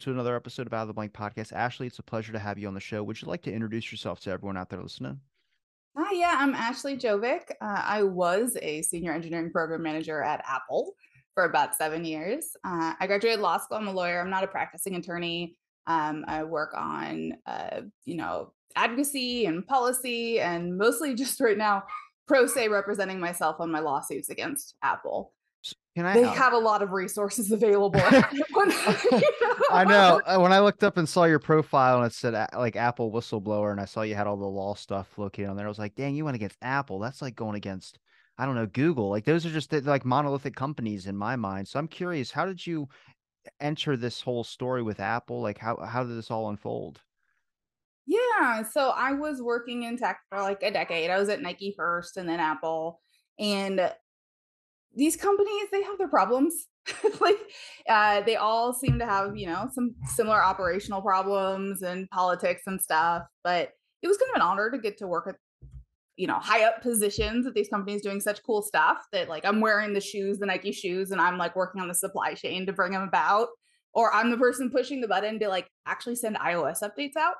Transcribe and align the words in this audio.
To 0.00 0.10
another 0.10 0.34
episode 0.34 0.66
of 0.66 0.72
Out 0.72 0.82
of 0.82 0.88
the 0.88 0.94
Blank 0.94 1.12
Podcast. 1.12 1.52
Ashley, 1.52 1.86
it's 1.86 1.98
a 1.98 2.02
pleasure 2.02 2.32
to 2.32 2.38
have 2.38 2.58
you 2.58 2.66
on 2.68 2.72
the 2.72 2.80
show. 2.80 3.02
Would 3.02 3.20
you 3.20 3.28
like 3.28 3.42
to 3.42 3.52
introduce 3.52 3.92
yourself 3.92 4.18
to 4.20 4.30
everyone 4.30 4.56
out 4.56 4.70
there 4.70 4.80
listening? 4.80 5.20
Hi, 5.94 6.14
yeah, 6.14 6.36
I'm 6.38 6.54
Ashley 6.54 6.96
Gjovik. 6.96 7.50
Uh, 7.60 7.82
I 7.84 8.02
was 8.04 8.56
a 8.62 8.80
senior 8.80 9.12
engineering 9.12 9.50
program 9.50 9.82
manager 9.82 10.22
at 10.22 10.42
Apple 10.48 10.94
for 11.34 11.44
about 11.44 11.74
seven 11.74 12.06
years. 12.06 12.46
Uh, 12.64 12.94
I 12.98 13.06
graduated 13.06 13.40
law 13.40 13.58
school. 13.58 13.76
I'm 13.76 13.88
a 13.88 13.92
lawyer. 13.92 14.22
I'm 14.22 14.30
not 14.30 14.42
a 14.42 14.46
practicing 14.46 14.94
attorney. 14.94 15.58
Um, 15.86 16.24
I 16.26 16.44
work 16.44 16.72
on, 16.74 17.34
uh, 17.44 17.82
you 18.06 18.16
know, 18.16 18.54
advocacy 18.76 19.44
and 19.44 19.66
policy, 19.66 20.40
and 20.40 20.78
mostly 20.78 21.14
just 21.14 21.38
right 21.40 21.58
now, 21.58 21.82
pro 22.26 22.46
se 22.46 22.68
representing 22.68 23.20
myself 23.20 23.56
on 23.60 23.70
my 23.70 23.80
lawsuits 23.80 24.30
against 24.30 24.76
Apple. 24.82 25.34
Can 26.00 26.06
I? 26.06 26.14
They 26.14 26.26
have 26.26 26.54
a 26.54 26.58
lot 26.58 26.80
of 26.80 26.92
resources 26.92 27.52
available. 27.52 28.00
I 29.70 29.84
know. 29.86 30.22
Uh, 30.24 30.38
when 30.38 30.50
I 30.50 30.60
looked 30.60 30.82
up 30.82 30.96
and 30.96 31.06
saw 31.06 31.24
your 31.24 31.38
profile 31.38 31.98
and 31.98 32.06
it 32.06 32.14
said 32.14 32.34
like 32.54 32.74
Apple 32.74 33.12
whistleblower, 33.12 33.70
and 33.70 33.78
I 33.78 33.84
saw 33.84 34.00
you 34.00 34.14
had 34.14 34.26
all 34.26 34.38
the 34.38 34.46
law 34.46 34.74
stuff 34.74 35.18
located 35.18 35.50
on 35.50 35.56
there, 35.56 35.66
I 35.66 35.68
was 35.68 35.78
like, 35.78 35.94
dang, 35.94 36.14
you 36.14 36.24
went 36.24 36.36
against 36.36 36.56
Apple. 36.62 37.00
That's 37.00 37.20
like 37.20 37.36
going 37.36 37.54
against, 37.54 37.98
I 38.38 38.46
don't 38.46 38.54
know, 38.54 38.66
Google. 38.66 39.10
Like 39.10 39.26
those 39.26 39.44
are 39.44 39.50
just 39.50 39.72
like 39.72 40.06
monolithic 40.06 40.56
companies 40.56 41.06
in 41.06 41.18
my 41.18 41.36
mind. 41.36 41.68
So 41.68 41.78
I'm 41.78 41.88
curious, 41.88 42.30
how 42.30 42.46
did 42.46 42.66
you 42.66 42.88
enter 43.60 43.94
this 43.94 44.22
whole 44.22 44.42
story 44.42 44.82
with 44.82 45.00
Apple? 45.00 45.42
Like 45.42 45.58
how 45.58 45.76
how 45.76 46.02
did 46.02 46.16
this 46.16 46.30
all 46.30 46.48
unfold? 46.48 47.02
Yeah, 48.06 48.62
so 48.62 48.88
I 48.96 49.12
was 49.12 49.42
working 49.42 49.82
in 49.82 49.98
tech 49.98 50.20
for 50.30 50.40
like 50.40 50.62
a 50.62 50.70
decade. 50.70 51.10
I 51.10 51.18
was 51.18 51.28
at 51.28 51.42
Nike 51.42 51.74
first 51.76 52.16
and 52.16 52.26
then 52.26 52.40
Apple. 52.40 53.00
And 53.38 53.92
these 54.94 55.16
companies 55.16 55.66
they 55.72 55.82
have 55.82 55.98
their 55.98 56.08
problems. 56.08 56.66
Like 57.20 57.38
uh, 57.88 58.22
they 58.22 58.36
all 58.36 58.72
seem 58.72 58.98
to 58.98 59.06
have 59.06 59.36
you 59.36 59.46
know 59.46 59.68
some 59.72 59.94
similar 60.16 60.42
operational 60.42 61.02
problems 61.02 61.82
and 61.82 62.08
politics 62.10 62.62
and 62.66 62.80
stuff 62.80 63.22
but 63.44 63.70
it 64.02 64.08
was 64.08 64.16
kind 64.16 64.30
of 64.30 64.36
an 64.36 64.42
honor 64.42 64.70
to 64.70 64.78
get 64.78 64.98
to 64.98 65.06
work 65.06 65.26
at 65.28 65.36
you 66.20 66.26
know 66.26 66.38
high 66.38 66.64
up 66.64 66.82
positions 66.82 67.46
at 67.46 67.54
these 67.54 67.68
companies 67.68 68.02
doing 68.02 68.20
such 68.20 68.42
cool 68.42 68.60
stuff 68.60 68.98
that 69.10 69.28
like 69.28 69.44
i'm 69.46 69.60
wearing 69.60 69.94
the 69.94 70.00
shoes 70.00 70.38
the 70.38 70.44
nike 70.44 70.70
shoes 70.70 71.12
and 71.12 71.20
i'm 71.20 71.38
like 71.38 71.56
working 71.56 71.80
on 71.80 71.88
the 71.88 71.94
supply 71.94 72.34
chain 72.34 72.66
to 72.66 72.72
bring 72.74 72.92
them 72.92 73.02
about 73.02 73.48
or 73.94 74.12
i'm 74.14 74.30
the 74.30 74.36
person 74.36 74.70
pushing 74.70 75.00
the 75.00 75.08
button 75.08 75.38
to 75.38 75.48
like 75.48 75.66
actually 75.86 76.14
send 76.14 76.36
ios 76.36 76.82
updates 76.82 77.16
out. 77.16 77.34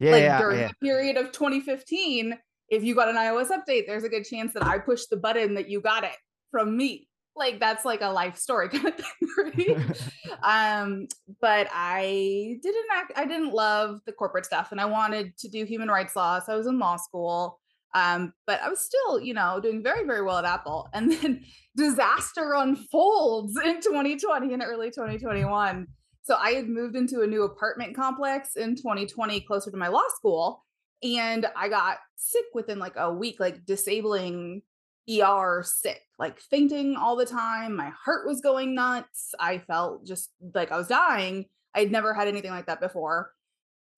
Yeah, 0.00 0.10
like 0.10 0.22
yeah, 0.22 0.38
during 0.38 0.58
yeah. 0.58 0.68
the 0.68 0.74
period 0.86 1.16
of 1.16 1.30
2015 1.30 2.36
if 2.68 2.82
you 2.82 2.96
got 2.96 3.08
an 3.08 3.16
ios 3.16 3.50
update 3.50 3.86
there's 3.86 4.04
a 4.04 4.08
good 4.08 4.24
chance 4.24 4.52
that 4.54 4.64
i 4.64 4.78
pushed 4.78 5.08
the 5.08 5.16
button 5.16 5.54
that 5.54 5.68
you 5.68 5.80
got 5.80 6.02
it 6.02 6.16
from 6.50 6.76
me. 6.76 7.08
Like 7.34 7.60
that's 7.60 7.84
like 7.84 8.00
a 8.00 8.08
life 8.08 8.36
story 8.36 8.68
kind 8.70 8.86
of 8.86 8.94
thing 8.94 9.94
um 10.42 11.06
but 11.40 11.68
i 11.72 12.58
didn't 12.62 12.86
act 12.94 13.12
i 13.16 13.26
didn't 13.26 13.52
love 13.52 14.00
the 14.06 14.12
corporate 14.12 14.46
stuff 14.46 14.72
and 14.72 14.80
i 14.80 14.84
wanted 14.84 15.36
to 15.38 15.48
do 15.48 15.64
human 15.64 15.88
rights 15.88 16.16
law 16.16 16.40
so 16.40 16.52
i 16.52 16.56
was 16.56 16.66
in 16.66 16.78
law 16.78 16.96
school. 16.96 17.60
Um 17.94 18.32
but 18.46 18.60
i 18.62 18.68
was 18.68 18.80
still 18.80 19.20
you 19.20 19.34
know 19.34 19.60
doing 19.60 19.82
very 19.82 20.04
very 20.06 20.22
well 20.22 20.38
at 20.38 20.44
apple. 20.44 20.88
And 20.94 21.12
then 21.12 21.44
disaster 21.76 22.54
unfolds 22.54 23.56
in 23.62 23.80
2020 23.80 24.54
and 24.54 24.62
early 24.62 24.88
2021 24.90 25.86
so 26.22 26.36
i 26.36 26.50
had 26.50 26.68
moved 26.68 26.96
into 26.96 27.20
a 27.20 27.26
new 27.26 27.42
apartment 27.42 27.94
complex 27.94 28.56
in 28.56 28.76
2020 28.76 29.40
closer 29.42 29.70
to 29.70 29.76
my 29.76 29.88
law 29.88 30.08
school 30.16 30.64
and 31.02 31.46
i 31.54 31.68
got 31.68 31.98
sick 32.16 32.46
within 32.54 32.78
like 32.78 32.94
a 32.96 33.12
week 33.12 33.38
like 33.40 33.64
disabling 33.66 34.62
ER 35.08 35.62
sick, 35.64 36.02
like 36.18 36.40
fainting 36.40 36.96
all 36.96 37.16
the 37.16 37.26
time. 37.26 37.76
My 37.76 37.90
heart 38.04 38.26
was 38.26 38.40
going 38.40 38.74
nuts. 38.74 39.34
I 39.38 39.58
felt 39.58 40.06
just 40.06 40.30
like 40.54 40.72
I 40.72 40.78
was 40.78 40.88
dying. 40.88 41.46
I'd 41.74 41.92
never 41.92 42.14
had 42.14 42.28
anything 42.28 42.50
like 42.50 42.66
that 42.66 42.80
before. 42.80 43.32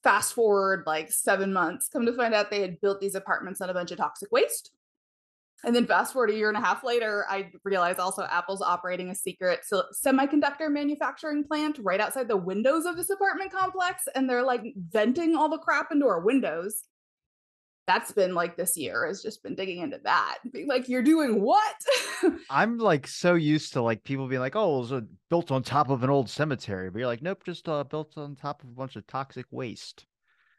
Fast 0.03 0.35
forward 0.35 0.85
like 0.87 1.11
seven 1.11 1.53
months, 1.53 1.89
come 1.89 2.07
to 2.07 2.13
find 2.15 2.35
out 2.35 2.51
they 2.51 2.61
had 2.61 2.81
built 2.81 3.01
these 3.01 3.15
apartments 3.15 3.61
on 3.61 3.71
a 3.71 3.75
bunch 3.75 3.91
of 3.91 3.99
toxic 3.99 4.31
waste. 4.31 4.71
And 5.65 5.75
then 5.75 5.87
fast 5.87 6.13
forward 6.13 6.31
a 6.31 6.35
year 6.35 6.49
and 6.49 6.57
a 6.57 6.61
half 6.61 6.85
later, 6.85 7.27
I 7.29 7.51
realized 7.65 7.99
also 7.99 8.23
Apple's 8.31 8.63
operating 8.63 9.11
a 9.11 9.15
secret 9.15 9.63
semiconductor 10.07 10.71
manufacturing 10.71 11.43
plant 11.43 11.81
right 11.83 12.01
outside 12.01 12.29
the 12.29 12.37
windows 12.37 12.87
of 12.87 12.97
this 12.97 13.11
apartment 13.11 13.53
complex. 13.53 14.05
And 14.15 14.31
they're 14.31 14.45
like 14.45 14.63
venting 14.77 15.35
all 15.35 15.49
the 15.49 15.59
crap 15.59 15.91
into 15.91 16.07
our 16.07 16.21
windows 16.21 16.85
that's 17.89 18.13
been 18.13 18.35
like 18.35 18.55
this 18.57 18.77
year 18.77 19.07
has 19.07 19.23
just 19.23 19.43
been 19.43 19.55
digging 19.55 19.79
into 19.79 19.99
that 20.05 20.37
being 20.53 20.69
like 20.69 20.89
you're 20.89 21.03
doing 21.03 21.41
what? 21.41 21.75
I'm 22.51 22.77
like 22.77 23.07
so 23.07 23.35
used 23.35 23.73
to 23.73 23.83
like 23.83 24.05
people 24.05 24.29
being 24.29 24.43
like 24.43 24.55
oh 24.55 24.77
it 24.77 24.91
was 24.91 25.03
built 25.31 25.51
on 25.51 25.63
top 25.63 25.89
of 25.89 26.05
an 26.05 26.11
old 26.11 26.29
cemetery 26.29 26.91
but 26.91 26.99
you're 26.99 27.09
like 27.09 27.23
nope 27.23 27.43
just 27.45 27.67
uh, 27.67 27.83
built 27.85 28.17
on 28.19 28.37
top 28.37 28.63
of 28.63 28.69
a 28.69 28.73
bunch 28.73 28.95
of 28.97 29.07
toxic 29.07 29.47
waste. 29.51 30.05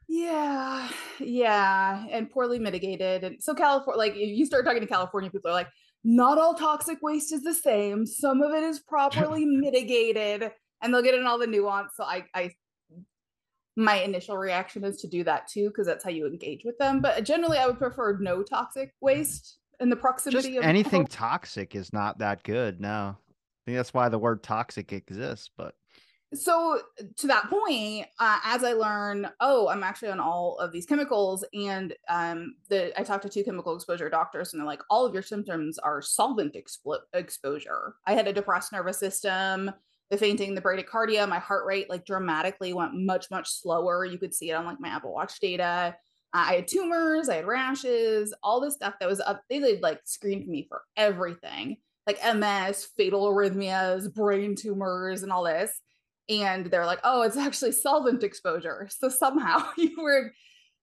Yeah 0.07 0.90
yeah 1.19 2.03
and 2.09 2.31
poorly 2.31 2.57
mitigated 2.57 3.23
and 3.23 3.41
so 3.41 3.53
california 3.53 4.00
like 4.00 4.16
you 4.16 4.44
start 4.44 4.66
talking 4.66 4.81
to 4.81 4.88
california 4.88 5.29
people 5.29 5.51
are 5.51 5.53
like 5.53 5.69
not 6.03 6.40
all 6.40 6.56
toxic 6.56 6.97
waste 7.03 7.31
is 7.31 7.44
the 7.44 7.53
same 7.53 8.07
some 8.07 8.41
of 8.41 8.51
it 8.53 8.63
is 8.63 8.79
properly 8.88 9.46
mitigated 9.46 10.51
and 10.81 10.94
they'll 10.94 11.03
get 11.03 11.13
in 11.13 11.28
all 11.28 11.38
the 11.38 11.46
nuance 11.46 11.91
so 11.96 12.03
i 12.03 12.23
i 12.34 12.50
my 13.79 13.95
initial 14.01 14.38
reaction 14.38 14.84
is 14.84 14.97
to 14.97 15.07
do 15.07 15.23
that 15.23 15.47
too 15.47 15.69
because 15.69 15.88
that's 15.88 16.03
how 16.03 16.09
you 16.09 16.28
engage 16.28 16.63
with 16.66 16.78
them 16.78 17.00
but 17.00 17.23
generally 17.23 17.57
i 17.57 17.66
would 17.66 17.79
prefer 17.79 18.17
no 18.19 18.44
toxic 18.44 18.94
waste 19.00 19.59
in 19.79 19.90
the 19.90 19.95
proximity 19.95 20.50
Just 20.50 20.57
of 20.57 20.63
anything 20.63 21.07
toxic 21.07 21.75
is 21.75 21.94
not 21.94 22.19
that 22.19 22.44
good 22.44 22.81
no. 22.81 23.16
I 23.17 23.62
think 23.66 23.78
that's 23.78 23.94
why 23.94 24.09
the 24.09 24.19
word 24.19 24.44
toxic 24.44 24.91
exists 24.91 25.50
but 25.57 25.73
so 26.34 26.81
to 27.17 27.28
that 27.28 27.50
point 27.50 28.06
uh, 28.19 28.40
as 28.44 28.63
i 28.63 28.73
learn 28.73 29.28
oh 29.40 29.67
i'm 29.69 29.84
actually 29.84 30.09
on 30.09 30.19
all 30.19 30.57
of 30.59 30.72
these 30.72 30.85
chemicals 30.85 31.44
and 31.53 31.96
um, 32.09 32.56
the 32.69 32.97
i 33.00 33.03
talked 33.03 33.23
to 33.23 33.29
two 33.29 33.44
chemical 33.44 33.75
exposure 33.75 34.09
doctors 34.09 34.53
and 34.53 34.59
they're 34.59 34.67
like 34.67 34.81
all 34.90 35.06
of 35.06 35.13
your 35.13 35.23
symptoms 35.23 35.79
are 35.79 36.01
solvent 36.01 36.53
expl- 36.53 37.00
exposure. 37.13 37.96
I 38.06 38.13
had 38.13 38.28
a 38.28 38.34
depressed 38.34 38.73
nervous 38.73 39.00
system 39.00 39.72
the 40.09 40.18
fainting, 40.18 40.56
the 40.56 40.62
bradycardia, 40.62 41.28
my 41.30 41.40
heart 41.40 41.66
rate 41.66 41.90
like 41.90 42.06
dramatically 42.06 42.74
went 42.74 42.96
much, 42.96 43.30
much 43.30 43.50
slower. 43.50 44.06
You 44.06 44.18
could 44.18 44.34
see 44.34 44.50
it 44.50 44.53
on 44.53 44.66
like 44.66 44.80
my 44.80 44.90
Apple 44.90 45.14
Watch 45.14 45.40
data. 45.40 45.96
I 46.34 46.56
had 46.56 46.68
tumors, 46.68 47.30
I 47.30 47.36
had 47.36 47.47
rashes, 47.47 48.34
all 48.44 48.59
this 48.59 48.75
stuff 48.75 48.96
that 49.00 49.09
was 49.09 49.20
up. 49.20 49.42
They 49.50 49.80
like 49.80 50.02
screened 50.06 50.47
me 50.47 50.66
for 50.70 50.81
everything 50.96 51.78
like 52.09 52.36
MS, 52.36 52.88
fatal 52.97 53.31
arrhythmias, 53.31 54.14
brain 54.14 54.56
tumors, 54.56 55.24
and 55.24 55.31
all 55.31 55.44
this. 55.44 55.72
And 56.28 56.66
they're 56.68 56.86
like, 56.86 57.00
oh, 57.03 57.22
it's 57.22 57.38
actually 57.38 57.72
solvent 57.72 58.24
exposure. 58.24 58.88
So 58.90 59.09
somehow 59.09 59.64
you 59.78 59.96
were. 60.02 60.34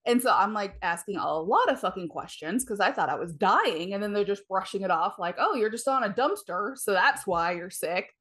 And 0.04 0.22
so 0.22 0.30
I'm 0.32 0.52
like 0.52 0.76
asking 0.82 1.16
a 1.16 1.28
lot 1.28 1.68
of 1.70 1.80
fucking 1.80 2.08
questions 2.08 2.64
because 2.64 2.78
I 2.78 2.92
thought 2.92 3.08
I 3.08 3.16
was 3.16 3.34
dying. 3.34 3.92
And 3.92 4.00
then 4.00 4.12
they're 4.12 4.24
just 4.24 4.46
brushing 4.48 4.82
it 4.82 4.90
off 4.90 5.14
like, 5.18 5.34
oh, 5.38 5.56
you're 5.56 5.70
just 5.70 5.88
on 5.88 6.04
a 6.04 6.10
dumpster. 6.10 6.76
So 6.78 6.92
that's 6.92 7.26
why 7.26 7.52
you're 7.52 7.70
sick. 7.70 8.14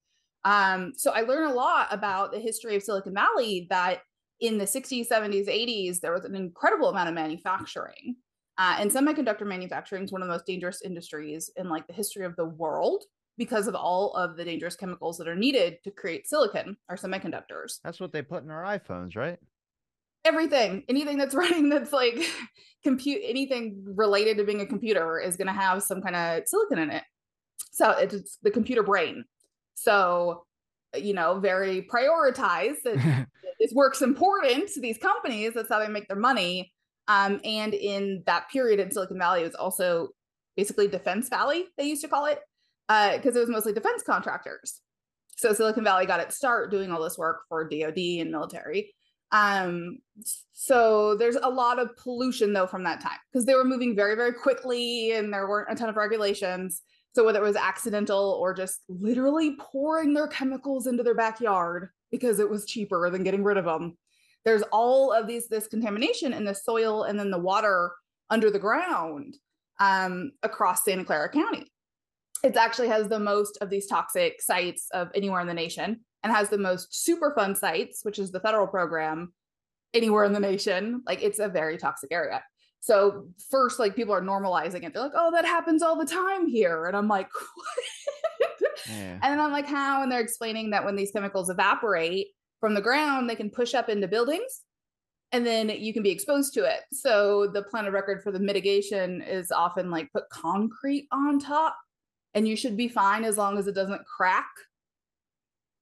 Um, 0.45 0.94
so 0.95 1.11
I 1.11 1.22
learned 1.22 1.51
a 1.51 1.55
lot 1.55 1.87
about 1.91 2.31
the 2.31 2.40
history 2.40 2.75
of 2.75 2.84
Silicon 2.84 3.14
Valley 3.14 3.67
that 3.72 4.02
in 4.40 4.58
the 4.58 4.66
60s, 4.66 5.08
70s, 5.09 5.47
80s, 5.47 5.99
there 5.99 6.14
was 6.14 6.23
an 6.23 6.35
incredible 6.35 6.90
amount 6.90 7.09
of 7.09 7.16
manufacturing. 7.16 8.16
Uh, 8.58 8.78
and 8.79 8.91
semiconductor 8.91 9.46
manufacturing 9.46 10.03
is 10.03 10.11
one 10.11 10.22
of 10.22 10.28
the 10.28 10.34
most 10.34 10.46
dangerous 10.46 10.81
industries 10.81 11.49
in 11.58 11.67
like 11.67 11.85
the 11.87 11.93
history 11.93 12.25
of 12.25 12.35
the 12.37 12.46
world 12.46 13.03
because 13.37 13.67
of 13.67 13.75
all 13.75 14.14
of 14.14 14.37
the 14.37 14.46
dangerous 14.46 14.75
chemicals 14.75 15.17
that 15.17 15.28
are 15.28 15.35
needed 15.35 15.78
to 15.84 15.91
create 15.91 16.28
silicon 16.28 16.78
or 16.87 16.96
semiconductors. 16.96 17.79
That's 17.84 17.99
what 17.99 18.14
they 18.14 18.22
put 18.22 18.43
in 18.43 18.52
our 18.52 18.64
iPhones, 18.64 19.17
right? 19.17 19.37
Everything, 20.23 20.84
anything 20.87 21.17
that's 21.17 21.35
running 21.35 21.69
that's 21.69 21.91
like 21.91 22.23
compute, 22.84 23.22
anything 23.25 23.84
related 23.85 24.37
to 24.37 24.46
being 24.46 24.61
a 24.61 24.66
computer 24.66 25.19
is 25.19 25.35
going 25.35 25.47
to 25.47 25.53
have 25.53 25.84
some 25.84 26.02
kind 26.02 26.16
of 26.16 26.47
silicon 26.47 26.79
in 26.79 26.91
it. 26.91 27.03
So 27.72 27.91
it's 27.91 28.37
the 28.41 28.52
computer 28.52 28.84
brain. 28.84 29.25
So, 29.75 30.45
you 30.95 31.13
know, 31.13 31.39
very 31.39 31.81
prioritized 31.83 32.81
that 32.83 33.27
this 33.59 33.72
work's 33.73 34.01
important 34.01 34.69
to 34.69 34.81
these 34.81 34.97
companies. 34.97 35.53
That's 35.53 35.69
how 35.69 35.79
they 35.79 35.87
make 35.87 36.07
their 36.07 36.17
money. 36.17 36.73
Um, 37.07 37.39
and 37.43 37.73
in 37.73 38.23
that 38.25 38.49
period 38.49 38.79
in 38.79 38.91
Silicon 38.91 39.19
Valley, 39.19 39.41
it 39.41 39.45
was 39.45 39.55
also 39.55 40.09
basically 40.57 40.87
Defense 40.87 41.29
Valley, 41.29 41.66
they 41.77 41.83
used 41.85 42.01
to 42.01 42.07
call 42.07 42.25
it, 42.25 42.39
because 42.87 43.35
uh, 43.35 43.39
it 43.39 43.41
was 43.41 43.49
mostly 43.49 43.73
defense 43.73 44.03
contractors. 44.03 44.81
So 45.37 45.53
Silicon 45.53 45.83
Valley 45.83 46.05
got 46.05 46.21
its 46.21 46.35
start 46.35 46.71
doing 46.71 46.91
all 46.91 47.03
this 47.03 47.17
work 47.17 47.41
for 47.49 47.67
DoD 47.67 47.97
and 47.97 48.31
military. 48.31 48.93
Um, 49.31 49.97
so 50.53 51.16
there's 51.16 51.35
a 51.35 51.49
lot 51.49 51.79
of 51.79 51.95
pollution 51.97 52.53
though 52.53 52.67
from 52.67 52.83
that 52.83 53.01
time 53.01 53.17
because 53.31 53.45
they 53.45 53.55
were 53.55 53.66
moving 53.66 53.95
very, 53.95 54.16
very 54.16 54.31
quickly 54.31 55.11
and 55.11 55.33
there 55.33 55.47
weren't 55.47 55.71
a 55.71 55.75
ton 55.75 55.89
of 55.89 55.97
regulations. 55.97 56.81
So 57.16 57.23
whether 57.23 57.40
it 57.40 57.47
was 57.47 57.56
accidental 57.56 58.38
or 58.41 58.53
just 58.53 58.82
literally 58.90 59.56
pouring 59.56 60.14
their 60.14 60.28
chemicals 60.28 60.85
into 60.85 61.02
their 61.02 61.16
backyard 61.16 61.90
because 62.12 62.40
it 62.40 62.50
was 62.50 62.66
cheaper 62.66 63.09
than 63.09 63.23
getting 63.23 63.41
rid 63.41 63.56
of 63.56 63.64
them, 63.64 63.97
there's 64.44 64.64
all 64.64 65.14
of 65.14 65.26
these 65.26 65.47
this 65.47 65.67
contamination 65.67 66.34
in 66.34 66.44
the 66.44 66.53
soil 66.53 67.03
and 67.03 67.17
then 67.17 67.32
the 67.32 67.40
water 67.40 67.94
under 68.29 68.52
the 68.52 68.59
ground 68.59 69.38
um, 69.79 70.32
across 70.44 70.84
Santa 70.84 71.06
Clara 71.06 71.29
County. 71.29 71.66
it 72.44 72.58
actually 72.58 72.90
has 72.90 73.08
the 73.08 73.20
most 73.20 73.58
of 73.62 73.70
these 73.70 73.88
toxic 73.88 74.41
sites 74.41 74.88
of 74.94 75.09
anywhere 75.16 75.40
in 75.40 75.47
the 75.47 75.53
nation 75.53 76.02
and 76.23 76.34
has 76.34 76.50
the 76.50 76.58
most 76.58 76.91
superfund 76.91 77.58
sites 77.58 78.02
which 78.03 78.20
is 78.20 78.32
the 78.32 78.40
federal 78.40 78.67
program 78.67 79.34
anywhere 79.94 80.26
in 80.26 80.34
the 80.34 80.40
nation 80.40 81.02
like 81.06 81.22
it's 81.22 81.40
a 81.40 81.47
very 81.47 81.78
toxic 81.78 82.12
area 82.12 82.44
so 82.79 83.27
first 83.49 83.79
like 83.79 83.95
people 83.95 84.13
are 84.13 84.22
normalizing 84.22 84.83
it 84.83 84.93
they're 84.93 85.03
like 85.03 85.11
oh 85.16 85.31
that 85.31 85.45
happens 85.45 85.81
all 85.81 85.97
the 85.97 86.05
time 86.05 86.47
here 86.47 86.85
and 86.85 86.95
i'm 86.95 87.07
like 87.07 87.29
yeah. 88.89 89.19
and 89.22 89.23
then 89.23 89.39
i'm 89.39 89.51
like 89.51 89.67
how 89.67 90.03
and 90.03 90.11
they're 90.11 90.22
explaining 90.22 90.69
that 90.69 90.85
when 90.85 90.95
these 90.95 91.11
chemicals 91.11 91.49
evaporate 91.49 92.27
from 92.59 92.73
the 92.73 92.81
ground 92.81 93.29
they 93.29 93.35
can 93.35 93.49
push 93.49 93.73
up 93.73 93.89
into 93.89 94.07
buildings 94.07 94.61
and 95.31 95.45
then 95.45 95.69
you 95.69 95.93
can 95.93 96.03
be 96.03 96.11
exposed 96.11 96.53
to 96.53 96.63
it 96.63 96.81
so 96.93 97.47
the 97.47 97.63
plan 97.63 97.85
of 97.85 97.93
record 97.93 98.22
for 98.22 98.31
the 98.31 98.39
mitigation 98.39 99.21
is 99.21 99.51
often 99.51 99.89
like 99.89 100.11
put 100.11 100.29
concrete 100.29 101.07
on 101.11 101.39
top 101.39 101.75
and 102.35 102.47
you 102.47 102.55
should 102.55 102.78
be 102.78 102.89
fine 102.89 103.23
as 103.23 103.37
long 103.37 103.57
as 103.57 103.66
it 103.66 103.73
doesn't 103.73 104.05
crack. 104.05 104.49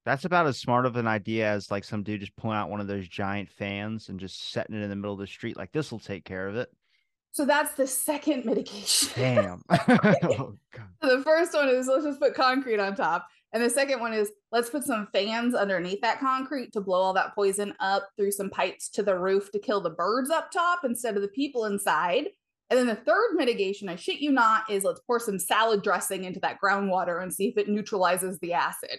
That's 0.06 0.24
about 0.24 0.46
as 0.46 0.58
smart 0.58 0.86
of 0.86 0.96
an 0.96 1.08
idea 1.08 1.50
as 1.50 1.70
like 1.70 1.82
some 1.82 2.02
dude 2.02 2.20
just 2.20 2.36
pulling 2.36 2.56
out 2.56 2.70
one 2.70 2.80
of 2.80 2.86
those 2.86 3.08
giant 3.08 3.50
fans 3.50 4.08
and 4.08 4.20
just 4.20 4.52
setting 4.52 4.76
it 4.76 4.82
in 4.82 4.90
the 4.90 4.96
middle 4.96 5.14
of 5.14 5.18
the 5.18 5.26
street. 5.26 5.56
Like 5.56 5.72
this 5.72 5.90
will 5.90 5.98
take 5.98 6.24
care 6.24 6.46
of 6.46 6.56
it. 6.56 6.70
So 7.34 7.44
that's 7.44 7.74
the 7.74 7.86
second 7.86 8.44
mitigation. 8.46 9.10
Damn. 9.16 9.62
oh, 9.70 10.54
so 11.02 11.16
the 11.16 11.22
first 11.24 11.52
one 11.52 11.68
is 11.68 11.88
let's 11.88 12.04
just 12.04 12.20
put 12.20 12.34
concrete 12.34 12.78
on 12.78 12.94
top. 12.94 13.26
And 13.52 13.62
the 13.62 13.70
second 13.70 14.00
one 14.00 14.14
is 14.14 14.30
let's 14.52 14.70
put 14.70 14.84
some 14.84 15.08
fans 15.12 15.54
underneath 15.54 16.00
that 16.00 16.20
concrete 16.20 16.72
to 16.72 16.80
blow 16.80 17.00
all 17.00 17.12
that 17.14 17.34
poison 17.34 17.74
up 17.80 18.08
through 18.16 18.30
some 18.30 18.50
pipes 18.50 18.88
to 18.90 19.02
the 19.02 19.18
roof 19.18 19.50
to 19.50 19.58
kill 19.58 19.80
the 19.80 19.90
birds 19.90 20.30
up 20.30 20.52
top 20.52 20.80
instead 20.84 21.16
of 21.16 21.22
the 21.22 21.28
people 21.28 21.64
inside. 21.66 22.28
And 22.70 22.78
then 22.78 22.86
the 22.86 22.94
third 22.94 23.34
mitigation, 23.34 23.88
I 23.88 23.96
shit 23.96 24.20
you 24.20 24.30
not, 24.30 24.70
is 24.70 24.84
let's 24.84 25.00
pour 25.00 25.18
some 25.18 25.38
salad 25.38 25.82
dressing 25.82 26.24
into 26.24 26.40
that 26.40 26.58
groundwater 26.62 27.20
and 27.20 27.32
see 27.32 27.48
if 27.48 27.58
it 27.58 27.68
neutralizes 27.68 28.38
the 28.38 28.52
acid. 28.52 28.98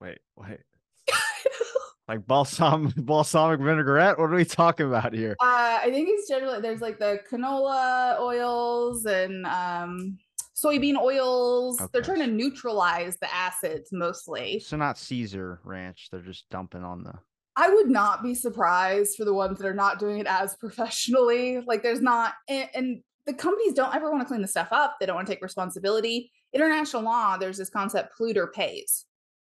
Wait, 0.00 0.18
wait. 0.34 0.60
Like 2.08 2.26
balsam 2.26 2.92
balsamic 2.96 3.60
vinaigrette? 3.60 4.18
What 4.18 4.30
are 4.30 4.36
we 4.36 4.44
talking 4.44 4.86
about 4.86 5.12
here? 5.12 5.36
Uh, 5.40 5.78
I 5.82 5.90
think 5.90 6.08
it's 6.10 6.28
generally 6.28 6.60
there's 6.60 6.80
like 6.80 6.98
the 6.98 7.20
canola 7.30 8.18
oils 8.20 9.06
and 9.06 9.46
um 9.46 10.18
soybean 10.54 10.96
oils. 10.96 11.80
Okay. 11.80 11.90
They're 11.92 12.02
trying 12.02 12.20
to 12.20 12.26
neutralize 12.26 13.16
the 13.18 13.32
acids 13.34 13.90
mostly. 13.92 14.60
So 14.60 14.76
not 14.76 14.98
Caesar 14.98 15.60
ranch. 15.64 16.08
They're 16.10 16.20
just 16.20 16.48
dumping 16.50 16.84
on 16.84 17.04
the 17.04 17.14
I 17.58 17.70
would 17.70 17.88
not 17.88 18.22
be 18.22 18.34
surprised 18.34 19.16
for 19.16 19.24
the 19.24 19.32
ones 19.32 19.58
that 19.58 19.66
are 19.66 19.74
not 19.74 19.98
doing 19.98 20.18
it 20.18 20.26
as 20.26 20.54
professionally. 20.60 21.60
Like 21.66 21.82
there's 21.82 22.02
not 22.02 22.34
and, 22.48 22.68
and 22.74 23.02
the 23.26 23.34
companies 23.34 23.74
don't 23.74 23.94
ever 23.94 24.10
want 24.10 24.22
to 24.22 24.26
clean 24.26 24.42
the 24.42 24.48
stuff 24.48 24.68
up. 24.70 24.96
They 25.00 25.06
don't 25.06 25.16
want 25.16 25.26
to 25.26 25.32
take 25.32 25.42
responsibility. 25.42 26.30
International 26.52 27.02
law, 27.02 27.36
there's 27.36 27.58
this 27.58 27.68
concept 27.68 28.16
polluter 28.16 28.52
pays. 28.52 29.06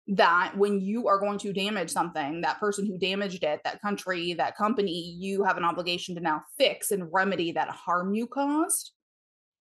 That 0.08 0.56
when 0.56 0.80
you 0.80 1.08
are 1.08 1.18
going 1.18 1.38
to 1.40 1.52
damage 1.52 1.90
something, 1.90 2.40
that 2.42 2.60
person 2.60 2.86
who 2.86 2.96
damaged 2.96 3.42
it, 3.42 3.60
that 3.64 3.82
country, 3.82 4.34
that 4.34 4.56
company, 4.56 5.16
you 5.18 5.42
have 5.42 5.56
an 5.56 5.64
obligation 5.64 6.14
to 6.14 6.20
now 6.20 6.44
fix 6.56 6.92
and 6.92 7.12
remedy 7.12 7.52
that 7.52 7.68
harm 7.68 8.14
you 8.14 8.28
caused. 8.28 8.92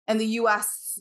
And 0.07 0.19
the 0.19 0.25
US 0.25 0.99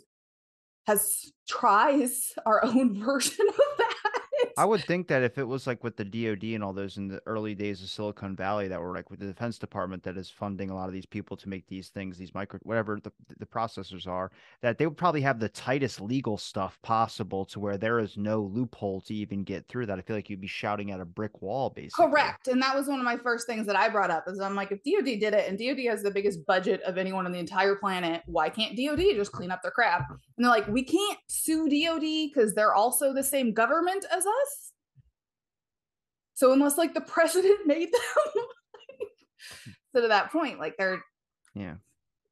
has 0.87 1.32
tries 1.48 2.32
our 2.44 2.64
own 2.64 3.00
version 3.04 3.46
of 3.48 3.54
that 3.78 4.19
I 4.60 4.64
would 4.66 4.84
think 4.84 5.08
that 5.08 5.22
if 5.22 5.38
it 5.38 5.44
was 5.44 5.66
like 5.66 5.82
with 5.82 5.96
the 5.96 6.04
DoD 6.04 6.44
and 6.54 6.62
all 6.62 6.72
those 6.72 6.98
in 6.98 7.08
the 7.08 7.22
early 7.26 7.54
days 7.54 7.82
of 7.82 7.88
Silicon 7.88 8.36
Valley 8.36 8.68
that 8.68 8.80
were 8.80 8.94
like 8.94 9.10
with 9.10 9.20
the 9.20 9.26
Defense 9.26 9.58
Department 9.58 10.02
that 10.02 10.16
is 10.18 10.28
funding 10.28 10.70
a 10.70 10.74
lot 10.74 10.88
of 10.88 10.92
these 10.92 11.06
people 11.06 11.36
to 11.38 11.48
make 11.48 11.66
these 11.66 11.88
things, 11.88 12.18
these 12.18 12.34
micro 12.34 12.60
whatever 12.62 13.00
the 13.00 13.10
the 13.38 13.46
processors 13.46 14.06
are, 14.06 14.30
that 14.60 14.76
they 14.76 14.86
would 14.86 14.96
probably 14.96 15.22
have 15.22 15.40
the 15.40 15.48
tightest 15.48 16.00
legal 16.00 16.36
stuff 16.36 16.78
possible 16.82 17.44
to 17.46 17.58
where 17.58 17.78
there 17.78 17.98
is 17.98 18.16
no 18.16 18.42
loophole 18.42 19.00
to 19.02 19.14
even 19.14 19.42
get 19.44 19.66
through 19.66 19.86
that. 19.86 19.98
I 19.98 20.02
feel 20.02 20.16
like 20.16 20.28
you'd 20.28 20.40
be 20.40 20.46
shouting 20.46 20.90
at 20.90 21.00
a 21.00 21.04
brick 21.06 21.40
wall, 21.40 21.70
basically. 21.70 22.06
Correct, 22.06 22.48
and 22.48 22.60
that 22.60 22.74
was 22.74 22.86
one 22.86 22.98
of 22.98 23.04
my 23.04 23.16
first 23.16 23.46
things 23.46 23.66
that 23.66 23.76
I 23.76 23.88
brought 23.88 24.10
up. 24.10 24.24
Is 24.28 24.40
I'm 24.40 24.54
like, 24.54 24.72
if 24.72 24.82
DoD 24.84 25.18
did 25.20 25.34
it, 25.34 25.48
and 25.48 25.58
DoD 25.58 25.86
has 25.90 26.02
the 26.02 26.10
biggest 26.10 26.44
budget 26.44 26.82
of 26.82 26.98
anyone 26.98 27.24
on 27.24 27.32
the 27.32 27.38
entire 27.38 27.76
planet, 27.76 28.22
why 28.26 28.50
can't 28.50 28.76
DoD 28.76 29.00
just 29.14 29.32
clean 29.32 29.50
up 29.50 29.62
their 29.62 29.70
crap? 29.70 30.10
And 30.10 30.44
they're 30.44 30.50
like, 30.50 30.68
we 30.68 30.82
can't 30.82 31.18
sue 31.28 31.68
DoD 31.68 32.32
because 32.32 32.54
they're 32.54 32.74
also 32.74 33.12
the 33.12 33.22
same 33.22 33.52
government 33.52 34.04
as 34.12 34.26
us. 34.26 34.50
So 36.35 36.52
unless 36.52 36.79
like 36.79 36.94
the 36.94 37.00
president 37.17 37.67
made 37.67 37.93
them, 37.93 38.44
so 39.94 40.00
to 40.02 40.08
that 40.08 40.32
point, 40.32 40.58
like 40.58 40.76
they're 40.79 41.02
yeah, 41.55 41.75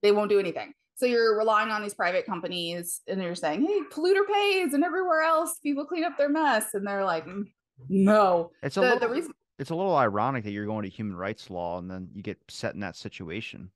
they 0.03 0.13
won't 0.13 0.31
do 0.31 0.39
anything. 0.39 0.73
So 0.97 1.07
you're 1.07 1.37
relying 1.37 1.71
on 1.71 1.83
these 1.83 1.95
private 1.95 2.27
companies, 2.27 3.03
and 3.07 3.23
you're 3.23 3.35
saying, 3.35 3.63
"Hey, 3.63 3.81
polluter 3.91 4.27
pays," 4.27 4.75
and 4.75 4.83
everywhere 4.83 5.23
else, 5.23 5.59
people 5.63 5.85
clean 5.85 6.05
up 6.05 6.17
their 6.17 6.29
mess, 6.29 6.75
and 6.75 6.87
they're 6.87 7.05
like, 7.05 7.27
mm, 7.27 7.45
"No." 7.89 8.51
It's 8.63 8.77
a 8.77 8.81
the, 8.81 8.87
little, 8.87 9.01
the 9.01 9.15
reason- 9.15 9.33
it's 9.59 9.71
a 9.71 9.75
little 9.75 9.97
ironic 9.97 10.45
that 10.45 10.53
you're 10.53 10.67
going 10.67 10.85
to 10.85 10.89
human 10.89 11.17
rights 11.17 11.51
law, 11.51 11.79
and 11.79 11.91
then 11.91 12.09
you 12.15 12.23
get 12.23 12.39
set 12.49 12.75
in 12.75 12.81
that 12.81 12.97
situation 12.97 13.71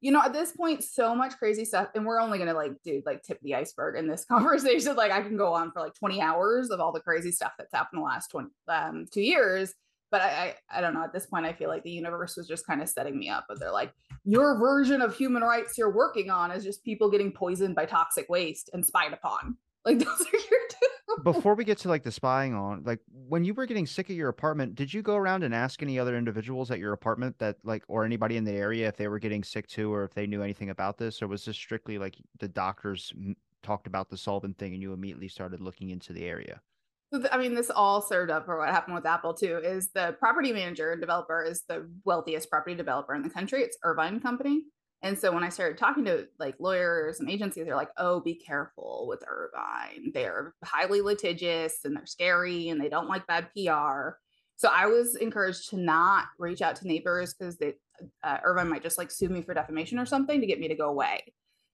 you 0.00 0.12
know, 0.12 0.22
at 0.22 0.32
this 0.32 0.52
point, 0.52 0.84
so 0.84 1.14
much 1.14 1.38
crazy 1.38 1.64
stuff, 1.64 1.88
and 1.94 2.04
we're 2.04 2.20
only 2.20 2.38
gonna 2.38 2.54
like 2.54 2.72
do 2.84 3.02
like 3.06 3.22
tip 3.22 3.38
the 3.42 3.54
iceberg 3.54 3.96
in 3.96 4.06
this 4.06 4.24
conversation. 4.30 4.94
Like, 4.96 5.12
I 5.12 5.22
can 5.22 5.36
go 5.36 5.54
on 5.54 5.72
for 5.72 5.80
like 5.80 5.94
20 5.94 6.20
hours 6.20 6.70
of 6.70 6.80
all 6.80 6.92
the 6.92 7.00
crazy 7.00 7.32
stuff 7.32 7.52
that's 7.58 7.74
happened 7.74 8.00
the 8.00 8.04
last 8.04 8.28
20 8.28 8.48
um, 8.68 9.06
two 9.12 9.22
years. 9.22 9.74
But 10.10 10.20
I, 10.20 10.54
I, 10.70 10.78
I 10.78 10.80
don't 10.80 10.94
know. 10.94 11.02
At 11.02 11.12
this 11.12 11.26
point, 11.26 11.46
I 11.46 11.52
feel 11.52 11.68
like 11.68 11.82
the 11.82 11.90
universe 11.90 12.36
was 12.36 12.46
just 12.46 12.64
kind 12.64 12.80
of 12.80 12.88
setting 12.88 13.18
me 13.18 13.28
up. 13.28 13.46
But 13.48 13.58
they're 13.58 13.72
like, 13.72 13.92
your 14.24 14.56
version 14.58 15.02
of 15.02 15.16
human 15.16 15.42
rights 15.42 15.76
you're 15.76 15.94
working 15.94 16.30
on 16.30 16.52
is 16.52 16.62
just 16.62 16.84
people 16.84 17.10
getting 17.10 17.32
poisoned 17.32 17.74
by 17.74 17.86
toxic 17.86 18.28
waste 18.28 18.70
and 18.72 18.86
spied 18.86 19.12
upon. 19.12 19.56
Like 19.86 19.98
those 20.04 20.20
are 20.20 20.38
your 20.50 20.60
two. 20.68 21.22
Before 21.22 21.54
we 21.54 21.64
get 21.64 21.78
to 21.78 21.88
like 21.88 22.02
the 22.02 22.12
spying 22.12 22.54
on, 22.54 22.82
like 22.84 22.98
when 23.28 23.44
you 23.44 23.54
were 23.54 23.64
getting 23.64 23.86
sick 23.86 24.10
at 24.10 24.16
your 24.16 24.28
apartment, 24.28 24.74
did 24.74 24.92
you 24.92 25.00
go 25.00 25.14
around 25.14 25.44
and 25.44 25.54
ask 25.54 25.82
any 25.82 25.98
other 25.98 26.18
individuals 26.18 26.70
at 26.70 26.78
your 26.78 26.92
apartment 26.92 27.38
that 27.38 27.56
like 27.64 27.84
or 27.88 28.04
anybody 28.04 28.36
in 28.36 28.44
the 28.44 28.52
area 28.52 28.88
if 28.88 28.96
they 28.96 29.08
were 29.08 29.20
getting 29.20 29.42
sick 29.42 29.66
too 29.66 29.94
or 29.94 30.04
if 30.04 30.12
they 30.12 30.26
knew 30.26 30.42
anything 30.42 30.70
about 30.70 30.98
this 30.98 31.22
or 31.22 31.28
was 31.28 31.44
this 31.44 31.56
strictly 31.56 31.96
like 31.96 32.16
the 32.40 32.48
doctors 32.48 33.12
talked 33.62 33.86
about 33.86 34.10
the 34.10 34.16
solvent 34.16 34.58
thing 34.58 34.74
and 34.74 34.82
you 34.82 34.92
immediately 34.92 35.28
started 35.28 35.60
looking 35.60 35.90
into 35.90 36.12
the 36.12 36.24
area? 36.24 36.60
I 37.30 37.38
mean, 37.38 37.54
this 37.54 37.70
all 37.70 38.02
served 38.02 38.32
up 38.32 38.44
for 38.44 38.58
what 38.58 38.68
happened 38.68 38.96
with 38.96 39.06
Apple 39.06 39.32
too. 39.32 39.58
Is 39.62 39.90
the 39.92 40.16
property 40.18 40.52
manager 40.52 40.90
and 40.90 41.00
developer 41.00 41.42
is 41.42 41.62
the 41.68 41.88
wealthiest 42.04 42.50
property 42.50 42.74
developer 42.74 43.14
in 43.14 43.22
the 43.22 43.30
country. 43.30 43.62
It's 43.62 43.78
Irvine 43.84 44.18
Company, 44.18 44.64
and 45.02 45.18
so 45.18 45.32
when 45.32 45.44
I 45.44 45.50
started 45.50 45.78
talking 45.78 46.04
to 46.06 46.26
like 46.38 46.56
lawyers 46.58 47.20
and 47.20 47.30
agencies, 47.30 47.66
they're 47.66 47.76
like, 47.76 47.90
oh, 47.96 48.20
be 48.20 48.34
careful 48.34 49.06
with 49.08 49.22
Irvine. 49.28 50.10
They're 50.14 50.54
highly 50.64 51.00
litigious 51.00 51.78
and 51.84 51.96
they're 51.96 52.06
scary 52.06 52.70
and 52.70 52.80
they 52.80 52.88
don't 52.88 53.08
like 53.08 53.26
bad 53.26 53.48
PR. 53.54 54.16
So 54.56 54.70
I 54.72 54.86
was 54.86 55.16
encouraged 55.16 55.70
to 55.70 55.76
not 55.76 56.24
reach 56.38 56.62
out 56.62 56.76
to 56.76 56.88
neighbors 56.88 57.34
because 57.34 57.58
they 57.58 57.74
uh, 58.22 58.38
Irvine 58.42 58.68
might 58.68 58.82
just 58.82 58.98
like 58.98 59.10
sue 59.10 59.28
me 59.28 59.42
for 59.42 59.54
defamation 59.54 59.98
or 59.98 60.06
something 60.06 60.40
to 60.40 60.46
get 60.46 60.60
me 60.60 60.68
to 60.68 60.74
go 60.74 60.88
away. 60.88 61.20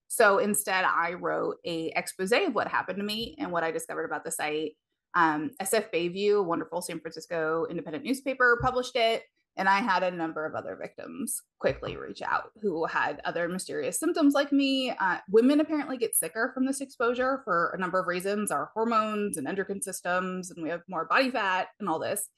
So 0.09 0.39
instead, 0.39 0.85
I 0.85 1.15
wrote 1.15 1.57
a 1.65 1.87
expose 1.97 2.33
of 2.33 2.55
what 2.55 2.69
happened 2.69 2.99
to 2.99 3.05
me 3.05 3.35
and 3.39 3.51
what 3.51 3.65
I 3.65 3.71
discovered 3.71 4.05
about 4.05 4.25
the 4.25 4.31
site. 4.31 4.73
Um, 5.15 5.53
SF 5.61 5.91
Bayview, 5.93 6.41
a 6.41 6.43
wonderful 6.43 6.83
San 6.83 7.01
Francisco 7.01 7.67
independent 7.71 8.05
newspaper, 8.05 8.59
published 8.63 8.97
it. 8.97 9.23
And 9.57 9.69
I 9.69 9.81
had 9.81 10.03
a 10.03 10.11
number 10.11 10.47
of 10.47 10.55
other 10.55 10.77
victims 10.81 11.43
quickly 11.59 11.97
reach 11.97 12.23
out 12.23 12.53
who 12.63 12.87
had 12.87 13.21
other 13.25 13.49
mysterious 13.49 14.01
symptoms 14.01 14.33
like 14.33 14.51
me. 14.51 14.91
Uh, 14.99 15.19
women 15.29 15.61
apparently 15.61 15.99
get 15.99 16.17
sicker 16.17 16.53
from 16.55 16.65
this 16.65 16.81
exposure 16.81 17.43
for 17.45 17.71
a 17.77 17.79
number 17.79 18.01
of 18.01 18.07
reasons 18.07 18.51
our 18.51 18.71
hormones 18.73 19.37
and 19.37 19.47
endocrine 19.47 19.83
systems, 19.83 20.51
and 20.51 20.63
we 20.63 20.71
have 20.71 20.81
more 20.89 21.05
body 21.05 21.31
fat 21.31 21.69
and 21.81 21.89
all 21.89 21.99
this. 21.99 22.29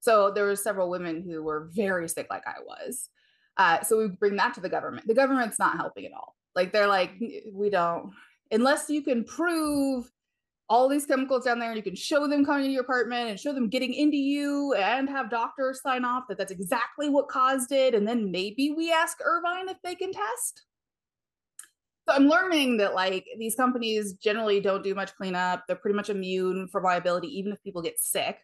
So 0.00 0.32
there 0.32 0.46
were 0.46 0.56
several 0.56 0.90
women 0.90 1.22
who 1.22 1.42
were 1.42 1.70
very 1.72 2.08
sick, 2.08 2.26
like 2.28 2.46
I 2.46 2.60
was. 2.66 3.08
Uh, 3.56 3.82
so 3.82 3.96
we 3.96 4.08
bring 4.08 4.36
that 4.36 4.54
to 4.54 4.60
the 4.60 4.68
government. 4.68 5.06
The 5.06 5.14
government's 5.14 5.58
not 5.58 5.76
helping 5.76 6.06
at 6.06 6.12
all. 6.12 6.34
Like 6.56 6.72
they're 6.72 6.88
like, 6.88 7.12
we 7.52 7.70
don't, 7.70 8.12
unless 8.50 8.90
you 8.90 9.02
can 9.02 9.24
prove 9.24 10.10
all 10.74 10.88
these 10.88 11.06
chemicals 11.06 11.44
down 11.44 11.60
there 11.60 11.68
and 11.68 11.76
you 11.76 11.84
can 11.84 11.94
show 11.94 12.26
them 12.26 12.44
coming 12.44 12.64
into 12.64 12.72
your 12.72 12.82
apartment 12.82 13.30
and 13.30 13.38
show 13.38 13.52
them 13.52 13.68
getting 13.68 13.94
into 13.94 14.16
you 14.16 14.74
and 14.74 15.08
have 15.08 15.30
doctors 15.30 15.80
sign 15.80 16.04
off 16.04 16.24
that 16.28 16.36
that's 16.36 16.50
exactly 16.50 17.08
what 17.08 17.28
caused 17.28 17.70
it. 17.70 17.94
And 17.94 18.08
then 18.08 18.32
maybe 18.32 18.72
we 18.72 18.90
ask 18.90 19.18
irvine 19.24 19.68
if 19.68 19.76
they 19.84 19.94
can 19.94 20.12
test. 20.12 20.64
So 22.08 22.16
i'm 22.16 22.26
learning 22.26 22.78
that 22.78 22.92
like 22.92 23.24
these 23.38 23.54
companies 23.54 24.14
generally 24.14 24.58
don't 24.58 24.82
do 24.82 24.96
much 24.96 25.14
cleanup. 25.14 25.62
They're 25.68 25.76
pretty 25.76 25.94
much 25.94 26.10
immune 26.10 26.66
from 26.66 26.82
liability 26.82 27.28
even 27.38 27.52
if 27.52 27.62
people 27.62 27.80
get 27.80 28.00
sick. 28.00 28.38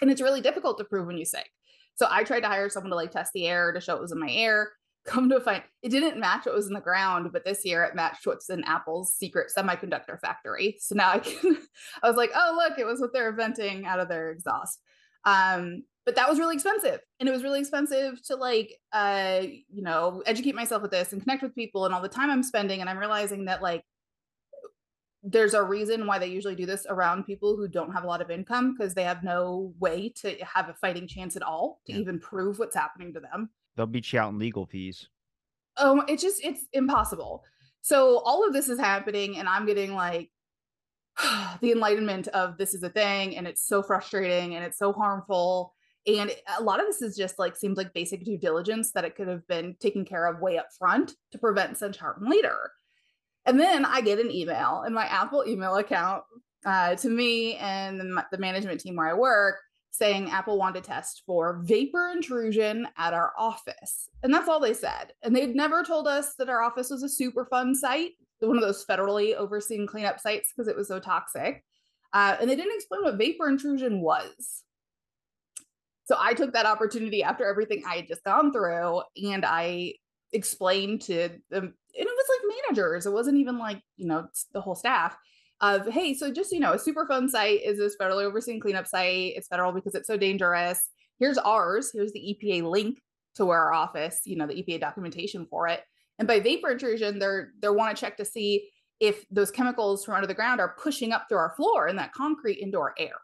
And 0.00 0.12
it's 0.12 0.22
really 0.22 0.40
difficult 0.40 0.78
to 0.78 0.84
prove 0.84 1.08
when 1.08 1.16
you're 1.16 1.24
sick. 1.24 1.50
So 1.96 2.06
i 2.08 2.22
tried 2.22 2.42
to 2.42 2.48
hire 2.48 2.68
someone 2.68 2.90
to 2.90 2.96
like 2.96 3.10
test 3.10 3.32
the 3.32 3.48
air 3.48 3.72
to 3.72 3.80
show 3.80 3.96
it 3.96 4.00
was 4.00 4.12
in 4.12 4.20
my 4.20 4.30
air 4.30 4.70
come 5.08 5.28
to 5.30 5.40
find 5.40 5.62
it 5.82 5.88
didn't 5.90 6.20
match 6.20 6.46
what 6.46 6.54
was 6.54 6.66
in 6.68 6.74
the 6.74 6.80
ground 6.80 7.30
but 7.32 7.44
this 7.44 7.64
year 7.64 7.82
it 7.84 7.94
matched 7.94 8.26
what's 8.26 8.50
in 8.50 8.62
apple's 8.64 9.14
secret 9.14 9.50
semiconductor 9.56 10.20
factory. 10.20 10.76
So 10.80 10.94
now 10.94 11.10
i 11.12 11.18
can 11.18 11.56
i 12.02 12.08
was 12.08 12.16
like 12.16 12.30
oh 12.34 12.54
look 12.56 12.78
it 12.78 12.86
was 12.86 13.00
what 13.00 13.12
they're 13.12 13.32
venting 13.32 13.86
out 13.86 14.00
of 14.00 14.08
their 14.08 14.30
exhaust. 14.30 14.80
Um 15.24 15.82
but 16.06 16.14
that 16.16 16.28
was 16.30 16.38
really 16.38 16.54
expensive. 16.54 17.00
And 17.20 17.28
it 17.28 17.32
was 17.32 17.42
really 17.42 17.60
expensive 17.60 18.22
to 18.26 18.36
like 18.36 18.74
uh 18.92 19.40
you 19.42 19.82
know 19.82 20.22
educate 20.26 20.54
myself 20.54 20.82
with 20.82 20.90
this 20.90 21.12
and 21.12 21.20
connect 21.22 21.42
with 21.42 21.54
people 21.54 21.84
and 21.84 21.94
all 21.94 22.02
the 22.02 22.08
time 22.08 22.30
i'm 22.30 22.42
spending. 22.42 22.80
And 22.80 22.88
i'm 22.90 22.98
realizing 22.98 23.46
that 23.46 23.62
like 23.62 23.82
there's 25.24 25.54
a 25.54 25.62
reason 25.62 26.06
why 26.06 26.18
they 26.18 26.28
usually 26.28 26.54
do 26.54 26.64
this 26.64 26.86
around 26.88 27.24
people 27.24 27.56
who 27.56 27.66
don't 27.68 27.92
have 27.92 28.04
a 28.04 28.06
lot 28.06 28.22
of 28.22 28.30
income 28.30 28.72
because 28.74 28.94
they 28.94 29.02
have 29.02 29.24
no 29.24 29.74
way 29.80 30.08
to 30.08 30.36
have 30.44 30.68
a 30.68 30.74
fighting 30.74 31.08
chance 31.08 31.34
at 31.36 31.42
all 31.42 31.80
to 31.86 31.92
Yeah. 31.92 31.98
even 31.98 32.20
prove 32.20 32.58
what's 32.58 32.76
happening 32.76 33.12
to 33.14 33.20
them. 33.20 33.50
They'll 33.78 33.86
beat 33.86 34.12
you 34.12 34.18
out 34.18 34.32
in 34.32 34.40
legal 34.40 34.66
fees. 34.66 35.08
Um, 35.76 36.02
it's 36.08 36.20
just 36.20 36.44
it's 36.44 36.64
impossible. 36.72 37.44
So 37.80 38.18
all 38.24 38.44
of 38.44 38.52
this 38.52 38.68
is 38.68 38.80
happening, 38.80 39.38
and 39.38 39.48
I'm 39.48 39.66
getting 39.66 39.94
like 39.94 40.30
the 41.60 41.70
enlightenment 41.70 42.26
of 42.28 42.58
this 42.58 42.74
is 42.74 42.82
a 42.82 42.90
thing, 42.90 43.36
and 43.36 43.46
it's 43.46 43.64
so 43.64 43.84
frustrating 43.84 44.56
and 44.56 44.64
it's 44.64 44.78
so 44.78 44.92
harmful. 44.92 45.74
And 46.08 46.34
a 46.58 46.62
lot 46.62 46.80
of 46.80 46.86
this 46.86 47.02
is 47.02 47.16
just 47.16 47.38
like 47.38 47.56
seems 47.56 47.78
like 47.78 47.94
basic 47.94 48.24
due 48.24 48.36
diligence 48.36 48.90
that 48.92 49.04
it 49.04 49.14
could 49.14 49.28
have 49.28 49.46
been 49.46 49.76
taken 49.78 50.04
care 50.04 50.26
of 50.26 50.40
way 50.40 50.58
up 50.58 50.66
front 50.76 51.12
to 51.30 51.38
prevent 51.38 51.78
such 51.78 51.98
harm 51.98 52.24
later. 52.28 52.72
And 53.46 53.60
then 53.60 53.84
I 53.84 54.00
get 54.00 54.18
an 54.18 54.32
email 54.32 54.82
in 54.88 54.92
my 54.92 55.04
Apple 55.04 55.44
email 55.46 55.76
account 55.76 56.24
uh, 56.66 56.96
to 56.96 57.08
me 57.08 57.54
and 57.56 58.00
the 58.00 58.38
management 58.38 58.80
team 58.80 58.96
where 58.96 59.08
I 59.08 59.14
work 59.14 59.58
saying 59.90 60.30
Apple 60.30 60.58
wanted 60.58 60.82
to 60.82 60.88
test 60.88 61.22
for 61.26 61.60
vapor 61.64 62.10
intrusion 62.14 62.86
at 62.96 63.14
our 63.14 63.32
office. 63.38 64.08
And 64.22 64.32
that's 64.32 64.48
all 64.48 64.60
they 64.60 64.74
said. 64.74 65.12
And 65.22 65.34
they'd 65.34 65.56
never 65.56 65.82
told 65.82 66.06
us 66.06 66.34
that 66.38 66.48
our 66.48 66.62
office 66.62 66.90
was 66.90 67.02
a 67.02 67.22
Superfund 67.22 67.76
site, 67.76 68.12
one 68.40 68.56
of 68.56 68.62
those 68.62 68.84
federally 68.84 69.34
overseen 69.34 69.86
cleanup 69.86 70.20
sites 70.20 70.52
because 70.54 70.68
it 70.68 70.76
was 70.76 70.88
so 70.88 71.00
toxic. 71.00 71.64
Uh, 72.12 72.36
and 72.40 72.48
they 72.48 72.56
didn't 72.56 72.76
explain 72.76 73.02
what 73.02 73.16
vapor 73.16 73.48
intrusion 73.48 74.00
was. 74.00 74.62
So 76.04 76.16
I 76.18 76.32
took 76.32 76.54
that 76.54 76.66
opportunity 76.66 77.22
after 77.22 77.44
everything 77.44 77.82
I 77.86 77.96
had 77.96 78.08
just 78.08 78.24
gone 78.24 78.52
through 78.52 79.02
and 79.22 79.44
I 79.44 79.94
explained 80.32 81.02
to 81.02 81.30
them, 81.50 81.64
and 81.64 81.72
it 81.94 82.06
was 82.06 82.26
like 82.30 82.56
managers, 82.64 83.06
it 83.06 83.12
wasn't 83.12 83.38
even 83.38 83.58
like, 83.58 83.82
you 83.96 84.06
know, 84.06 84.28
the 84.52 84.60
whole 84.60 84.74
staff 84.74 85.16
of, 85.60 85.86
hey, 85.88 86.14
so 86.14 86.32
just, 86.32 86.52
you 86.52 86.60
know, 86.60 86.72
a 86.72 86.78
Superfund 86.78 87.30
site 87.30 87.62
is 87.64 87.78
this 87.78 87.96
federally 88.00 88.24
overseen 88.24 88.60
cleanup 88.60 88.86
site. 88.86 89.32
It's 89.36 89.48
federal 89.48 89.72
because 89.72 89.94
it's 89.94 90.06
so 90.06 90.16
dangerous. 90.16 90.80
Here's 91.18 91.38
ours. 91.38 91.90
Here's 91.92 92.12
the 92.12 92.38
EPA 92.42 92.62
link 92.62 93.00
to 93.34 93.44
where 93.44 93.58
our 93.58 93.72
office, 93.72 94.20
you 94.24 94.36
know, 94.36 94.46
the 94.46 94.62
EPA 94.62 94.80
documentation 94.80 95.46
for 95.50 95.68
it. 95.68 95.82
And 96.18 96.28
by 96.28 96.40
vapor 96.40 96.70
intrusion, 96.70 97.18
they're 97.18 97.50
they 97.60 97.68
want 97.68 97.96
to 97.96 98.00
check 98.00 98.16
to 98.16 98.24
see 98.24 98.68
if 99.00 99.24
those 99.30 99.50
chemicals 99.50 100.04
from 100.04 100.14
under 100.14 100.26
the 100.26 100.34
ground 100.34 100.60
are 100.60 100.74
pushing 100.80 101.12
up 101.12 101.26
through 101.28 101.38
our 101.38 101.54
floor 101.56 101.86
and 101.86 101.98
that 101.98 102.12
concrete 102.12 102.58
into 102.58 102.78
our 102.78 102.94
air. 102.98 103.14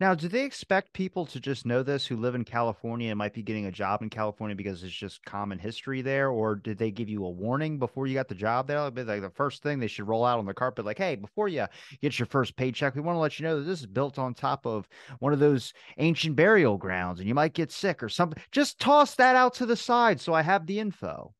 Now, 0.00 0.14
do 0.14 0.26
they 0.26 0.44
expect 0.44 0.92
people 0.92 1.24
to 1.26 1.38
just 1.38 1.66
know 1.66 1.82
this 1.84 2.04
who 2.06 2.16
live 2.16 2.34
in 2.34 2.44
California 2.44 3.10
and 3.10 3.18
might 3.18 3.32
be 3.32 3.42
getting 3.42 3.66
a 3.66 3.70
job 3.70 4.02
in 4.02 4.10
California 4.10 4.56
because 4.56 4.82
it's 4.82 4.92
just 4.92 5.24
common 5.24 5.58
history 5.58 6.02
there? 6.02 6.30
Or 6.30 6.56
did 6.56 6.78
they 6.78 6.90
give 6.90 7.08
you 7.08 7.24
a 7.24 7.30
warning 7.30 7.78
before 7.78 8.06
you 8.06 8.14
got 8.14 8.28
the 8.28 8.34
job 8.34 8.66
there? 8.66 8.80
Like 8.80 8.96
like 8.96 9.20
the 9.20 9.30
first 9.30 9.62
thing 9.62 9.78
they 9.78 9.86
should 9.86 10.08
roll 10.08 10.24
out 10.24 10.40
on 10.40 10.46
the 10.46 10.54
carpet, 10.54 10.84
like, 10.84 10.98
hey, 10.98 11.14
before 11.14 11.48
you 11.48 11.66
get 12.02 12.18
your 12.18 12.26
first 12.26 12.56
paycheck, 12.56 12.94
we 12.94 13.00
want 13.02 13.16
to 13.16 13.20
let 13.20 13.38
you 13.38 13.44
know 13.44 13.58
that 13.58 13.66
this 13.66 13.80
is 13.80 13.86
built 13.86 14.18
on 14.18 14.34
top 14.34 14.66
of 14.66 14.88
one 15.20 15.32
of 15.32 15.38
those 15.38 15.72
ancient 15.98 16.34
burial 16.34 16.76
grounds 16.76 17.20
and 17.20 17.28
you 17.28 17.34
might 17.34 17.54
get 17.54 17.70
sick 17.70 18.02
or 18.02 18.08
something. 18.08 18.42
Just 18.50 18.80
toss 18.80 19.14
that 19.14 19.36
out 19.36 19.54
to 19.54 19.66
the 19.66 19.76
side 19.76 20.20
so 20.20 20.34
I 20.34 20.42
have 20.42 20.66
the 20.66 20.80
info. 20.80 21.34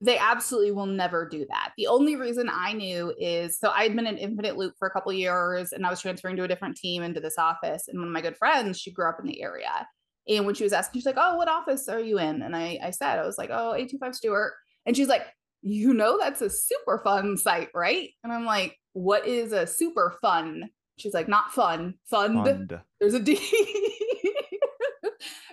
They 0.00 0.16
absolutely 0.16 0.72
will 0.72 0.86
never 0.86 1.28
do 1.28 1.44
that. 1.50 1.72
The 1.76 1.86
only 1.86 2.16
reason 2.16 2.48
I 2.50 2.72
knew 2.72 3.12
is 3.18 3.58
so 3.58 3.70
I'd 3.70 3.94
been 3.94 4.06
in 4.06 4.16
Infinite 4.16 4.56
Loop 4.56 4.74
for 4.78 4.88
a 4.88 4.90
couple 4.90 5.12
years 5.12 5.72
and 5.72 5.86
I 5.86 5.90
was 5.90 6.00
transferring 6.00 6.36
to 6.36 6.44
a 6.44 6.48
different 6.48 6.76
team 6.76 7.02
into 7.02 7.20
this 7.20 7.36
office. 7.36 7.86
And 7.86 7.98
one 7.98 8.08
of 8.08 8.14
my 8.14 8.22
good 8.22 8.36
friends, 8.36 8.80
she 8.80 8.92
grew 8.92 9.08
up 9.08 9.20
in 9.20 9.26
the 9.26 9.42
area. 9.42 9.86
And 10.26 10.46
when 10.46 10.54
she 10.54 10.64
was 10.64 10.72
asking, 10.72 11.00
she's 11.00 11.06
like, 11.06 11.18
Oh, 11.18 11.36
what 11.36 11.48
office 11.48 11.88
are 11.88 12.00
you 12.00 12.18
in? 12.18 12.40
And 12.42 12.56
I, 12.56 12.78
I 12.82 12.90
said, 12.90 13.18
I 13.18 13.26
was 13.26 13.36
like, 13.36 13.50
Oh, 13.52 13.74
825 13.74 14.14
Stewart. 14.14 14.52
And 14.86 14.96
she's 14.96 15.08
like, 15.08 15.26
You 15.62 15.92
know, 15.92 16.18
that's 16.18 16.40
a 16.40 16.48
super 16.48 17.00
fun 17.04 17.36
site, 17.36 17.68
right? 17.74 18.08
And 18.24 18.32
I'm 18.32 18.46
like, 18.46 18.78
What 18.94 19.26
is 19.26 19.52
a 19.52 19.66
super 19.66 20.16
fun? 20.22 20.70
She's 20.98 21.14
like, 21.14 21.28
Not 21.28 21.52
fun, 21.52 21.94
fund. 22.08 22.36
Fund. 22.36 22.80
There's 23.00 23.14
a 23.14 23.20
D. 23.20 23.38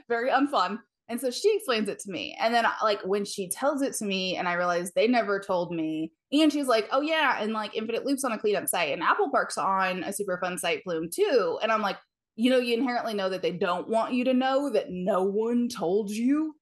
Very 0.08 0.30
unfun. 0.30 0.80
And 1.10 1.22
so 1.22 1.32
she 1.32 1.56
explains 1.56 1.88
it 1.88 2.00
to 2.00 2.12
me. 2.12 2.38
And 2.40 2.54
then 2.54 2.66
like 2.84 3.02
when 3.04 3.24
she 3.24 3.50
tells 3.50 3.82
it 3.82 3.94
to 3.96 4.06
me 4.06 4.36
and 4.36 4.48
I 4.48 4.54
realize 4.54 4.92
they 4.92 5.08
never 5.08 5.40
told 5.40 5.72
me. 5.74 6.12
And 6.32 6.52
she's 6.52 6.68
like, 6.68 6.90
oh 6.92 7.02
yeah, 7.02 7.42
and 7.42 7.54
like 7.54 7.76
Infinite 7.76 8.06
Loops 8.06 8.26
on 8.26 8.34
a 8.34 8.38
cleanup 8.38 8.68
site 8.68 8.92
and 8.92 9.02
Apple 9.02 9.32
Park's 9.32 9.58
on 9.58 10.04
a 10.04 10.10
Superfund 10.10 10.60
site 10.60 10.84
Plume, 10.84 11.10
too. 11.10 11.60
And 11.62 11.72
I'm 11.72 11.82
like, 11.82 11.98
you 12.36 12.50
know, 12.50 12.60
you 12.60 12.74
inherently 12.76 13.14
know 13.14 13.30
that 13.30 13.42
they 13.42 13.52
don't 13.52 13.88
want 13.88 14.14
you 14.14 14.26
to 14.26 14.34
know 14.34 14.70
that 14.70 14.88
no 14.90 15.24
one 15.24 15.70
told 15.70 16.12
you. 16.12 16.56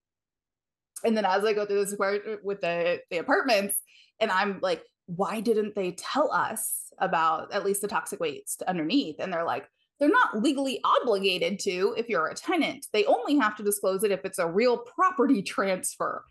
And 1.03 1.17
then 1.17 1.25
as 1.25 1.43
I 1.43 1.53
go 1.53 1.65
through 1.65 1.83
this 1.83 1.95
with 2.43 2.61
the, 2.61 3.01
the 3.09 3.17
apartments, 3.17 3.75
and 4.19 4.31
I'm 4.31 4.59
like, 4.61 4.83
why 5.07 5.41
didn't 5.41 5.75
they 5.75 5.91
tell 5.91 6.31
us 6.31 6.91
about 6.99 7.53
at 7.53 7.65
least 7.65 7.81
the 7.81 7.87
toxic 7.87 8.19
waste 8.19 8.63
underneath? 8.67 9.17
And 9.19 9.33
they're 9.33 9.43
like, 9.43 9.67
they're 9.99 10.09
not 10.09 10.41
legally 10.41 10.79
obligated 10.83 11.59
to 11.59 11.95
if 11.97 12.09
you're 12.09 12.27
a 12.27 12.35
tenant. 12.35 12.87
They 12.91 13.05
only 13.05 13.37
have 13.37 13.55
to 13.57 13.63
disclose 13.63 14.03
it 14.03 14.11
if 14.11 14.25
it's 14.25 14.39
a 14.39 14.49
real 14.49 14.77
property 14.77 15.41
transfer. 15.43 16.23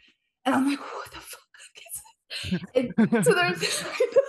And 0.44 0.54
I'm 0.54 0.68
like, 0.68 0.80
what 0.80 1.10
the 1.10 1.20
fuck? 1.20 1.40
is 2.74 2.74
it? 2.74 2.94
And 2.98 3.24
so 3.24 3.32
there's 3.32 3.84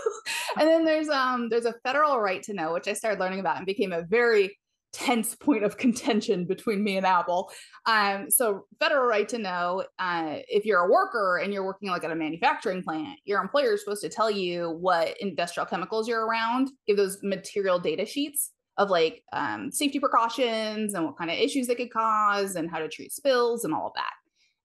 and 0.58 0.68
then 0.68 0.86
there's 0.86 1.10
um 1.10 1.50
there's 1.50 1.66
a 1.66 1.74
federal 1.84 2.20
right 2.20 2.42
to 2.44 2.54
know, 2.54 2.74
which 2.74 2.88
I 2.88 2.94
started 2.94 3.20
learning 3.20 3.40
about 3.40 3.58
and 3.58 3.66
became 3.66 3.92
a 3.92 4.04
very 4.04 4.58
tense 4.94 5.36
point 5.36 5.66
of 5.66 5.78
contention 5.78 6.46
between 6.46 6.82
me 6.82 6.96
and 6.96 7.06
Apple. 7.06 7.52
Um, 7.86 8.32
so 8.32 8.66
federal 8.80 9.06
right 9.06 9.28
to 9.28 9.38
know, 9.38 9.84
uh, 10.00 10.38
if 10.48 10.64
you're 10.64 10.86
a 10.86 10.90
worker 10.90 11.38
and 11.44 11.52
you're 11.52 11.66
working 11.66 11.90
like 11.90 12.06
at 12.06 12.12
a 12.12 12.16
manufacturing 12.16 12.82
plant, 12.82 13.20
your 13.26 13.42
employer 13.42 13.74
is 13.74 13.84
supposed 13.84 14.04
to 14.04 14.10
tell 14.10 14.32
you 14.32 14.70
what 14.80 15.18
industrial 15.20 15.66
chemicals 15.66 16.08
you're 16.08 16.26
around, 16.26 16.70
give 16.88 16.96
those 16.96 17.18
material 17.24 17.78
data 17.78 18.06
sheets 18.06 18.52
of 18.78 18.90
like 18.90 19.24
um, 19.32 19.72
safety 19.72 20.00
precautions 20.00 20.94
and 20.94 21.06
what 21.06 21.18
kind 21.18 21.32
of 21.32 21.38
issues 21.38 21.68
they 21.68 21.76
could 21.76 21.92
cause 21.92 22.56
and 22.56 22.70
how 22.70 22.80
to 22.80 22.90
treat 22.90 23.12
spills 23.14 23.64
and 23.64 23.74
all 23.74 23.88
of 23.88 23.94
that. 23.96 24.12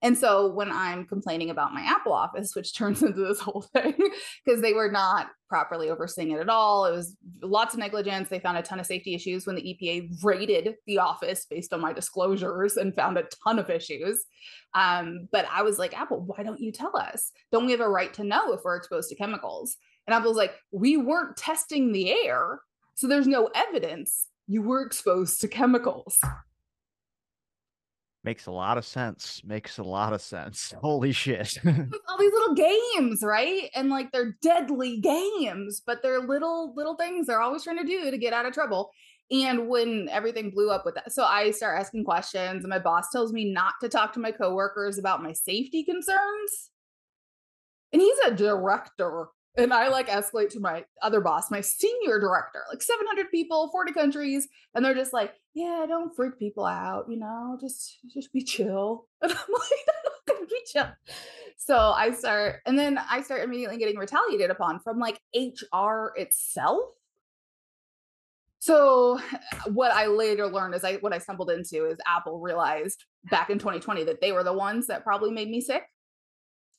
And 0.03 0.17
so 0.17 0.51
when 0.51 0.71
I'm 0.71 1.05
complaining 1.05 1.51
about 1.51 1.73
my 1.73 1.81
Apple 1.81 2.13
office, 2.13 2.55
which 2.55 2.73
turns 2.77 3.03
into 3.03 3.19
this 3.19 3.39
whole 3.39 3.61
thing, 3.73 3.93
because 4.43 4.61
they 4.61 4.73
were 4.73 4.91
not 4.91 5.29
properly 5.47 5.89
overseeing 5.89 6.31
it 6.31 6.39
at 6.39 6.49
all, 6.49 6.85
it 6.85 6.91
was 6.91 7.15
lots 7.41 7.73
of 7.73 7.79
negligence. 7.79 8.29
They 8.29 8.39
found 8.39 8.57
a 8.57 8.61
ton 8.61 8.79
of 8.79 8.85
safety 8.85 9.13
issues 9.13 9.45
when 9.45 9.55
the 9.55 9.61
EPA 9.61 10.23
raided 10.23 10.75
the 10.87 10.99
office 10.99 11.45
based 11.49 11.73
on 11.73 11.81
my 11.81 11.93
disclosures 11.93 12.77
and 12.77 12.95
found 12.95 13.17
a 13.17 13.27
ton 13.43 13.59
of 13.59 13.69
issues. 13.69 14.25
Um, 14.73 15.27
but 15.31 15.45
I 15.51 15.61
was 15.61 15.77
like, 15.77 15.97
Apple, 15.97 16.21
why 16.21 16.43
don't 16.43 16.59
you 16.59 16.71
tell 16.71 16.95
us? 16.97 17.31
Don't 17.51 17.65
we 17.65 17.71
have 17.71 17.81
a 17.81 17.89
right 17.89 18.13
to 18.15 18.23
know 18.23 18.53
if 18.53 18.61
we're 18.63 18.77
exposed 18.77 19.09
to 19.09 19.15
chemicals? 19.15 19.77
And 20.07 20.15
Apple's 20.15 20.37
like, 20.37 20.55
we 20.71 20.97
weren't 20.97 21.37
testing 21.37 21.91
the 21.91 22.11
air. 22.11 22.59
So 22.95 23.07
there's 23.07 23.27
no 23.27 23.49
evidence 23.55 24.27
you 24.47 24.61
were 24.61 24.85
exposed 24.85 25.41
to 25.41 25.47
chemicals. 25.47 26.17
Makes 28.23 28.45
a 28.45 28.51
lot 28.51 28.77
of 28.77 28.85
sense. 28.85 29.41
Makes 29.43 29.79
a 29.79 29.83
lot 29.83 30.13
of 30.13 30.21
sense. 30.21 30.73
Holy 30.81 31.11
shit. 31.11 31.57
all 31.65 32.17
these 32.19 32.33
little 32.33 32.53
games, 32.53 33.23
right? 33.23 33.69
And 33.73 33.89
like 33.89 34.11
they're 34.11 34.37
deadly 34.41 34.99
games, 34.99 35.81
but 35.85 36.03
they're 36.03 36.19
little 36.19 36.73
little 36.75 36.95
things 36.95 37.27
they're 37.27 37.41
always 37.41 37.63
trying 37.63 37.79
to 37.79 37.83
do 37.83 38.11
to 38.11 38.17
get 38.17 38.33
out 38.33 38.45
of 38.45 38.53
trouble. 38.53 38.91
And 39.31 39.69
when 39.69 40.09
everything 40.11 40.51
blew 40.51 40.69
up 40.69 40.85
with 40.85 40.95
that, 40.95 41.13
so 41.13 41.23
I 41.23 41.51
start 41.51 41.79
asking 41.79 42.03
questions, 42.03 42.63
and 42.63 42.69
my 42.69 42.79
boss 42.79 43.09
tells 43.11 43.31
me 43.31 43.51
not 43.51 43.75
to 43.81 43.87
talk 43.87 44.11
to 44.13 44.19
my 44.19 44.31
coworkers 44.31 44.97
about 44.97 45.23
my 45.23 45.31
safety 45.31 45.85
concerns. 45.85 46.69
And 47.93 48.01
he's 48.01 48.17
a 48.25 48.31
director. 48.31 49.27
And 49.57 49.73
I 49.73 49.89
like 49.89 50.07
escalate 50.07 50.49
to 50.51 50.61
my 50.61 50.85
other 51.01 51.19
boss, 51.19 51.51
my 51.51 51.59
senior 51.59 52.19
director, 52.19 52.63
like 52.69 52.81
700 52.81 53.29
people, 53.29 53.69
40 53.71 53.91
countries. 53.91 54.47
And 54.73 54.83
they're 54.83 54.95
just 54.95 55.11
like, 55.11 55.33
yeah, 55.53 55.85
don't 55.87 56.15
freak 56.15 56.39
people 56.39 56.65
out, 56.65 57.05
you 57.09 57.17
know, 57.17 57.57
just 57.59 57.97
just 58.13 58.31
be 58.31 58.43
chill. 58.43 59.07
And 59.21 59.31
I'm 59.31 59.37
like, 59.37 60.49
be 60.51 60.61
chill. 60.71 60.87
So 61.57 61.77
I 61.77 62.11
start, 62.11 62.61
and 62.65 62.77
then 62.77 62.99
I 63.09 63.21
start 63.21 63.43
immediately 63.43 63.77
getting 63.77 63.97
retaliated 63.97 64.49
upon 64.49 64.79
from 64.79 64.99
like 64.99 65.19
HR 65.35 66.11
itself. 66.15 66.81
So 68.59 69.19
what 69.73 69.91
I 69.91 70.05
later 70.05 70.47
learned 70.47 70.75
is 70.75 70.83
I 70.83 70.95
what 70.97 71.13
I 71.13 71.17
stumbled 71.17 71.49
into 71.49 71.85
is 71.85 71.97
Apple 72.05 72.39
realized 72.39 73.05
back 73.29 73.49
in 73.49 73.57
2020 73.57 74.03
that 74.03 74.21
they 74.21 74.31
were 74.31 74.43
the 74.43 74.53
ones 74.53 74.87
that 74.87 75.03
probably 75.03 75.31
made 75.31 75.49
me 75.49 75.61
sick 75.61 75.83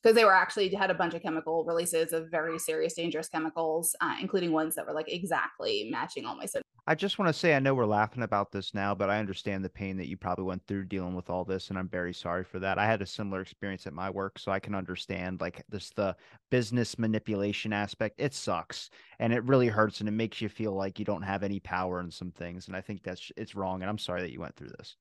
because 0.03 0.15
they 0.15 0.25
were 0.25 0.35
actually 0.35 0.73
had 0.75 0.91
a 0.91 0.93
bunch 0.93 1.13
of 1.13 1.21
chemical 1.21 1.63
releases 1.63 2.13
of 2.13 2.29
very 2.29 2.59
serious 2.59 2.93
dangerous 2.93 3.29
chemicals 3.29 3.95
uh, 4.01 4.15
including 4.21 4.51
ones 4.51 4.75
that 4.75 4.85
were 4.85 4.93
like 4.93 5.11
exactly 5.11 5.89
matching 5.91 6.25
all 6.25 6.35
my 6.35 6.45
symptoms 6.45 6.63
I 6.85 6.95
just 6.95 7.17
want 7.17 7.29
to 7.29 7.33
say 7.33 7.55
I 7.55 7.59
know 7.59 7.73
we're 7.73 7.85
laughing 7.85 8.23
about 8.23 8.51
this 8.51 8.73
now, 8.73 8.93
but 8.93 9.09
I 9.09 9.19
understand 9.19 9.63
the 9.63 9.69
pain 9.69 9.95
that 9.95 10.09
you 10.09 10.17
probably 10.17 10.43
went 10.43 10.67
through 10.67 10.83
dealing 10.83 11.15
with 11.15 11.29
all 11.29 11.45
this, 11.45 11.69
and 11.69 11.79
I'm 11.79 11.87
very 11.87 12.13
sorry 12.13 12.43
for 12.43 12.59
that. 12.59 12.77
I 12.77 12.85
had 12.85 13.01
a 13.01 13.05
similar 13.05 13.39
experience 13.39 13.87
at 13.87 13.93
my 13.93 14.09
work, 14.09 14.37
so 14.37 14.51
I 14.51 14.59
can 14.59 14.75
understand 14.75 15.39
like 15.39 15.63
this 15.69 15.91
the 15.91 16.13
business 16.51 16.99
manipulation 16.99 17.71
aspect. 17.71 18.19
It 18.19 18.33
sucks 18.33 18.89
and 19.19 19.31
it 19.31 19.45
really 19.45 19.67
hurts 19.67 20.01
and 20.01 20.09
it 20.09 20.13
makes 20.13 20.41
you 20.41 20.49
feel 20.49 20.73
like 20.73 20.99
you 20.99 21.05
don't 21.05 21.21
have 21.21 21.41
any 21.41 21.61
power 21.61 22.01
in 22.01 22.11
some 22.11 22.31
things. 22.31 22.67
And 22.67 22.75
I 22.75 22.81
think 22.81 23.01
that's 23.01 23.31
it's 23.37 23.55
wrong. 23.55 23.81
And 23.81 23.89
I'm 23.89 23.97
sorry 23.97 24.21
that 24.21 24.33
you 24.33 24.41
went 24.41 24.57
through 24.57 24.73
this. 24.77 24.97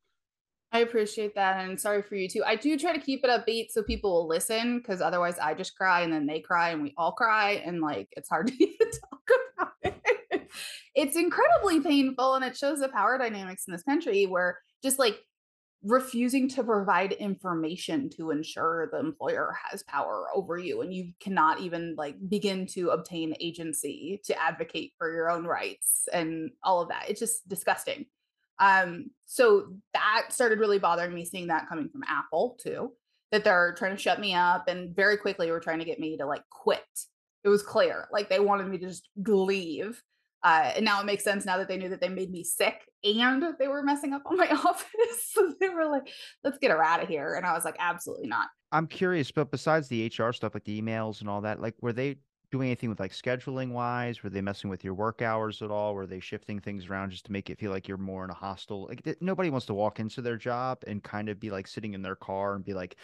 I 0.73 0.81
appreciate 0.81 1.35
that 1.35 1.65
and 1.65 1.81
sorry 1.81 2.03
for 2.03 2.17
you 2.17 2.29
too. 2.29 2.43
I 2.45 2.57
do 2.57 2.79
try 2.79 2.93
to 2.93 3.01
keep 3.01 3.25
it 3.25 3.31
upbeat 3.31 3.71
so 3.71 3.83
people 3.83 4.13
will 4.13 4.29
listen 4.29 4.79
because 4.79 5.01
otherwise 5.01 5.39
i 5.39 5.55
just 5.55 5.77
cry 5.77 6.03
and 6.03 6.13
then 6.13 6.27
they 6.27 6.41
cry 6.41 6.71
and 6.71 6.83
we 6.83 6.95
all 6.97 7.13
cry 7.13 7.63
and 7.65 7.81
like 7.81 8.09
it's 8.13 8.29
hard 8.29 8.47
to 8.49 8.55
even 8.55 8.91
talk 9.11 9.31
about 9.59 9.73
it. 9.83 10.49
it's 10.95 11.17
incredibly 11.17 11.81
painful 11.81 12.35
and 12.35 12.45
it 12.45 12.57
shows 12.57 12.81
the 12.81 12.89
power 12.89 13.19
dynamics 13.19 13.65
in 13.67 13.73
this 13.73 13.83
country 13.83 14.27
where 14.27 14.59
just 14.83 14.99
like 14.99 15.19
refusing 15.85 16.49
to 16.49 16.63
provide 16.63 17.13
information 17.13 18.09
to 18.09 18.31
ensure 18.31 18.89
the 18.93 19.01
employer 19.01 19.53
has 19.69 19.83
power 19.83 20.27
over 20.35 20.57
you 20.57 20.81
and 20.81 20.95
you 20.95 21.13
cannot 21.19 21.61
even 21.61 21.95
like 21.97 22.15
begin 22.29 22.67
to 22.67 22.91
obtain 22.91 23.35
agency 23.41 24.21
to 24.25 24.41
advocate 24.41 24.93
for 24.97 25.13
your 25.13 25.29
own 25.29 25.45
rights 25.45 26.09
and 26.13 26.51
all 26.63 26.81
of 26.81 26.89
that. 26.89 27.07
It's 27.09 27.19
just 27.19 27.49
disgusting 27.49 28.07
um 28.63 29.11
so 29.27 29.67
that 29.93 30.27
started 30.31 30.59
really 30.59 30.79
bothering 30.79 31.15
me 31.15 31.25
seeing 31.25 31.49
that 31.49 31.69
coming 31.69 31.89
from 31.89 32.03
apple 32.09 32.57
too 32.63 32.93
that 33.33 33.45
they're 33.45 33.75
trying 33.77 33.95
to 33.95 34.03
shut 34.03 34.21
me 34.21 34.35
up 34.35 34.69
and 34.69 34.95
very 34.95 35.17
quickly 35.17 35.51
were 35.51 35.61
trying 35.61 35.79
to 35.79 35.85
get 35.85 35.99
me 36.01 36.17
to 36.17 36.25
like 36.25 36.43
quit 36.51 36.81
it 37.45 37.49
was 37.49 37.63
clear 37.63 38.09
like 38.13 38.31
they 38.31 38.41
wanted 38.41 38.69
me 38.69 38.79
to 38.79 38.87
just 38.87 39.09
leave 39.17 40.03
uh, 40.45 40.73
and 40.75 40.85
now 40.85 41.01
it 41.01 41.07
makes 41.07 41.23
sense 41.23 41.45
now 41.45 41.57
that 41.57 41.69
they 41.69 41.77
knew 41.77 41.89
that 41.89 42.01
they 42.01 42.09
made 42.09 42.31
me 42.31 42.43
sick 42.43 42.83
and 43.05 43.45
they 43.59 43.69
were 43.69 43.83
messing 43.83 44.13
up 44.13 44.23
on 44.27 44.37
my 44.37 44.49
office. 44.65 45.31
so 45.31 45.55
they 45.61 45.69
were 45.69 45.87
like, 45.87 46.09
let's 46.43 46.59
get 46.59 46.71
her 46.71 46.83
out 46.83 47.03
of 47.03 47.09
here. 47.09 47.35
And 47.35 47.47
I 47.47 47.53
was 47.53 47.65
like, 47.65 47.77
absolutely 47.79 48.27
not. 48.27 48.49
I'm 48.73 48.87
curious, 48.87 49.31
but 49.31 49.51
besides 49.51 49.89
the 49.89 50.07
HR 50.07 50.33
stuff, 50.33 50.55
like 50.55 50.65
the 50.65 50.81
emails 50.81 51.21
and 51.21 51.29
all 51.29 51.43
that, 51.43 51.61
like 51.61 51.75
were 51.81 51.93
they 51.93 52.17
doing 52.53 52.69
anything 52.69 52.91
with 52.91 53.01
like 53.01 53.13
scheduling 53.13 53.73
wise? 53.73 54.23
Were 54.23 54.31
they 54.31 54.41
messing 54.43 54.71
with 54.71 54.85
your 54.85 54.95
work 54.95 55.23
hours 55.23 55.63
at 55.63 55.71
all? 55.71 55.95
Were 55.95 56.07
they 56.07 56.21
shifting 56.21 56.61
things 56.61 56.87
around 56.87 57.11
just 57.11 57.27
to 57.27 57.33
make 57.33 57.51
it 57.51 57.59
feel 57.59 57.73
like 57.73 57.89
you're 57.89 57.99
more 57.99 58.25
in 58.25 58.31
a 58.31 58.35
hostile? 58.35 58.87
Like 58.87 59.17
nobody 59.21 59.51
wants 59.51 59.67
to 59.67 59.75
walk 59.75 59.99
into 59.99 60.23
their 60.23 60.37
job 60.37 60.85
and 60.87 61.03
kind 61.03 61.29
of 61.29 61.41
be 61.41 61.51
like 61.51 61.67
sitting 61.67 61.95
in 61.95 62.03
their 62.03 62.17
car 62.17 62.55
and 62.55 62.65
be 62.65 62.75
like, 62.75 62.97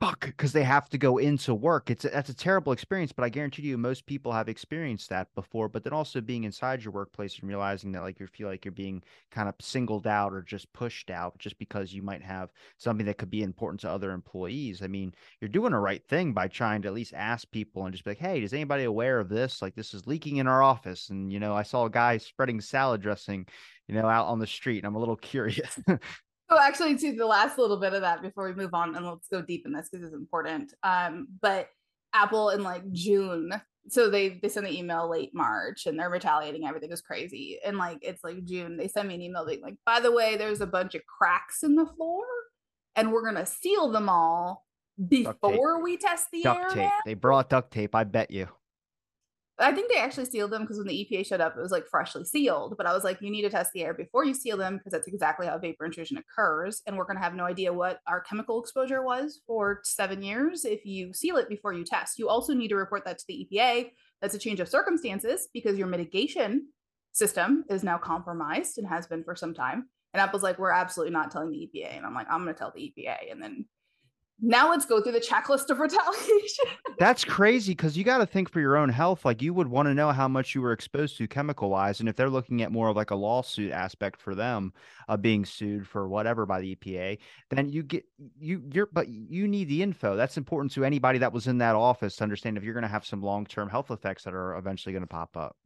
fuck 0.00 0.26
because 0.26 0.52
they 0.52 0.64
have 0.64 0.88
to 0.88 0.98
go 0.98 1.18
into 1.18 1.54
work 1.54 1.90
it's 1.90 2.04
a, 2.04 2.08
that's 2.08 2.28
a 2.28 2.34
terrible 2.34 2.72
experience 2.72 3.12
but 3.12 3.24
i 3.24 3.28
guarantee 3.28 3.62
you 3.62 3.78
most 3.78 4.06
people 4.06 4.32
have 4.32 4.48
experienced 4.48 5.08
that 5.08 5.28
before 5.34 5.68
but 5.68 5.84
then 5.84 5.92
also 5.92 6.20
being 6.20 6.44
inside 6.44 6.82
your 6.82 6.92
workplace 6.92 7.38
and 7.38 7.48
realizing 7.48 7.92
that 7.92 8.02
like 8.02 8.18
you 8.20 8.26
feel 8.26 8.48
like 8.48 8.64
you're 8.64 8.72
being 8.72 9.02
kind 9.30 9.48
of 9.48 9.54
singled 9.60 10.06
out 10.06 10.32
or 10.32 10.42
just 10.42 10.70
pushed 10.72 11.10
out 11.10 11.38
just 11.38 11.58
because 11.58 11.92
you 11.94 12.02
might 12.02 12.22
have 12.22 12.50
something 12.76 13.06
that 13.06 13.18
could 13.18 13.30
be 13.30 13.42
important 13.42 13.80
to 13.80 13.88
other 13.88 14.10
employees 14.10 14.82
i 14.82 14.86
mean 14.86 15.12
you're 15.40 15.48
doing 15.48 15.72
the 15.72 15.78
right 15.78 16.06
thing 16.08 16.32
by 16.32 16.48
trying 16.48 16.82
to 16.82 16.88
at 16.88 16.94
least 16.94 17.14
ask 17.14 17.50
people 17.50 17.84
and 17.84 17.92
just 17.94 18.04
be 18.04 18.10
like 18.10 18.18
hey 18.18 18.42
is 18.42 18.52
anybody 18.52 18.84
aware 18.84 19.18
of 19.20 19.28
this? 19.28 19.60
Like 19.62 19.74
this 19.74 19.94
is 19.94 20.06
leaking 20.06 20.36
in 20.36 20.46
our 20.46 20.62
office 20.62 21.10
and 21.10 21.32
you 21.32 21.40
know 21.40 21.54
i 21.54 21.62
saw 21.62 21.84
a 21.84 21.90
guy 21.90 22.18
spreading 22.18 22.60
salad 22.60 23.00
dressing 23.00 23.46
you 23.88 23.94
know 23.94 24.06
out 24.06 24.26
on 24.26 24.38
the 24.38 24.46
street 24.46 24.78
and 24.78 24.86
i'm 24.86 24.94
a 24.94 24.98
little 24.98 25.16
curious 25.34 25.78
So 26.50 26.58
actually, 26.60 26.96
to 26.98 27.12
the 27.16 27.26
last 27.26 27.58
little 27.58 27.78
bit 27.78 27.94
of 27.94 28.02
that 28.02 28.22
before 28.22 28.46
we 28.46 28.54
move 28.54 28.74
on, 28.74 28.94
and 28.94 29.06
let's 29.06 29.28
go 29.28 29.40
deep 29.40 29.64
in 29.66 29.72
this 29.72 29.88
because 29.90 30.06
it's 30.06 30.14
important. 30.14 30.74
Um, 30.82 31.28
but 31.40 31.68
Apple 32.12 32.50
in 32.50 32.62
like 32.62 32.82
June, 32.92 33.52
so 33.88 34.10
they 34.10 34.40
they 34.42 34.48
send 34.48 34.66
the 34.66 34.78
email 34.78 35.10
late 35.10 35.30
March, 35.34 35.86
and 35.86 35.98
they're 35.98 36.10
retaliating. 36.10 36.66
Everything 36.66 36.92
is 36.92 37.00
crazy, 37.00 37.58
and 37.64 37.78
like 37.78 37.98
it's 38.02 38.22
like 38.22 38.44
June. 38.44 38.76
They 38.76 38.88
send 38.88 39.08
me 39.08 39.14
an 39.14 39.22
email 39.22 39.46
being 39.46 39.62
like, 39.62 39.76
by 39.86 40.00
the 40.00 40.12
way, 40.12 40.36
there's 40.36 40.60
a 40.60 40.66
bunch 40.66 40.94
of 40.94 41.02
cracks 41.06 41.62
in 41.62 41.76
the 41.76 41.86
floor, 41.86 42.24
and 42.94 43.12
we're 43.12 43.24
gonna 43.24 43.46
seal 43.46 43.90
them 43.90 44.08
all 44.08 44.66
before 45.08 45.82
we 45.82 45.96
test 45.96 46.28
the 46.30 46.42
duct 46.42 46.74
tape. 46.74 46.84
Now. 46.84 46.92
They 47.06 47.14
brought 47.14 47.48
duct 47.48 47.72
tape. 47.72 47.94
I 47.94 48.04
bet 48.04 48.30
you. 48.30 48.48
I 49.58 49.72
think 49.72 49.90
they 49.90 50.00
actually 50.00 50.24
sealed 50.24 50.50
them 50.50 50.62
because 50.62 50.78
when 50.78 50.88
the 50.88 51.08
EPA 51.08 51.24
showed 51.24 51.40
up, 51.40 51.56
it 51.56 51.62
was 51.62 51.70
like 51.70 51.86
freshly 51.86 52.24
sealed. 52.24 52.76
But 52.76 52.86
I 52.86 52.92
was 52.92 53.04
like, 53.04 53.20
you 53.20 53.30
need 53.30 53.42
to 53.42 53.50
test 53.50 53.70
the 53.72 53.82
air 53.82 53.94
before 53.94 54.24
you 54.24 54.34
seal 54.34 54.56
them 54.56 54.78
because 54.78 54.90
that's 54.90 55.06
exactly 55.06 55.46
how 55.46 55.58
vapor 55.58 55.84
intrusion 55.84 56.18
occurs. 56.18 56.82
And 56.86 56.96
we're 56.96 57.04
going 57.04 57.16
to 57.16 57.22
have 57.22 57.34
no 57.34 57.44
idea 57.44 57.72
what 57.72 58.00
our 58.08 58.20
chemical 58.20 58.60
exposure 58.60 59.04
was 59.04 59.42
for 59.46 59.80
seven 59.84 60.22
years 60.22 60.64
if 60.64 60.84
you 60.84 61.12
seal 61.12 61.36
it 61.36 61.48
before 61.48 61.72
you 61.72 61.84
test. 61.84 62.18
You 62.18 62.28
also 62.28 62.52
need 62.52 62.68
to 62.68 62.76
report 62.76 63.04
that 63.04 63.18
to 63.18 63.24
the 63.28 63.46
EPA. 63.48 63.90
That's 64.20 64.34
a 64.34 64.40
change 64.40 64.58
of 64.58 64.68
circumstances 64.68 65.48
because 65.54 65.78
your 65.78 65.86
mitigation 65.86 66.68
system 67.12 67.64
is 67.70 67.84
now 67.84 67.96
compromised 67.96 68.78
and 68.78 68.88
has 68.88 69.06
been 69.06 69.22
for 69.22 69.36
some 69.36 69.54
time. 69.54 69.88
And 70.14 70.20
Apple's 70.20 70.42
like, 70.42 70.58
we're 70.58 70.70
absolutely 70.70 71.12
not 71.12 71.30
telling 71.30 71.50
the 71.50 71.68
EPA. 71.68 71.96
And 71.96 72.06
I'm 72.06 72.14
like, 72.14 72.26
I'm 72.28 72.42
going 72.42 72.54
to 72.54 72.58
tell 72.58 72.72
the 72.74 72.92
EPA. 72.96 73.30
And 73.30 73.40
then 73.40 73.66
now 74.40 74.70
let's 74.70 74.84
go 74.84 75.00
through 75.00 75.12
the 75.12 75.20
checklist 75.20 75.70
of 75.70 75.78
retaliation. 75.78 76.64
That's 76.98 77.24
crazy 77.24 77.72
because 77.72 77.96
you 77.96 78.04
got 78.04 78.18
to 78.18 78.26
think 78.26 78.50
for 78.50 78.60
your 78.60 78.76
own 78.76 78.88
health. 78.88 79.24
Like 79.24 79.40
you 79.40 79.54
would 79.54 79.68
want 79.68 79.86
to 79.86 79.94
know 79.94 80.12
how 80.12 80.28
much 80.28 80.54
you 80.54 80.60
were 80.60 80.72
exposed 80.72 81.16
to 81.18 81.26
chemical 81.26 81.70
wise, 81.70 82.00
and 82.00 82.08
if 82.08 82.16
they're 82.16 82.30
looking 82.30 82.62
at 82.62 82.72
more 82.72 82.88
of 82.88 82.96
like 82.96 83.10
a 83.10 83.16
lawsuit 83.16 83.72
aspect 83.72 84.20
for 84.20 84.34
them, 84.34 84.72
uh, 85.08 85.16
being 85.16 85.44
sued 85.44 85.86
for 85.86 86.08
whatever 86.08 86.46
by 86.46 86.60
the 86.60 86.76
EPA, 86.76 87.18
then 87.50 87.68
you 87.68 87.82
get 87.82 88.04
you 88.38 88.62
you're 88.72 88.88
but 88.92 89.08
you 89.08 89.48
need 89.48 89.68
the 89.68 89.82
info. 89.82 90.16
That's 90.16 90.36
important 90.36 90.72
to 90.72 90.84
anybody 90.84 91.18
that 91.18 91.32
was 91.32 91.46
in 91.46 91.58
that 91.58 91.76
office 91.76 92.16
to 92.16 92.24
understand 92.24 92.56
if 92.56 92.64
you're 92.64 92.74
going 92.74 92.82
to 92.82 92.88
have 92.88 93.06
some 93.06 93.22
long 93.22 93.46
term 93.46 93.68
health 93.68 93.90
effects 93.90 94.24
that 94.24 94.34
are 94.34 94.56
eventually 94.56 94.92
going 94.92 95.04
to 95.04 95.08
pop 95.08 95.36
up. 95.36 95.56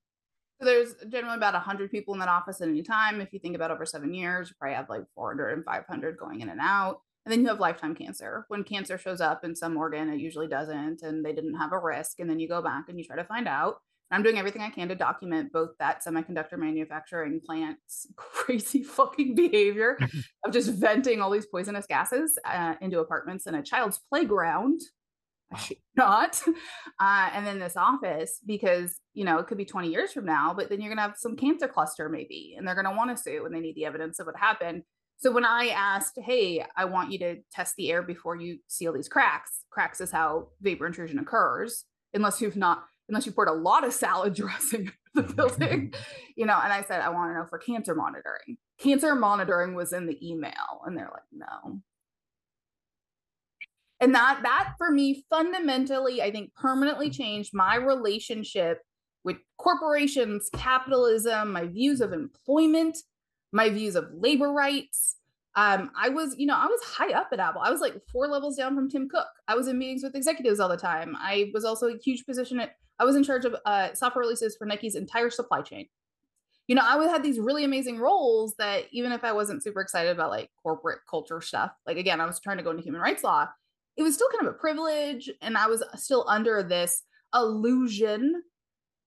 So 0.61 0.65
there's 0.65 0.95
generally 1.09 1.37
about 1.37 1.55
100 1.55 1.91
people 1.91 2.15
in 2.15 2.21
that 2.21 2.29
office 2.29 2.61
at 2.61 2.69
any 2.69 2.83
time. 2.83 3.21
If 3.21 3.33
you 3.33 3.39
think 3.39 3.55
about 3.55 3.71
over 3.71 3.87
seven 3.87 4.13
years, 4.13 4.49
you 4.49 4.57
probably 4.59 4.75
have 4.75 4.89
like 4.89 5.05
400 5.15 5.51
and 5.51 5.65
500 5.65 6.19
going 6.19 6.41
in 6.41 6.49
and 6.49 6.61
out. 6.61 7.01
And 7.25 7.33
then 7.33 7.41
you 7.41 7.49
have 7.49 7.61
lifetime 7.61 7.95
cancer. 7.95 8.47
When 8.49 8.65
cancer 8.65 8.97
shows 8.97 9.21
up 9.21 9.45
in 9.45 9.55
some 9.55 9.77
organ, 9.77 10.09
it 10.09 10.19
usually 10.19 10.49
doesn't, 10.49 11.03
and 11.03 11.25
they 11.25 11.33
didn't 11.33 11.57
have 11.57 11.73
a 11.73 11.79
risk. 11.79 12.21
And 12.21 12.31
then 12.31 12.39
you 12.39 12.49
go 12.49 12.63
back 12.63 12.89
and 12.89 12.99
you 12.99 13.05
try 13.05 13.17
to 13.17 13.25
find 13.25 13.47
out. 13.47 13.81
And 14.11 14.17
I'm 14.17 14.23
doing 14.23 14.39
everything 14.39 14.63
I 14.63 14.71
can 14.71 14.89
to 14.89 14.95
document 14.95 15.53
both 15.53 15.71
that 15.79 16.03
semiconductor 16.03 16.59
manufacturing 16.59 17.41
plant's 17.45 18.07
crazy 18.17 18.83
fucking 18.83 19.35
behavior 19.35 19.99
of 20.45 20.53
just 20.53 20.71
venting 20.73 21.21
all 21.21 21.31
these 21.31 21.47
poisonous 21.47 21.87
gases 21.87 22.39
uh, 22.45 22.75
into 22.81 23.01
apartments 23.01 23.47
and 23.47 23.57
a 23.57 23.63
child's 23.63 24.01
playground. 24.09 24.81
I 25.53 25.59
should 25.59 25.79
not. 25.97 26.43
Uh, 27.01 27.31
and 27.33 27.47
then 27.47 27.61
this 27.61 27.77
office, 27.77 28.41
because, 28.45 28.97
you 29.15 29.25
know, 29.25 29.39
it 29.39 29.47
could 29.47 29.57
be 29.57 29.65
20 29.65 29.89
years 29.89 30.13
from 30.13 30.25
now, 30.25 30.53
but 30.53 30.69
then 30.69 30.81
you're 30.81 30.89
going 30.89 30.97
to 30.97 31.03
have 31.03 31.17
some 31.17 31.37
cancer 31.37 31.69
cluster 31.69 32.09
maybe, 32.09 32.57
and 32.59 32.67
they're 32.67 32.75
going 32.75 32.85
to 32.85 32.97
want 32.97 33.17
to 33.17 33.23
sue 33.23 33.47
and 33.47 33.55
they 33.55 33.61
need 33.61 33.77
the 33.77 33.85
evidence 33.85 34.19
of 34.19 34.27
what 34.27 34.37
happened. 34.37 34.83
So 35.19 35.33
when 35.33 35.45
I 35.45 35.69
asked, 35.69 36.17
hey, 36.17 36.65
I 36.77 36.85
want 36.85 37.11
you 37.11 37.19
to 37.19 37.37
test 37.51 37.75
the 37.77 37.91
air 37.91 38.03
before 38.03 38.37
you 38.37 38.59
seal 38.69 38.93
these 38.93 39.09
cracks, 39.09 39.65
cracks 39.69 40.01
is 40.01 40.13
how 40.13 40.49
vapor 40.61 40.87
intrusion 40.87 41.19
occurs, 41.19 41.85
unless 42.15 42.41
you've 42.41 42.57
not, 42.57 42.85
unless 43.09 43.27
you 43.27 43.33
poured 43.33 43.49
a 43.49 43.53
lot 43.53 43.85
of 43.85 43.93
salad 43.93 44.35
dressing 44.37 44.87
in 44.87 44.93
the 45.15 45.23
building, 45.35 45.93
you 46.37 46.47
know. 46.47 46.59
And 46.63 46.73
I 46.73 46.83
said, 46.83 47.01
I 47.01 47.09
want 47.09 47.33
to 47.33 47.35
know 47.35 47.47
for 47.47 47.59
cancer 47.59 47.97
monitoring. 47.97 48.59
Cancer 48.79 49.17
monitoring 49.17 49.75
was 49.75 49.93
in 49.93 50.07
the 50.07 50.17
email, 50.25 50.83
and 50.87 50.97
they're 50.97 51.11
like, 51.13 51.23
no. 51.33 51.81
And 54.01 54.15
that 54.15 54.41
that 54.45 54.75
for 54.79 54.93
me 54.93 55.25
fundamentally, 55.29 56.23
I 56.23 56.31
think 56.31 56.55
permanently 56.55 57.11
changed 57.11 57.51
my 57.53 57.75
relationship 57.75 58.83
with 59.25 59.39
corporations, 59.59 60.49
capitalism, 60.55 61.51
my 61.51 61.67
views 61.67 62.01
of 62.01 62.13
employment, 62.13 62.97
my 63.53 63.71
views 63.71 63.95
of 63.95 64.09
labor 64.13 64.53
rights. 64.53 65.17
Um, 65.57 65.91
I 66.01 66.09
was, 66.09 66.37
you 66.39 66.47
know, 66.47 66.55
I 66.55 66.67
was 66.67 66.81
high 66.85 67.13
up 67.13 67.31
at 67.33 67.41
Apple. 67.41 67.63
I 67.65 67.71
was 67.71 67.81
like 67.81 67.95
four 68.13 68.29
levels 68.29 68.57
down 68.57 68.77
from 68.77 68.89
Tim 68.89 69.09
Cook. 69.09 69.27
I 69.49 69.55
was 69.57 69.67
in 69.67 69.79
meetings 69.79 70.03
with 70.05 70.15
executives 70.15 70.61
all 70.61 70.69
the 70.69 70.77
time. 70.77 71.17
I 71.19 71.51
was 71.53 71.65
also 71.65 71.89
a 71.89 71.99
huge 71.99 72.25
position 72.27 72.61
at, 72.61 72.77
I 72.99 73.05
was 73.05 73.17
in 73.17 73.25
charge 73.25 73.45
of 73.45 73.57
uh, 73.65 73.95
software 73.95 74.23
releases 74.23 74.57
for 74.57 74.67
Nike's 74.67 74.95
entire 74.95 75.31
supply 75.31 75.63
chain. 75.63 75.87
You 76.69 76.75
know, 76.75 76.83
I 76.85 77.03
have 77.07 77.23
these 77.23 77.41
really 77.41 77.65
amazing 77.65 77.99
roles 77.99 78.55
that 78.59 78.85
even 78.93 79.11
if 79.11 79.25
I 79.25 79.33
wasn't 79.33 79.63
super 79.63 79.81
excited 79.81 80.13
about 80.13 80.31
like 80.31 80.51
corporate 80.63 81.01
culture 81.09 81.41
stuff, 81.41 81.73
like 81.87 81.97
again, 81.97 82.21
I 82.21 82.27
was 82.27 82.39
trying 82.39 82.59
to 82.59 82.63
go 82.63 82.71
into 82.71 82.83
human 82.83 83.01
rights 83.01 83.25
law, 83.25 83.49
it 83.97 84.03
was 84.03 84.15
still 84.15 84.29
kind 84.31 84.47
of 84.47 84.55
a 84.55 84.59
privilege. 84.59 85.31
And 85.41 85.57
I 85.57 85.67
was 85.67 85.83
still 85.97 86.27
under 86.29 86.63
this 86.63 87.03
illusion 87.35 88.43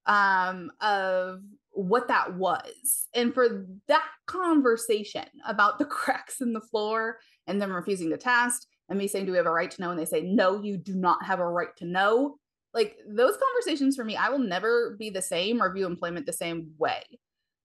um, 0.06 0.70
of 0.80 1.40
what 1.72 2.08
that 2.08 2.34
was. 2.34 3.08
And 3.14 3.32
for 3.34 3.66
that 3.88 4.06
conversation 4.26 5.24
about 5.46 5.78
the 5.78 5.84
cracks 5.86 6.40
in 6.40 6.52
the 6.52 6.60
floor 6.60 7.18
and 7.46 7.60
them 7.60 7.72
refusing 7.72 8.10
to 8.10 8.16
test 8.16 8.66
and 8.88 8.98
me 8.98 9.08
saying, 9.08 9.26
Do 9.26 9.32
we 9.32 9.38
have 9.38 9.46
a 9.46 9.50
right 9.50 9.70
to 9.70 9.80
know? 9.80 9.90
And 9.90 9.98
they 9.98 10.04
say, 10.04 10.22
No, 10.22 10.62
you 10.62 10.76
do 10.76 10.94
not 10.94 11.24
have 11.24 11.40
a 11.40 11.48
right 11.48 11.74
to 11.78 11.84
know. 11.84 12.36
Like 12.74 12.96
those 13.06 13.36
conversations 13.36 13.96
for 13.96 14.04
me, 14.04 14.16
I 14.16 14.30
will 14.30 14.38
never 14.38 14.96
be 14.98 15.10
the 15.10 15.22
same 15.22 15.62
or 15.62 15.72
view 15.72 15.86
employment 15.86 16.26
the 16.26 16.32
same 16.32 16.72
way 16.78 17.02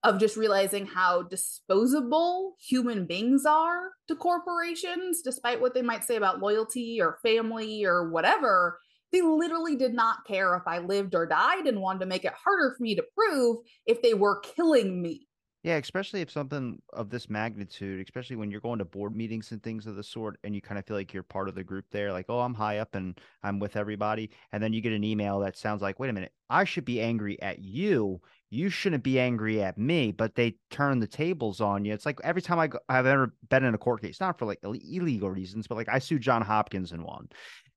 of 0.04 0.20
just 0.20 0.36
realizing 0.36 0.86
how 0.86 1.22
disposable 1.22 2.54
human 2.60 3.04
beings 3.04 3.44
are 3.44 3.90
to 4.06 4.14
corporations, 4.14 5.22
despite 5.22 5.60
what 5.60 5.74
they 5.74 5.82
might 5.82 6.04
say 6.04 6.16
about 6.16 6.40
loyalty 6.40 7.00
or 7.00 7.18
family 7.22 7.84
or 7.84 8.08
whatever 8.10 8.78
they 9.12 9.22
literally 9.22 9.76
did 9.76 9.94
not 9.94 10.26
care 10.26 10.54
if 10.56 10.62
I 10.66 10.78
lived 10.78 11.14
or 11.14 11.26
died 11.26 11.66
and 11.66 11.80
wanted 11.80 12.00
to 12.00 12.06
make 12.06 12.24
it 12.24 12.34
harder 12.34 12.74
for 12.76 12.82
me 12.82 12.94
to 12.96 13.04
prove 13.16 13.58
if 13.86 14.02
they 14.02 14.14
were 14.14 14.40
killing 14.40 15.00
me. 15.00 15.28
Yeah, 15.64 15.76
especially 15.76 16.20
if 16.20 16.30
something 16.30 16.80
of 16.92 17.10
this 17.10 17.28
magnitude, 17.28 18.06
especially 18.06 18.36
when 18.36 18.48
you're 18.48 18.60
going 18.60 18.78
to 18.78 18.84
board 18.84 19.16
meetings 19.16 19.50
and 19.50 19.60
things 19.60 19.86
of 19.86 19.96
the 19.96 20.04
sort, 20.04 20.38
and 20.44 20.54
you 20.54 20.62
kind 20.62 20.78
of 20.78 20.86
feel 20.86 20.96
like 20.96 21.12
you're 21.12 21.24
part 21.24 21.48
of 21.48 21.56
the 21.56 21.64
group 21.64 21.84
there, 21.90 22.12
like, 22.12 22.26
oh, 22.28 22.38
I'm 22.38 22.54
high 22.54 22.78
up 22.78 22.94
and 22.94 23.20
I'm 23.42 23.58
with 23.58 23.76
everybody. 23.76 24.30
And 24.52 24.62
then 24.62 24.72
you 24.72 24.80
get 24.80 24.92
an 24.92 25.02
email 25.02 25.40
that 25.40 25.56
sounds 25.56 25.82
like, 25.82 25.98
wait 25.98 26.10
a 26.10 26.12
minute, 26.12 26.32
I 26.48 26.62
should 26.62 26.84
be 26.84 27.00
angry 27.00 27.42
at 27.42 27.58
you. 27.58 28.20
You 28.50 28.70
shouldn't 28.70 29.02
be 29.02 29.18
angry 29.18 29.60
at 29.60 29.76
me. 29.76 30.12
But 30.12 30.36
they 30.36 30.54
turn 30.70 31.00
the 31.00 31.08
tables 31.08 31.60
on 31.60 31.84
you. 31.84 31.92
It's 31.92 32.06
like 32.06 32.20
every 32.22 32.40
time 32.40 32.60
I 32.60 32.68
go, 32.68 32.78
I've 32.88 33.06
ever 33.06 33.34
been 33.50 33.64
in 33.64 33.74
a 33.74 33.78
court 33.78 34.00
case, 34.00 34.20
not 34.20 34.38
for 34.38 34.46
like 34.46 34.60
illegal 34.62 35.28
reasons, 35.28 35.66
but 35.66 35.74
like 35.74 35.88
I 35.88 35.98
sued 35.98 36.22
John 36.22 36.40
Hopkins 36.40 36.92
in 36.92 37.02
one. 37.02 37.28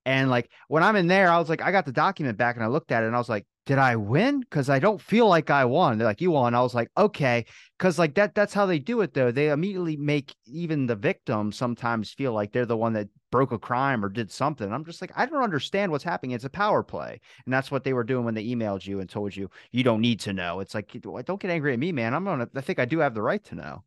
And 0.06 0.30
like 0.30 0.50
when 0.68 0.84
I'm 0.84 0.96
in 0.96 1.08
there, 1.08 1.30
I 1.30 1.38
was 1.38 1.50
like, 1.50 1.62
I 1.62 1.72
got 1.72 1.86
the 1.86 1.92
document 1.92 2.38
back 2.38 2.56
and 2.56 2.64
I 2.64 2.68
looked 2.68 2.92
at 2.92 3.04
it 3.04 3.08
and 3.08 3.16
I 3.16 3.20
was 3.20 3.30
like, 3.30 3.46
did 3.68 3.78
I 3.78 3.96
win? 3.96 4.40
Because 4.40 4.70
I 4.70 4.80
don't 4.80 5.00
feel 5.00 5.28
like 5.28 5.52
I 5.52 5.66
won. 5.66 5.98
They're 5.98 6.08
like, 6.08 6.22
you 6.22 6.32
won. 6.32 6.56
I 6.56 6.62
was 6.62 6.74
like, 6.74 6.90
okay. 6.98 7.46
Because 7.78 8.00
like 8.00 8.16
that, 8.16 8.34
that's 8.34 8.54
how 8.54 8.66
they 8.66 8.80
do 8.80 9.02
it 9.02 9.14
though. 9.14 9.32
They 9.32 9.50
immediately 9.50 9.96
make 9.98 10.34
even 10.48 10.88
the 10.88 10.96
victim 10.96 11.52
sometimes 11.52 12.12
feel 12.12 12.34
like 12.34 12.52
they're 12.52 12.66
the 12.66 12.78
one 12.78 12.94
that 12.94 13.10
broke 13.32 13.52
a 13.52 13.60
crime 13.60 14.04
or 14.04 14.10
did 14.10 14.32
something. 14.32 14.74
I'm 14.74 14.84
just 14.84 15.00
like, 15.00 15.12
I 15.16 15.28
don't 15.28 15.44
understand 15.44 15.92
what's 15.92 16.04
happening. 16.04 16.32
It's 16.32 16.44
a 16.44 16.50
power 16.50 16.82
play. 16.82 17.20
And 17.46 17.54
that's 17.54 17.70
what 17.70 17.84
they 17.84 17.94
were 17.94 18.04
doing 18.04 18.26
when 18.26 18.34
they 18.34 18.46
emailed 18.46 18.86
you 18.86 19.00
and 19.00 19.10
told 19.10 19.36
you 19.36 19.50
you 19.72 19.84
don't 19.84 20.02
need 20.02 20.20
to 20.22 20.34
know. 20.34 20.60
It's 20.60 20.74
like, 20.74 20.92
don't 21.02 21.40
get 21.40 21.52
angry 21.52 21.74
at 21.74 21.80
me, 21.80 21.92
man. 21.92 22.16
I'm 22.16 22.26
gonna 22.26 22.50
I 22.56 22.62
think 22.62 22.80
I 22.80 22.86
do 22.86 23.00
have 23.00 23.14
the 23.14 23.22
right 23.22 23.44
to 23.46 23.56
know. 23.56 23.84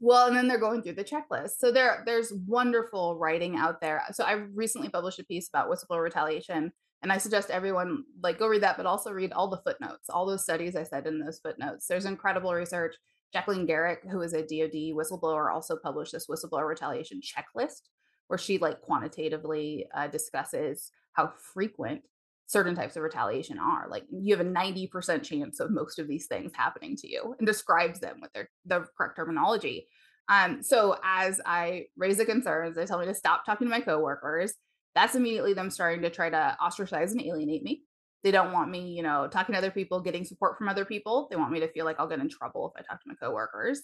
Well, 0.00 0.28
and 0.28 0.36
then 0.36 0.46
they're 0.46 0.58
going 0.58 0.82
through 0.82 0.94
the 0.94 1.04
checklist. 1.04 1.58
So 1.58 1.72
there, 1.72 2.02
there's 2.06 2.32
wonderful 2.46 3.18
writing 3.18 3.56
out 3.56 3.80
there. 3.80 4.02
So 4.12 4.24
I 4.24 4.32
recently 4.32 4.88
published 4.88 5.18
a 5.18 5.24
piece 5.24 5.48
about 5.48 5.68
whistleblower 5.68 6.02
retaliation 6.02 6.72
and 7.02 7.12
I 7.12 7.18
suggest 7.18 7.50
everyone 7.50 8.04
like 8.22 8.38
go 8.38 8.48
read 8.48 8.62
that, 8.62 8.76
but 8.76 8.86
also 8.86 9.12
read 9.12 9.32
all 9.32 9.48
the 9.48 9.60
footnotes, 9.64 10.10
all 10.10 10.26
those 10.26 10.42
studies 10.42 10.74
I 10.74 10.82
said 10.82 11.06
in 11.06 11.20
those 11.20 11.38
footnotes. 11.38 11.86
There's 11.86 12.06
incredible 12.06 12.52
research. 12.52 12.96
Jacqueline 13.32 13.66
Garrick, 13.66 14.00
who 14.10 14.22
is 14.22 14.32
a 14.32 14.40
DoD 14.40 14.96
whistleblower, 14.96 15.52
also 15.52 15.76
published 15.76 16.12
this 16.12 16.26
whistleblower 16.26 16.66
retaliation 16.66 17.20
checklist 17.20 17.82
where 18.26 18.38
she 18.38 18.58
like 18.58 18.80
quantitatively 18.80 19.86
uh, 19.94 20.08
discusses 20.08 20.90
how 21.12 21.32
frequent 21.52 22.02
certain 22.48 22.74
types 22.74 22.96
of 22.96 23.02
retaliation 23.02 23.58
are. 23.58 23.86
Like 23.88 24.04
you 24.10 24.36
have 24.36 24.44
a 24.44 24.50
90% 24.50 25.22
chance 25.22 25.60
of 25.60 25.70
most 25.70 25.98
of 25.98 26.08
these 26.08 26.26
things 26.26 26.50
happening 26.54 26.96
to 26.96 27.08
you 27.08 27.34
and 27.38 27.46
describes 27.46 28.00
them 28.00 28.18
with 28.20 28.32
their 28.32 28.50
the 28.66 28.84
correct 28.96 29.16
terminology. 29.16 29.86
Um, 30.28 30.62
so 30.62 30.96
as 31.04 31.40
I 31.46 31.84
raise 31.96 32.18
the 32.18 32.24
concerns, 32.24 32.76
they 32.76 32.84
tell 32.84 32.98
me 32.98 33.06
to 33.06 33.14
stop 33.14 33.46
talking 33.46 33.66
to 33.66 33.70
my 33.70 33.80
coworkers 33.80 34.54
that's 34.98 35.14
immediately 35.14 35.54
them 35.54 35.70
starting 35.70 36.02
to 36.02 36.10
try 36.10 36.28
to 36.28 36.56
ostracize 36.60 37.12
and 37.12 37.22
alienate 37.22 37.62
me. 37.62 37.82
They 38.24 38.32
don't 38.32 38.52
want 38.52 38.68
me, 38.68 38.90
you 38.90 39.04
know, 39.04 39.28
talking 39.28 39.52
to 39.52 39.58
other 39.58 39.70
people, 39.70 40.00
getting 40.00 40.24
support 40.24 40.58
from 40.58 40.68
other 40.68 40.84
people. 40.84 41.28
They 41.30 41.36
want 41.36 41.52
me 41.52 41.60
to 41.60 41.68
feel 41.68 41.84
like 41.84 42.00
I'll 42.00 42.08
get 42.08 42.18
in 42.18 42.28
trouble 42.28 42.72
if 42.74 42.80
I 42.80 42.84
talk 42.84 43.00
to 43.02 43.08
my 43.08 43.14
coworkers. 43.14 43.82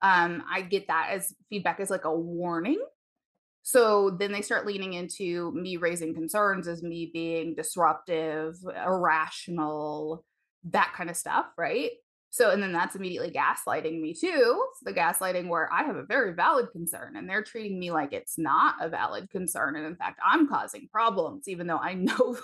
Um, 0.00 0.42
I 0.50 0.62
get 0.62 0.86
that 0.88 1.10
as 1.10 1.34
feedback 1.50 1.80
as 1.80 1.90
like 1.90 2.06
a 2.06 2.18
warning. 2.18 2.82
So 3.66 4.10
then 4.10 4.30
they 4.30 4.42
start 4.42 4.66
leaning 4.66 4.92
into 4.92 5.50
me 5.52 5.78
raising 5.78 6.14
concerns 6.14 6.68
as 6.68 6.82
me 6.82 7.10
being 7.12 7.54
disruptive, 7.54 8.56
irrational, 8.76 10.22
that 10.64 10.92
kind 10.94 11.08
of 11.08 11.16
stuff, 11.16 11.46
right? 11.56 11.92
So, 12.28 12.50
and 12.50 12.62
then 12.62 12.72
that's 12.72 12.94
immediately 12.94 13.30
gaslighting 13.30 13.98
me 14.02 14.12
too. 14.12 14.66
the 14.82 14.92
gaslighting 14.92 15.48
where 15.48 15.72
I 15.72 15.84
have 15.84 15.96
a 15.96 16.02
very 16.02 16.34
valid 16.34 16.72
concern 16.72 17.16
and 17.16 17.28
they're 17.28 17.42
treating 17.42 17.78
me 17.78 17.90
like 17.90 18.12
it's 18.12 18.36
not 18.36 18.74
a 18.82 18.88
valid 18.90 19.30
concern. 19.30 19.76
And 19.76 19.86
in 19.86 19.96
fact, 19.96 20.20
I'm 20.22 20.46
causing 20.46 20.86
problems, 20.92 21.48
even 21.48 21.66
though 21.66 21.78
I 21.78 21.94
know, 21.94 22.36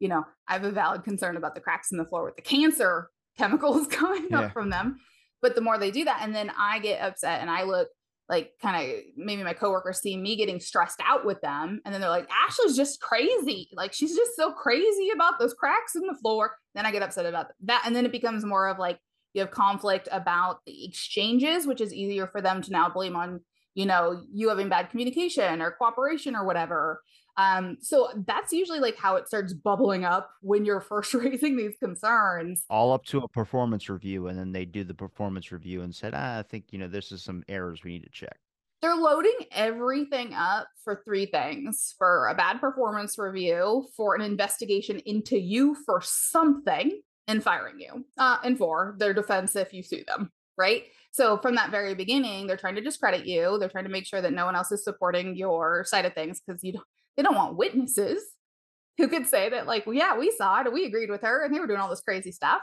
you 0.00 0.08
know, 0.08 0.24
I 0.48 0.54
have 0.54 0.64
a 0.64 0.72
valid 0.72 1.04
concern 1.04 1.36
about 1.36 1.54
the 1.54 1.60
cracks 1.60 1.92
in 1.92 1.98
the 1.98 2.06
floor 2.06 2.24
with 2.24 2.34
the 2.34 2.42
cancer 2.42 3.08
chemicals 3.38 3.86
coming 3.86 4.26
yeah. 4.30 4.40
up 4.40 4.52
from 4.52 4.70
them. 4.70 4.98
But 5.40 5.54
the 5.54 5.60
more 5.60 5.78
they 5.78 5.92
do 5.92 6.06
that, 6.06 6.22
and 6.22 6.34
then 6.34 6.50
I 6.58 6.80
get 6.80 7.02
upset 7.02 7.40
and 7.40 7.50
I 7.50 7.62
look 7.62 7.88
like 8.28 8.52
kind 8.60 8.90
of 8.90 8.98
maybe 9.16 9.42
my 9.42 9.52
coworkers 9.52 10.00
see 10.00 10.16
me 10.16 10.36
getting 10.36 10.58
stressed 10.58 11.00
out 11.04 11.24
with 11.24 11.40
them 11.42 11.80
and 11.84 11.94
then 11.94 12.00
they're 12.00 12.10
like 12.10 12.28
ashley's 12.46 12.76
just 12.76 13.00
crazy. 13.00 13.68
Like 13.74 13.92
she's 13.92 14.16
just 14.16 14.36
so 14.36 14.52
crazy 14.52 15.10
about 15.14 15.38
those 15.38 15.54
cracks 15.54 15.94
in 15.94 16.02
the 16.06 16.18
floor. 16.20 16.56
Then 16.74 16.86
i 16.86 16.90
get 16.90 17.02
upset 17.02 17.26
about 17.26 17.46
that 17.64 17.82
and 17.86 17.94
then 17.94 18.04
it 18.04 18.12
becomes 18.12 18.44
more 18.44 18.68
of 18.68 18.78
like 18.78 18.98
you 19.32 19.40
have 19.40 19.50
conflict 19.50 20.08
about 20.12 20.60
the 20.66 20.84
exchanges 20.84 21.66
which 21.66 21.80
is 21.80 21.92
easier 21.92 22.26
for 22.26 22.40
them 22.40 22.62
to 22.62 22.70
now 22.70 22.88
blame 22.88 23.16
on 23.16 23.40
you 23.74 23.86
know 23.86 24.22
you 24.32 24.48
having 24.48 24.68
bad 24.68 24.90
communication 24.90 25.62
or 25.62 25.70
cooperation 25.70 26.34
or 26.34 26.44
whatever 26.44 27.02
um, 27.36 27.76
so 27.80 28.08
that's 28.26 28.52
usually 28.52 28.80
like 28.80 28.96
how 28.96 29.16
it 29.16 29.26
starts 29.26 29.52
bubbling 29.52 30.04
up 30.04 30.30
when 30.40 30.64
you're 30.64 30.80
first 30.80 31.12
raising 31.14 31.56
these 31.56 31.76
concerns. 31.78 32.64
All 32.70 32.92
up 32.92 33.04
to 33.06 33.18
a 33.18 33.28
performance 33.28 33.88
review, 33.88 34.28
and 34.28 34.38
then 34.38 34.52
they 34.52 34.64
do 34.64 34.84
the 34.84 34.94
performance 34.94 35.52
review 35.52 35.82
and 35.82 35.94
said, 35.94 36.14
ah, 36.14 36.38
I 36.38 36.42
think 36.42 36.64
you 36.70 36.78
know 36.78 36.88
this 36.88 37.12
is 37.12 37.22
some 37.22 37.44
errors 37.48 37.84
we 37.84 37.92
need 37.92 38.04
to 38.04 38.10
check. 38.10 38.36
They're 38.82 38.94
loading 38.94 39.38
everything 39.52 40.34
up 40.34 40.68
for 40.82 41.02
three 41.04 41.26
things: 41.26 41.94
for 41.98 42.28
a 42.28 42.34
bad 42.34 42.60
performance 42.60 43.18
review, 43.18 43.86
for 43.96 44.14
an 44.14 44.22
investigation 44.22 45.00
into 45.00 45.38
you 45.38 45.76
for 45.84 46.00
something, 46.02 47.00
and 47.28 47.42
firing 47.42 47.80
you. 47.80 48.04
Uh, 48.16 48.38
and 48.44 48.56
four, 48.56 48.96
their 48.98 49.12
defense 49.12 49.56
if 49.56 49.74
you 49.74 49.82
sue 49.82 50.04
them, 50.06 50.30
right? 50.56 50.84
So 51.10 51.38
from 51.38 51.54
that 51.54 51.70
very 51.70 51.94
beginning, 51.94 52.46
they're 52.46 52.58
trying 52.58 52.74
to 52.74 52.82
discredit 52.82 53.26
you. 53.26 53.58
They're 53.58 53.70
trying 53.70 53.84
to 53.84 53.90
make 53.90 54.06
sure 54.06 54.20
that 54.20 54.34
no 54.34 54.44
one 54.44 54.54
else 54.54 54.70
is 54.70 54.84
supporting 54.84 55.34
your 55.34 55.84
side 55.86 56.04
of 56.04 56.12
things 56.12 56.40
because 56.40 56.62
you 56.62 56.74
don't, 56.74 56.84
they 57.16 57.22
don't 57.22 57.34
want 57.34 57.56
witnesses 57.56 58.22
who 58.98 59.08
could 59.08 59.26
say 59.26 59.48
that 59.50 59.66
like, 59.66 59.86
well, 59.86 59.94
yeah, 59.94 60.16
we 60.16 60.30
saw 60.36 60.60
it, 60.60 60.72
we 60.72 60.84
agreed 60.84 61.10
with 61.10 61.22
her, 61.22 61.44
and 61.44 61.54
they 61.54 61.60
were 61.60 61.66
doing 61.66 61.80
all 61.80 61.90
this 61.90 62.00
crazy 62.00 62.32
stuff. 62.32 62.60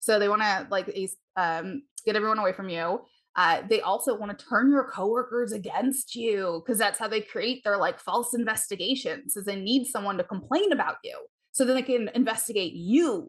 So 0.00 0.18
they 0.18 0.28
want 0.28 0.42
to 0.42 0.66
like 0.70 0.94
um, 1.36 1.82
get 2.04 2.16
everyone 2.16 2.38
away 2.38 2.52
from 2.52 2.68
you. 2.68 3.00
Uh, 3.34 3.62
they 3.68 3.82
also 3.82 4.16
want 4.16 4.36
to 4.36 4.46
turn 4.46 4.70
your 4.70 4.90
coworkers 4.90 5.52
against 5.52 6.14
you 6.14 6.62
because 6.64 6.78
that's 6.78 6.98
how 6.98 7.06
they 7.06 7.20
create 7.20 7.62
their 7.64 7.76
like 7.76 8.00
false 8.00 8.34
investigations. 8.34 9.36
Is 9.36 9.44
they 9.44 9.60
need 9.60 9.86
someone 9.86 10.16
to 10.18 10.24
complain 10.24 10.72
about 10.72 10.96
you 11.04 11.18
so 11.52 11.64
then 11.64 11.76
they 11.76 11.82
can 11.82 12.10
investigate 12.14 12.72
you 12.72 13.28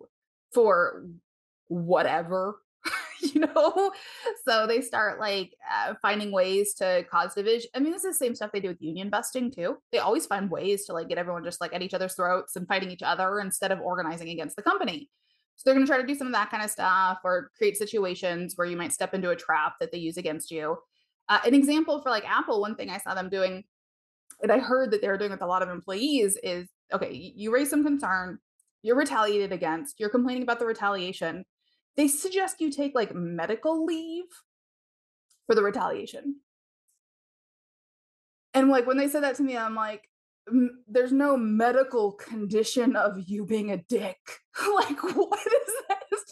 for 0.53 1.05
whatever 1.67 2.59
you 3.33 3.41
know? 3.41 3.91
So 4.45 4.67
they 4.67 4.81
start 4.81 5.19
like 5.19 5.53
uh, 5.71 5.93
finding 6.01 6.31
ways 6.31 6.73
to 6.75 7.05
cause 7.09 7.33
division 7.33 7.69
i 7.75 7.79
mean 7.79 7.91
this 7.91 8.03
is 8.03 8.17
the 8.17 8.25
same 8.25 8.35
stuff 8.35 8.51
they 8.51 8.59
do 8.59 8.69
with 8.69 8.81
union 8.81 9.09
busting 9.09 9.51
too. 9.51 9.77
They 9.91 9.99
always 9.99 10.25
find 10.25 10.49
ways 10.49 10.85
to 10.85 10.93
like 10.93 11.09
get 11.09 11.17
everyone 11.17 11.43
just 11.43 11.61
like 11.61 11.73
at 11.73 11.81
each 11.81 11.93
other's 11.93 12.15
throats 12.15 12.55
and 12.55 12.67
fighting 12.67 12.91
each 12.91 13.03
other 13.03 13.39
instead 13.39 13.71
of 13.71 13.79
organizing 13.79 14.29
against 14.29 14.55
the 14.55 14.63
company. 14.63 15.09
So 15.55 15.63
they're 15.65 15.73
going 15.73 15.85
to 15.85 15.91
try 15.91 15.99
to 15.99 16.07
do 16.07 16.15
some 16.15 16.27
of 16.27 16.33
that 16.33 16.51
kind 16.51 16.63
of 16.63 16.69
stuff 16.69 17.19
or 17.23 17.49
create 17.57 17.77
situations 17.77 18.53
where 18.55 18.67
you 18.67 18.77
might 18.77 18.93
step 18.93 19.13
into 19.13 19.31
a 19.31 19.35
trap 19.35 19.73
that 19.79 19.91
they 19.91 19.97
use 19.97 20.17
against 20.17 20.51
you. 20.51 20.77
Uh, 21.29 21.39
an 21.45 21.53
example 21.53 22.01
for 22.01 22.09
like 22.09 22.23
apple 22.29 22.61
one 22.61 22.75
thing 22.75 22.89
i 22.89 22.97
saw 22.97 23.13
them 23.13 23.27
doing 23.27 23.63
and 24.41 24.49
i 24.49 24.59
heard 24.59 24.91
that 24.91 25.01
they 25.01 25.09
were 25.09 25.17
doing 25.17 25.31
with 25.31 25.41
a 25.41 25.45
lot 25.45 25.61
of 25.61 25.67
employees 25.67 26.37
is 26.41 26.69
okay 26.93 27.33
you 27.35 27.53
raise 27.53 27.69
some 27.69 27.83
concern 27.83 28.39
you're 28.87 28.95
retaliated 28.95 29.51
against, 29.51 29.99
you're 29.99 30.09
complaining 30.09 30.43
about 30.43 30.59
the 30.59 30.65
retaliation, 30.65 31.45
they 31.97 32.07
suggest 32.07 32.61
you 32.61 32.71
take 32.71 32.95
like 32.95 33.13
medical 33.13 33.85
leave 33.85 34.25
for 35.47 35.55
the 35.55 35.63
retaliation. 35.63 36.37
And 38.53 38.69
like 38.69 38.87
when 38.87 38.97
they 38.97 39.07
said 39.07 39.23
that 39.23 39.35
to 39.35 39.43
me, 39.43 39.57
I'm 39.57 39.75
like, 39.75 40.07
there's 40.87 41.11
no 41.11 41.35
medical 41.35 42.13
condition 42.13 42.95
of 42.95 43.19
you 43.27 43.45
being 43.45 43.71
a 43.71 43.77
dick. 43.77 44.17
like, 44.75 45.01
what 45.03 45.39
is 45.39 45.73
this? 45.89 46.23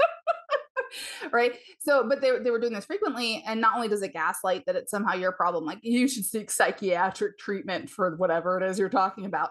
right. 1.31 1.53
So, 1.79 2.07
but 2.07 2.21
they, 2.21 2.31
they 2.39 2.51
were 2.51 2.59
doing 2.59 2.73
this 2.73 2.85
frequently. 2.85 3.43
And 3.45 3.59
not 3.59 3.75
only 3.75 3.87
does 3.87 4.01
it 4.01 4.13
gaslight 4.13 4.65
that 4.65 4.75
it's 4.75 4.91
somehow 4.91 5.15
your 5.15 5.33
problem, 5.33 5.65
like 5.65 5.79
you 5.81 6.07
should 6.07 6.25
seek 6.25 6.49
psychiatric 6.49 7.37
treatment 7.37 7.89
for 7.89 8.15
whatever 8.15 8.57
it 8.57 8.69
is 8.69 8.79
you're 8.79 8.89
talking 8.89 9.25
about, 9.25 9.49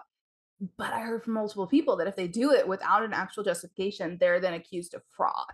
but 0.77 0.93
I 0.93 1.01
heard 1.01 1.23
from 1.23 1.33
multiple 1.33 1.67
people 1.67 1.97
that 1.97 2.07
if 2.07 2.15
they 2.15 2.27
do 2.27 2.51
it 2.51 2.67
without 2.67 3.03
an 3.03 3.13
actual 3.13 3.43
justification, 3.43 4.17
they're 4.19 4.39
then 4.39 4.53
accused 4.53 4.93
of 4.93 5.01
fraud. 5.15 5.45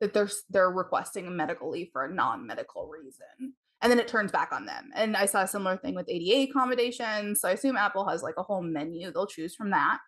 That 0.00 0.12
they're 0.12 0.30
they're 0.50 0.70
requesting 0.70 1.26
a 1.26 1.30
medical 1.30 1.70
leave 1.70 1.88
for 1.92 2.04
a 2.04 2.12
non-medical 2.12 2.88
reason. 2.88 3.54
And 3.80 3.90
then 3.90 4.00
it 4.00 4.08
turns 4.08 4.32
back 4.32 4.50
on 4.52 4.64
them. 4.64 4.90
And 4.94 5.16
I 5.16 5.26
saw 5.26 5.42
a 5.42 5.48
similar 5.48 5.76
thing 5.76 5.94
with 5.94 6.08
ADA 6.08 6.50
accommodations. 6.50 7.40
So 7.40 7.48
I 7.48 7.52
assume 7.52 7.76
Apple 7.76 8.08
has 8.08 8.22
like 8.22 8.36
a 8.38 8.42
whole 8.42 8.62
menu 8.62 9.12
they'll 9.12 9.26
choose 9.26 9.54
from 9.54 9.70
that 9.70 9.98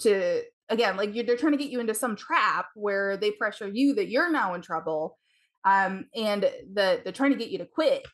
to 0.00 0.42
again, 0.68 0.96
like 0.96 1.14
you 1.14 1.22
they're 1.22 1.36
trying 1.36 1.52
to 1.52 1.58
get 1.58 1.70
you 1.70 1.80
into 1.80 1.94
some 1.94 2.16
trap 2.16 2.66
where 2.74 3.16
they 3.16 3.30
pressure 3.30 3.68
you 3.68 3.94
that 3.94 4.08
you're 4.08 4.30
now 4.30 4.54
in 4.54 4.62
trouble. 4.62 5.18
Um, 5.64 6.06
and 6.14 6.42
the 6.42 7.00
they're 7.02 7.12
trying 7.12 7.32
to 7.32 7.38
get 7.38 7.50
you 7.50 7.58
to 7.58 7.66
quit 7.66 8.06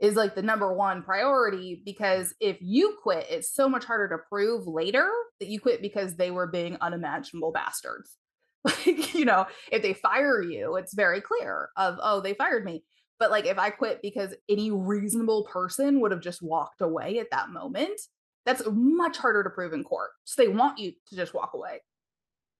is 0.00 0.14
like 0.14 0.34
the 0.34 0.42
number 0.42 0.72
one 0.72 1.02
priority 1.02 1.82
because 1.84 2.34
if 2.40 2.56
you 2.60 2.96
quit, 3.02 3.26
it's 3.28 3.52
so 3.52 3.68
much 3.68 3.84
harder 3.84 4.08
to 4.08 4.22
prove 4.28 4.66
later 4.66 5.10
that 5.40 5.48
you 5.48 5.60
quit 5.60 5.82
because 5.82 6.16
they 6.16 6.30
were 6.30 6.46
being 6.46 6.76
unimaginable 6.80 7.52
bastards. 7.52 8.16
Like, 8.64 9.14
you 9.14 9.24
know, 9.24 9.46
if 9.72 9.82
they 9.82 9.94
fire 9.94 10.42
you, 10.42 10.76
it's 10.76 10.94
very 10.94 11.20
clear 11.20 11.70
of, 11.76 11.98
oh, 12.02 12.20
they 12.20 12.34
fired 12.34 12.64
me. 12.64 12.84
But 13.18 13.30
like 13.30 13.46
if 13.46 13.58
I 13.58 13.70
quit 13.70 14.00
because 14.02 14.34
any 14.48 14.70
reasonable 14.70 15.44
person 15.44 16.00
would 16.00 16.12
have 16.12 16.20
just 16.20 16.42
walked 16.42 16.80
away 16.80 17.18
at 17.18 17.30
that 17.32 17.50
moment, 17.50 18.00
that's 18.46 18.62
much 18.70 19.18
harder 19.18 19.42
to 19.42 19.50
prove 19.50 19.72
in 19.72 19.84
court. 19.84 20.10
So 20.24 20.42
they 20.42 20.48
want 20.48 20.78
you 20.78 20.92
to 21.08 21.16
just 21.16 21.34
walk 21.34 21.52
away. 21.54 21.80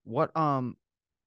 What 0.03 0.35
um 0.35 0.75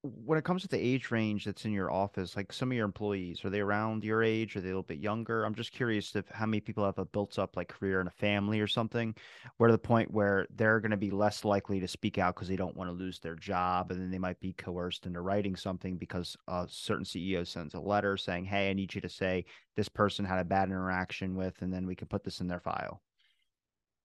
when 0.02 0.36
it 0.36 0.44
comes 0.44 0.62
to 0.62 0.68
the 0.68 0.78
age 0.78 1.12
range 1.12 1.44
that's 1.44 1.64
in 1.64 1.72
your 1.72 1.92
office, 1.92 2.34
like 2.34 2.52
some 2.52 2.72
of 2.72 2.76
your 2.76 2.84
employees, 2.84 3.44
are 3.44 3.50
they 3.50 3.60
around 3.60 4.02
your 4.02 4.22
age? 4.22 4.56
Are 4.56 4.60
they 4.60 4.68
a 4.68 4.72
little 4.72 4.82
bit 4.82 4.98
younger? 4.98 5.44
I'm 5.44 5.54
just 5.54 5.70
curious 5.70 6.16
if 6.16 6.28
how 6.28 6.46
many 6.46 6.60
people 6.60 6.84
have 6.84 6.98
a 6.98 7.04
built 7.04 7.38
up 7.38 7.56
like 7.56 7.68
career 7.68 8.00
and 8.00 8.08
a 8.08 8.12
family 8.12 8.58
or 8.58 8.66
something, 8.66 9.14
where 9.58 9.68
to 9.68 9.72
the 9.72 9.78
point 9.78 10.10
where 10.10 10.46
they're 10.56 10.80
going 10.80 10.90
to 10.90 10.96
be 10.96 11.10
less 11.12 11.44
likely 11.44 11.78
to 11.78 11.86
speak 11.86 12.18
out 12.18 12.34
because 12.34 12.48
they 12.48 12.56
don't 12.56 12.76
want 12.76 12.90
to 12.90 12.96
lose 12.96 13.20
their 13.20 13.36
job, 13.36 13.92
and 13.92 14.00
then 14.00 14.10
they 14.10 14.18
might 14.18 14.40
be 14.40 14.52
coerced 14.54 15.06
into 15.06 15.20
writing 15.20 15.54
something 15.54 15.96
because 15.96 16.36
a 16.48 16.66
certain 16.68 17.04
CEO 17.04 17.46
sends 17.46 17.74
a 17.74 17.80
letter 17.80 18.16
saying, 18.16 18.44
"Hey, 18.44 18.70
I 18.70 18.72
need 18.72 18.94
you 18.94 19.00
to 19.02 19.08
say 19.08 19.44
this 19.76 19.88
person 19.88 20.24
had 20.24 20.40
a 20.40 20.44
bad 20.44 20.68
interaction 20.68 21.36
with," 21.36 21.62
and 21.62 21.72
then 21.72 21.86
we 21.86 21.94
can 21.94 22.08
put 22.08 22.24
this 22.24 22.40
in 22.40 22.48
their 22.48 22.60
file. 22.60 23.02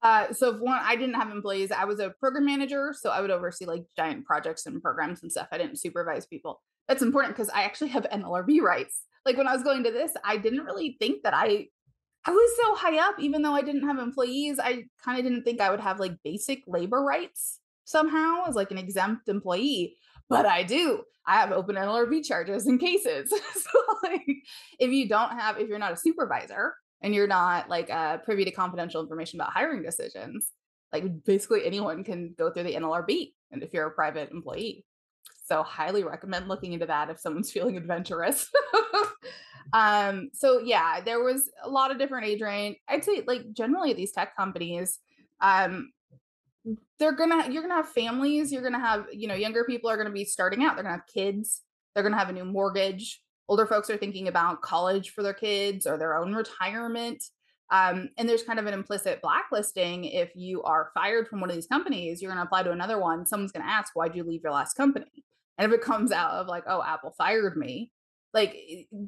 Uh, 0.03 0.31
so 0.31 0.53
if 0.53 0.62
one, 0.62 0.79
I 0.81 0.95
didn't 0.95 1.15
have 1.15 1.31
employees. 1.31 1.71
I 1.71 1.86
was 1.86 1.99
a 1.99 2.12
program 2.19 2.45
manager, 2.45 2.93
so 2.97 3.10
I 3.10 3.21
would 3.21 3.31
oversee 3.31 3.65
like 3.65 3.86
giant 3.95 4.25
projects 4.25 4.65
and 4.65 4.81
programs 4.81 5.23
and 5.23 5.31
stuff. 5.31 5.47
I 5.51 5.57
didn't 5.57 5.79
supervise 5.79 6.25
people. 6.25 6.62
That's 6.88 7.01
important 7.01 7.36
because 7.36 7.49
I 7.49 7.63
actually 7.63 7.89
have 7.89 8.05
NLRB 8.12 8.62
rights. 8.62 9.03
Like 9.25 9.38
when 9.38 9.47
I 9.47 9.53
was 9.53 9.63
going 9.63 9.83
to 9.83 9.91
this, 9.91 10.12
I 10.23 10.38
didn't 10.38 10.63
really 10.63 10.97
think 10.99 11.23
that 11.23 11.33
I 11.33 11.67
I 12.25 12.31
was 12.31 12.57
so 12.57 12.75
high 12.75 12.97
up, 12.97 13.15
even 13.19 13.41
though 13.41 13.53
I 13.53 13.62
didn't 13.62 13.88
have 13.88 13.99
employees. 13.99 14.60
I 14.60 14.83
kind 15.03 15.17
of 15.17 15.23
didn't 15.23 15.43
think 15.43 15.62
I 15.62 15.71
would 15.71 15.79
have 15.79 15.99
like 15.99 16.13
basic 16.23 16.62
labor 16.67 17.01
rights 17.01 17.60
somehow 17.86 18.43
as 18.47 18.55
like 18.55 18.69
an 18.69 18.77
exempt 18.77 19.29
employee, 19.29 19.95
but 20.29 20.45
I 20.45 20.63
do. 20.63 21.03
I 21.25 21.36
have 21.36 21.51
open 21.51 21.75
NLRB 21.75 22.25
charges 22.25 22.67
and 22.67 22.79
cases. 22.79 23.29
so 23.53 23.97
like 24.03 24.25
if 24.79 24.91
you 24.91 25.07
don't 25.07 25.31
have, 25.31 25.57
if 25.57 25.69
you're 25.69 25.79
not 25.79 25.93
a 25.93 25.97
supervisor, 25.97 26.73
and 27.01 27.13
you're 27.13 27.27
not 27.27 27.69
like 27.69 27.89
uh, 27.89 28.17
privy 28.17 28.45
to 28.45 28.51
confidential 28.51 29.01
information 29.01 29.39
about 29.39 29.53
hiring 29.53 29.83
decisions, 29.83 30.51
like 30.91 31.23
basically 31.25 31.65
anyone 31.65 32.03
can 32.03 32.33
go 32.38 32.51
through 32.51 32.63
the 32.63 32.75
NLRB. 32.75 33.33
And 33.51 33.63
if 33.63 33.73
you're 33.73 33.88
a 33.88 33.91
private 33.91 34.31
employee, 34.31 34.86
so 35.45 35.63
highly 35.63 36.03
recommend 36.03 36.47
looking 36.47 36.73
into 36.73 36.86
that 36.86 37.10
if 37.10 37.19
someone's 37.19 37.51
feeling 37.53 37.77
adventurous. 37.77 38.49
um, 39.73 40.29
so 40.33 40.60
yeah, 40.60 41.01
there 41.01 41.23
was 41.23 41.49
a 41.63 41.69
lot 41.69 41.91
of 41.91 41.99
different 41.99 42.25
age 42.25 42.41
range. 42.41 42.77
I'd 42.88 43.03
say 43.03 43.23
like 43.25 43.53
generally 43.53 43.93
these 43.93 44.12
tech 44.12 44.36
companies, 44.36 44.99
um, 45.39 45.91
they're 46.99 47.15
gonna 47.15 47.49
you're 47.49 47.62
gonna 47.62 47.75
have 47.75 47.89
families, 47.89 48.51
you're 48.51 48.63
gonna 48.63 48.79
have, 48.79 49.05
you 49.13 49.27
know, 49.27 49.36
younger 49.36 49.63
people 49.63 49.89
are 49.89 49.97
gonna 49.97 50.10
be 50.10 50.25
starting 50.25 50.63
out, 50.63 50.75
they're 50.75 50.83
gonna 50.83 50.95
have 50.95 51.07
kids, 51.13 51.62
they're 51.93 52.03
gonna 52.03 52.17
have 52.17 52.29
a 52.29 52.33
new 52.33 52.43
mortgage 52.43 53.21
older 53.49 53.65
folks 53.65 53.89
are 53.89 53.97
thinking 53.97 54.27
about 54.27 54.62
college 54.62 55.12
for 55.12 55.23
their 55.23 55.33
kids 55.33 55.88
or 55.88 55.97
their 55.97 56.17
own 56.17 56.33
retirement. 56.33 57.23
Um, 57.69 58.10
and 58.17 58.27
there's 58.27 58.43
kind 58.43 58.60
of 58.60 58.65
an 58.65 58.73
implicit 58.73 59.21
blacklisting. 59.21 60.05
If 60.05 60.31
you 60.36 60.63
are 60.63 60.91
fired 60.93 61.27
from 61.27 61.41
one 61.41 61.49
of 61.49 61.55
these 61.55 61.67
companies, 61.67 62.21
you're 62.21 62.31
going 62.31 62.41
to 62.41 62.45
apply 62.45 62.63
to 62.63 62.71
another 62.71 62.99
one. 62.99 63.25
Someone's 63.25 63.51
going 63.51 63.65
to 63.65 63.71
ask, 63.71 63.91
why'd 63.93 64.15
you 64.15 64.23
leave 64.23 64.43
your 64.43 64.53
last 64.53 64.75
company? 64.75 65.25
And 65.57 65.71
if 65.71 65.77
it 65.77 65.83
comes 65.83 66.12
out 66.12 66.31
of 66.31 66.47
like, 66.47 66.63
oh, 66.67 66.83
Apple 66.83 67.13
fired 67.17 67.57
me, 67.57 67.91
like 68.33 68.55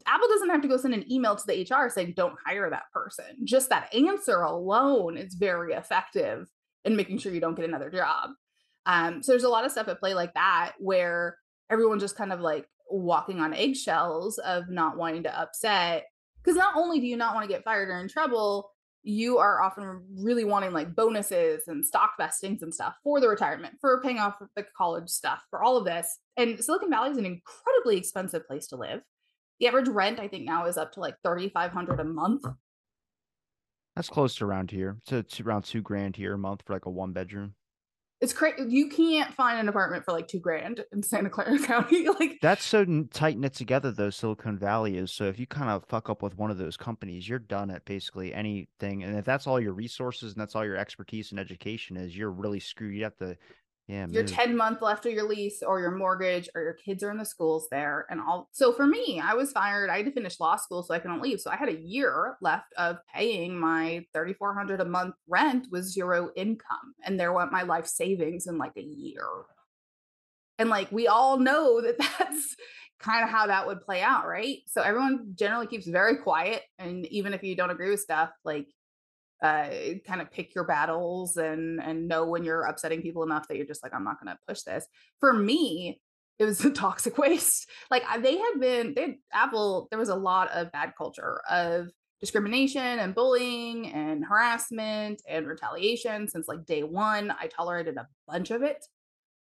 Apple 0.07 0.27
doesn't 0.27 0.49
have 0.49 0.61
to 0.61 0.67
go 0.67 0.77
send 0.77 0.93
an 0.93 1.11
email 1.11 1.35
to 1.35 1.43
the 1.45 1.61
HR 1.61 1.89
saying, 1.89 2.13
don't 2.17 2.35
hire 2.45 2.69
that 2.69 2.91
person. 2.93 3.25
Just 3.43 3.69
that 3.69 3.93
answer 3.93 4.41
alone 4.41 5.17
is 5.17 5.35
very 5.35 5.73
effective 5.73 6.47
in 6.85 6.95
making 6.95 7.19
sure 7.19 7.33
you 7.33 7.41
don't 7.41 7.55
get 7.55 7.65
another 7.65 7.89
job. 7.89 8.31
Um, 8.85 9.21
so 9.21 9.31
there's 9.31 9.43
a 9.43 9.49
lot 9.49 9.65
of 9.65 9.71
stuff 9.71 9.87
at 9.87 9.99
play 9.99 10.13
like 10.13 10.33
that 10.33 10.73
where 10.79 11.37
everyone 11.69 11.99
just 11.99 12.15
kind 12.15 12.33
of 12.33 12.39
like 12.39 12.65
walking 12.89 13.39
on 13.39 13.53
eggshells 13.53 14.37
of 14.39 14.69
not 14.69 14.97
wanting 14.97 15.23
to 15.23 15.39
upset 15.39 16.05
because 16.43 16.57
not 16.57 16.75
only 16.75 16.99
do 16.99 17.07
you 17.07 17.17
not 17.17 17.35
want 17.35 17.47
to 17.47 17.53
get 17.53 17.63
fired 17.63 17.89
or 17.89 17.99
in 17.99 18.07
trouble 18.07 18.71
you 19.03 19.37
are 19.37 19.61
often 19.61 20.03
really 20.17 20.43
wanting 20.43 20.73
like 20.73 20.93
bonuses 20.95 21.67
and 21.67 21.85
stock 21.85 22.11
vestings 22.17 22.61
and 22.61 22.73
stuff 22.73 22.95
for 23.03 23.19
the 23.19 23.29
retirement 23.29 23.75
for 23.79 24.01
paying 24.01 24.19
off 24.19 24.35
the 24.55 24.65
college 24.77 25.09
stuff 25.09 25.43
for 25.49 25.63
all 25.63 25.77
of 25.77 25.85
this 25.85 26.19
and 26.37 26.63
silicon 26.63 26.89
valley 26.89 27.11
is 27.11 27.17
an 27.17 27.25
incredibly 27.25 27.97
expensive 27.97 28.45
place 28.47 28.67
to 28.67 28.75
live. 28.75 29.01
The 29.59 29.67
average 29.67 29.87
rent 29.87 30.19
i 30.19 30.27
think 30.27 30.45
now 30.45 30.65
is 30.65 30.77
up 30.77 30.93
to 30.93 30.99
like 30.99 31.15
3500 31.23 31.99
a 31.99 32.03
month. 32.03 32.45
That's 33.95 34.09
close 34.09 34.35
to 34.35 34.45
around 34.45 34.71
here 34.71 34.97
it's 35.07 35.39
around 35.39 35.63
two 35.63 35.81
grand 35.81 36.15
here 36.15 36.33
a 36.33 36.37
month 36.37 36.63
for 36.65 36.73
like 36.73 36.85
a 36.85 36.89
one 36.89 37.13
bedroom 37.13 37.55
it's 38.21 38.33
crazy. 38.33 38.65
You 38.67 38.89
can't 38.89 39.33
find 39.33 39.59
an 39.59 39.69
apartment 39.69 40.03
for 40.03 40.11
like 40.11 40.27
two 40.27 40.39
grand 40.39 40.83
in 40.91 41.01
Santa 41.01 41.29
Clara 41.29 41.57
County. 41.65 42.07
like 42.09 42.39
that's 42.41 42.65
so 42.65 42.85
tight 43.13 43.37
knit 43.37 43.53
together, 43.53 43.91
though. 43.91 44.09
Silicon 44.09 44.57
Valley 44.57 44.97
is. 44.97 45.11
So 45.11 45.25
if 45.25 45.39
you 45.39 45.47
kind 45.47 45.69
of 45.69 45.85
fuck 45.85 46.09
up 46.09 46.21
with 46.21 46.37
one 46.37 46.51
of 46.51 46.57
those 46.57 46.75
companies, 46.77 47.27
you're 47.29 47.39
done 47.39 47.71
at 47.71 47.85
basically 47.85 48.33
anything. 48.33 49.03
And 49.03 49.17
if 49.17 49.25
that's 49.25 49.47
all 49.47 49.59
your 49.59 49.73
resources 49.73 50.33
and 50.33 50.41
that's 50.41 50.55
all 50.55 50.65
your 50.65 50.75
expertise 50.77 51.31
and 51.31 51.39
education 51.39 51.95
is, 51.95 52.15
you're 52.17 52.31
really 52.31 52.59
screwed. 52.59 52.95
You 52.95 53.03
have 53.05 53.17
to 53.17 53.37
yeah, 53.89 54.05
your 54.07 54.23
10 54.23 54.55
month 54.55 54.83
left 54.83 55.07
of 55.07 55.13
your 55.13 55.27
lease 55.27 55.63
or 55.63 55.79
your 55.79 55.89
mortgage 55.89 56.47
or 56.53 56.61
your 56.61 56.73
kids 56.73 57.01
are 57.01 57.09
in 57.09 57.17
the 57.17 57.25
schools 57.25 57.67
there 57.71 58.05
and 58.11 58.21
all. 58.21 58.47
So 58.51 58.71
for 58.71 58.85
me, 58.85 59.19
I 59.19 59.33
was 59.33 59.51
fired. 59.51 59.89
I 59.89 59.97
had 59.97 60.05
to 60.05 60.11
finish 60.11 60.39
law 60.39 60.57
school 60.57 60.83
so 60.83 60.93
I 60.93 60.99
couldn't 60.99 61.23
leave. 61.23 61.41
So 61.41 61.49
I 61.49 61.55
had 61.55 61.69
a 61.69 61.81
year 61.81 62.37
left 62.39 62.71
of 62.77 62.97
paying 63.11 63.59
my 63.59 64.05
3400 64.13 64.79
a 64.79 64.85
month 64.85 65.15
rent 65.27 65.69
with 65.71 65.85
zero 65.85 66.29
income. 66.35 66.93
And 67.03 67.19
there 67.19 67.33
went 67.33 67.51
my 67.51 67.63
life 67.63 67.87
savings 67.87 68.45
in 68.45 68.59
like 68.59 68.77
a 68.77 68.83
year. 68.83 69.25
And 70.59 70.69
like 70.69 70.91
we 70.91 71.07
all 71.07 71.39
know 71.39 71.81
that 71.81 71.97
that's 72.19 72.55
kind 72.99 73.23
of 73.23 73.31
how 73.31 73.47
that 73.47 73.65
would 73.65 73.81
play 73.81 74.03
out, 74.03 74.27
right? 74.27 74.59
So 74.67 74.83
everyone 74.83 75.33
generally 75.33 75.65
keeps 75.65 75.87
very 75.87 76.17
quiet. 76.17 76.61
And 76.77 77.07
even 77.07 77.33
if 77.33 77.41
you 77.41 77.55
don't 77.55 77.71
agree 77.71 77.89
with 77.89 78.01
stuff, 78.01 78.29
like 78.45 78.67
uh, 79.41 79.69
kind 80.05 80.21
of 80.21 80.31
pick 80.31 80.53
your 80.53 80.65
battles 80.65 81.37
and 81.37 81.81
and 81.81 82.07
know 82.07 82.25
when 82.25 82.43
you're 82.43 82.63
upsetting 82.63 83.01
people 83.01 83.23
enough 83.23 83.47
that 83.47 83.57
you're 83.57 83.65
just 83.65 83.83
like 83.83 83.93
i'm 83.93 84.03
not 84.03 84.21
going 84.21 84.33
to 84.33 84.39
push 84.47 84.61
this. 84.61 84.85
For 85.19 85.33
me 85.33 86.01
it 86.39 86.45
was 86.45 86.63
a 86.65 86.71
toxic 86.71 87.17
waste. 87.17 87.69
Like 87.91 88.03
they 88.21 88.37
had 88.37 88.59
been 88.59 88.93
they 88.95 89.01
had, 89.01 89.15
apple 89.31 89.87
there 89.91 89.99
was 89.99 90.09
a 90.09 90.15
lot 90.15 90.49
of 90.51 90.71
bad 90.71 90.93
culture 90.97 91.41
of 91.49 91.89
discrimination 92.19 92.81
and 92.81 93.15
bullying 93.15 93.91
and 93.93 94.25
harassment 94.25 95.21
and 95.27 95.47
retaliation 95.47 96.27
since 96.27 96.47
like 96.47 96.65
day 96.65 96.83
one. 96.83 97.31
I 97.39 97.47
tolerated 97.47 97.97
a 97.97 98.07
bunch 98.27 98.51
of 98.51 98.61
it 98.61 98.85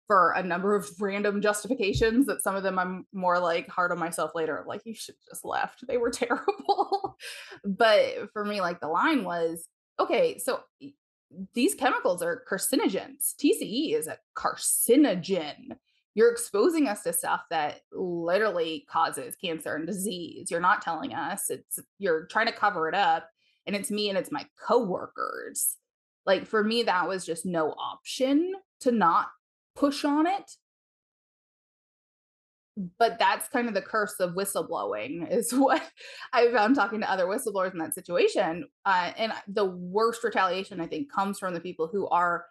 for 0.07 0.33
a 0.33 0.43
number 0.43 0.75
of 0.75 0.89
random 1.01 1.41
justifications 1.41 2.27
that 2.27 2.43
some 2.43 2.57
of 2.57 2.63
them 2.63 2.79
I'm 2.79 3.07
more 3.13 3.39
like 3.39 3.69
hard 3.69 3.93
on 3.93 3.99
myself 3.99 4.33
later 4.35 4.65
like 4.67 4.83
you 4.85 4.95
should 4.95 5.15
just 5.29 5.45
left 5.45 5.87
they 5.87 5.97
were 5.97 6.11
terrible 6.11 7.17
but 7.65 8.31
for 8.33 8.45
me 8.45 8.61
like 8.61 8.81
the 8.81 8.89
line 8.89 9.25
was 9.25 9.67
okay, 10.03 10.39
so 10.39 10.61
these 11.55 11.75
chemicals 11.75 12.23
are 12.23 12.45
carcinogens. 12.51 13.35
TCE 13.43 13.95
is 13.95 14.07
a 14.07 14.19
carcinogen. 14.37 15.77
You're 16.15 16.31
exposing 16.31 16.89
us 16.89 17.03
to 17.05 17.13
stuff 17.13 17.43
that 17.51 17.81
literally 17.93 18.87
causes 18.91 19.35
cancer 19.37 19.75
and 19.75 19.87
disease. 19.87 20.51
You're 20.51 20.61
not 20.61 20.83
telling 20.83 21.15
us. 21.15 21.49
It's 21.49 21.79
you're 21.99 22.27
trying 22.27 22.47
to 22.47 22.53
cover 22.53 22.89
it 22.89 22.95
up 22.95 23.29
and 23.67 23.75
it's 23.75 23.91
me 23.91 24.11
and 24.11 24.19
it's 24.19 24.33
my 24.33 24.45
coworkers. 24.67 25.77
Like 26.27 26.47
for 26.47 26.63
me 26.63 26.83
that 26.83 27.09
was 27.09 27.25
just 27.25 27.47
no 27.47 27.71
option 27.71 28.53
to 28.81 28.93
not 28.93 29.29
push 29.75 30.05
on 30.05 30.27
it. 30.27 30.53
But 32.99 33.19
that's 33.19 33.49
kind 33.49 33.69
of 33.69 33.75
the 33.75 33.83
curse 33.83 34.15
of 34.19 34.35
whistleblowing 34.35 35.31
is 35.31 35.53
what 35.53 35.83
i 36.33 36.51
found 36.51 36.75
talking 36.75 37.01
to 37.01 37.11
other 37.11 37.27
whistleblowers 37.27 37.73
in 37.73 37.79
that 37.79 37.95
situation 37.95 38.65
uh, 38.87 39.13
and 39.19 39.31
the 39.47 39.67
worst 39.67 40.25
retaliation 40.25 40.81
i 40.81 40.87
think 40.87 41.13
comes 41.13 41.39
from 41.39 41.53
the 41.53 41.61
people 41.61 41.87
who 41.87 42.09
are 42.09 42.47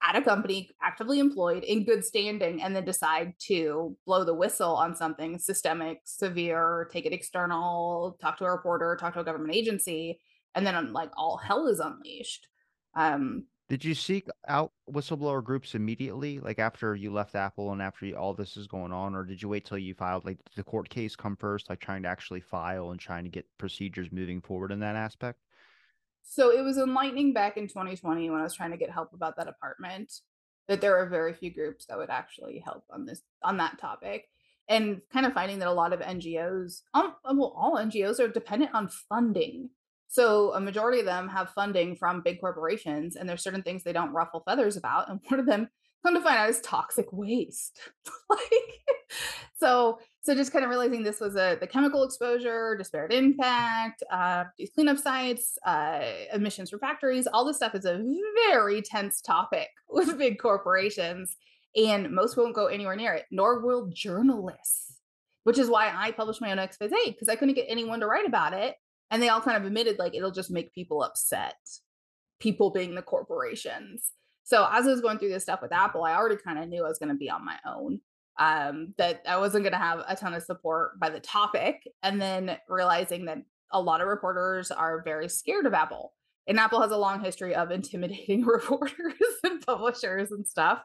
at 0.00 0.14
a 0.14 0.22
company 0.22 0.70
actively 0.80 1.18
employed 1.18 1.64
in 1.64 1.84
good 1.84 2.04
standing 2.04 2.62
and 2.62 2.76
then 2.76 2.84
decide 2.84 3.32
to 3.40 3.96
blow 4.06 4.22
the 4.22 4.32
whistle 4.32 4.76
on 4.76 4.94
something 4.94 5.40
systemic 5.40 5.98
severe 6.04 6.88
take 6.92 7.04
it 7.04 7.12
external 7.12 8.16
talk 8.20 8.38
to 8.38 8.44
a 8.44 8.50
reporter 8.52 8.96
talk 9.00 9.12
to 9.14 9.20
a 9.20 9.24
government 9.24 9.52
agency 9.52 10.20
and 10.54 10.66
then 10.66 10.92
like 10.92 11.10
all 11.16 11.36
hell 11.36 11.66
is 11.66 11.80
unleashed. 11.80 12.48
Um 12.94 13.46
did 13.68 13.84
you 13.84 13.94
seek 13.94 14.28
out 14.46 14.72
whistleblower 14.90 15.42
groups 15.42 15.74
immediately, 15.74 16.38
like 16.38 16.58
after 16.58 16.94
you 16.94 17.10
left 17.10 17.34
Apple 17.34 17.72
and 17.72 17.80
after 17.80 18.04
you, 18.04 18.14
all 18.14 18.34
this 18.34 18.56
is 18.56 18.66
going 18.66 18.92
on, 18.92 19.14
or 19.14 19.24
did 19.24 19.40
you 19.40 19.48
wait 19.48 19.64
till 19.64 19.78
you 19.78 19.94
filed? 19.94 20.24
Like, 20.26 20.38
the 20.54 20.62
court 20.62 20.88
case 20.90 21.16
come 21.16 21.36
first, 21.36 21.70
like 21.70 21.80
trying 21.80 22.02
to 22.02 22.08
actually 22.08 22.40
file 22.40 22.90
and 22.90 23.00
trying 23.00 23.24
to 23.24 23.30
get 23.30 23.46
procedures 23.58 24.12
moving 24.12 24.42
forward 24.42 24.70
in 24.70 24.80
that 24.80 24.96
aspect? 24.96 25.38
So 26.22 26.50
it 26.50 26.62
was 26.62 26.78
enlightening 26.78 27.32
back 27.32 27.56
in 27.56 27.68
2020 27.68 28.30
when 28.30 28.40
I 28.40 28.44
was 28.44 28.54
trying 28.54 28.70
to 28.72 28.76
get 28.76 28.90
help 28.90 29.12
about 29.12 29.36
that 29.36 29.48
apartment 29.48 30.12
that 30.68 30.80
there 30.80 30.96
are 30.96 31.08
very 31.08 31.34
few 31.34 31.52
groups 31.52 31.86
that 31.86 31.98
would 31.98 32.10
actually 32.10 32.58
help 32.58 32.84
on 32.90 33.04
this 33.04 33.20
on 33.42 33.58
that 33.58 33.78
topic 33.78 34.28
and 34.68 35.02
kind 35.12 35.26
of 35.26 35.34
finding 35.34 35.58
that 35.58 35.68
a 35.68 35.72
lot 35.72 35.92
of 35.92 36.00
NGOs, 36.00 36.80
um, 36.94 37.14
well, 37.24 37.54
all 37.56 37.76
NGOs 37.76 38.18
are 38.18 38.28
dependent 38.28 38.74
on 38.74 38.88
funding 38.88 39.68
so 40.08 40.52
a 40.54 40.60
majority 40.60 41.00
of 41.00 41.06
them 41.06 41.28
have 41.28 41.50
funding 41.50 41.96
from 41.96 42.22
big 42.22 42.40
corporations, 42.40 43.16
and 43.16 43.28
there's 43.28 43.42
certain 43.42 43.62
things 43.62 43.82
they 43.82 43.92
don't 43.92 44.12
ruffle 44.12 44.42
feathers 44.46 44.76
about. 44.76 45.08
And 45.10 45.20
one 45.28 45.40
of 45.40 45.46
them, 45.46 45.68
come 46.04 46.14
to 46.14 46.20
find 46.20 46.38
out, 46.38 46.50
is 46.50 46.60
toxic 46.60 47.12
waste. 47.12 47.80
like, 48.30 48.40
so 49.56 49.98
so 50.22 50.34
just 50.34 50.52
kind 50.52 50.64
of 50.64 50.70
realizing 50.70 51.02
this 51.02 51.20
was 51.20 51.36
a 51.36 51.58
the 51.60 51.66
chemical 51.66 52.02
exposure, 52.02 52.76
disparate 52.76 53.12
impact, 53.12 54.02
uh, 54.10 54.44
these 54.56 54.70
cleanup 54.70 54.98
sites, 54.98 55.58
uh, 55.66 56.02
emissions 56.32 56.70
from 56.70 56.80
factories, 56.80 57.26
all 57.26 57.44
this 57.44 57.56
stuff 57.56 57.74
is 57.74 57.84
a 57.84 58.02
very 58.48 58.82
tense 58.82 59.20
topic 59.20 59.68
with 59.88 60.16
big 60.18 60.38
corporations, 60.38 61.36
and 61.76 62.10
most 62.10 62.36
won't 62.36 62.54
go 62.54 62.66
anywhere 62.66 62.96
near 62.96 63.12
it, 63.14 63.26
nor 63.30 63.60
will 63.60 63.90
journalists. 63.92 64.92
Which 65.42 65.58
is 65.58 65.68
why 65.68 65.92
I 65.94 66.10
published 66.12 66.40
my 66.40 66.52
own 66.52 66.58
expose 66.58 66.90
because 67.06 67.28
I 67.28 67.36
couldn't 67.36 67.54
get 67.54 67.66
anyone 67.68 68.00
to 68.00 68.06
write 68.06 68.26
about 68.26 68.54
it 68.54 68.76
and 69.10 69.22
they 69.22 69.28
all 69.28 69.40
kind 69.40 69.56
of 69.56 69.64
admitted 69.64 69.98
like 69.98 70.14
it'll 70.14 70.30
just 70.30 70.50
make 70.50 70.74
people 70.74 71.02
upset 71.02 71.56
people 72.40 72.70
being 72.70 72.94
the 72.94 73.02
corporations 73.02 74.12
so 74.42 74.68
as 74.70 74.86
i 74.86 74.90
was 74.90 75.00
going 75.00 75.18
through 75.18 75.30
this 75.30 75.42
stuff 75.42 75.62
with 75.62 75.72
apple 75.72 76.04
i 76.04 76.14
already 76.14 76.36
kind 76.36 76.58
of 76.58 76.68
knew 76.68 76.84
i 76.84 76.88
was 76.88 76.98
going 76.98 77.08
to 77.08 77.14
be 77.14 77.30
on 77.30 77.44
my 77.44 77.56
own 77.66 78.00
um 78.38 78.94
that 78.98 79.22
i 79.28 79.36
wasn't 79.36 79.62
going 79.62 79.72
to 79.72 79.78
have 79.78 80.02
a 80.08 80.16
ton 80.16 80.34
of 80.34 80.42
support 80.42 80.98
by 80.98 81.08
the 81.08 81.20
topic 81.20 81.82
and 82.02 82.20
then 82.20 82.56
realizing 82.68 83.24
that 83.26 83.38
a 83.72 83.80
lot 83.80 84.00
of 84.00 84.08
reporters 84.08 84.70
are 84.70 85.02
very 85.04 85.28
scared 85.28 85.66
of 85.66 85.74
apple 85.74 86.12
and 86.46 86.58
Apple 86.58 86.82
has 86.82 86.90
a 86.90 86.96
long 86.96 87.22
history 87.22 87.54
of 87.54 87.70
intimidating 87.70 88.44
reporters 88.44 89.14
and 89.42 89.64
publishers 89.64 90.30
and 90.30 90.46
stuff. 90.46 90.82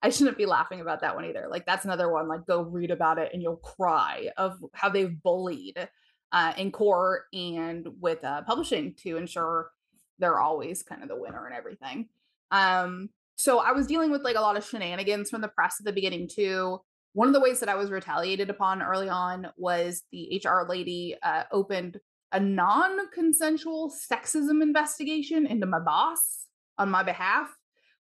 I 0.00 0.10
shouldn't 0.10 0.38
be 0.38 0.46
laughing 0.46 0.80
about 0.80 1.00
that 1.00 1.16
one 1.16 1.24
either. 1.24 1.48
Like 1.50 1.66
that's 1.66 1.84
another 1.84 2.12
one. 2.12 2.28
Like 2.28 2.46
go 2.46 2.62
read 2.62 2.92
about 2.92 3.18
it 3.18 3.30
and 3.32 3.42
you'll 3.42 3.56
cry 3.56 4.30
of 4.36 4.56
how 4.72 4.88
they've 4.90 5.22
bullied 5.22 5.88
uh, 6.32 6.52
in 6.56 6.70
court 6.70 7.22
and 7.32 7.86
with 8.00 8.22
uh, 8.24 8.42
publishing 8.42 8.94
to 9.02 9.16
ensure 9.16 9.70
they're 10.18 10.40
always 10.40 10.82
kind 10.82 11.02
of 11.02 11.08
the 11.08 11.16
winner 11.16 11.46
and 11.46 11.54
everything. 11.54 12.08
Um, 12.50 13.10
so 13.36 13.60
I 13.60 13.72
was 13.72 13.86
dealing 13.86 14.10
with 14.10 14.22
like 14.22 14.36
a 14.36 14.40
lot 14.40 14.56
of 14.56 14.64
shenanigans 14.64 15.30
from 15.30 15.40
the 15.40 15.48
press 15.48 15.76
at 15.80 15.86
the 15.86 15.92
beginning 15.92 16.28
too. 16.28 16.80
One 17.12 17.28
of 17.28 17.34
the 17.34 17.40
ways 17.40 17.60
that 17.60 17.68
I 17.68 17.76
was 17.76 17.90
retaliated 17.90 18.50
upon 18.50 18.82
early 18.82 19.08
on 19.08 19.48
was 19.56 20.02
the 20.12 20.42
HR 20.44 20.68
lady 20.68 21.16
uh, 21.22 21.44
opened 21.52 21.98
a 22.32 22.40
non-consensual 22.40 23.92
sexism 24.12 24.62
investigation 24.62 25.46
into 25.46 25.66
my 25.66 25.78
boss 25.78 26.46
on 26.76 26.90
my 26.90 27.02
behalf. 27.02 27.48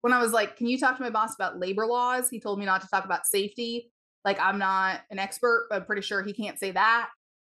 When 0.00 0.12
I 0.12 0.20
was 0.20 0.32
like, 0.32 0.56
"Can 0.56 0.66
you 0.66 0.78
talk 0.78 0.96
to 0.96 1.02
my 1.02 1.10
boss 1.10 1.34
about 1.34 1.58
labor 1.58 1.86
laws?" 1.86 2.28
He 2.28 2.40
told 2.40 2.58
me 2.58 2.64
not 2.64 2.80
to 2.82 2.88
talk 2.88 3.04
about 3.04 3.26
safety. 3.26 3.90
Like 4.24 4.40
I'm 4.40 4.58
not 4.58 5.02
an 5.10 5.18
expert, 5.18 5.68
but 5.70 5.76
I'm 5.76 5.86
pretty 5.86 6.02
sure 6.02 6.22
he 6.22 6.32
can't 6.32 6.58
say 6.58 6.72
that. 6.72 7.10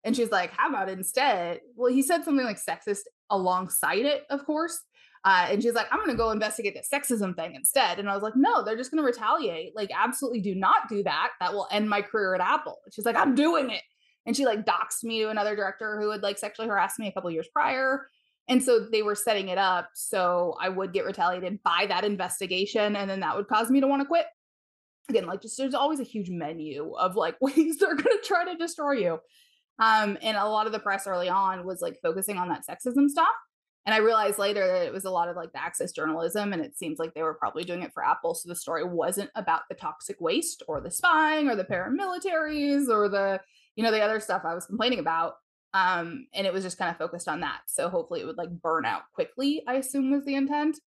And 0.05 0.17
she's 0.17 0.31
like, 0.31 0.53
"How 0.53 0.69
about 0.69 0.89
instead?" 0.89 1.61
Well, 1.77 1.93
he 1.93 2.03
said 2.03 2.25
something 2.25 2.45
like 2.45 2.59
sexist 2.59 3.03
alongside 3.31 4.07
it, 4.07 4.25
of 4.31 4.45
course. 4.45 4.81
Uh, 5.25 5.49
and 5.51 5.63
she's 5.63 5.75
like, 5.75 5.87
I'm 5.91 5.99
going 5.99 6.11
to 6.11 6.17
go 6.17 6.31
investigate 6.31 6.75
the 6.75 6.97
sexism 6.97 7.37
thing 7.37 7.55
instead. 7.55 7.99
And 7.99 8.09
I 8.09 8.15
was 8.15 8.23
like, 8.23 8.37
no, 8.37 8.65
they're 8.65 8.77
just 8.77 8.91
going 8.91 9.03
to 9.03 9.07
retaliate. 9.07 9.77
Like, 9.77 9.91
absolutely 9.95 10.41
do 10.41 10.55
not 10.55 10.89
do 10.89 11.03
that. 11.03 11.33
That 11.41 11.53
will 11.53 11.69
end 11.71 11.91
my 11.91 12.01
career 12.01 12.35
at 12.35 12.41
Apple. 12.41 12.79
And 12.85 12.95
she's 12.95 13.05
like, 13.05 13.17
I'm 13.17 13.35
doing 13.35 13.71
it. 13.71 13.83
And 14.27 14.37
she 14.37 14.47
like 14.47 14.65
doxed 14.65 15.03
me 15.03 15.21
to 15.21 15.29
another 15.29 15.57
director 15.57 16.01
who 16.01 16.11
had 16.11 16.23
like 16.23 16.39
sexually 16.39 16.69
harassed 16.69 16.99
me 16.99 17.09
a 17.09 17.13
couple 17.13 17.31
years 17.31 17.49
prior. 17.53 18.07
And 18.49 18.63
so 18.63 18.81
they 18.81 19.03
were 19.03 19.15
setting 19.15 19.49
it 19.49 19.59
up 19.59 19.91
so 19.95 20.57
I 20.61 20.69
would 20.69 20.93
get 20.93 21.05
retaliated 21.05 21.63
by 21.63 21.87
that 21.89 22.05
investigation. 22.05 22.97
And 22.97 23.09
then 23.09 23.21
that 23.21 23.37
would 23.37 23.49
cause 23.49 23.71
me 23.71 23.81
to 23.81 23.87
want 23.87 24.03
to 24.03 24.09
quit. 24.09 24.27
Again, 25.09 25.27
like 25.27 25.43
just 25.43 25.59
there's 25.59 25.75
always 25.75 26.01
a 26.01 26.05
huge 26.05 26.31
menu 26.31 26.95
of 26.95 27.17
like 27.17 27.37
ways 27.41 27.79
they're 27.79 27.95
going 27.95 28.17
to 28.17 28.25
try 28.25 28.45
to 28.47 28.57
destroy 28.57 28.93
you. 28.93 29.19
Um, 29.79 30.19
and 30.23 30.37
a 30.37 30.47
lot 30.47 30.67
of 30.67 30.73
the 30.73 30.79
press 30.79 31.07
early 31.07 31.29
on 31.29 31.65
was 31.65 31.81
like 31.81 31.99
focusing 32.03 32.37
on 32.37 32.49
that 32.49 32.65
sexism 32.69 33.09
stuff. 33.09 33.29
And 33.87 33.95
I 33.95 33.99
realized 33.99 34.39
later 34.39 34.67
that 34.67 34.87
it 34.87 34.93
was 34.93 35.07
a 35.07 35.11
lot 35.11 35.29
of 35.29 35.37
like 35.37 35.53
the 35.53 35.63
access 35.63 35.91
journalism, 35.93 36.53
and 36.53 36.63
it 36.63 36.77
seems 36.77 36.99
like 36.99 37.15
they 37.15 37.23
were 37.23 37.35
probably 37.35 37.65
doing 37.65 37.83
it 37.83 37.93
for 37.95 38.05
Apple. 38.05 38.35
So 38.35 38.49
the 38.49 38.55
story 38.55 38.85
wasn't 38.85 39.31
about 39.35 39.63
the 39.69 39.75
toxic 39.75 40.21
waste 40.21 40.63
or 40.69 40.81
the 40.81 40.91
spying 40.91 41.49
or 41.49 41.57
the 41.57 41.65
paramilitaries 41.65 42.89
or 42.89 43.09
the, 43.09 43.41
you 43.77 43.83
know, 43.83 43.91
the 43.91 44.03
other 44.03 44.21
stuff 44.21 44.43
I 44.45 44.55
was 44.55 44.67
complaining 44.67 44.99
about. 44.99 45.35
Um, 45.73 46.27
and 46.35 46.47
it 46.47 46.53
was 46.53 46.63
just 46.63 46.79
kind 46.79 46.91
of 46.91 46.99
focused 46.99 47.29
on 47.29 47.41
that. 47.41 47.61
So 47.67 47.89
hopefully 47.89 48.21
it 48.21 48.27
would 48.27 48.37
like 48.37 48.51
burn 48.51 48.85
out 48.85 49.03
quickly, 49.15 49.63
I 49.67 49.75
assume 49.77 50.11
was 50.11 50.25
the 50.25 50.35
intent. 50.35 50.79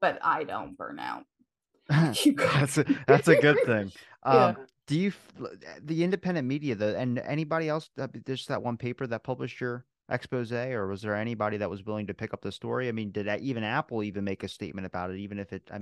But 0.00 0.18
I 0.22 0.44
don't 0.44 0.76
burn 0.76 0.98
out. 0.98 1.24
that's 1.88 2.78
a 2.78 2.84
that's 3.06 3.28
a 3.28 3.36
good 3.36 3.58
thing. 3.64 3.92
Um, 4.22 4.34
yeah. 4.34 4.54
Do 4.86 4.98
you 4.98 5.12
eh, 5.40 5.78
the 5.84 6.04
independent 6.04 6.46
media 6.46 6.74
the 6.74 6.96
and 6.96 7.18
anybody 7.20 7.68
else 7.68 7.90
there's 8.24 8.46
that 8.46 8.62
one 8.62 8.76
paper 8.76 9.06
that 9.06 9.22
published 9.22 9.60
your 9.60 9.84
expose 10.08 10.52
or 10.52 10.86
was 10.86 11.02
there 11.02 11.16
anybody 11.16 11.56
that 11.56 11.68
was 11.68 11.84
willing 11.84 12.06
to 12.06 12.14
pick 12.14 12.32
up 12.32 12.40
the 12.40 12.52
story? 12.52 12.88
I 12.88 12.92
mean 12.92 13.10
did 13.10 13.26
even 13.40 13.64
apple 13.64 14.02
even 14.02 14.24
make 14.24 14.44
a 14.44 14.48
statement 14.48 14.86
about 14.86 15.10
it 15.10 15.18
even 15.18 15.38
if 15.38 15.52
it 15.52 15.68
i 15.72 15.78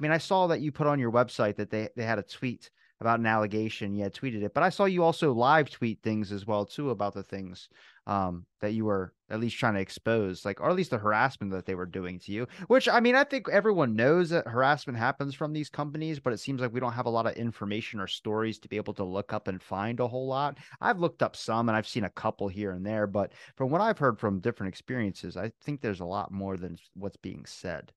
mean 0.00 0.10
i 0.10 0.18
saw 0.18 0.46
that 0.46 0.60
you 0.60 0.72
put 0.72 0.86
on 0.86 0.98
your 0.98 1.12
website 1.12 1.56
that 1.56 1.70
they, 1.70 1.88
they 1.96 2.04
had 2.04 2.18
a 2.18 2.22
tweet 2.22 2.70
about 2.98 3.20
an 3.20 3.26
allegation. 3.26 3.98
Had 3.98 4.14
tweeted 4.14 4.42
it 4.42 4.54
but 4.54 4.62
i 4.62 4.70
saw 4.70 4.86
you 4.86 5.02
also 5.02 5.32
live 5.32 5.68
tweet 5.68 6.02
things 6.02 6.32
as 6.32 6.46
well 6.46 6.64
too 6.64 6.90
about 6.90 7.12
the 7.14 7.22
things 7.22 7.68
um, 8.06 8.46
that 8.60 8.72
you 8.72 8.84
were 8.84 9.12
at 9.28 9.40
least 9.40 9.58
trying 9.58 9.74
to 9.74 9.80
expose, 9.80 10.44
like, 10.44 10.60
or 10.60 10.70
at 10.70 10.76
least 10.76 10.90
the 10.90 10.98
harassment 10.98 11.52
that 11.52 11.66
they 11.66 11.74
were 11.74 11.86
doing 11.86 12.18
to 12.20 12.32
you. 12.32 12.46
Which 12.68 12.88
I 12.88 13.00
mean, 13.00 13.16
I 13.16 13.24
think 13.24 13.48
everyone 13.48 13.96
knows 13.96 14.30
that 14.30 14.46
harassment 14.46 14.98
happens 14.98 15.34
from 15.34 15.52
these 15.52 15.68
companies, 15.68 16.20
but 16.20 16.32
it 16.32 16.38
seems 16.38 16.60
like 16.60 16.72
we 16.72 16.80
don't 16.80 16.92
have 16.92 17.06
a 17.06 17.10
lot 17.10 17.26
of 17.26 17.34
information 17.34 17.98
or 17.98 18.06
stories 18.06 18.58
to 18.60 18.68
be 18.68 18.76
able 18.76 18.94
to 18.94 19.04
look 19.04 19.32
up 19.32 19.48
and 19.48 19.60
find 19.60 19.98
a 19.98 20.06
whole 20.06 20.26
lot. 20.26 20.58
I've 20.80 21.00
looked 21.00 21.22
up 21.22 21.34
some 21.34 21.68
and 21.68 21.76
I've 21.76 21.88
seen 21.88 22.04
a 22.04 22.10
couple 22.10 22.48
here 22.48 22.72
and 22.72 22.86
there, 22.86 23.06
but 23.06 23.32
from 23.56 23.70
what 23.70 23.80
I've 23.80 23.98
heard 23.98 24.18
from 24.18 24.40
different 24.40 24.72
experiences, 24.72 25.36
I 25.36 25.50
think 25.62 25.80
there's 25.80 26.00
a 26.00 26.04
lot 26.04 26.30
more 26.30 26.56
than 26.56 26.78
what's 26.94 27.16
being 27.16 27.44
said. 27.46 27.92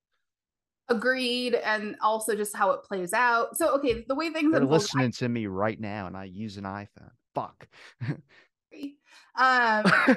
Agreed, 0.88 1.54
and 1.54 1.94
also 2.02 2.34
just 2.34 2.56
how 2.56 2.72
it 2.72 2.82
plays 2.82 3.12
out. 3.12 3.56
So, 3.56 3.76
okay, 3.76 4.04
the 4.08 4.14
way 4.16 4.30
things 4.30 4.52
are 4.52 4.64
listening 4.64 5.12
to 5.12 5.28
me 5.28 5.46
right 5.46 5.78
now, 5.78 6.08
and 6.08 6.16
I 6.16 6.24
use 6.24 6.56
an 6.56 6.64
iPhone. 6.64 7.12
Fuck. 7.32 7.68
Um, 9.36 10.16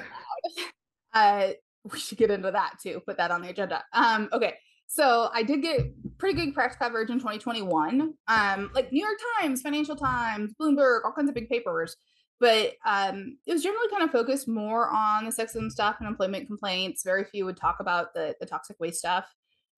uh, 1.12 1.48
we 1.92 1.98
should 1.98 2.18
get 2.18 2.30
into 2.30 2.50
that 2.50 2.74
too. 2.82 3.00
Put 3.06 3.18
that 3.18 3.30
on 3.30 3.42
the 3.42 3.50
agenda. 3.50 3.82
Um, 3.92 4.28
okay. 4.32 4.54
So 4.86 5.30
I 5.32 5.42
did 5.42 5.62
get 5.62 5.80
pretty 6.18 6.38
good 6.38 6.54
press 6.54 6.76
coverage 6.76 7.10
in 7.10 7.18
2021. 7.18 8.14
Um, 8.28 8.70
like 8.74 8.92
New 8.92 9.04
York 9.04 9.18
Times, 9.40 9.62
Financial 9.62 9.96
Times, 9.96 10.54
Bloomberg, 10.60 11.00
all 11.04 11.12
kinds 11.12 11.28
of 11.28 11.34
big 11.34 11.48
papers. 11.48 11.96
But 12.40 12.72
um, 12.84 13.38
it 13.46 13.52
was 13.52 13.62
generally 13.62 13.88
kind 13.90 14.02
of 14.02 14.10
focused 14.10 14.48
more 14.48 14.90
on 14.90 15.24
the 15.24 15.30
sexism 15.30 15.70
stuff 15.70 15.96
and 16.00 16.08
employment 16.08 16.46
complaints. 16.46 17.02
Very 17.04 17.24
few 17.24 17.44
would 17.44 17.56
talk 17.56 17.76
about 17.80 18.12
the 18.14 18.34
the 18.40 18.46
toxic 18.46 18.76
waste 18.80 18.98
stuff. 18.98 19.26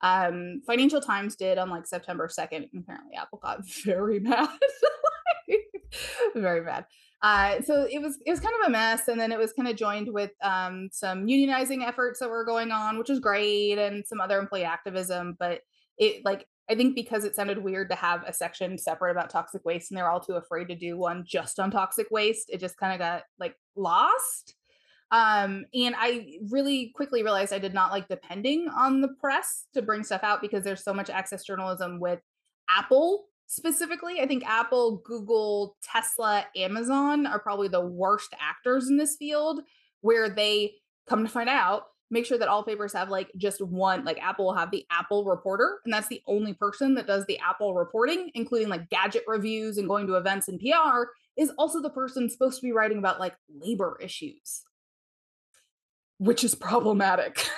Um, 0.03 0.63
Financial 0.67 1.01
Times 1.01 1.37
did 1.37 1.59
on 1.59 1.71
like 1.71 1.87
September 1.87 2.29
2nd. 2.29 2.69
And 2.73 2.83
apparently 2.83 3.17
Apple 3.17 3.39
got 3.43 3.61
very 3.85 4.21
mad. 4.21 4.49
very 6.35 6.63
bad. 6.63 6.87
Uh, 7.27 7.61
so 7.61 7.89
it 7.91 8.01
was 8.01 8.19
it 8.25 8.31
was 8.31 8.39
kind 8.39 8.55
of 8.61 8.69
a 8.69 8.71
mess, 8.71 9.09
and 9.09 9.21
then 9.21 9.33
it 9.33 9.39
was 9.39 9.53
kind 9.53 9.67
of 9.67 9.75
joined 9.75 10.13
with 10.13 10.31
um, 10.43 10.89
some 10.93 11.27
unionizing 11.27 11.85
efforts 11.85 12.21
that 12.21 12.31
were 12.31 12.45
going 12.45 12.71
on, 12.71 12.97
which 12.99 13.09
was 13.09 13.19
great, 13.19 13.79
and 13.79 14.07
some 14.07 14.21
other 14.21 14.39
employee 14.39 14.63
activism. 14.63 15.37
But 15.37 15.63
it 15.99 16.25
like 16.25 16.47
I 16.71 16.77
think 16.77 16.95
because 16.95 17.25
it 17.25 17.35
sounded 17.35 17.59
weird 17.59 17.91
to 17.91 17.97
have 17.97 18.23
a 18.29 18.33
section 18.33 18.79
separate 18.79 19.11
about 19.11 19.29
toxic 19.29 19.65
waste, 19.65 19.91
and 19.91 19.99
they're 19.99 20.09
all 20.09 20.21
too 20.21 20.35
afraid 20.35 20.69
to 20.69 20.77
do 20.77 20.97
one 20.97 21.25
just 21.27 21.59
on 21.59 21.73
toxic 21.73 22.07
waste, 22.13 22.49
it 22.49 22.61
just 22.61 22.77
kind 22.77 22.93
of 22.93 23.01
got 23.01 23.25
like 23.41 23.57
lost. 23.75 24.55
Um, 25.11 25.65
and 25.75 25.97
I 25.99 26.39
really 26.49 26.93
quickly 26.95 27.25
realized 27.25 27.53
I 27.53 27.59
did 27.59 27.75
not 27.75 27.91
like 27.91 28.07
depending 28.07 28.69
on 28.69 29.01
the 29.01 29.09
press 29.21 29.67
to 29.75 29.83
bring 29.83 30.05
stuff 30.05 30.23
out 30.23 30.41
because 30.41 30.63
there's 30.63 30.85
so 30.85 30.95
much 30.95 31.11
access 31.11 31.45
journalism 31.45 31.99
with 31.99 32.21
Apple 32.71 33.25
specifically. 33.47 34.21
I 34.21 34.27
think 34.27 34.45
Apple, 34.47 35.03
Google, 35.05 35.77
Tesla, 35.83 36.47
Amazon 36.57 37.27
are 37.27 37.39
probably 37.39 37.69
the 37.69 37.85
worst 37.85 38.35
actors 38.41 38.89
in 38.89 38.97
this 38.97 39.17
field 39.17 39.61
where 40.01 40.29
they 40.29 40.75
come 41.09 41.25
to 41.25 41.31
find 41.31 41.49
out 41.49 41.85
make 42.09 42.25
sure 42.25 42.39
that 42.39 42.47
all 42.47 42.63
papers 42.63 42.93
have 42.93 43.09
like 43.09 43.33
just 43.37 43.61
one 43.61 44.05
like 44.05 44.17
apple 44.23 44.45
will 44.45 44.55
have 44.55 44.71
the 44.71 44.87
apple 44.93 45.25
reporter 45.25 45.81
and 45.85 45.93
that's 45.93 46.07
the 46.07 46.23
only 46.29 46.53
person 46.53 46.95
that 46.95 47.05
does 47.05 47.27
the 47.27 47.37
apple 47.41 47.75
reporting 47.75 48.31
including 48.35 48.69
like 48.69 48.89
gadget 48.91 49.25
reviews 49.27 49.77
and 49.77 49.89
going 49.89 50.07
to 50.07 50.15
events 50.15 50.47
and 50.47 50.61
pr 50.61 51.07
is 51.37 51.53
also 51.59 51.81
the 51.81 51.91
person 51.91 52.31
supposed 52.31 52.61
to 52.61 52.67
be 52.67 52.73
writing 52.73 52.99
about 52.99 53.21
like 53.21 53.35
labor 53.49 53.99
issues. 54.03 54.63
Which 56.19 56.45
is 56.45 56.55
problematic. 56.55 57.47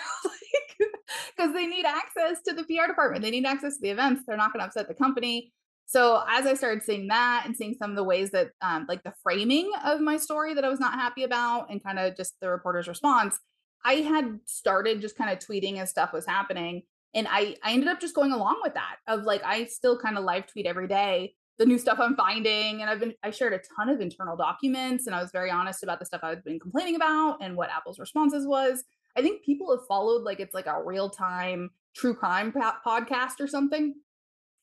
Because 1.37 1.55
they 1.55 1.67
need 1.67 1.85
access 1.85 2.43
to 2.47 2.53
the 2.53 2.65
pr 2.65 2.89
department. 2.89 3.23
They 3.23 3.31
need 3.31 3.47
access 3.47 3.77
to 3.77 3.81
the 3.81 3.91
events. 3.91 4.23
They're 4.27 4.37
not 4.37 4.53
going 4.53 4.61
to 4.61 4.67
upset 4.67 4.89
the 4.89 4.95
company 4.95 5.53
so 5.89 6.23
as 6.29 6.45
I 6.45 6.53
started 6.53 6.83
seeing 6.83 7.09
that 7.09 7.45
and 7.47 7.57
seeing 7.57 7.75
some 7.75 7.89
of 7.89 7.97
the 7.97 8.05
ways 8.05 8.31
that 8.33 8.51
um, 8.61 8.85
like 8.91 9.03
the 9.05 9.15
framing 9.23 9.73
of 9.87 10.03
my 10.03 10.19
story 10.19 10.53
that 10.53 10.63
I 10.63 10.69
was 10.69 10.79
not 10.79 10.93
happy 10.93 11.23
about 11.23 11.71
and 11.71 11.83
kind 11.83 11.99
of 11.99 12.15
just 12.15 12.39
the 12.43 12.51
reporter's 12.51 12.89
response, 12.89 13.39
I 13.87 13.95
had 13.95 14.39
started 14.45 15.01
just 15.01 15.17
kind 15.17 15.31
of 15.31 15.39
tweeting 15.39 15.79
as 15.79 15.89
stuff 15.89 16.13
was 16.13 16.27
happening. 16.27 16.83
And 17.15 17.27
I, 17.31 17.57
I 17.65 17.73
ended 17.73 17.89
up 17.89 18.01
just 18.01 18.15
going 18.15 18.33
along 18.33 18.61
with 18.63 18.75
that 18.75 18.97
of 19.07 19.23
like, 19.23 19.43
I 19.43 19.65
still 19.65 19.99
kind 19.99 20.19
of 20.19 20.25
live 20.25 20.47
tweet 20.47 20.67
every 20.67 20.89
day 20.89 21.35
the 21.57 21.65
new 21.65 21.79
stuff 21.79 21.99
I'm 21.99 22.17
finding. 22.17 22.83
And 22.83 22.91
I've 22.91 23.01
been, 23.01 23.15
I 23.23 23.31
shared 23.31 23.55
a 23.55 23.61
ton 23.75 23.89
of 23.89 24.03
internal 24.03 24.37
documents 24.37 25.07
and 25.07 25.17
I 25.17 25.23
was 25.23 25.31
very 25.31 25.51
honest 25.51 25.83
about 25.83 26.01
the 26.01 26.05
stuff 26.05 26.21
I've 26.23 26.45
been 26.45 26.61
complaining 26.61 26.97
about 26.97 27.39
and 27.41 27.57
what 27.57 27.71
Apple's 27.71 27.99
responses 27.99 28.47
was. 28.47 28.85
I 29.17 29.23
think 29.23 29.43
people 29.43 29.75
have 29.75 29.87
followed 29.89 30.23
like 30.23 30.39
it's 30.39 30.55
like 30.55 30.67
a 30.67 30.85
real 30.85 31.09
time 31.09 31.71
true 31.97 32.15
crime 32.15 32.53
podcast 32.53 33.41
or 33.41 33.47
something. 33.47 33.95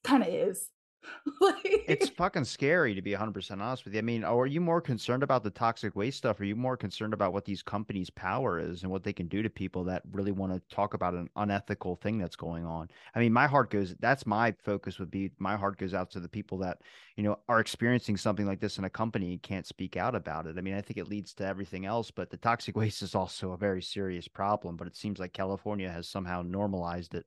Kind 0.04 0.22
of 0.22 0.30
is. 0.30 0.70
like... 1.42 1.84
It's 1.88 2.10
fucking 2.10 2.46
scary 2.46 2.96
to 2.96 3.02
be 3.02 3.12
100% 3.12 3.62
honest 3.62 3.86
with 3.86 3.94
you. 3.94 4.00
I 4.00 4.02
mean, 4.02 4.24
oh, 4.24 4.40
are 4.40 4.48
you 4.48 4.62
more 4.62 4.82
concerned 4.82 5.24
about 5.24 5.44
the 5.44 5.50
toxic 5.50 5.96
waste 5.96 6.18
stuff? 6.18 6.40
Are 6.40 6.46
you 6.46 6.56
more 6.56 6.78
concerned 6.78 7.14
about 7.14 7.34
what 7.34 7.46
these 7.46 7.62
companies' 7.62 8.10
power 8.10 8.60
is 8.60 8.84
and 8.84 8.92
what 8.92 9.04
they 9.04 9.14
can 9.14 9.28
do 9.28 9.42
to 9.42 9.50
people 9.50 9.84
that 9.86 10.04
really 10.12 10.32
want 10.32 10.54
to 10.54 10.76
talk 10.76 10.94
about 10.94 11.14
an 11.14 11.30
unethical 11.36 11.96
thing 11.96 12.18
that's 12.18 12.36
going 12.36 12.66
on? 12.66 12.90
I 13.16 13.20
mean, 13.20 13.34
my 13.34 13.48
heart 13.48 13.70
goes, 13.70 13.96
that's 14.00 14.26
my 14.26 14.54
focus 14.64 15.00
would 15.00 15.12
be, 15.12 15.32
my 15.40 15.56
heart 15.56 15.78
goes 15.78 15.94
out 15.94 16.12
to 16.12 16.20
the 16.20 16.30
people 16.30 16.58
that, 16.60 16.82
you 17.16 17.24
know, 17.24 17.40
are 17.48 17.60
experiencing 17.60 18.18
something 18.18 18.46
like 18.46 18.60
this 18.60 18.78
in 18.78 18.86
a 18.86 18.90
company 18.90 19.32
and 19.32 19.42
can't 19.42 19.68
speak 19.68 19.98
out 19.98 20.16
about 20.16 20.48
it. 20.48 20.58
I 20.58 20.62
mean, 20.62 20.76
I 20.76 20.82
think 20.82 20.98
it 20.98 21.10
leads 21.10 21.34
to 21.36 21.46
everything 21.46 21.86
else, 21.86 22.12
but 22.12 22.30
the 22.30 22.38
toxic 22.38 22.76
waste 22.78 23.02
is 23.02 23.16
also 23.16 23.52
a 23.52 23.58
very 23.58 23.82
serious 23.82 24.28
problem, 24.28 24.76
but 24.78 24.88
it 24.88 24.96
seems 24.96 25.20
like 25.20 25.34
California 25.34 25.90
has 25.90 26.08
somehow 26.08 26.42
normalized 26.42 27.16
it. 27.16 27.26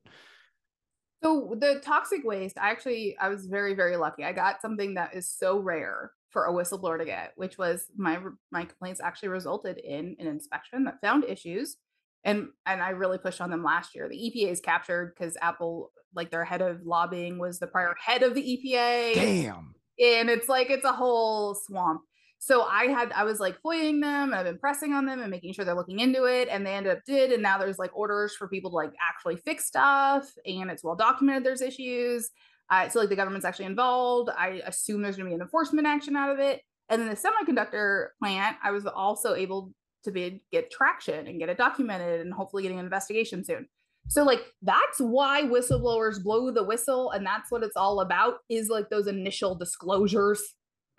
So 1.23 1.55
the 1.59 1.81
toxic 1.83 2.23
waste, 2.23 2.57
I 2.57 2.71
actually 2.71 3.17
I 3.19 3.29
was 3.29 3.45
very 3.45 3.73
very 3.73 3.97
lucky. 3.97 4.23
I 4.23 4.31
got 4.31 4.61
something 4.61 4.93
that 4.95 5.15
is 5.15 5.29
so 5.29 5.59
rare 5.59 6.11
for 6.29 6.45
a 6.45 6.53
whistleblower 6.53 6.99
to 6.99 7.05
get, 7.05 7.33
which 7.35 7.57
was 7.57 7.87
my 7.97 8.19
my 8.51 8.65
complaints 8.65 9.01
actually 9.03 9.29
resulted 9.29 9.77
in 9.79 10.15
an 10.19 10.27
inspection 10.27 10.85
that 10.85 11.01
found 11.01 11.25
issues 11.25 11.77
and 12.23 12.49
and 12.65 12.81
I 12.81 12.89
really 12.89 13.17
pushed 13.17 13.41
on 13.41 13.49
them 13.49 13.63
last 13.63 13.95
year. 13.95 14.07
The 14.09 14.15
EPA 14.15 14.51
is 14.51 14.59
captured 14.59 15.13
because 15.17 15.37
Apple, 15.41 15.91
like 16.13 16.31
their 16.31 16.45
head 16.45 16.61
of 16.61 16.85
lobbying, 16.85 17.37
was 17.37 17.59
the 17.59 17.67
prior 17.67 17.95
head 18.03 18.23
of 18.23 18.35
the 18.35 18.41
EPA. 18.41 19.15
Damn. 19.15 19.75
And 19.99 20.29
it's 20.29 20.49
like 20.49 20.69
it's 20.69 20.85
a 20.85 20.93
whole 20.93 21.55
swamp. 21.55 22.01
So 22.41 22.63
I 22.63 22.85
had 22.85 23.11
I 23.11 23.25
was 23.25 23.39
like 23.39 23.59
foiling 23.61 23.99
them, 23.99 24.33
I've 24.33 24.45
been 24.45 24.57
pressing 24.57 24.93
on 24.93 25.05
them 25.05 25.21
and 25.21 25.29
making 25.29 25.53
sure 25.53 25.65
they're 25.65 25.75
looking 25.75 25.99
into 25.99 26.23
it, 26.23 26.47
and 26.49 26.65
they 26.65 26.73
ended 26.73 26.93
up 26.93 27.03
did. 27.05 27.33
And 27.33 27.43
now 27.43 27.57
there's 27.57 27.77
like 27.77 27.91
orders 27.93 28.33
for 28.33 28.47
people 28.47 28.71
to 28.71 28.75
like 28.75 28.93
actually 29.01 29.35
fix 29.35 29.65
stuff, 29.65 30.31
and 30.45 30.71
it's 30.71 30.83
well 30.83 30.95
documented 30.95 31.43
there's 31.43 31.61
issues. 31.61 32.29
Uh, 32.71 32.87
so 32.87 32.99
like 32.99 33.09
the 33.09 33.15
government's 33.15 33.45
actually 33.45 33.65
involved. 33.65 34.29
I 34.37 34.61
assume 34.65 35.01
there's 35.01 35.17
going 35.17 35.25
to 35.25 35.31
be 35.31 35.35
an 35.35 35.41
enforcement 35.41 35.85
action 35.85 36.15
out 36.15 36.31
of 36.31 36.39
it. 36.39 36.61
And 36.87 37.01
then 37.01 37.09
the 37.09 37.15
semiconductor 37.15 38.07
plant, 38.19 38.57
I 38.63 38.71
was 38.71 38.85
also 38.85 39.33
able 39.33 39.73
to 40.03 40.11
be 40.11 40.41
get 40.51 40.71
traction 40.71 41.27
and 41.27 41.39
get 41.39 41.49
it 41.49 41.57
documented, 41.57 42.21
and 42.21 42.33
hopefully 42.33 42.63
getting 42.63 42.79
an 42.79 42.85
investigation 42.85 43.43
soon. 43.43 43.67
So 44.07 44.23
like 44.23 44.41
that's 44.61 44.99
why 44.99 45.43
whistleblowers 45.43 46.23
blow 46.23 46.51
the 46.51 46.63
whistle, 46.63 47.11
and 47.11 47.25
that's 47.25 47.51
what 47.51 47.63
it's 47.63 47.75
all 47.75 47.99
about. 47.99 48.35
Is 48.49 48.69
like 48.69 48.89
those 48.89 49.07
initial 49.07 49.55
disclosures 49.55 50.41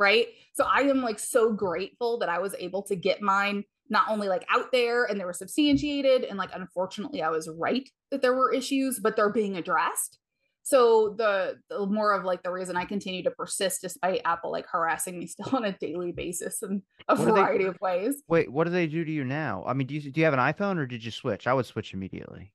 right? 0.00 0.26
So 0.54 0.64
I 0.64 0.80
am 0.80 1.02
like 1.02 1.18
so 1.18 1.52
grateful 1.52 2.18
that 2.18 2.28
I 2.28 2.40
was 2.40 2.56
able 2.58 2.82
to 2.84 2.96
get 2.96 3.22
mine 3.22 3.64
not 3.88 4.08
only 4.08 4.28
like 4.28 4.46
out 4.48 4.72
there 4.72 5.04
and 5.04 5.20
they 5.20 5.24
were 5.24 5.32
substantiated 5.32 6.24
and 6.24 6.38
like 6.38 6.50
unfortunately 6.54 7.22
I 7.22 7.30
was 7.30 7.48
right 7.58 7.88
that 8.10 8.22
there 8.22 8.34
were 8.34 8.52
issues, 8.52 8.98
but 8.98 9.14
they're 9.14 9.32
being 9.32 9.56
addressed. 9.56 10.18
So 10.62 11.14
the, 11.16 11.56
the 11.68 11.86
more 11.86 12.12
of 12.12 12.24
like 12.24 12.42
the 12.42 12.52
reason 12.52 12.76
I 12.76 12.84
continue 12.84 13.22
to 13.24 13.30
persist 13.30 13.82
despite 13.82 14.22
Apple 14.24 14.52
like 14.52 14.66
harassing 14.70 15.18
me 15.18 15.26
still 15.26 15.50
on 15.52 15.64
a 15.64 15.72
daily 15.72 16.12
basis 16.12 16.62
in 16.62 16.82
a 17.08 17.16
what 17.16 17.24
variety 17.24 17.64
they, 17.64 17.70
of 17.70 17.80
ways. 17.80 18.22
Wait, 18.28 18.50
what 18.50 18.64
do 18.64 18.70
they 18.70 18.86
do 18.86 19.04
to 19.04 19.10
you 19.10 19.24
now? 19.24 19.64
I 19.66 19.74
mean, 19.74 19.86
do 19.86 19.94
you 19.94 20.10
do 20.10 20.20
you 20.20 20.24
have 20.24 20.34
an 20.34 20.40
iPhone 20.40 20.78
or 20.78 20.86
did 20.86 21.04
you 21.04 21.10
switch? 21.10 21.46
I 21.46 21.54
would 21.54 21.66
switch 21.66 21.92
immediately 21.92 22.52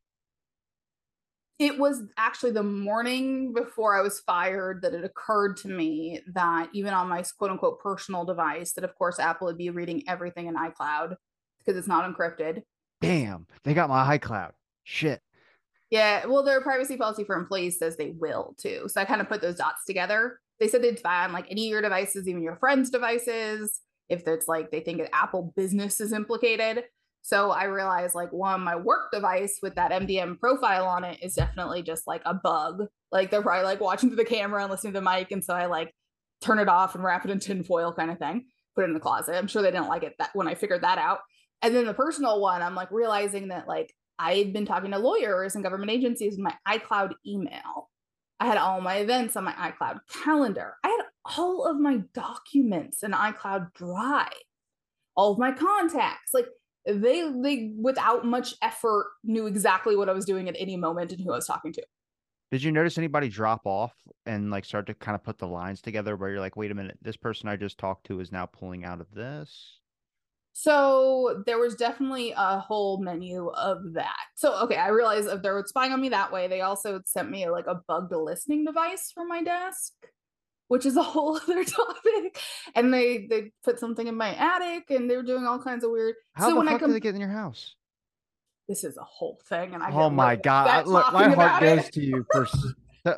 it 1.58 1.78
was 1.78 2.04
actually 2.18 2.52
the 2.52 2.64
morning 2.64 3.54
before 3.54 3.98
I 3.98 4.02
was 4.02 4.20
fired 4.20 4.82
that 4.82 4.94
it 4.94 5.06
occurred 5.06 5.56
to 5.58 5.70
me 5.70 6.20
that 6.34 6.70
even 6.74 6.94
on 6.94 7.08
my 7.08 7.24
quote 7.38 7.52
unquote 7.52 7.80
personal 7.80 8.26
device, 8.26 8.74
that 8.74 8.84
of 8.84 8.96
course 8.96 9.20
Apple 9.20 9.48
would 9.48 9.58
be 9.58 9.70
reading 9.70 10.04
everything 10.08 10.48
in 10.48 10.56
iCloud 10.56 11.16
because 11.60 11.78
it's 11.78 11.88
not 11.88 12.12
encrypted. 12.12 12.64
Damn, 13.02 13.48
they 13.64 13.74
got 13.74 13.90
my 13.90 14.18
iCloud. 14.18 14.52
Shit. 14.84 15.22
Yeah, 15.90 16.26
well, 16.26 16.44
their 16.44 16.62
privacy 16.62 16.98
policy 16.98 17.24
for 17.24 17.36
employees 17.36 17.80
says 17.80 17.96
they 17.96 18.12
will 18.20 18.56
too. 18.58 18.88
So 18.88 19.00
I 19.00 19.06
kind 19.06 19.22
of 19.22 19.30
put 19.30 19.42
those 19.42 19.56
dots 19.56 19.86
together. 19.86 20.40
They 20.60 20.68
said 20.68 20.82
they'd 20.82 21.00
spy 21.00 21.24
on 21.24 21.32
like 21.32 21.48
any 21.50 21.68
of 21.68 21.72
your 21.72 21.82
devices, 21.82 22.28
even 22.28 22.42
your 22.42 22.58
friends' 22.58 22.90
devices, 22.90 23.82
if 24.10 24.28
it's 24.28 24.48
like 24.48 24.72
they 24.72 24.82
think 24.82 25.00
an 25.00 25.08
Apple 25.14 25.54
business 25.56 26.02
is 26.02 26.12
implicated. 26.12 26.84
So 27.26 27.50
I 27.50 27.64
realized 27.64 28.14
like 28.14 28.32
one, 28.32 28.62
my 28.62 28.76
work 28.76 29.12
device 29.12 29.58
with 29.64 29.74
that 29.74 29.90
MDM 29.90 30.40
profile 30.40 30.86
on 30.86 31.04
it 31.04 31.18
is 31.24 31.34
definitely 31.34 31.82
just 31.82 32.06
like 32.06 32.22
a 32.24 32.36
bug. 32.36 32.84
Like 33.12 33.32
they're 33.32 33.42
probably 33.42 33.66
like 33.66 33.82
watching 33.82 34.10
through 34.10 34.18
the 34.18 34.26
camera 34.26 34.62
and 34.62 34.70
listening 34.70 34.94
to 34.94 35.00
the 35.00 35.10
mic. 35.10 35.32
And 35.32 35.44
so 35.44 35.56
I 35.56 35.66
like 35.66 35.92
turn 36.40 36.60
it 36.60 36.70
off 36.70 36.94
and 36.94 37.04
wrap 37.04 37.26
it 37.26 37.32
in 37.32 37.40
tinfoil 37.40 37.94
kind 37.94 38.12
of 38.12 38.20
thing, 38.20 38.46
put 38.76 38.84
it 38.84 38.90
in 38.90 38.94
the 38.94 39.00
closet. 39.00 39.36
I'm 39.36 39.48
sure 39.48 39.64
they 39.64 39.72
didn't 39.72 39.88
like 39.88 40.04
it 40.04 40.14
that 40.20 40.36
when 40.36 40.48
I 40.48 40.54
figured 40.54 40.84
that 40.84 41.00
out. 41.00 41.22
And 41.64 41.76
then 41.76 41.88
the 41.88 41.96
personal 41.96 42.40
one, 42.40 42.62
I'm 42.62 42.76
like 42.76 42.92
realizing 42.92 43.48
that 43.48 43.68
like 43.68 43.92
I 44.20 44.36
had 44.36 44.54
been 44.54 44.68
talking 44.68 44.92
to 44.92 45.00
lawyers 45.00 45.56
and 45.56 45.64
government 45.64 45.90
agencies 45.90 46.38
with 46.38 46.42
my 46.42 46.56
iCloud 46.78 47.14
email. 47.26 47.90
I 48.40 48.46
had 48.46 48.58
all 48.58 48.82
my 48.82 48.98
events 48.98 49.36
on 49.36 49.46
my 49.46 49.54
iCloud 49.54 49.98
calendar. 50.24 50.76
I 50.84 50.90
had 50.90 51.06
all 51.40 51.66
of 51.66 51.80
my 51.80 52.02
documents 52.14 53.02
in 53.02 53.14
iCloud 53.14 53.74
Drive, 53.74 54.30
all 55.16 55.32
of 55.32 55.40
my 55.40 55.54
contacts. 55.54 56.36
Like 56.36 56.46
they 56.86 57.30
they 57.42 57.72
without 57.78 58.26
much 58.26 58.56
effort 58.62 59.08
knew 59.24 59.48
exactly 59.48 59.96
what 59.96 60.10
I 60.10 60.14
was 60.14 60.26
doing 60.26 60.48
at 60.48 60.56
any 60.58 60.78
moment 60.78 61.12
and 61.12 61.22
who 61.22 61.32
I 61.32 61.36
was 61.36 61.48
talking 61.48 61.74
to. 61.74 61.84
Did 62.52 62.64
you 62.64 62.72
notice 62.72 62.98
anybody 62.98 63.28
drop 63.28 63.66
off 63.66 63.94
and 64.26 64.52
like 64.52 64.66
start 64.66 64.86
to 64.88 64.94
kind 64.94 65.16
of 65.16 65.24
put 65.24 65.40
the 65.40 65.48
lines 65.48 65.82
together 65.82 66.16
where 66.16 66.30
you're 66.30 66.40
like, 66.40 66.56
wait 66.56 66.72
a 66.72 66.76
minute, 66.76 66.98
this 67.02 67.18
person 67.18 67.50
I 67.50 67.56
just 67.56 67.78
talked 67.78 68.06
to 68.08 68.20
is 68.20 68.32
now 68.32 68.46
pulling 68.46 68.86
out 68.86 69.02
of 69.02 69.12
this? 69.12 69.80
So 70.54 71.44
there 71.46 71.58
was 71.58 71.76
definitely 71.76 72.34
a 72.38 72.60
whole 72.60 73.02
menu 73.02 73.50
of 73.50 73.94
that. 73.94 74.16
So 74.36 74.54
okay, 74.64 74.78
I 74.78 74.90
realized 74.90 75.28
if 75.28 75.42
they 75.42 75.50
were 75.50 75.66
spying 75.68 75.92
on 75.92 76.00
me 76.00 76.10
that 76.10 76.32
way, 76.32 76.48
they 76.48 76.62
also 76.62 77.02
sent 77.06 77.30
me 77.30 77.50
like 77.50 77.68
a 77.68 77.82
bugged 77.88 78.14
listening 78.14 78.64
device 78.64 79.12
for 79.14 79.26
my 79.26 79.44
desk 79.44 79.94
which 80.68 80.86
is 80.86 80.98
a 80.98 81.04
whole 81.14 81.38
other 81.38 81.64
topic. 81.64 82.40
And 82.76 82.94
they 82.94 83.28
they 83.28 83.52
put 83.64 83.80
something 83.80 84.08
in 84.08 84.16
my 84.16 84.36
attic, 84.36 84.90
and 84.92 85.10
they 85.10 85.16
were 85.16 85.24
doing 85.24 85.46
all 85.46 85.60
kinds 85.60 85.84
of 85.84 85.92
weird. 85.92 86.16
How 86.34 86.46
so 86.46 86.50
the 86.52 86.56
when 86.58 86.68
fuck 86.68 86.76
I 86.76 86.80
com- 86.80 86.90
did 86.90 86.96
they 86.96 87.00
get 87.00 87.16
in 87.16 87.22
your 87.22 87.30
house? 87.30 87.76
This 88.68 88.84
is 88.84 88.98
a 88.98 89.04
whole 89.04 89.40
thing, 89.48 89.76
and 89.76 89.84
I 89.84 89.92
oh 89.92 90.10
my 90.10 90.36
god, 90.36 90.88
look, 90.88 91.14
my 91.14 91.30
heart 91.30 91.62
goes 91.62 91.90
to 91.92 92.02
you 92.02 92.26
for 92.32 92.48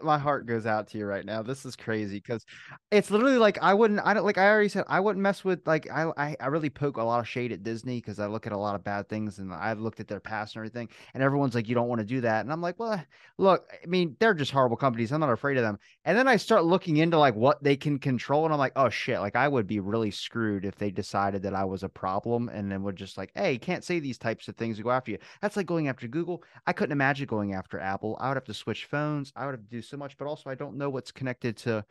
my 0.03 0.17
heart 0.17 0.45
goes 0.45 0.65
out 0.65 0.87
to 0.89 0.97
you 0.97 1.05
right 1.05 1.25
now. 1.25 1.41
This 1.41 1.65
is 1.65 1.75
crazy 1.75 2.17
because 2.17 2.45
it's 2.91 3.11
literally 3.11 3.37
like 3.37 3.57
I 3.61 3.73
wouldn't. 3.73 4.01
I 4.03 4.13
don't 4.13 4.25
like. 4.25 4.37
I 4.37 4.49
already 4.49 4.69
said 4.69 4.85
I 4.87 4.99
wouldn't 4.99 5.21
mess 5.21 5.43
with 5.43 5.65
like 5.65 5.89
I. 5.89 6.11
I, 6.17 6.35
I 6.39 6.47
really 6.47 6.69
poke 6.69 6.97
a 6.97 7.03
lot 7.03 7.19
of 7.19 7.27
shade 7.27 7.51
at 7.51 7.63
Disney 7.63 7.97
because 7.97 8.19
I 8.19 8.27
look 8.27 8.45
at 8.47 8.53
a 8.53 8.57
lot 8.57 8.75
of 8.75 8.83
bad 8.83 9.09
things 9.09 9.39
and 9.39 9.53
I've 9.53 9.79
looked 9.79 9.99
at 9.99 10.07
their 10.07 10.19
past 10.19 10.55
and 10.55 10.61
everything. 10.61 10.89
And 11.13 11.23
everyone's 11.23 11.55
like, 11.55 11.67
you 11.67 11.75
don't 11.75 11.87
want 11.87 11.99
to 11.99 12.05
do 12.05 12.21
that. 12.21 12.41
And 12.41 12.51
I'm 12.51 12.61
like, 12.61 12.79
well, 12.79 12.93
eh, 12.93 13.03
look. 13.37 13.69
I 13.83 13.85
mean, 13.87 14.15
they're 14.19 14.33
just 14.33 14.51
horrible 14.51 14.77
companies. 14.77 15.11
I'm 15.11 15.19
not 15.19 15.31
afraid 15.31 15.57
of 15.57 15.63
them. 15.63 15.79
And 16.05 16.17
then 16.17 16.27
I 16.27 16.37
start 16.37 16.65
looking 16.65 16.97
into 16.97 17.17
like 17.17 17.35
what 17.35 17.63
they 17.63 17.75
can 17.75 17.99
control, 17.99 18.45
and 18.45 18.53
I'm 18.53 18.59
like, 18.59 18.73
oh 18.75 18.89
shit. 18.89 19.19
Like 19.19 19.35
I 19.35 19.47
would 19.47 19.67
be 19.67 19.79
really 19.79 20.11
screwed 20.11 20.65
if 20.65 20.75
they 20.75 20.91
decided 20.91 21.41
that 21.43 21.53
I 21.53 21.65
was 21.65 21.83
a 21.83 21.89
problem 21.89 22.49
and 22.49 22.71
then 22.71 22.83
would 22.83 22.95
just 22.95 23.17
like, 23.17 23.31
hey, 23.35 23.57
can't 23.57 23.83
say 23.83 23.99
these 23.99 24.17
types 24.17 24.47
of 24.47 24.55
things 24.55 24.77
to 24.77 24.83
go 24.83 24.91
after 24.91 25.11
you. 25.11 25.17
That's 25.41 25.57
like 25.57 25.65
going 25.65 25.87
after 25.87 26.07
Google. 26.07 26.43
I 26.65 26.73
couldn't 26.73 26.91
imagine 26.91 27.27
going 27.27 27.53
after 27.53 27.79
Apple. 27.79 28.17
I 28.19 28.27
would 28.27 28.37
have 28.37 28.45
to 28.45 28.53
switch 28.53 28.85
phones. 28.85 29.31
I 29.35 29.45
would 29.45 29.53
have 29.53 29.63
to 29.63 29.69
do 29.69 29.76
so 29.81 29.97
much, 29.97 30.17
but 30.17 30.27
also 30.27 30.49
I 30.49 30.55
don't 30.55 30.77
know 30.77 30.89
what's 30.89 31.11
connected 31.11 31.57
to 31.57 31.85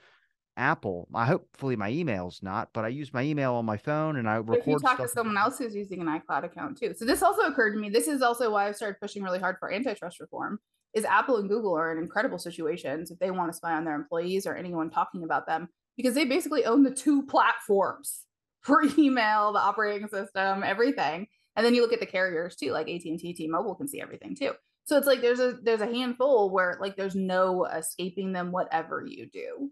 Apple. 0.56 1.08
I 1.14 1.26
hopefully 1.26 1.76
my 1.76 1.90
email's 1.90 2.42
not, 2.42 2.70
but 2.72 2.84
I 2.84 2.88
use 2.88 3.12
my 3.12 3.22
email 3.22 3.54
on 3.54 3.64
my 3.64 3.76
phone 3.76 4.16
and 4.16 4.28
I 4.28 4.36
record. 4.36 4.58
If 4.58 4.66
you 4.66 4.78
talk 4.78 4.98
to 4.98 5.08
someone 5.08 5.36
else 5.36 5.58
who's 5.58 5.74
using 5.74 6.00
an 6.00 6.06
iCloud 6.06 6.44
account 6.44 6.78
too, 6.78 6.94
so 6.96 7.04
this 7.04 7.22
also 7.22 7.42
occurred 7.42 7.74
to 7.74 7.78
me. 7.78 7.90
This 7.90 8.08
is 8.08 8.22
also 8.22 8.50
why 8.50 8.68
I've 8.68 8.76
started 8.76 9.00
pushing 9.00 9.22
really 9.22 9.38
hard 9.38 9.56
for 9.58 9.72
antitrust 9.72 10.20
reform. 10.20 10.58
Is 10.94 11.04
Apple 11.04 11.36
and 11.36 11.48
Google 11.48 11.76
are 11.76 11.92
in 11.92 11.98
incredible 11.98 12.38
situations 12.38 13.10
if 13.10 13.18
they 13.18 13.30
want 13.30 13.52
to 13.52 13.56
spy 13.56 13.74
on 13.74 13.84
their 13.84 13.94
employees 13.94 14.46
or 14.46 14.56
anyone 14.56 14.88
talking 14.88 15.24
about 15.24 15.46
them 15.46 15.68
because 15.96 16.14
they 16.14 16.24
basically 16.24 16.64
own 16.64 16.82
the 16.82 16.90
two 16.90 17.22
platforms 17.26 18.22
for 18.62 18.82
email, 18.96 19.52
the 19.52 19.58
operating 19.58 20.08
system, 20.08 20.64
everything. 20.64 21.26
And 21.54 21.64
then 21.64 21.74
you 21.74 21.82
look 21.82 21.92
at 21.92 22.00
the 22.00 22.06
carriers 22.06 22.56
too, 22.56 22.72
like 22.72 22.88
AT 22.88 23.04
and 23.04 23.18
T, 23.18 23.32
T-Mobile 23.32 23.74
can 23.74 23.88
see 23.88 24.00
everything 24.00 24.36
too. 24.36 24.52
So 24.86 24.96
it's 24.96 25.06
like 25.06 25.20
there's 25.20 25.40
a 25.40 25.58
there's 25.62 25.80
a 25.80 25.86
handful 25.86 26.50
where 26.50 26.78
like 26.80 26.96
there's 26.96 27.16
no 27.16 27.64
escaping 27.66 28.32
them 28.32 28.52
whatever 28.52 29.04
you 29.04 29.26
do. 29.26 29.70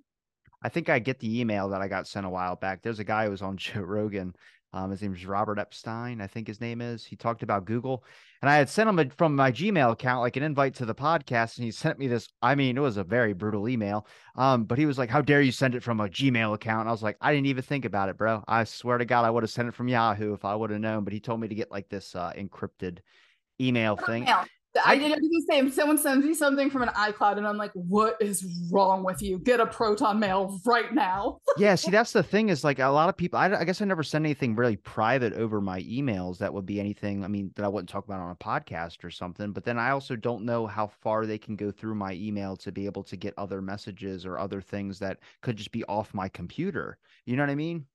I 0.61 0.69
think 0.69 0.89
I 0.89 0.99
get 0.99 1.21
the 1.21 1.41
email 1.41 1.69
that 1.69 1.81
I 1.81 1.89
got 1.89 2.09
sent 2.09 2.27
a 2.27 2.31
while 2.31 2.57
back. 2.57 2.83
There's 2.83 2.99
a 2.99 3.05
guy 3.05 3.25
who 3.25 3.31
was 3.31 3.43
on 3.43 3.57
Joe 3.57 3.81
Rogan. 3.81 4.35
Um, 4.73 4.91
his 4.91 5.03
name 5.03 5.15
is 5.15 5.25
Robert 5.25 5.61
Epstein, 5.61 6.21
I 6.21 6.27
think 6.27 6.49
his 6.49 6.61
name 6.61 6.81
is. 6.81 7.05
He 7.05 7.15
talked 7.15 7.45
about 7.45 7.65
Google, 7.65 8.03
and 8.43 8.51
I 8.51 8.57
had 8.57 8.69
sent 8.69 8.89
him 8.89 8.99
a, 8.99 9.09
from 9.09 9.37
my 9.37 9.53
Gmail 9.53 9.93
account 9.93 10.21
like 10.21 10.37
an 10.37 10.43
invite 10.43 10.75
to 10.75 10.85
the 10.85 10.97
podcast, 10.97 11.59
and 11.59 11.65
he 11.65 11.71
sent 11.71 11.97
me 11.97 12.09
this. 12.09 12.29
I 12.43 12.57
mean, 12.57 12.77
it 12.77 12.81
was 12.81 12.97
a 12.97 13.05
very 13.05 13.35
brutal 13.35 13.69
email. 13.69 14.09
Um, 14.35 14.65
but 14.65 14.77
he 14.77 14.87
was 14.87 14.99
like, 14.99 15.11
"How 15.11 15.21
dare 15.21 15.43
you 15.43 15.53
send 15.53 15.77
it 15.77 15.85
from 15.85 16.01
a 16.01 16.09
Gmail 16.09 16.55
account?" 16.55 16.81
And 16.81 16.89
I 16.89 16.93
was 16.93 17.05
like, 17.05 17.17
"I 17.21 17.33
didn't 17.33 17.47
even 17.47 17.63
think 17.63 17.85
about 17.85 18.09
it, 18.09 18.19
bro. 18.19 18.43
I 18.49 18.65
swear 18.65 18.99
to 18.99 19.05
God, 19.05 19.25
I 19.25 19.31
would 19.31 19.45
have 19.45 19.51
sent 19.51 19.69
it 19.69 19.75
from 19.75 19.87
Yahoo 19.87 20.35
if 20.35 20.45
I 20.45 20.57
would 20.57 20.71
have 20.71 20.81
known." 20.81 21.05
But 21.05 21.13
he 21.13 21.21
told 21.21 21.41
me 21.41 21.47
to 21.47 21.55
get 21.55 21.71
like 21.71 21.89
this 21.89 22.17
uh, 22.17 22.33
encrypted 22.37 22.99
email 23.61 23.95
thing. 23.95 24.27
I, 24.85 24.99
did 24.99 25.13
the 25.13 25.45
same. 25.49 25.71
Someone 25.71 25.99
sends 25.99 26.27
me 26.27 26.35
something 26.35 26.69
from 26.71 26.83
an 26.83 26.89
iCloud, 26.91 27.39
and 27.39 27.47
I'm 27.47 27.57
like, 27.57 27.71
"What 27.75 28.17
is 28.21 28.45
wrong 28.73 29.05
with 29.05 29.23
you? 29.23 29.39
Get 29.39 29.61
a 29.61 29.67
Proton 29.67 30.19
Mail 30.19 30.61
right 30.67 30.93
now." 30.93 31.39
yeah, 31.59 31.75
see, 31.75 31.91
that's 31.91 32.13
the 32.13 32.23
thing 32.23 32.49
is 32.49 32.65
like 32.65 32.79
a 32.79 32.89
lot 32.89 33.09
of 33.09 33.17
people. 33.17 33.39
I, 33.39 33.55
I, 33.55 33.65
guess 33.65 33.81
I 33.81 33.85
never 33.85 34.03
send 34.03 34.25
anything 34.25 34.57
really 34.57 34.77
private 34.77 35.33
over 35.35 35.61
my 35.61 35.81
emails. 35.83 36.39
That 36.39 36.53
would 36.53 36.67
be 36.67 36.81
anything. 36.81 37.25
I 37.25 37.29
mean, 37.29 37.53
that 37.57 37.65
I 37.65 37.69
wouldn't 37.69 37.89
talk 37.89 38.05
about 38.05 38.21
on 38.21 38.31
a 38.31 38.37
podcast 38.37 39.05
or 39.05 39.11
something. 39.11 39.53
But 39.53 39.65
then 39.65 39.79
I 39.79 39.91
also 39.91 40.17
don't 40.17 40.45
know 40.45 40.67
how 40.67 40.89
far 40.89 41.27
they 41.27 41.39
can 41.39 41.57
go 41.57 41.71
through 41.71 41.95
my 41.95 42.13
email 42.13 42.57
to 42.57 42.73
be 42.73 42.87
able 42.87 43.05
to 43.05 43.17
get 43.17 43.35
other 43.37 43.63
messages 43.63 44.27
or 44.27 44.39
other 44.39 44.61
things 44.61 44.99
that 44.99 45.19
could 45.43 45.57
just 45.57 45.73
be 45.73 45.85
off 45.85 46.15
my 46.15 46.29
computer. 46.29 46.99
You 47.27 47.37
know 47.37 47.43
what 47.43 47.51
I 47.51 47.57
mean? 47.57 47.87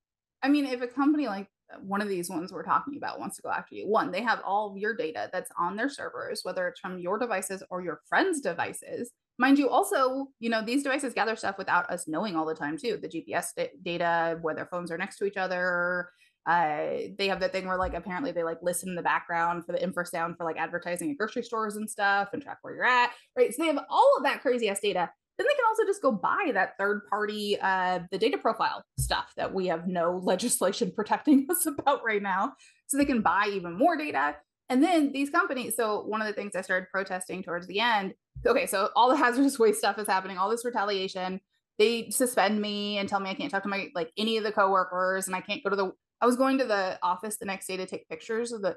I 0.42 0.50
mean, 0.50 0.66
if 0.66 0.82
a 0.82 0.88
company 0.88 1.28
like 1.28 1.48
one 1.82 2.01
of 2.01 2.09
these 2.09 2.30
ones 2.30 2.51
we're 2.51 2.63
talking 2.63 2.97
about 2.97 3.20
wants 3.20 3.36
to 3.38 3.41
go 3.41 3.49
after 3.49 3.76
you. 3.76 3.88
One, 3.88 4.11
they 4.11 4.22
have 4.22 4.41
all 4.45 4.76
your 4.78 4.95
data 4.95 5.30
that's 5.32 5.51
on 5.59 5.76
their 5.76 5.89
servers, 5.89 6.41
whether 6.43 6.67
it's 6.67 6.80
from 6.80 6.99
your 6.99 7.17
devices 7.17 7.63
or 7.70 7.82
your 7.82 8.01
friends' 8.07 8.41
devices. 8.41 9.11
Mind 9.38 9.57
you, 9.57 9.70
also, 9.70 10.28
you 10.39 10.49
know, 10.49 10.63
these 10.63 10.84
devices 10.84 11.13
gather 11.13 11.36
stuff 11.36 11.57
without 11.57 11.89
us 11.89 12.07
knowing 12.07 12.36
all 12.36 12.45
the 12.45 12.55
time 12.55 12.78
too. 12.78 12.97
The 13.01 13.07
GPS 13.07 13.53
data, 13.84 14.38
where 14.41 14.55
their 14.55 14.65
phones 14.65 14.91
are 14.91 14.97
next 14.97 15.17
to 15.17 15.26
each 15.26 15.38
other. 15.38 16.09
Uh, 16.45 17.09
they 17.17 17.28
have 17.28 17.39
that 17.41 17.51
thing 17.51 17.67
where 17.67 17.78
like 17.78 17.93
apparently 17.93 18.32
they 18.32 18.43
like 18.43 18.57
listen 18.63 18.89
in 18.89 18.95
the 18.95 19.01
background 19.01 19.65
for 19.65 19.72
the 19.74 19.86
infrasound 19.86 20.36
for 20.36 20.45
like 20.45 20.57
advertising 20.57 21.11
at 21.11 21.17
grocery 21.17 21.43
stores 21.43 21.76
and 21.76 21.88
stuff 21.88 22.30
and 22.34 22.41
track 22.41 22.57
where 22.63 22.74
you're 22.74 22.86
at. 22.86 23.11
Right. 23.38 23.53
So 23.53 23.61
they 23.61 23.67
have 23.67 23.86
all 23.89 24.13
of 24.17 24.24
that 24.24 24.41
crazy 24.41 24.67
ass 24.67 24.80
data 24.80 25.11
then 25.40 25.48
they 25.48 25.56
can 25.56 25.66
also 25.68 25.86
just 25.86 26.02
go 26.02 26.12
buy 26.12 26.52
that 26.54 26.78
third 26.78 27.02
party 27.10 27.58
uh, 27.62 28.00
the 28.12 28.18
data 28.18 28.38
profile 28.38 28.84
stuff 29.00 29.34
that 29.38 29.54
we 29.54 29.68
have 29.68 29.88
no 29.88 30.18
legislation 30.24 30.92
protecting 30.96 31.48
us 31.50 31.66
about 31.66 32.04
right 32.04 32.22
now 32.22 32.54
so 32.88 32.98
they 32.98 33.06
can 33.06 33.22
buy 33.22 33.50
even 33.52 33.74
more 33.74 33.96
data 33.98 34.36
And 34.70 34.84
then 34.84 35.12
these 35.12 35.32
companies, 35.32 35.76
so 35.76 36.04
one 36.04 36.22
of 36.22 36.28
the 36.28 36.34
things 36.34 36.56
I 36.56 36.62
started 36.62 36.90
protesting 36.92 37.42
towards 37.42 37.66
the 37.66 37.80
end, 37.80 38.14
okay, 38.46 38.68
so 38.68 38.90
all 38.96 39.10
the 39.10 39.18
hazardous 39.18 39.58
waste 39.58 39.80
stuff 39.80 39.98
is 39.98 40.08
happening, 40.08 40.38
all 40.38 40.50
this 40.50 40.64
retaliation. 40.64 41.42
They 41.80 42.12
suspend 42.12 42.62
me 42.62 43.00
and 43.00 43.10
tell 43.10 43.20
me 43.20 43.32
I 43.32 43.34
can't 43.34 43.50
talk 43.50 43.64
to 43.64 43.70
my 43.70 43.90
like 43.96 44.12
any 44.18 44.38
of 44.38 44.44
the 44.44 44.52
coworkers 44.52 45.28
and 45.28 45.36
I 45.36 45.42
can't 45.42 45.64
go 45.64 45.70
to 45.70 45.76
the 45.76 45.92
I 46.22 46.26
was 46.26 46.36
going 46.36 46.58
to 46.58 46.66
the 46.66 47.00
office 47.02 47.38
the 47.38 47.46
next 47.46 47.68
day 47.68 47.78
to 47.78 47.86
take 47.86 48.10
pictures 48.10 48.52
of 48.52 48.62
the 48.62 48.76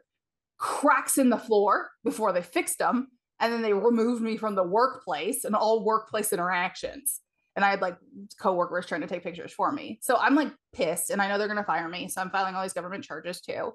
cracks 0.59 1.19
in 1.19 1.29
the 1.29 1.39
floor 1.39 1.91
before 2.05 2.33
they 2.33 2.43
fixed 2.43 2.79
them. 2.79 3.09
And 3.43 3.53
then 3.53 3.61
they 3.61 3.75
removed 3.75 4.23
me 4.23 4.39
from 4.39 4.55
the 4.55 4.63
workplace 4.63 5.45
and 5.45 5.55
all 5.55 5.85
workplace 5.85 6.33
interactions. 6.33 7.21
And 7.57 7.65
I 7.65 7.71
had 7.71 7.83
like 7.83 7.99
coworkers 8.41 8.87
trying 8.87 9.03
to 9.03 9.07
take 9.07 9.23
pictures 9.23 9.53
for 9.53 9.71
me. 9.73 9.99
So 10.01 10.17
I'm 10.17 10.35
like 10.35 10.53
pissed 10.73 11.11
and 11.11 11.21
I 11.21 11.29
know 11.29 11.37
they're 11.37 11.49
going 11.49 11.59
to 11.59 11.65
fire 11.65 11.89
me. 11.89 12.09
So 12.09 12.23
I'm 12.23 12.31
filing 12.31 12.55
all 12.55 12.63
these 12.63 12.73
government 12.73 13.05
charges 13.05 13.43
too. 13.43 13.73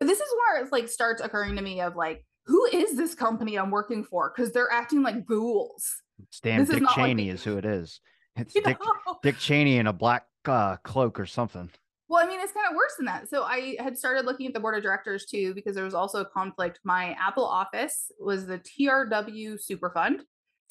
But 0.00 0.06
this 0.06 0.18
is 0.20 0.28
where 0.38 0.64
it 0.64 0.72
like 0.72 0.88
starts 0.88 1.20
occurring 1.20 1.56
to 1.56 1.62
me 1.62 1.80
of 1.82 1.94
like, 1.96 2.24
who 2.46 2.64
is 2.72 2.96
this 2.96 3.14
company 3.14 3.56
I'm 3.58 3.70
working 3.70 4.02
for? 4.04 4.32
Because 4.34 4.52
they're 4.52 4.72
acting 4.72 5.02
like 5.02 5.26
ghouls. 5.26 6.00
It's 6.22 6.40
damn 6.40 6.60
This 6.64 6.70
Dick 6.70 6.82
like 6.84 6.94
Cheney 6.94 7.24
the- 7.24 7.34
is 7.34 7.44
who 7.44 7.58
it 7.58 7.64
is. 7.66 8.00
It's 8.36 8.54
You 8.54 8.62
Dick, 8.62 8.78
know? 8.80 9.18
Dick 9.22 9.36
Cheney 9.38 9.78
in 9.78 9.88
a 9.88 9.92
black 9.92 10.24
uh, 10.46 10.76
cloak 10.84 11.18
or 11.18 11.26
something. 11.26 11.70
Well, 12.08 12.24
I 12.24 12.28
mean, 12.28 12.40
it's 12.40 12.52
kind 12.52 12.66
of 12.70 12.74
worse 12.74 12.94
than 12.96 13.06
that. 13.06 13.28
So 13.28 13.42
I 13.42 13.76
had 13.78 13.98
started 13.98 14.24
looking 14.24 14.46
at 14.46 14.54
the 14.54 14.60
board 14.60 14.76
of 14.76 14.82
directors 14.82 15.26
too, 15.26 15.52
because 15.54 15.74
there 15.74 15.84
was 15.84 15.94
also 15.94 16.20
a 16.20 16.24
conflict. 16.24 16.80
My 16.82 17.14
Apple 17.20 17.44
office 17.44 18.10
was 18.18 18.46
the 18.46 18.58
TRW 18.58 19.58
Superfund. 19.58 20.20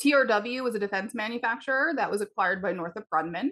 TRW 0.04 0.64
was 0.64 0.76
a 0.76 0.80
defense 0.80 1.14
manufacturer 1.14 1.94
that 1.96 2.10
was 2.10 2.22
acquired 2.22 2.62
by 2.62 2.72
Northrop 2.72 3.06
Grumman. 3.14 3.50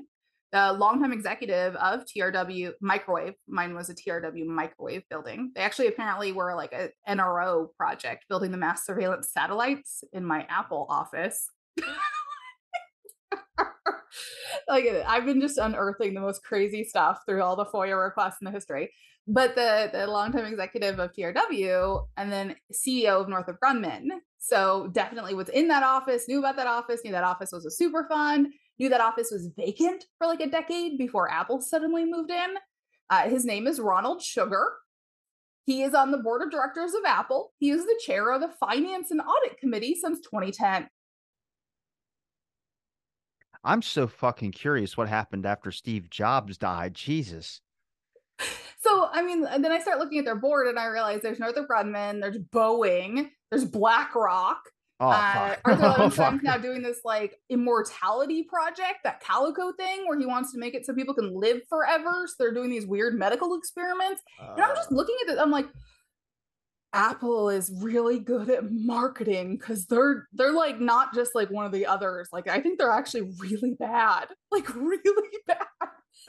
The 0.51 0.73
longtime 0.73 1.11
executive 1.11 1.75
of 1.75 2.05
TRW 2.05 2.71
Microwave, 2.81 3.33
mine 3.47 3.75
was 3.75 3.89
a 3.89 3.95
TRW 3.95 4.45
Microwave 4.45 5.03
building. 5.09 5.51
They 5.55 5.61
actually 5.61 5.87
apparently 5.87 6.31
were 6.31 6.55
like 6.55 6.71
a 6.71 6.89
NRO 7.07 7.67
project 7.77 8.25
building 8.29 8.51
the 8.51 8.57
mass 8.57 8.85
surveillance 8.85 9.31
satellites 9.31 10.03
in 10.13 10.23
my 10.25 10.45
Apple 10.49 10.87
office. 10.89 11.49
like 14.67 14.85
I've 15.07 15.25
been 15.25 15.41
just 15.41 15.57
unearthing 15.57 16.13
the 16.13 16.21
most 16.21 16.43
crazy 16.43 16.83
stuff 16.83 17.19
through 17.27 17.41
all 17.41 17.55
the 17.55 17.65
FOIA 17.65 18.01
requests 18.01 18.37
in 18.41 18.45
the 18.45 18.51
history. 18.51 18.91
But 19.27 19.55
the 19.55 19.89
the 19.91 20.05
longtime 20.07 20.45
executive 20.45 20.99
of 20.99 21.11
TRW 21.11 22.05
and 22.17 22.31
then 22.31 22.55
CEO 22.71 23.21
of 23.21 23.29
Northrop 23.29 23.57
Grumman, 23.63 24.07
so 24.37 24.89
definitely 24.91 25.33
was 25.33 25.49
in 25.49 25.67
that 25.69 25.83
office, 25.83 26.27
knew 26.27 26.39
about 26.39 26.57
that 26.57 26.67
office, 26.67 27.01
knew 27.03 27.11
that 27.11 27.23
office 27.23 27.51
was 27.51 27.65
a 27.65 27.83
Superfund, 27.83 28.47
knew 28.77 28.89
that 28.89 29.01
office 29.01 29.29
was 29.31 29.49
vacant 29.57 30.05
for 30.17 30.27
like 30.27 30.41
a 30.41 30.49
decade 30.49 30.97
before 30.97 31.31
Apple 31.31 31.59
suddenly 31.59 32.05
moved 32.05 32.29
in. 32.29 32.55
Uh, 33.09 33.27
his 33.29 33.45
name 33.45 33.65
is 33.65 33.79
Ronald 33.79 34.21
Sugar. 34.21 34.73
He 35.65 35.81
is 35.81 35.95
on 35.95 36.11
the 36.11 36.19
board 36.19 36.43
of 36.43 36.51
directors 36.51 36.93
of 36.93 37.01
Apple. 37.07 37.51
He 37.57 37.71
is 37.71 37.83
the 37.83 37.99
chair 38.05 38.31
of 38.31 38.41
the 38.41 38.53
Finance 38.59 39.09
and 39.09 39.21
Audit 39.21 39.59
Committee 39.59 39.95
since 39.95 40.19
2010. 40.19 40.87
I'm 43.65 43.81
so 43.81 44.07
fucking 44.07 44.51
curious 44.51 44.95
what 44.95 45.09
happened 45.09 45.45
after 45.45 45.71
Steve 45.71 46.09
Jobs 46.09 46.57
died. 46.57 46.93
Jesus. 46.93 47.61
So, 48.77 49.09
I 49.11 49.23
mean, 49.23 49.45
and 49.47 49.63
then 49.63 49.71
I 49.71 49.79
start 49.79 49.97
looking 49.97 50.19
at 50.19 50.25
their 50.25 50.35
board 50.35 50.67
and 50.67 50.77
I 50.77 50.85
realize 50.85 51.21
there's 51.21 51.39
Northrop 51.39 51.67
Grumman, 51.67 52.21
there's 52.21 52.37
Boeing, 52.37 53.31
there's 53.49 53.65
BlackRock. 53.65 54.59
Oh, 54.99 55.09
uh. 55.09 55.55
Arthur 55.65 56.13
Oh, 56.21 56.39
now 56.43 56.57
doing 56.57 56.83
this 56.83 56.99
like 57.03 57.35
immortality 57.49 58.43
project, 58.43 58.99
that 59.03 59.21
Calico 59.21 59.71
thing, 59.73 60.05
where 60.05 60.19
he 60.19 60.27
wants 60.27 60.53
to 60.53 60.59
make 60.59 60.75
it 60.75 60.85
so 60.85 60.93
people 60.93 61.15
can 61.15 61.33
live 61.33 61.61
forever. 61.67 62.27
So 62.27 62.35
they're 62.37 62.53
doing 62.53 62.69
these 62.69 62.85
weird 62.85 63.17
medical 63.17 63.57
experiments. 63.57 64.21
And 64.39 64.61
I'm 64.61 64.75
just 64.75 64.91
looking 64.91 65.15
at 65.25 65.33
it, 65.33 65.39
I'm 65.39 65.51
like, 65.51 65.65
Apple 66.95 67.49
is 67.49 67.71
really 67.81 68.19
good 68.19 68.49
at 68.49 68.71
marketing 68.71 69.57
because 69.57 69.85
they're 69.85 70.27
they're 70.31 70.53
like 70.53 70.79
not 70.79 71.13
just 71.13 71.35
like 71.35 71.51
one 71.51 71.65
of 71.65 71.73
the 71.73 71.85
others. 71.85 72.29
Like 72.31 72.47
I 72.47 72.61
think 72.61 72.79
they're 72.79 72.89
actually 72.89 73.33
really 73.39 73.75
bad, 73.77 74.27
like 74.51 74.73
really 74.73 75.29
bad. 75.47 75.57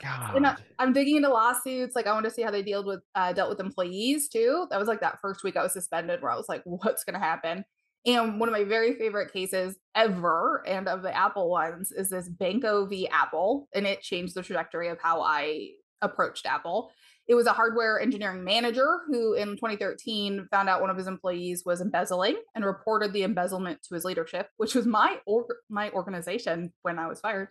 God. 0.01 0.35
And 0.35 0.45
I, 0.45 0.57
I'm 0.77 0.93
digging 0.93 1.15
into 1.15 1.29
lawsuits. 1.29 1.95
Like 1.95 2.05
I 2.05 2.13
want 2.13 2.25
to 2.25 2.31
see 2.31 2.41
how 2.41 2.51
they 2.51 2.61
dealt 2.61 2.85
with 2.85 2.99
uh, 3.15 3.31
dealt 3.33 3.49
with 3.49 3.61
employees 3.61 4.27
too. 4.27 4.67
That 4.69 4.77
was 4.79 4.89
like 4.89 4.99
that 4.99 5.19
first 5.21 5.43
week 5.43 5.55
I 5.55 5.63
was 5.63 5.73
suspended, 5.73 6.21
where 6.21 6.31
I 6.31 6.35
was 6.35 6.49
like, 6.49 6.61
"What's 6.65 7.05
going 7.05 7.19
to 7.19 7.25
happen?" 7.25 7.63
And 8.05 8.39
one 8.39 8.47
of 8.47 8.53
my 8.53 8.63
very 8.63 8.93
favorite 8.93 9.33
cases 9.33 9.75
ever, 9.95 10.63
and 10.67 10.87
of 10.87 11.01
the 11.01 11.15
Apple 11.15 11.49
ones, 11.49 11.91
is 11.91 12.09
this 12.09 12.29
Benko 12.29 12.89
v. 12.89 13.07
Apple, 13.07 13.67
and 13.73 13.87
it 13.87 14.01
changed 14.01 14.35
the 14.35 14.43
trajectory 14.43 14.89
of 14.89 14.99
how 15.01 15.21
I 15.21 15.69
approached 16.01 16.45
Apple. 16.45 16.91
It 17.27 17.35
was 17.35 17.45
a 17.45 17.53
hardware 17.53 17.99
engineering 17.99 18.43
manager 18.43 18.99
who, 19.07 19.33
in 19.33 19.49
2013, 19.55 20.47
found 20.49 20.69
out 20.69 20.79
one 20.81 20.89
of 20.89 20.97
his 20.97 21.07
employees 21.07 21.63
was 21.65 21.81
embezzling 21.81 22.37
and 22.55 22.63
reported 22.63 23.11
the 23.11 23.23
embezzlement 23.23 23.83
to 23.83 23.95
his 23.95 24.05
leadership, 24.05 24.49
which 24.57 24.75
was 24.75 24.85
my 24.85 25.19
or- 25.25 25.57
my 25.69 25.89
organization 25.91 26.73
when 26.83 26.99
I 26.99 27.07
was 27.07 27.19
fired. 27.19 27.49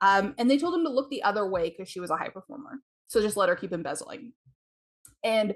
Um, 0.00 0.34
and 0.38 0.50
they 0.50 0.58
told 0.58 0.74
him 0.74 0.84
to 0.84 0.90
look 0.90 1.10
the 1.10 1.22
other 1.22 1.48
way 1.48 1.70
because 1.70 1.90
she 1.90 2.00
was 2.00 2.10
a 2.10 2.16
high 2.16 2.28
performer. 2.28 2.80
So 3.08 3.20
just 3.20 3.36
let 3.36 3.48
her 3.48 3.56
keep 3.56 3.72
embezzling. 3.72 4.32
And 5.24 5.54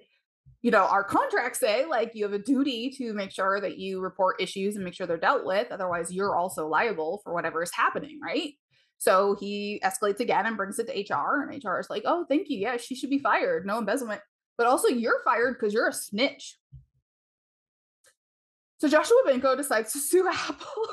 you 0.62 0.70
know, 0.70 0.84
our 0.84 1.04
contracts 1.04 1.58
say 1.58 1.86
like 1.86 2.10
you 2.14 2.24
have 2.24 2.34
a 2.34 2.38
duty 2.38 2.90
to 2.98 3.14
make 3.14 3.30
sure 3.30 3.60
that 3.60 3.78
you 3.78 4.00
report 4.00 4.42
issues 4.42 4.76
and 4.76 4.84
make 4.84 4.94
sure 4.94 5.06
they're 5.06 5.16
dealt 5.16 5.46
with. 5.46 5.68
Otherwise, 5.70 6.12
you're 6.12 6.36
also 6.36 6.68
liable 6.68 7.20
for 7.24 7.32
whatever 7.32 7.62
is 7.62 7.72
happening, 7.72 8.20
right? 8.22 8.52
So 9.00 9.34
he 9.40 9.80
escalates 9.82 10.20
again 10.20 10.44
and 10.44 10.58
brings 10.58 10.78
it 10.78 10.86
to 10.86 11.14
HR, 11.14 11.40
and 11.40 11.64
HR 11.64 11.78
is 11.80 11.88
like, 11.88 12.02
"Oh, 12.04 12.26
thank 12.28 12.50
you. 12.50 12.58
Yeah, 12.58 12.76
she 12.76 12.94
should 12.94 13.08
be 13.08 13.18
fired. 13.18 13.64
No 13.64 13.78
embezzlement, 13.78 14.20
but 14.58 14.66
also 14.66 14.88
you're 14.88 15.22
fired 15.24 15.56
because 15.58 15.72
you're 15.72 15.88
a 15.88 15.92
snitch." 15.92 16.58
So 18.76 18.88
Joshua 18.88 19.16
Benko 19.26 19.56
decides 19.56 19.94
to 19.94 19.98
sue 20.00 20.28
Apple, 20.28 20.86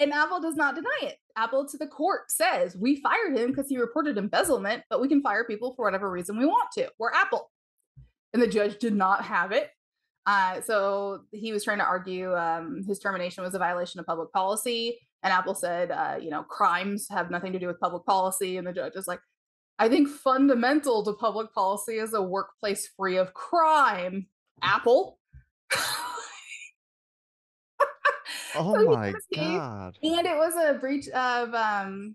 and 0.00 0.12
Apple 0.12 0.40
does 0.40 0.56
not 0.56 0.74
deny 0.74 0.98
it. 1.02 1.18
Apple 1.36 1.68
to 1.68 1.76
the 1.78 1.86
court 1.86 2.32
says 2.32 2.76
we 2.76 3.00
fired 3.00 3.38
him 3.38 3.50
because 3.50 3.68
he 3.68 3.78
reported 3.78 4.18
embezzlement, 4.18 4.82
but 4.90 5.00
we 5.00 5.06
can 5.06 5.22
fire 5.22 5.44
people 5.44 5.72
for 5.74 5.84
whatever 5.84 6.10
reason 6.10 6.36
we 6.36 6.46
want 6.46 6.72
to. 6.72 6.90
We're 6.98 7.12
Apple, 7.12 7.48
and 8.32 8.42
the 8.42 8.48
judge 8.48 8.80
did 8.80 8.92
not 8.92 9.24
have 9.24 9.52
it. 9.52 9.70
Uh, 10.26 10.60
so 10.62 11.20
he 11.30 11.52
was 11.52 11.62
trying 11.62 11.78
to 11.78 11.84
argue 11.84 12.34
um, 12.34 12.82
his 12.84 12.98
termination 12.98 13.44
was 13.44 13.54
a 13.54 13.58
violation 13.58 14.00
of 14.00 14.06
public 14.06 14.32
policy, 14.32 14.98
and 15.24 15.32
Apple 15.32 15.54
said, 15.54 15.90
uh, 15.90 16.16
you 16.20 16.28
know, 16.30 16.42
crimes 16.42 17.08
have 17.10 17.30
nothing 17.30 17.52
to 17.54 17.58
do 17.58 17.66
with 17.66 17.80
public 17.80 18.04
policy, 18.04 18.58
and 18.58 18.66
the 18.66 18.72
judge 18.72 18.92
is 18.94 19.08
like, 19.08 19.20
I 19.78 19.88
think 19.88 20.08
fundamental 20.08 21.02
to 21.02 21.14
public 21.14 21.52
policy 21.52 21.94
is 21.94 22.12
a 22.12 22.22
workplace 22.22 22.88
free 22.96 23.16
of 23.16 23.32
crime. 23.32 24.26
Apple. 24.62 25.18
oh 28.54 28.74
so 28.74 28.90
my 28.90 29.12
God. 29.34 29.98
and 30.02 30.26
it 30.26 30.36
was 30.36 30.54
a 30.54 30.74
breach 30.78 31.08
of 31.08 31.52
um, 31.54 32.14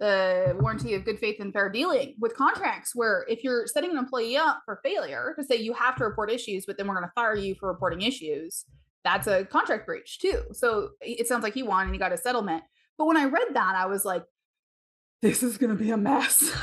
the 0.00 0.56
warranty 0.60 0.94
of 0.94 1.04
good 1.04 1.18
faith 1.18 1.40
and 1.40 1.52
fair 1.52 1.68
dealing 1.68 2.14
with 2.18 2.34
contracts 2.36 2.92
where 2.94 3.26
if 3.28 3.44
you're 3.44 3.66
setting 3.66 3.90
an 3.90 3.98
employee 3.98 4.36
up 4.36 4.62
for 4.64 4.80
failure 4.82 5.34
to 5.38 5.44
say 5.44 5.56
you 5.56 5.74
have 5.74 5.96
to 5.96 6.04
report 6.04 6.30
issues 6.30 6.64
but 6.66 6.78
then 6.78 6.88
we're 6.88 6.94
going 6.94 7.06
to 7.06 7.12
fire 7.14 7.36
you 7.36 7.54
for 7.54 7.68
reporting 7.68 8.00
issues 8.00 8.64
that's 9.04 9.26
a 9.26 9.44
contract 9.44 9.86
breach 9.86 10.18
too. 10.18 10.42
So 10.52 10.90
it 11.00 11.28
sounds 11.28 11.42
like 11.42 11.54
he 11.54 11.62
won 11.62 11.84
and 11.84 11.94
he 11.94 11.98
got 11.98 12.12
a 12.12 12.18
settlement. 12.18 12.64
But 12.96 13.06
when 13.06 13.16
i 13.16 13.24
read 13.24 13.48
that 13.54 13.74
i 13.76 13.86
was 13.86 14.04
like 14.04 14.22
this 15.22 15.42
is 15.42 15.56
going 15.58 15.76
to 15.76 15.82
be 15.82 15.90
a 15.90 15.96
mess. 15.96 16.42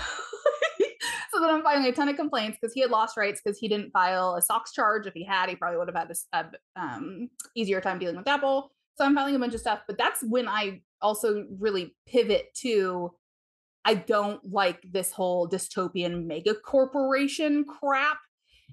So 1.33 1.39
then 1.39 1.49
i'm 1.49 1.63
filing 1.63 1.85
a 1.85 1.93
ton 1.93 2.09
of 2.09 2.17
complaints 2.17 2.57
because 2.59 2.73
he 2.73 2.81
had 2.81 2.91
lost 2.91 3.15
rights 3.15 3.41
because 3.41 3.57
he 3.57 3.69
didn't 3.69 3.91
file 3.91 4.35
a 4.35 4.41
SOX 4.41 4.73
charge. 4.73 5.07
If 5.07 5.13
he 5.13 5.23
had 5.23 5.47
he 5.47 5.55
probably 5.55 5.77
would 5.77 5.87
have 5.87 5.95
had 5.95 6.09
this 6.09 6.27
uh, 6.33 6.43
um, 6.75 7.29
easier 7.55 7.79
time 7.79 7.99
dealing 7.99 8.17
with 8.17 8.27
apple. 8.27 8.69
So 8.95 9.05
I'm 9.05 9.15
filing 9.15 9.35
a 9.35 9.39
bunch 9.39 9.53
of 9.53 9.61
stuff, 9.61 9.79
but 9.87 9.97
that's 9.97 10.21
when 10.21 10.49
I 10.49 10.81
also 11.01 11.45
really 11.57 11.95
pivot 12.05 12.53
to 12.57 13.11
I 13.85 13.95
don't 13.95 14.39
like 14.49 14.79
this 14.91 15.11
whole 15.11 15.49
dystopian 15.49 16.25
mega 16.25 16.53
corporation 16.53 17.65
crap. 17.65 18.19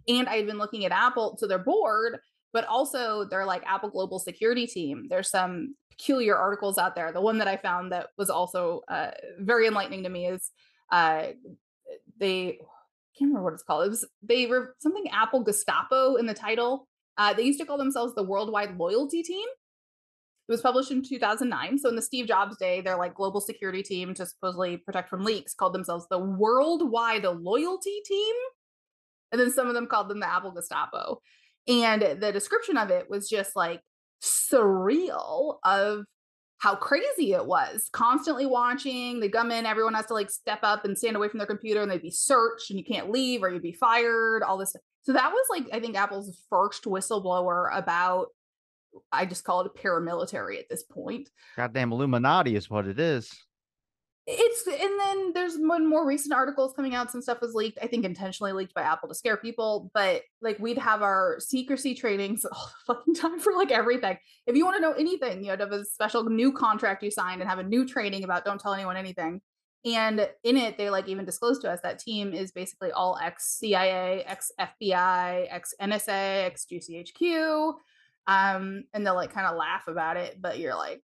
And 0.06 0.28
I've 0.28 0.46
been 0.46 0.58
looking 0.58 0.84
at 0.84 0.92
Apple 0.92 1.36
to 1.38 1.46
their 1.46 1.58
board, 1.58 2.18
but 2.52 2.66
also 2.66 3.24
their 3.24 3.44
like 3.44 3.62
Apple 3.66 3.90
Global 3.90 4.18
Security 4.18 4.66
team. 4.66 5.06
There's 5.08 5.30
some 5.30 5.74
peculiar 5.90 6.36
articles 6.36 6.78
out 6.78 6.94
there. 6.94 7.12
The 7.12 7.20
one 7.20 7.38
that 7.38 7.48
I 7.48 7.56
found 7.56 7.92
that 7.92 8.08
was 8.16 8.30
also 8.30 8.82
uh, 8.88 9.10
very 9.38 9.66
enlightening 9.66 10.04
to 10.04 10.08
me 10.08 10.26
is 10.26 10.50
uh, 10.90 11.28
they 12.18 12.58
I 12.60 13.18
can't 13.18 13.30
remember 13.30 13.44
what 13.44 13.54
it's 13.54 13.62
called. 13.62 13.86
It 13.86 13.90
was 13.90 14.06
they 14.22 14.46
were 14.46 14.76
something 14.78 15.08
Apple 15.10 15.42
Gestapo 15.42 16.16
in 16.16 16.26
the 16.26 16.34
title. 16.34 16.86
Uh, 17.16 17.34
they 17.34 17.42
used 17.42 17.58
to 17.58 17.66
call 17.66 17.78
themselves 17.78 18.14
the 18.14 18.22
Worldwide 18.22 18.78
Loyalty 18.78 19.22
Team. 19.22 19.46
It 20.48 20.52
was 20.52 20.62
published 20.62 20.90
in 20.90 21.02
2009. 21.02 21.78
So 21.78 21.90
in 21.90 21.96
the 21.96 22.00
Steve 22.00 22.26
Jobs 22.26 22.56
day, 22.56 22.80
their 22.80 22.96
like 22.96 23.14
global 23.14 23.40
security 23.40 23.82
team 23.82 24.14
to 24.14 24.24
supposedly 24.24 24.78
protect 24.78 25.10
from 25.10 25.24
leaks 25.24 25.52
called 25.52 25.74
themselves 25.74 26.06
the 26.10 26.18
Worldwide 26.18 27.24
Loyalty 27.24 28.00
Team. 28.06 28.34
And 29.30 29.38
then 29.38 29.50
some 29.50 29.66
of 29.66 29.74
them 29.74 29.86
called 29.86 30.08
them 30.08 30.20
the 30.20 30.32
Apple 30.32 30.52
Gestapo. 30.52 31.20
And 31.68 32.02
the 32.20 32.32
description 32.32 32.76
of 32.76 32.90
it 32.90 33.10
was 33.10 33.28
just 33.28 33.54
like 33.54 33.82
surreal 34.22 35.58
of 35.64 36.04
how 36.58 36.74
crazy 36.74 37.32
it 37.32 37.46
was. 37.46 37.88
Constantly 37.92 38.46
watching, 38.46 39.20
the 39.20 39.26
in, 39.26 39.66
everyone 39.66 39.94
has 39.94 40.06
to 40.06 40.14
like 40.14 40.30
step 40.30 40.60
up 40.62 40.84
and 40.84 40.98
stand 40.98 41.16
away 41.16 41.28
from 41.28 41.38
their 41.38 41.46
computer 41.46 41.82
and 41.82 41.90
they'd 41.90 42.02
be 42.02 42.10
searched 42.10 42.70
and 42.70 42.78
you 42.78 42.84
can't 42.84 43.10
leave 43.10 43.42
or 43.42 43.50
you'd 43.50 43.62
be 43.62 43.72
fired, 43.72 44.42
all 44.42 44.58
this 44.58 44.70
stuff. 44.70 44.82
So 45.02 45.12
that 45.12 45.30
was 45.30 45.46
like 45.50 45.66
I 45.72 45.80
think 45.80 45.96
Apple's 45.96 46.42
first 46.50 46.84
whistleblower 46.84 47.68
about 47.72 48.28
I 49.12 49.26
just 49.26 49.44
call 49.44 49.60
it 49.60 49.70
a 49.74 49.78
paramilitary 49.78 50.58
at 50.58 50.68
this 50.68 50.82
point. 50.82 51.30
Goddamn 51.56 51.92
Illuminati 51.92 52.56
is 52.56 52.68
what 52.68 52.86
it 52.86 52.98
is. 52.98 53.30
It's 54.30 54.66
and 54.66 55.00
then 55.00 55.32
there's 55.32 55.56
one 55.56 55.88
more 55.88 56.06
recent 56.06 56.34
articles 56.34 56.74
coming 56.74 56.94
out. 56.94 57.10
Some 57.10 57.22
stuff 57.22 57.40
was 57.40 57.54
leaked, 57.54 57.78
I 57.80 57.86
think 57.86 58.04
intentionally 58.04 58.52
leaked 58.52 58.74
by 58.74 58.82
Apple 58.82 59.08
to 59.08 59.14
scare 59.14 59.38
people. 59.38 59.90
But 59.94 60.20
like 60.42 60.58
we'd 60.58 60.76
have 60.76 61.00
our 61.00 61.36
secrecy 61.40 61.94
trainings 61.94 62.44
all 62.52 62.70
the 62.86 62.94
fucking 62.94 63.14
time 63.14 63.38
for 63.40 63.54
like 63.54 63.70
everything. 63.70 64.18
If 64.46 64.54
you 64.54 64.66
want 64.66 64.76
to 64.76 64.82
know 64.82 64.92
anything, 64.92 65.42
you 65.42 65.48
had 65.48 65.60
to 65.60 65.64
have 65.64 65.72
a 65.72 65.82
special 65.82 66.24
new 66.24 66.52
contract 66.52 67.02
you 67.02 67.10
signed 67.10 67.40
and 67.40 67.48
have 67.48 67.58
a 67.58 67.62
new 67.62 67.88
training 67.88 68.22
about 68.22 68.44
don't 68.44 68.60
tell 68.60 68.74
anyone 68.74 68.98
anything. 68.98 69.40
And 69.86 70.28
in 70.44 70.58
it, 70.58 70.76
they 70.76 70.90
like 70.90 71.08
even 71.08 71.24
disclosed 71.24 71.62
to 71.62 71.70
us 71.70 71.80
that 71.82 71.98
team 71.98 72.34
is 72.34 72.52
basically 72.52 72.92
all 72.92 73.18
ex 73.22 73.56
CIA, 73.58 74.24
ex 74.26 74.52
FBI, 74.60 75.46
ex 75.48 75.72
NSA, 75.80 76.44
ex 76.44 76.66
GCHQ. 76.70 77.72
Um, 78.26 78.84
and 78.92 79.06
they'll 79.06 79.14
like 79.14 79.32
kind 79.32 79.46
of 79.46 79.56
laugh 79.56 79.88
about 79.88 80.18
it, 80.18 80.36
but 80.38 80.58
you're 80.58 80.74
like, 80.74 81.02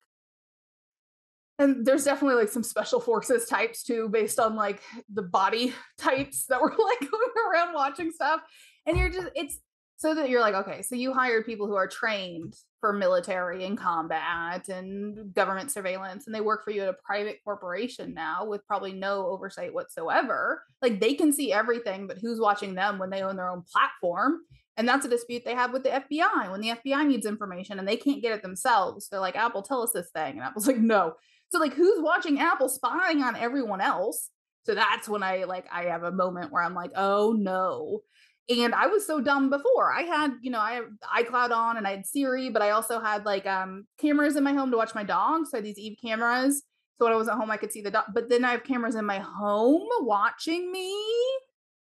and 1.60 1.86
there's 1.86 2.06
definitely 2.06 2.36
like 2.36 2.50
some 2.50 2.64
special 2.64 3.00
forces 3.00 3.46
types 3.46 3.84
too, 3.84 4.10
based 4.10 4.40
on 4.40 4.56
like 4.56 4.82
the 5.14 5.22
body 5.22 5.74
types 5.98 6.46
that 6.48 6.62
were 6.62 6.70
like 6.78 7.00
going 7.12 7.32
around 7.52 7.74
watching 7.74 8.12
stuff. 8.12 8.42
And 8.86 8.98
you're 8.98 9.10
just, 9.10 9.30
it's 9.36 9.60
so 9.98 10.14
that 10.16 10.30
you're 10.30 10.42
like, 10.42 10.56
okay, 10.56 10.82
so 10.82 10.96
you 10.96 11.14
hired 11.14 11.46
people 11.46 11.68
who 11.68 11.76
are 11.76 11.88
trained 11.88 12.56
for 12.82 12.92
military 12.92 13.64
and 13.64 13.78
combat 13.78 14.68
and 14.68 15.34
government 15.34 15.72
surveillance, 15.72 16.26
and 16.26 16.36
they 16.36 16.42
work 16.42 16.66
for 16.66 16.72
you 16.72 16.82
at 16.82 16.90
a 16.90 16.98
private 17.06 17.38
corporation 17.46 18.14
now 18.14 18.44
with 18.44 18.68
probably 18.68 18.92
no 18.92 19.28
oversight 19.28 19.74
whatsoever. 19.74 20.64
Like 20.82 21.00
they 21.00 21.14
can 21.14 21.32
see 21.32 21.54
everything, 21.54 22.08
but 22.08 22.18
who's 22.18 22.42
watching 22.42 22.76
them 22.76 23.00
when 23.00 23.12
they 23.12 23.22
own 23.22 23.38
their 23.38 23.48
own 23.48 23.64
platform? 23.72 24.40
And 24.76 24.88
that's 24.88 25.06
a 25.06 25.10
dispute 25.10 25.44
they 25.46 25.54
have 25.56 25.72
with 25.72 25.84
the 25.84 25.90
FBI 25.90 26.52
when 26.52 26.60
the 26.60 26.70
FBI 26.70 27.06
needs 27.08 27.26
information 27.26 27.80
and 27.80 27.88
they 27.88 27.96
can't 27.96 28.22
get 28.22 28.34
it 28.34 28.42
themselves. 28.42 29.08
They're 29.08 29.20
like, 29.20 29.36
Apple, 29.36 29.62
tell 29.62 29.84
us 29.84 29.92
this 29.94 30.10
thing. 30.10 30.34
And 30.34 30.42
Apple's 30.42 30.68
like, 30.68 30.80
no. 30.80 31.14
So 31.54 31.60
like 31.60 31.76
who's 31.76 32.02
watching 32.02 32.40
Apple 32.40 32.68
spying 32.68 33.22
on 33.22 33.36
everyone 33.36 33.80
else? 33.80 34.32
So 34.66 34.74
that's 34.74 35.08
when 35.08 35.22
I 35.22 35.44
like 35.44 35.68
I 35.72 35.84
have 35.84 36.02
a 36.02 36.12
moment 36.12 36.52
where 36.52 36.64
I'm 36.64 36.74
like, 36.74 36.90
oh 36.96 37.36
no. 37.38 38.02
And 38.50 38.74
I 38.74 38.88
was 38.88 39.06
so 39.06 39.22
dumb 39.22 39.52
before. 39.52 39.94
I 39.94 40.02
had, 40.02 40.32
you 40.42 40.50
know, 40.50 40.60
I 40.60 40.74
have 40.74 40.86
iCloud 41.16 41.52
on 41.52 41.78
and 41.78 41.86
I 41.86 41.92
had 41.92 42.08
Siri, 42.08 42.50
but 42.50 42.64
I 42.64 42.72
also 42.72 43.00
had 43.00 43.24
like 43.24 43.46
um 43.46 43.86
cameras 44.00 44.36
in 44.36 44.44
my 44.44 44.52
home 44.52 44.72
to 44.72 44.78
watch 44.78 44.96
my 44.96 45.04
dog. 45.04 45.46
So 45.46 45.52
I 45.54 45.58
had 45.60 45.66
these 45.66 45.78
Eve 45.78 45.98
cameras. 46.04 46.64
So 46.98 47.06
when 47.06 47.14
I 47.14 47.18
was 47.18 47.28
at 47.28 47.36
home, 47.36 47.52
I 47.52 47.58
could 47.58 47.72
see 47.72 47.82
the 47.82 47.92
dog. 47.92 48.06
But 48.16 48.30
then 48.30 48.44
I 48.44 48.52
have 48.54 48.64
cameras 48.64 48.96
in 48.96 49.06
my 49.06 49.20
home 49.20 49.88
watching 50.00 50.72
me 50.72 50.92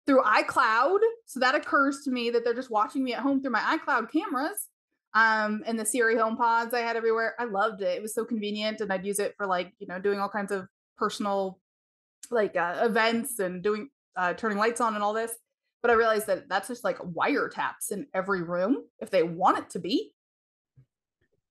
through 0.06 0.24
iCloud. 0.24 0.98
So 1.24 1.40
that 1.40 1.54
occurs 1.54 2.02
to 2.04 2.10
me 2.10 2.28
that 2.28 2.44
they're 2.44 2.52
just 2.52 2.70
watching 2.70 3.02
me 3.02 3.14
at 3.14 3.20
home 3.20 3.40
through 3.40 3.52
my 3.52 3.78
iCloud 3.78 4.12
cameras 4.12 4.68
um 5.14 5.62
and 5.66 5.78
the 5.78 5.84
Siri 5.86 6.16
home 6.16 6.36
pods 6.36 6.74
I 6.74 6.80
had 6.80 6.96
everywhere. 6.96 7.34
I 7.38 7.44
loved 7.44 7.82
it. 7.82 7.96
It 7.96 8.02
was 8.02 8.14
so 8.14 8.24
convenient 8.24 8.80
and 8.80 8.92
I'd 8.92 9.06
use 9.06 9.18
it 9.18 9.34
for 9.36 9.46
like, 9.46 9.72
you 9.78 9.86
know, 9.86 9.98
doing 9.98 10.18
all 10.20 10.28
kinds 10.28 10.52
of 10.52 10.66
personal 10.96 11.60
like 12.30 12.56
uh, 12.56 12.80
events 12.82 13.38
and 13.38 13.62
doing 13.62 13.90
uh 14.16 14.34
turning 14.34 14.58
lights 14.58 14.80
on 14.80 14.94
and 14.94 15.02
all 15.04 15.12
this. 15.12 15.32
But 15.82 15.90
I 15.90 15.94
realized 15.94 16.26
that 16.28 16.48
that's 16.48 16.68
just 16.68 16.84
like 16.84 16.98
wiretaps 16.98 17.90
in 17.90 18.06
every 18.14 18.42
room 18.42 18.78
if 19.00 19.10
they 19.10 19.22
want 19.22 19.58
it 19.58 19.70
to 19.70 19.78
be. 19.78 20.12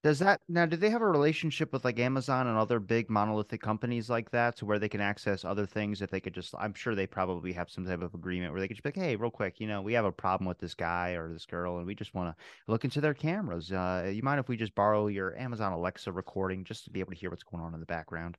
Does 0.04 0.20
that 0.20 0.42
now? 0.50 0.66
Do 0.66 0.76
they 0.76 0.90
have 0.90 1.02
a 1.02 1.08
relationship 1.08 1.72
with 1.72 1.86
like 1.86 1.98
Amazon 1.98 2.48
and 2.48 2.58
other 2.58 2.82
big 2.82 3.10
monolithic 3.10 3.62
companies 3.62 4.10
like 4.10 4.30
that, 4.32 4.58
to 4.58 4.66
where 4.66 4.78
they 4.78 4.90
can 4.90 5.00
access 5.00 5.46
other 5.46 5.66
things 5.66 6.02
if 6.02 6.12
they 6.12 6.20
could 6.20 6.34
just? 6.34 6.54
I'm 6.60 6.74
sure 6.74 6.94
they 6.94 7.08
probably 7.08 7.54
have 7.54 7.70
some 7.70 7.86
type 7.86 8.02
of 8.02 8.14
agreement 8.14 8.52
where 8.52 8.60
they 8.60 8.68
could 8.68 8.76
just 8.76 8.84
be 8.84 8.90
like, 8.90 8.98
"Hey, 8.98 9.16
real 9.16 9.32
quick, 9.32 9.62
you 9.62 9.68
know, 9.68 9.82
we 9.82 9.94
have 9.94 10.04
a 10.04 10.12
problem 10.12 10.46
with 10.46 10.60
this 10.60 10.76
guy 10.76 11.12
or 11.12 11.32
this 11.32 11.46
girl, 11.46 11.78
and 11.78 11.88
we 11.88 11.96
just 11.96 12.14
want 12.14 12.36
to 12.36 12.44
look 12.68 12.84
into 12.84 13.00
their 13.00 13.14
cameras. 13.14 13.72
Uh, 13.72 14.12
you 14.14 14.22
mind 14.24 14.42
if 14.42 14.50
we 14.50 14.58
just 14.58 14.76
borrow 14.76 15.08
your 15.08 15.38
Amazon 15.38 15.72
Alexa 15.72 16.12
recording 16.12 16.66
just 16.66 16.84
to 16.84 16.90
be 16.90 17.00
able 17.00 17.14
to 17.14 17.18
hear 17.18 17.30
what's 17.30 17.44
going 17.44 17.64
on 17.64 17.74
in 17.74 17.80
the 17.80 17.86
background?" 17.86 18.38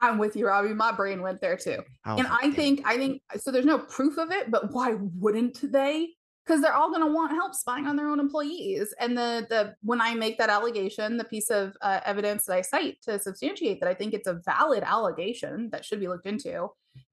I'm 0.00 0.16
with 0.16 0.36
you, 0.36 0.46
Robbie. 0.46 0.74
My 0.74 0.92
brain 0.92 1.22
went 1.22 1.40
there 1.40 1.56
too, 1.56 1.82
oh, 2.06 2.16
and 2.18 2.28
I 2.28 2.52
think, 2.52 2.82
I 2.86 2.96
think 2.96 3.20
so. 3.36 3.50
There's 3.50 3.66
no 3.66 3.80
proof 3.80 4.16
of 4.16 4.30
it, 4.30 4.48
but 4.48 4.72
why 4.72 4.94
wouldn't 4.94 5.72
they? 5.72 6.10
Because 6.44 6.60
they're 6.60 6.74
all 6.74 6.90
going 6.90 7.06
to 7.06 7.12
want 7.12 7.32
help 7.32 7.54
spying 7.54 7.86
on 7.86 7.96
their 7.96 8.08
own 8.08 8.20
employees. 8.20 8.94
And 8.98 9.16
the 9.16 9.46
the 9.48 9.74
when 9.82 10.00
I 10.00 10.14
make 10.14 10.38
that 10.38 10.50
allegation, 10.50 11.16
the 11.16 11.24
piece 11.24 11.50
of 11.50 11.76
uh, 11.82 12.00
evidence 12.04 12.46
that 12.46 12.54
I 12.54 12.62
cite 12.62 13.00
to 13.02 13.18
substantiate 13.18 13.80
that 13.80 13.88
I 13.88 13.94
think 13.94 14.14
it's 14.14 14.26
a 14.26 14.40
valid 14.44 14.82
allegation 14.84 15.70
that 15.70 15.84
should 15.84 16.00
be 16.00 16.08
looked 16.08 16.26
into. 16.26 16.68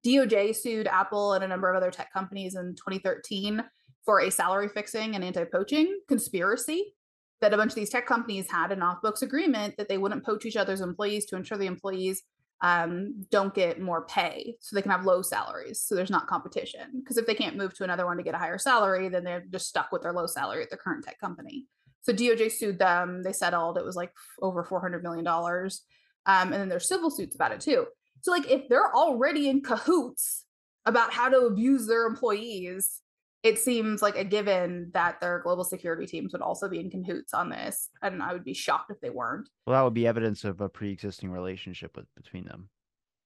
DOJ 0.06 0.56
sued 0.56 0.88
Apple 0.88 1.34
and 1.34 1.44
a 1.44 1.48
number 1.48 1.70
of 1.70 1.76
other 1.76 1.92
tech 1.92 2.12
companies 2.12 2.56
in 2.56 2.76
2013 2.76 3.64
for 4.06 4.22
a 4.22 4.32
salary 4.32 4.70
fixing 4.70 5.16
and 5.16 5.24
anti-poaching 5.24 6.00
conspiracy 6.08 6.94
that 7.42 7.54
a 7.54 7.58
bunch 7.58 7.72
of 7.72 7.76
these 7.76 7.90
tech 7.90 8.08
companies 8.08 8.50
had 8.50 8.72
an 8.72 8.82
off-books 8.82 9.22
agreement 9.22 9.76
that 9.78 9.90
they 9.90 9.98
wouldn't 9.98 10.26
poach 10.26 10.46
each 10.46 10.56
other's 10.56 10.82
employees 10.82 11.26
to 11.26 11.36
ensure 11.36 11.58
the 11.58 11.68
employees 11.68 12.24
um, 12.62 13.26
don't 13.30 13.54
get 13.54 13.80
more 13.80 14.06
pay 14.06 14.56
so 14.60 14.76
they 14.76 14.82
can 14.82 14.92
have 14.92 15.06
low 15.06 15.22
salaries 15.22 15.80
so 15.80 15.94
there's 15.94 16.10
not 16.10 16.28
competition 16.28 17.00
because 17.00 17.18
if 17.18 17.28
they 17.28 17.36
can't 17.36 17.56
move 17.56 17.74
to 17.76 17.84
another 17.84 18.06
one 18.06 18.18
to 18.18 18.24
get 18.24 18.34
a 18.34 18.40
higher 18.40 18.58
salary 18.58 19.10
then 19.10 19.24
they're 19.24 19.46
just 19.52 19.68
stuck 19.68 19.92
with 19.92 20.02
their 20.02 20.14
low 20.14 20.26
salary 20.26 20.64
at 20.64 20.70
their 20.70 20.80
current 20.80 21.04
tech 21.04 21.20
company. 21.20 21.66
So 22.02 22.14
doj 22.14 22.52
sued 22.52 22.80
them 22.80 23.22
they 23.24 23.34
settled 23.34 23.78
it 23.78 23.86
was 23.86 23.96
like 23.96 24.12
over 24.42 24.64
400 24.64 25.04
million 25.04 25.24
dollars 25.24 25.84
um, 26.26 26.52
and 26.52 26.62
then 26.62 26.70
there's 26.70 26.88
civil 26.88 27.10
suits 27.10 27.36
about 27.36 27.54
it 27.54 27.62
too. 27.62 27.86
So 28.22 28.32
like 28.32 28.50
if 28.50 28.68
they're 28.68 28.94
already 28.94 29.50
in 29.50 29.62
cahoots 29.62 30.46
about 30.86 31.14
how 31.14 31.30
to 31.30 31.42
abuse 31.42 31.88
their 31.88 32.06
employees 32.06 33.02
it 33.44 33.60
seems 33.60 34.02
like 34.02 34.18
a 34.18 34.24
given 34.24 34.90
that 34.94 35.22
their 35.22 35.40
global 35.40 35.64
security 35.64 36.06
teams 36.06 36.34
would 36.34 36.42
also 36.42 36.68
be 36.68 36.80
in 36.80 36.90
cahoots 36.90 37.34
on 37.34 37.50
this 37.50 37.90
and 38.02 38.22
i 38.22 38.34
would 38.34 38.44
be 38.44 38.54
shocked 38.54 38.92
if 38.92 39.00
they 39.02 39.10
weren't. 39.10 39.50
Well 39.66 39.76
that 39.76 39.84
would 39.84 39.94
be 39.94 40.08
evidence 40.08 40.44
of 40.44 40.62
a 40.62 40.70
pre-existing 40.70 41.32
relationship 41.32 41.96
with, 41.96 42.06
between 42.16 42.46
them. 42.46 42.70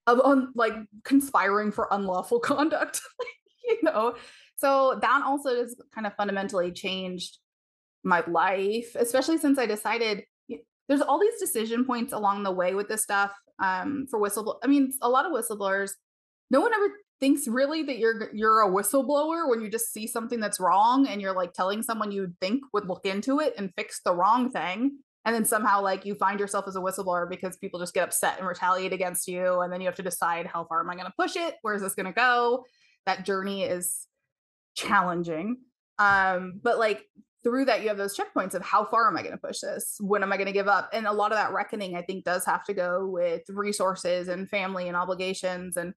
Of 0.07 0.19
un, 0.21 0.51
like 0.55 0.73
conspiring 1.03 1.71
for 1.71 1.87
unlawful 1.91 2.39
conduct 2.51 3.01
you 3.63 3.77
know? 3.83 4.15
So 4.57 4.99
that 5.01 5.23
also 5.25 5.55
has 5.55 5.75
kind 5.93 6.05
of 6.05 6.13
fundamentally 6.15 6.71
changed 6.71 7.37
my 8.03 8.23
life 8.27 8.95
especially 8.95 9.37
since 9.37 9.59
i 9.59 9.65
decided 9.65 10.23
there's 10.87 11.01
all 11.01 11.19
these 11.19 11.39
decision 11.39 11.85
points 11.85 12.11
along 12.13 12.43
the 12.43 12.51
way 12.51 12.73
with 12.73 12.87
this 12.87 13.03
stuff 13.03 13.31
um, 13.63 14.07
for 14.09 14.19
whistleblower 14.19 14.57
i 14.63 14.67
mean 14.67 14.91
a 15.01 15.09
lot 15.09 15.25
of 15.25 15.31
whistleblowers 15.31 15.91
no 16.49 16.61
one 16.61 16.73
ever 16.73 16.87
thinks 17.21 17.47
really 17.47 17.83
that 17.83 17.99
you're 17.99 18.29
you're 18.33 18.61
a 18.61 18.69
whistleblower 18.69 19.47
when 19.47 19.61
you 19.61 19.69
just 19.69 19.93
see 19.93 20.07
something 20.07 20.39
that's 20.41 20.59
wrong 20.59 21.07
and 21.07 21.21
you're 21.21 21.35
like 21.35 21.53
telling 21.53 21.83
someone 21.83 22.11
you 22.11 22.33
think 22.41 22.61
would 22.73 22.87
look 22.87 23.05
into 23.05 23.39
it 23.39 23.53
and 23.57 23.71
fix 23.77 24.01
the 24.03 24.13
wrong 24.13 24.49
thing 24.49 24.97
and 25.23 25.35
then 25.35 25.45
somehow 25.45 25.79
like 25.79 26.03
you 26.03 26.15
find 26.15 26.39
yourself 26.39 26.65
as 26.67 26.75
a 26.75 26.79
whistleblower 26.79 27.29
because 27.29 27.55
people 27.57 27.79
just 27.79 27.93
get 27.93 28.03
upset 28.03 28.39
and 28.39 28.47
retaliate 28.47 28.91
against 28.91 29.27
you 29.27 29.61
and 29.61 29.71
then 29.71 29.79
you 29.79 29.87
have 29.87 29.95
to 29.95 30.03
decide 30.03 30.47
how 30.47 30.65
far 30.65 30.81
am 30.81 30.89
i 30.89 30.95
going 30.95 31.05
to 31.05 31.13
push 31.17 31.35
it 31.35 31.55
where 31.61 31.75
is 31.75 31.81
this 31.81 31.95
going 31.95 32.07
to 32.07 32.11
go? 32.11 32.65
That 33.05 33.23
journey 33.25 33.63
is 33.63 34.07
challenging. 34.75 35.57
Um 35.99 36.59
but 36.63 36.79
like 36.79 37.03
through 37.43 37.65
that 37.65 37.81
you 37.81 37.87
have 37.89 37.97
those 37.97 38.17
checkpoints 38.17 38.55
of 38.55 38.63
how 38.63 38.85
far 38.85 39.07
am 39.07 39.17
i 39.17 39.21
going 39.21 39.33
to 39.33 39.37
push 39.37 39.59
this? 39.59 39.97
When 39.99 40.23
am 40.23 40.33
i 40.33 40.37
going 40.37 40.47
to 40.47 40.53
give 40.53 40.67
up? 40.67 40.89
And 40.91 41.05
a 41.05 41.13
lot 41.13 41.31
of 41.31 41.37
that 41.37 41.53
reckoning 41.53 41.95
i 41.95 42.01
think 42.01 42.25
does 42.25 42.45
have 42.45 42.63
to 42.65 42.73
go 42.73 43.05
with 43.07 43.43
resources 43.49 44.27
and 44.27 44.49
family 44.49 44.87
and 44.87 44.97
obligations 44.97 45.77
and 45.77 45.93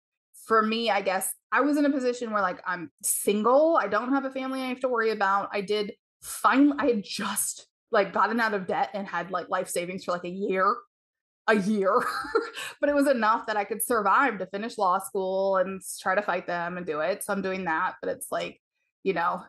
for 0.46 0.62
me, 0.62 0.90
I 0.90 1.00
guess 1.00 1.32
I 1.52 1.60
was 1.60 1.76
in 1.76 1.84
a 1.84 1.90
position 1.90 2.32
where 2.32 2.42
like 2.42 2.60
I'm 2.66 2.90
single. 3.02 3.78
I 3.80 3.88
don't 3.88 4.12
have 4.12 4.24
a 4.24 4.30
family 4.30 4.60
I 4.60 4.66
have 4.66 4.80
to 4.80 4.88
worry 4.88 5.10
about. 5.10 5.48
I 5.52 5.60
did 5.60 5.92
finally, 6.22 6.76
I 6.78 6.86
had 6.86 7.04
just 7.04 7.66
like 7.90 8.12
gotten 8.12 8.40
out 8.40 8.54
of 8.54 8.66
debt 8.66 8.90
and 8.94 9.06
had 9.06 9.30
like 9.30 9.48
life 9.48 9.68
savings 9.68 10.04
for 10.04 10.12
like 10.12 10.24
a 10.24 10.28
year, 10.28 10.76
a 11.46 11.56
year, 11.56 12.02
but 12.80 12.88
it 12.88 12.94
was 12.94 13.06
enough 13.06 13.46
that 13.46 13.56
I 13.56 13.64
could 13.64 13.82
survive 13.82 14.38
to 14.38 14.46
finish 14.46 14.76
law 14.78 14.98
school 14.98 15.56
and 15.56 15.80
try 16.00 16.14
to 16.14 16.22
fight 16.22 16.46
them 16.46 16.76
and 16.76 16.86
do 16.86 17.00
it. 17.00 17.22
So 17.22 17.32
I'm 17.32 17.42
doing 17.42 17.64
that. 17.64 17.94
But 18.02 18.10
it's 18.10 18.28
like, 18.30 18.60
you 19.02 19.12
know, 19.12 19.44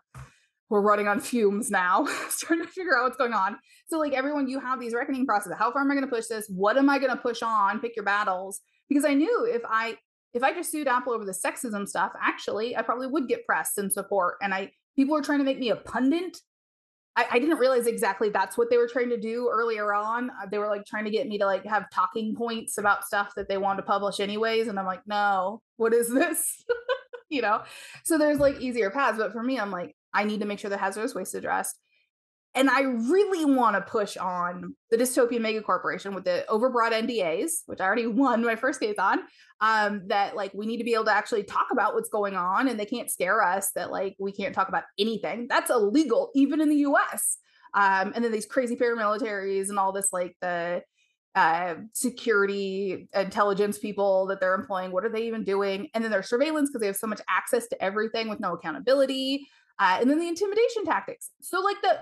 we're 0.69 0.81
running 0.81 1.07
on 1.07 1.19
fumes 1.19 1.69
now, 1.69 2.07
trying 2.39 2.61
to 2.61 2.67
figure 2.67 2.97
out 2.97 3.03
what's 3.03 3.17
going 3.17 3.33
on. 3.33 3.57
So, 3.87 3.99
like 3.99 4.13
everyone, 4.13 4.47
you 4.47 4.59
have 4.59 4.79
these 4.79 4.93
reckoning 4.93 5.25
processes. 5.25 5.57
How 5.57 5.71
far 5.71 5.81
am 5.81 5.91
I 5.91 5.95
going 5.95 6.07
to 6.07 6.13
push 6.13 6.27
this? 6.27 6.47
What 6.47 6.77
am 6.77 6.89
I 6.89 6.99
going 6.99 7.11
to 7.11 7.21
push 7.21 7.41
on? 7.41 7.79
Pick 7.79 7.95
your 7.95 8.05
battles. 8.05 8.61
Because 8.89 9.05
I 9.05 9.13
knew 9.13 9.45
if 9.45 9.61
I 9.67 9.97
if 10.36 10.43
I 10.43 10.53
just 10.53 10.69
sued 10.69 10.88
Apple 10.88 11.13
over 11.13 11.25
the 11.25 11.31
sexism 11.31 11.88
stuff, 11.88 12.11
actually, 12.21 12.75
I 12.75 12.81
probably 12.81 13.07
would 13.07 13.29
get 13.29 13.45
press 13.45 13.77
and 13.77 13.91
support. 13.91 14.36
And 14.41 14.53
I 14.53 14.71
people 14.95 15.15
were 15.15 15.21
trying 15.21 15.39
to 15.39 15.45
make 15.45 15.59
me 15.59 15.69
a 15.69 15.77
pundit. 15.77 16.38
I, 17.15 17.25
I 17.31 17.39
didn't 17.39 17.57
realize 17.57 17.88
exactly 17.88 18.29
that's 18.29 18.57
what 18.57 18.69
they 18.69 18.77
were 18.77 18.89
trying 18.89 19.09
to 19.09 19.17
do 19.17 19.49
earlier 19.51 19.93
on. 19.93 20.29
Uh, 20.29 20.45
they 20.51 20.57
were 20.57 20.67
like 20.67 20.86
trying 20.86 21.05
to 21.05 21.11
get 21.11 21.27
me 21.27 21.38
to 21.38 21.45
like 21.45 21.65
have 21.65 21.89
talking 21.89 22.36
points 22.36 22.77
about 22.77 23.05
stuff 23.05 23.31
that 23.38 23.47
they 23.47 23.57
wanted 23.57 23.81
to 23.81 23.88
publish 23.88 24.19
anyways. 24.19 24.67
And 24.67 24.77
I'm 24.77 24.86
like, 24.86 25.07
no, 25.07 25.61
what 25.77 25.93
is 25.93 26.13
this? 26.13 26.63
you 27.29 27.41
know? 27.41 27.63
So 28.03 28.17
there's 28.17 28.39
like 28.39 28.59
easier 28.59 28.89
paths. 28.89 29.17
But 29.17 29.31
for 29.31 29.41
me, 29.41 29.57
I'm 29.57 29.71
like, 29.71 29.95
I 30.13 30.25
need 30.25 30.41
to 30.41 30.45
make 30.45 30.59
sure 30.59 30.69
the 30.69 30.77
hazardous 30.77 31.15
waste 31.15 31.36
addressed. 31.36 31.79
And 32.56 32.70
I 32.70 32.82
really 32.82 33.45
want 33.45 33.76
to 33.76 33.82
push 33.82 34.16
on 34.16 34.76
the 34.89 34.97
dystopian 34.97 35.41
mega 35.41 35.62
corporation 35.62 36.16
with 36.16 36.24
the 36.24 36.45
overbroad 36.49 36.91
NDAs, 36.91 37.64
which 37.66 37.82
I 37.82 37.86
already 37.86 38.08
won 38.08 38.43
my 38.43 38.56
first 38.56 38.80
case 38.80 38.95
on. 38.97 39.20
Um, 39.62 40.03
that 40.08 40.36
like 40.36 40.53
we 40.53 40.66
need 40.66 40.78
to 40.78 40.84
be 40.84 40.93
able 40.93 41.06
to 41.06 41.14
actually 41.14 41.43
talk 41.43 41.68
about 41.72 41.93
what's 41.93 42.10
going 42.10 42.36
on, 42.36 42.68
and 42.68 42.80
they 42.80 42.86
can't 42.86 43.12
scare 43.12 43.41
us 43.41 43.72
that 43.76 43.91
like 43.91 44.16
we 44.20 44.32
can't 44.32 44.56
talk 44.56 44.70
about 44.70 44.84
anything. 44.97 45.47
That's 45.49 45.70
illegal 45.70 46.32
even 46.34 46.62
in 46.62 46.70
the 46.70 46.78
U.S. 46.78 47.38
Um, 47.74 48.14
and 48.16 48.24
then 48.24 48.32
these 48.32 48.45
crazy 48.45 48.76
paramilitaries 48.76 49.70
and 49.70 49.78
all 49.78 49.91
this 49.91 50.10
like 50.14 50.36
the 50.41 50.82
uh, 51.36 51.76
security 51.93 53.10
intelligence 53.14 53.78
people 53.78 54.28
that 54.28 54.39
they're 54.39 54.56
employing. 54.56 54.91
What 54.91 55.03
are 55.03 55.10
they 55.10 55.28
even 55.28 55.43
doing? 55.43 55.89
And 55.93 56.01
then 56.03 56.12
their 56.12 56.24
surveillance 56.24 56.70
because 56.70 56.80
they 56.80 56.88
have 56.88 56.95
so 56.95 57.08
much 57.08 57.20
access 57.30 57.68
to 57.68 57.84
everything 57.84 58.30
with 58.30 58.39
no 58.39 58.53
accountability. 58.53 59.47
Uh, 59.78 59.97
and 59.99 60.10
then 60.10 60.20
the 60.20 60.28
intimidation 60.30 60.86
tactics. 60.86 61.32
So 61.41 61.60
like 61.60 61.82
the 61.82 61.99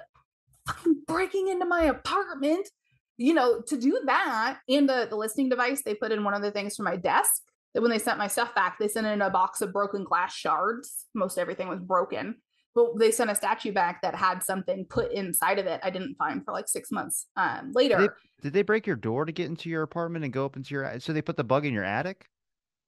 breaking 1.08 1.50
into 1.50 1.66
my 1.66 1.84
apartment, 1.84 2.70
you 3.18 3.34
know, 3.34 3.62
to 3.62 3.78
do 3.78 4.02
that 4.06 4.60
and 4.68 4.88
the, 4.88 5.08
the 5.10 5.16
listening 5.16 5.50
device, 5.50 5.82
they 5.84 5.94
put 5.94 6.12
in 6.12 6.24
one 6.24 6.34
of 6.34 6.42
the 6.42 6.52
things 6.52 6.76
for 6.76 6.84
my 6.84 6.96
desk 6.96 7.44
that 7.74 7.82
when 7.82 7.92
they 7.92 8.00
sent 8.00 8.18
my 8.18 8.28
stuff 8.28 8.54
back, 8.56 8.78
they 8.80 8.88
sent 8.88 9.08
in 9.08 9.22
a 9.22 9.30
box 9.30 9.62
of 9.62 9.74
broken 9.74 10.04
glass 10.04 10.34
shards. 10.34 11.06
Most 11.14 11.38
everything 11.38 11.68
was 11.68 11.80
broken. 11.80 12.36
But 12.76 12.98
they 12.98 13.12
sent 13.12 13.30
a 13.30 13.36
statue 13.36 13.72
back 13.72 14.02
that 14.02 14.16
had 14.16 14.42
something 14.42 14.86
put 14.90 15.12
inside 15.12 15.60
of 15.60 15.68
it. 15.68 15.80
I 15.84 15.92
didn't 15.92 16.16
find 16.16 16.44
for 16.44 16.54
like 16.54 16.68
six 16.68 16.92
months 16.92 17.28
um, 17.36 17.72
later. 17.74 17.98
Did 17.98 18.10
they, 18.10 18.14
did 18.42 18.54
they 18.54 18.62
break 18.64 18.88
your 18.88 18.96
door 18.96 19.26
to 19.26 19.32
get 19.32 19.46
into 19.48 19.70
your 19.70 19.84
apartment 19.84 20.26
and 20.26 20.34
go 20.34 20.44
up 20.44 20.58
into 20.58 20.74
your? 20.74 21.00
So 21.00 21.14
they 21.14 21.22
put 21.22 21.38
the 21.38 21.44
bug 21.44 21.68
in 21.68 21.74
your 21.74 21.84
attic. 21.84 22.26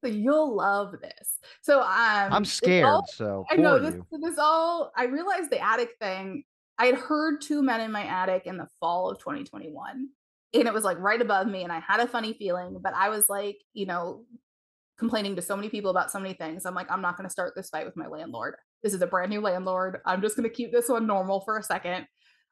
So 0.03 0.09
you'll 0.09 0.55
love 0.55 0.95
this. 1.01 1.38
So 1.61 1.82
um, 1.82 2.34
I'm 2.34 2.45
scared. 2.45 2.86
All, 2.86 3.05
so 3.07 3.45
I 3.49 3.57
know 3.57 3.78
this. 3.80 3.95
This 4.11 4.39
all. 4.39 4.91
I 4.95 5.05
realized 5.05 5.51
the 5.51 5.63
attic 5.63 5.91
thing 6.01 6.43
I 6.78 6.88
had 6.88 6.95
heard 6.95 7.41
two 7.41 7.61
men 7.61 7.82
in 7.82 7.91
my 7.91 8.03
attic 8.03 8.43
in 8.45 8.57
the 8.57 8.67
fall 8.80 9.09
of 9.09 9.19
2021. 9.19 10.09
And 10.53 10.67
it 10.67 10.73
was 10.73 10.84
like 10.84 10.99
right 10.99 11.21
above 11.21 11.47
me. 11.47 11.63
And 11.63 11.71
I 11.71 11.80
had 11.80 11.99
a 11.99 12.07
funny 12.07 12.34
feeling, 12.34 12.78
but 12.82 12.93
I 12.93 13.09
was 13.09 13.26
like, 13.30 13.57
you 13.73 13.86
know, 13.86 14.23
complaining 14.97 15.36
to 15.36 15.41
so 15.41 15.55
many 15.55 15.69
people 15.69 15.91
about 15.91 16.11
so 16.11 16.19
many 16.19 16.34
things. 16.34 16.65
I'm 16.65 16.76
like, 16.76 16.89
I'm 16.89 17.01
not 17.01 17.17
going 17.17 17.28
to 17.28 17.32
start 17.32 17.53
this 17.55 17.69
fight 17.69 17.86
with 17.86 17.97
my 17.97 18.07
landlord. 18.07 18.55
This 18.84 18.93
is 18.93 19.01
a 19.01 19.07
brand 19.07 19.32
new 19.32 19.41
landlord. 19.41 19.99
I'm 20.05 20.21
just 20.21 20.36
going 20.38 20.47
to 20.47 20.55
keep 20.55 20.71
this 20.71 20.88
one 20.88 21.07
normal 21.07 21.41
for 21.41 21.57
a 21.57 21.63
second. 21.63 22.07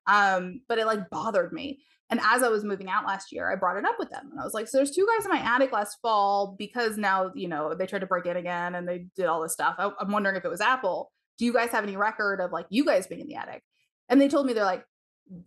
Um, 0.08 0.62
but 0.68 0.80
it 0.80 0.86
like 0.86 1.10
bothered 1.10 1.54
me. 1.54 1.80
And 2.10 2.20
as 2.22 2.44
I 2.44 2.50
was 2.50 2.66
moving 2.66 2.90
out 2.90 3.06
last 3.06 3.32
year, 3.32 3.52
I 3.52 3.56
brought 3.56 3.78
it 3.78 3.86
up 3.86 3.96
with 3.98 4.10
them. 4.10 4.30
And 4.30 4.40
I 4.40 4.44
was 4.44 4.54
like, 4.54 4.68
so 4.68 4.78
there's 4.78 4.92
two 4.92 5.08
guys 5.16 5.26
in 5.26 5.32
my 5.32 5.40
attic 5.40 5.72
last 5.72 5.98
fall 6.02 6.56
because 6.60 6.98
now, 6.98 7.32
you 7.34 7.48
know, 7.48 7.74
they 7.74 7.88
tried 7.88 8.00
to 8.00 8.06
break 8.06 8.26
in 8.26 8.38
again 8.38 8.76
and 8.76 8.88
they 8.88 9.06
did 9.16 9.26
all 9.26 9.42
this 9.42 9.54
stuff. 9.54 9.76
I, 9.80 9.90
I'm 10.00 10.12
wondering 10.12 10.36
if 10.36 10.46
it 10.46 10.50
was 10.50 10.62
Apple. 10.62 11.12
Do 11.38 11.46
you 11.46 11.54
guys 11.54 11.70
have 11.70 11.84
any 11.84 11.96
record 11.96 12.42
of 12.42 12.52
like 12.52 12.66
you 12.70 12.86
guys 12.86 13.08
being 13.08 13.22
in 13.22 13.28
the 13.28 13.36
attic? 13.36 13.64
And 14.10 14.20
they 14.20 14.28
told 14.28 14.46
me 14.46 14.54
they're 14.54 14.64
like, 14.64 14.86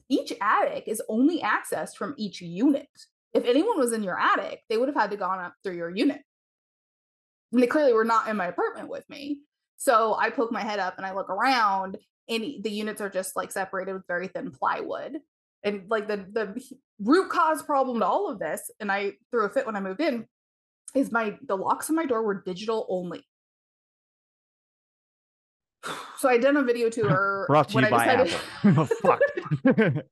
each 0.09 0.33
attic 0.41 0.85
is 0.87 1.03
only 1.09 1.41
accessed 1.41 1.97
from 1.97 2.15
each 2.17 2.41
unit. 2.41 2.89
If 3.35 3.45
anyone 3.45 3.79
was 3.79 3.93
in 3.93 4.03
your 4.03 4.19
attic, 4.19 4.61
they 4.69 4.79
would 4.79 4.89
have 4.89 4.97
had 4.97 5.11
to 5.11 5.17
gone 5.17 5.41
up 5.41 5.55
through 5.63 5.77
your 5.77 5.91
unit. 5.91 6.23
And 7.53 7.63
they 7.63 7.67
clearly 7.67 7.93
were 7.93 8.05
not 8.05 8.29
in 8.29 8.37
my 8.37 8.47
apartment 8.47 8.89
with 8.89 9.09
me. 9.09 9.41
So 9.77 10.17
I 10.19 10.31
poke 10.31 10.51
my 10.51 10.63
head 10.63 10.79
up 10.79 10.95
and 10.97 11.05
I 11.05 11.15
look 11.15 11.29
around, 11.29 11.99
and 12.29 12.45
the 12.63 12.71
units 12.71 13.01
are 13.01 13.11
just 13.11 13.37
like 13.37 13.53
separated 13.53 13.93
with 13.93 14.07
very 14.09 14.29
thin 14.29 14.51
plywood. 14.51 15.19
And 15.63 15.85
like 15.91 16.09
the 16.09 16.27
the 16.33 16.61
root 17.01 17.29
cause 17.31 17.63
problem 17.63 18.01
to 18.01 18.07
all 18.07 18.31
of 18.31 18.39
this, 18.39 18.71
and 18.81 18.91
I 18.91 19.13
threw 19.31 19.45
a 19.45 19.51
fit 19.51 19.67
when 19.67 19.77
I 19.77 19.81
moved 19.81 20.01
in, 20.01 20.27
is 20.95 21.13
my 21.13 21.37
the 21.47 21.57
locks 21.57 21.91
on 21.91 21.97
my 21.97 22.07
door 22.07 22.23
were 22.23 22.43
digital 22.43 22.87
only 22.89 23.27
so 26.17 26.29
I 26.29 26.39
done 26.39 26.57
a 26.57 26.63
video 26.63 26.89
tour. 26.91 27.45
Brought 27.49 27.69
to 27.71 27.81
you 27.81 27.91
by 27.91 28.07
Apple. 28.07 28.39
oh, 28.65 28.85
fuck. 28.85 29.21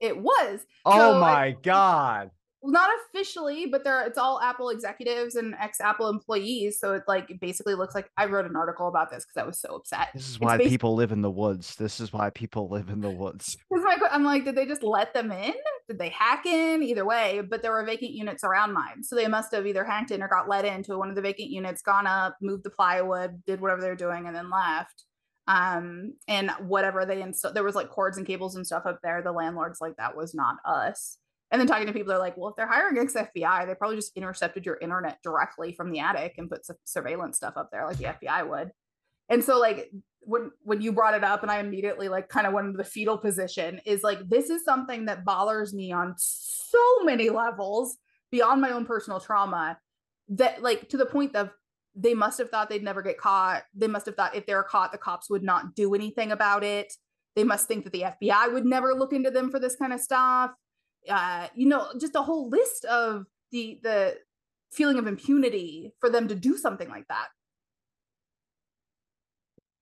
it 0.00 0.16
was. 0.16 0.60
Oh 0.84 1.14
so 1.14 1.20
my 1.20 1.46
I, 1.46 1.56
god. 1.62 2.30
Not 2.62 2.90
officially, 3.08 3.66
but 3.66 3.84
there 3.84 4.06
it's 4.06 4.18
all 4.18 4.38
Apple 4.38 4.68
executives 4.68 5.34
and 5.34 5.54
ex-Apple 5.58 6.10
employees. 6.10 6.78
So 6.78 6.92
it 6.92 7.04
like 7.08 7.40
basically 7.40 7.74
looks 7.74 7.94
like 7.94 8.10
I 8.18 8.26
wrote 8.26 8.44
an 8.44 8.54
article 8.54 8.86
about 8.86 9.10
this 9.10 9.24
because 9.24 9.42
I 9.42 9.46
was 9.46 9.58
so 9.58 9.76
upset. 9.76 10.08
This 10.12 10.28
is 10.28 10.38
why 10.38 10.58
people 10.58 10.94
live 10.94 11.10
in 11.10 11.22
the 11.22 11.30
woods. 11.30 11.74
This 11.76 12.00
is 12.00 12.12
why 12.12 12.28
people 12.28 12.68
live 12.68 12.90
in 12.90 13.00
the 13.00 13.08
woods. 13.08 13.56
I'm 14.10 14.24
like, 14.24 14.44
did 14.44 14.56
they 14.56 14.66
just 14.66 14.82
let 14.82 15.14
them 15.14 15.32
in? 15.32 15.54
Did 15.88 15.98
they 15.98 16.10
hack 16.10 16.44
in? 16.44 16.82
Either 16.82 17.06
way, 17.06 17.40
but 17.48 17.62
there 17.62 17.72
were 17.72 17.82
vacant 17.82 18.10
units 18.10 18.44
around 18.44 18.74
mine. 18.74 19.02
So 19.04 19.16
they 19.16 19.26
must 19.26 19.54
have 19.54 19.66
either 19.66 19.84
hacked 19.84 20.10
in 20.10 20.22
or 20.22 20.28
got 20.28 20.46
let 20.46 20.66
into 20.66 20.98
one 20.98 21.08
of 21.08 21.14
the 21.14 21.22
vacant 21.22 21.48
units, 21.48 21.80
gone 21.80 22.06
up, 22.06 22.36
moved 22.42 22.64
the 22.64 22.70
plywood, 22.70 23.42
did 23.46 23.62
whatever 23.62 23.80
they're 23.80 23.96
doing, 23.96 24.26
and 24.26 24.36
then 24.36 24.50
left 24.50 25.04
um 25.50 26.14
and 26.28 26.50
whatever 26.60 27.04
they 27.04 27.20
installed 27.20 27.54
there 27.54 27.64
was 27.64 27.74
like 27.74 27.90
cords 27.90 28.16
and 28.16 28.26
cables 28.26 28.54
and 28.54 28.66
stuff 28.66 28.86
up 28.86 29.00
there. 29.02 29.20
The 29.20 29.32
landlord's 29.32 29.80
like 29.80 29.96
that 29.96 30.16
was 30.16 30.34
not 30.34 30.56
us. 30.64 31.18
And 31.50 31.60
then 31.60 31.66
talking 31.66 31.88
to 31.88 31.92
people 31.92 32.10
they're 32.10 32.18
like 32.18 32.36
well 32.36 32.50
if 32.50 32.56
they're 32.56 32.68
hiring 32.68 32.98
ex 32.98 33.14
fbi 33.14 33.66
they 33.66 33.74
probably 33.74 33.96
just 33.96 34.16
intercepted 34.16 34.64
your 34.64 34.78
internet 34.80 35.18
directly 35.24 35.72
from 35.72 35.90
the 35.90 35.98
attic 35.98 36.36
and 36.38 36.48
put 36.48 36.64
surveillance 36.84 37.36
stuff 37.36 37.54
up 37.56 37.70
there 37.72 37.86
like 37.86 37.98
the 37.98 38.04
fbi 38.04 38.48
would. 38.48 38.70
And 39.28 39.42
so 39.42 39.58
like 39.58 39.90
when 40.20 40.52
when 40.62 40.80
you 40.80 40.92
brought 40.92 41.14
it 41.14 41.24
up 41.24 41.42
and 41.42 41.50
i 41.50 41.58
immediately 41.58 42.08
like 42.08 42.28
kind 42.28 42.46
of 42.46 42.52
went 42.52 42.66
into 42.66 42.76
the 42.76 42.84
fetal 42.84 43.18
position 43.18 43.80
is 43.84 44.02
like 44.02 44.18
this 44.28 44.50
is 44.50 44.64
something 44.64 45.06
that 45.06 45.24
bothers 45.24 45.72
me 45.72 45.90
on 45.92 46.14
so 46.16 47.02
many 47.02 47.30
levels 47.30 47.96
beyond 48.30 48.60
my 48.60 48.70
own 48.70 48.84
personal 48.84 49.18
trauma 49.18 49.78
that 50.28 50.62
like 50.62 50.88
to 50.90 50.96
the 50.96 51.06
point 51.06 51.34
of 51.34 51.50
they 51.94 52.14
must 52.14 52.38
have 52.38 52.50
thought 52.50 52.68
they'd 52.68 52.82
never 52.82 53.02
get 53.02 53.18
caught. 53.18 53.64
They 53.74 53.88
must 53.88 54.06
have 54.06 54.14
thought 54.14 54.36
if 54.36 54.46
they're 54.46 54.62
caught, 54.62 54.92
the 54.92 54.98
cops 54.98 55.28
would 55.30 55.42
not 55.42 55.74
do 55.74 55.94
anything 55.94 56.32
about 56.32 56.62
it. 56.62 56.92
They 57.36 57.44
must 57.44 57.68
think 57.68 57.84
that 57.84 57.92
the 57.92 58.02
FBI 58.02 58.52
would 58.52 58.64
never 58.64 58.94
look 58.94 59.12
into 59.12 59.30
them 59.30 59.50
for 59.50 59.58
this 59.58 59.76
kind 59.76 59.92
of 59.92 60.00
stuff. 60.00 60.52
Uh, 61.08 61.48
you 61.54 61.66
know, 61.68 61.88
just 61.98 62.16
a 62.16 62.22
whole 62.22 62.48
list 62.48 62.84
of 62.84 63.24
the 63.52 63.78
the 63.82 64.16
feeling 64.72 64.98
of 64.98 65.06
impunity 65.06 65.92
for 66.00 66.10
them 66.10 66.28
to 66.28 66.34
do 66.34 66.56
something 66.56 66.88
like 66.88 67.08
that. 67.08 67.28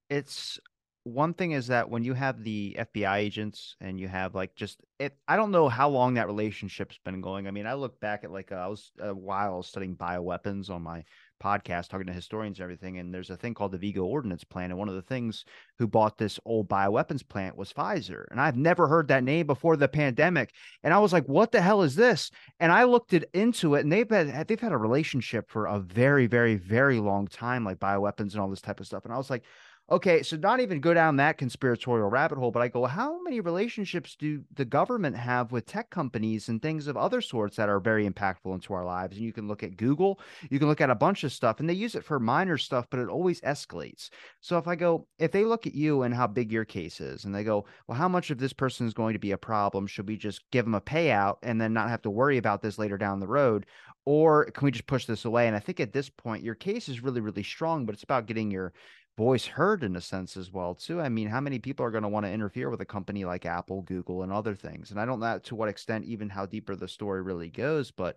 It's 0.09 0.59
one 1.05 1.35
thing 1.35 1.53
is 1.53 1.69
that 1.69 1.89
when 1.89 2.05
you 2.05 2.15
have 2.15 2.43
the 2.43 2.77
FBI 2.79 3.17
agents 3.17 3.77
and 3.81 3.99
you 3.99 4.09
have 4.09 4.35
like 4.35 4.55
just 4.55 4.81
it, 4.99 5.17
I 5.27 5.37
don't 5.37 5.51
know 5.51 5.69
how 5.69 5.89
long 5.89 6.15
that 6.15 6.27
relationship's 6.27 6.99
been 7.05 7.21
going. 7.21 7.47
I 7.47 7.51
mean, 7.51 7.67
I 7.67 7.75
look 7.75 7.99
back 8.01 8.25
at 8.25 8.31
like 8.31 8.53
uh, 8.53 8.57
I 8.57 8.67
was 8.69 8.91
a 9.01 9.15
while 9.15 9.63
studying 9.63 9.97
bioweapons 9.97 10.71
on 10.71 10.83
my 10.83 11.05
podcast 11.43 11.89
talking 11.89 12.07
to 12.07 12.13
historians 12.13 12.59
and 12.59 12.65
everything. 12.65 12.99
And 12.99 13.13
there's 13.13 13.31
a 13.31 13.37
thing 13.37 13.55
called 13.55 13.73
the 13.73 13.79
Vigo 13.79 14.05
Ordnance 14.05 14.45
Plant. 14.45 14.73
And 14.73 14.79
one 14.79 14.89
of 14.89 14.95
the 14.95 15.03
things 15.03 15.45
who 15.79 15.87
bought 15.87 16.19
this 16.19 16.39
old 16.45 16.69
bioweapons 16.69 17.27
plant 17.27 17.57
was 17.57 17.73
Pfizer. 17.73 18.25
And 18.31 18.41
I've 18.41 18.57
never 18.57 18.89
heard 18.89 19.09
that 19.09 19.25
name 19.25 19.47
before 19.47 19.77
the 19.77 19.89
pandemic. 19.89 20.53
And 20.83 20.93
I 20.93 20.99
was 20.99 21.13
like, 21.13 21.27
what 21.27 21.53
the 21.53 21.61
hell 21.61 21.83
is 21.83 21.95
this? 21.95 22.31
And 22.61 22.73
I 22.73 22.85
looked 22.85 23.13
it 23.13 23.29
into 23.33 23.75
it 23.75 23.81
and 23.81 23.93
they've 23.93 24.09
had 24.11 24.49
they've 24.49 24.61
had 24.61 24.73
a 24.73 24.77
relationship 24.79 25.51
for 25.51 25.67
a 25.67 25.79
very, 25.79 26.27
very, 26.27 26.57
very 26.57 26.99
long 26.99 27.27
time, 27.27 27.65
like 27.65 27.79
bioweapons 27.79 28.33
and 28.33 28.41
all 28.41 28.49
this 28.49 28.61
type 28.61 28.81
of 28.81 28.87
stuff. 28.87 29.05
And 29.05 29.13
I 29.15 29.19
was 29.19 29.31
like, 29.31 29.45
okay, 29.91 30.23
so 30.23 30.37
not 30.37 30.61
even 30.61 30.81
go 30.81 30.93
down 30.93 31.17
that 31.17 31.39
conspiratorial 31.39 32.11
rabbit 32.11 32.37
hole, 32.37 32.51
but 32.51 32.63
I 32.63 32.69
go, 32.69 32.85
how 32.85 33.23
many 33.23 33.41
relationships 33.41 34.17
do 34.17 34.43
the 34.55 34.65
government 34.65 35.17
have 35.17 35.51
with 35.51 35.65
tech 35.65 35.89
companies 35.89 36.49
and 36.49 36.61
things 36.61 36.87
of 36.87 36.97
other 36.97 37.23
sorts 37.23 37.57
that 37.57 37.71
are 37.71 37.81
very 37.81 38.09
impactful 38.09 38.53
into 38.55 38.75
our 38.75 38.85
lives? 38.85 39.17
And 39.17 39.25
you 39.25 39.33
can 39.33 39.49
look 39.49 39.63
at 39.63 39.77
Google, 39.77 40.21
you 40.51 40.59
can 40.59 40.69
look 40.69 40.83
at 40.83 40.91
a 40.91 40.95
bunch 40.95 41.25
of 41.25 41.33
stuff, 41.33 41.59
and 41.59 41.69
they 41.69 41.75
use 41.75 41.95
it 41.95 42.05
for 42.05 42.21
minor 42.21 42.59
stuff, 42.59 42.87
but 42.91 43.01
it 43.01 43.09
always 43.09 43.41
escalates. 43.41 44.11
So 44.41 44.59
if 44.59 44.69
I 44.69 44.77
go, 44.77 45.07
if 45.19 45.33
they 45.33 45.45
look 45.45 45.67
at 45.67 45.75
you 45.75 46.03
and 46.03 46.15
how 46.15 46.27
big 46.27 46.53
your 46.53 46.67
case 46.67 47.01
is, 47.01 47.25
and 47.25 47.35
they 47.35 47.45
go, 47.45 47.65
well, 47.87 47.97
how 47.97 48.09
much 48.09 48.31
of 48.31 48.39
this 48.39 48.53
person 48.53 48.87
is 48.87 48.95
going 48.95 49.15
to 49.15 49.19
be 49.19 49.33
a 49.33 49.39
problem? 49.39 49.87
Should 49.87 50.09
we 50.09 50.17
just 50.17 50.43
give 50.51 50.67
them 50.67 50.75
a 50.75 50.81
payout 50.83 51.39
and 51.43 51.59
then 51.59 51.73
not 51.73 51.89
have 51.89 52.03
to 52.03 52.11
worry 52.11 52.37
about 52.37 52.61
this 52.61 52.79
later 52.79 52.99
down 52.99 53.21
the 53.21 53.27
road? 53.27 53.65
Or 54.05 54.47
can 54.47 54.65
we 54.65 54.71
just 54.71 54.87
push 54.87 55.05
this 55.05 55.27
away? 55.27 55.47
And 55.49 55.57
I 55.57 55.59
think 55.59 55.81
at 55.81 55.93
this 55.93 56.09
point, 56.09 56.43
your 56.43 56.55
case 56.55 56.89
is 56.89 57.03
really, 57.03 57.21
really 57.21 57.43
strong, 57.43 57.85
but 57.85 57.95
it's 57.95 58.05
about 58.05 58.25
getting 58.25 58.51
your 58.51 58.73
voice 59.19 59.47
heard 59.47 59.83
in 59.83 59.97
a 59.97 60.01
sense 60.01 60.37
as 60.37 60.53
well 60.53 60.77
too 60.77 61.01
i 61.01 61.09
mean 61.09 61.27
how 61.27 61.41
many 61.41 61.59
people 61.59 61.85
are 61.85 61.91
going 61.91 62.05
to 62.05 62.09
want 62.09 62.25
to 62.25 62.31
interfere 62.31 62.71
with 62.71 62.81
a 62.81 62.85
company 62.85 63.25
like 63.25 63.45
apple 63.45 63.83
google 63.83 64.23
and 64.23 64.33
other 64.33 64.55
things 64.55 64.93
and 64.93 65.01
i 65.01 65.05
don't 65.05 65.19
know 65.19 65.41
to 65.41 65.57
what 65.57 65.69
extent 65.69 66.05
even 66.05 66.29
how 66.29 66.47
deeper 66.47 66.77
the 66.77 66.87
story 66.87 67.21
really 67.21 67.49
goes 67.49 67.91
but 67.91 68.17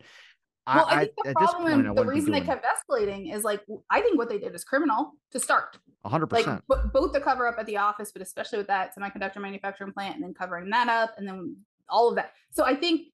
well, 0.67 0.85
I, 0.87 0.93
I 0.93 0.99
think 0.99 1.15
the 1.25 1.33
problem, 1.33 1.83
point, 1.83 1.95
the 1.95 2.05
reason 2.05 2.31
they 2.31 2.41
kept 2.41 2.63
escalating 2.63 3.33
is 3.33 3.43
like 3.43 3.61
I 3.89 4.01
think 4.01 4.19
what 4.19 4.29
they 4.29 4.37
did 4.37 4.53
is 4.53 4.63
criminal 4.63 5.13
to 5.31 5.39
start. 5.39 5.79
100. 6.03 6.31
Like 6.31 6.45
b- 6.45 6.89
both 6.93 7.13
the 7.13 7.19
cover 7.19 7.47
up 7.47 7.55
at 7.57 7.65
the 7.65 7.77
office, 7.77 8.11
but 8.11 8.21
especially 8.21 8.59
with 8.59 8.67
that 8.67 8.95
semiconductor 8.95 9.41
manufacturing 9.41 9.91
plant, 9.91 10.15
and 10.15 10.23
then 10.23 10.35
covering 10.35 10.69
that 10.69 10.87
up, 10.87 11.15
and 11.17 11.27
then 11.27 11.57
all 11.89 12.09
of 12.09 12.15
that. 12.15 12.33
So 12.51 12.63
I 12.63 12.75
think 12.75 13.07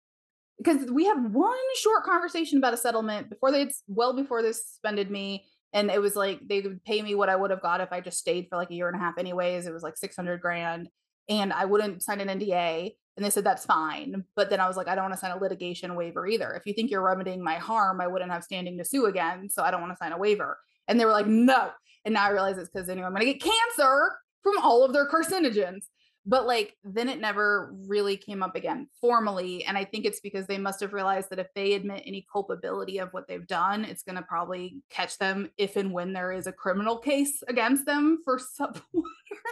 because 0.58 0.92
we 0.92 1.06
had 1.06 1.34
one 1.34 1.58
short 1.80 2.04
conversation 2.04 2.58
about 2.58 2.74
a 2.74 2.78
settlement 2.78 3.30
before 3.30 3.54
they 3.54 3.70
well 3.88 4.14
before 4.14 4.42
they 4.42 4.52
suspended 4.52 5.10
me, 5.10 5.46
and 5.74 5.92
it 5.92 6.02
was 6.02 6.16
like 6.16 6.40
they 6.48 6.62
would 6.62 6.84
pay 6.84 7.02
me 7.02 7.16
what 7.16 7.30
I 7.30 7.36
would 7.36 7.52
have 7.52 7.62
got 7.62 7.82
if 7.82 7.92
I 7.92 8.02
just 8.02 8.20
stayed 8.20 8.48
for 8.50 8.58
like 8.58 8.72
a 8.72 8.76
year 8.76 8.88
and 8.88 8.96
a 8.96 9.00
half 9.00 9.18
anyways. 9.18 9.68
It 9.68 9.74
was 9.74 9.84
like 9.84 9.98
600 9.98 10.42
grand 10.42 10.90
and 11.30 11.52
I 11.52 11.66
wouldn't 11.66 12.04
sign 12.04 12.22
an 12.22 12.40
NDA 12.40 12.94
and 13.16 13.26
they 13.26 13.30
said 13.30 13.44
that's 13.44 13.66
fine. 13.66 14.24
But 14.36 14.50
then 14.50 14.60
I 14.60 14.68
was 14.68 14.78
like 14.78 14.88
I 14.88 14.96
don't 14.96 15.06
want 15.06 15.14
to 15.14 15.20
sign 15.20 15.32
a 15.32 15.40
litigation 15.40 15.96
waiver 15.96 16.28
either. 16.28 16.54
If 16.54 16.66
you 16.66 16.74
think 16.74 16.92
you're 16.92 17.04
remedying 17.04 17.44
my 17.44 17.56
harm, 17.56 18.02
I 18.02 18.08
wouldn't 18.08 18.32
have 18.32 18.44
standing 18.44 18.78
to 18.78 18.86
sue 18.86 19.06
again, 19.06 19.50
so 19.50 19.64
I 19.64 19.72
don't 19.72 19.82
want 19.82 19.94
to 19.94 19.98
sign 19.98 20.14
a 20.14 20.18
waiver. 20.18 20.58
And 20.88 21.00
they 21.00 21.06
were 21.06 21.12
like 21.12 21.28
no. 21.28 21.72
And 22.06 22.14
now 22.14 22.26
I 22.26 22.30
realize 22.30 22.58
it's 22.58 22.70
they 22.70 22.96
knew 22.96 23.04
I'm 23.04 23.14
going 23.14 23.26
to 23.26 23.34
get 23.34 23.42
cancer 23.42 24.14
from 24.42 24.58
all 24.60 24.86
of 24.86 24.94
their 24.94 25.10
carcinogens. 25.10 25.86
But 26.28 26.46
like 26.46 26.76
then 26.84 27.10
it 27.10 27.20
never 27.20 27.74
really 27.88 28.18
came 28.18 28.44
up 28.44 28.56
again 28.56 28.88
formally 29.02 29.64
and 29.64 29.78
i 29.78 29.84
think 29.84 30.06
it's 30.06 30.20
because 30.20 30.46
they 30.46 30.58
must 30.58 30.80
have 30.80 30.94
realized 30.94 31.30
that 31.30 31.40
if 31.40 31.48
they 31.56 31.74
admit 31.74 32.04
any 32.06 32.28
culpability 32.32 33.00
of 33.00 33.10
what 33.14 33.28
they've 33.28 33.48
done 33.48 33.84
it's 33.86 34.04
going 34.04 34.16
to 34.16 34.22
probably 34.24 34.82
catch 34.90 35.18
them 35.18 35.50
if 35.58 35.76
and 35.76 35.92
when 35.92 36.14
there 36.14 36.32
is 36.32 36.46
a 36.46 36.52
criminal 36.52 36.98
case 36.98 37.42
against 37.48 37.86
them 37.86 38.20
for 38.24 38.38
some 38.54 38.74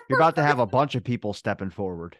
you're 0.09 0.19
about 0.19 0.35
to 0.35 0.43
have 0.43 0.59
a 0.59 0.65
bunch 0.65 0.95
of 0.95 1.03
people 1.03 1.33
stepping 1.33 1.69
forward. 1.69 2.17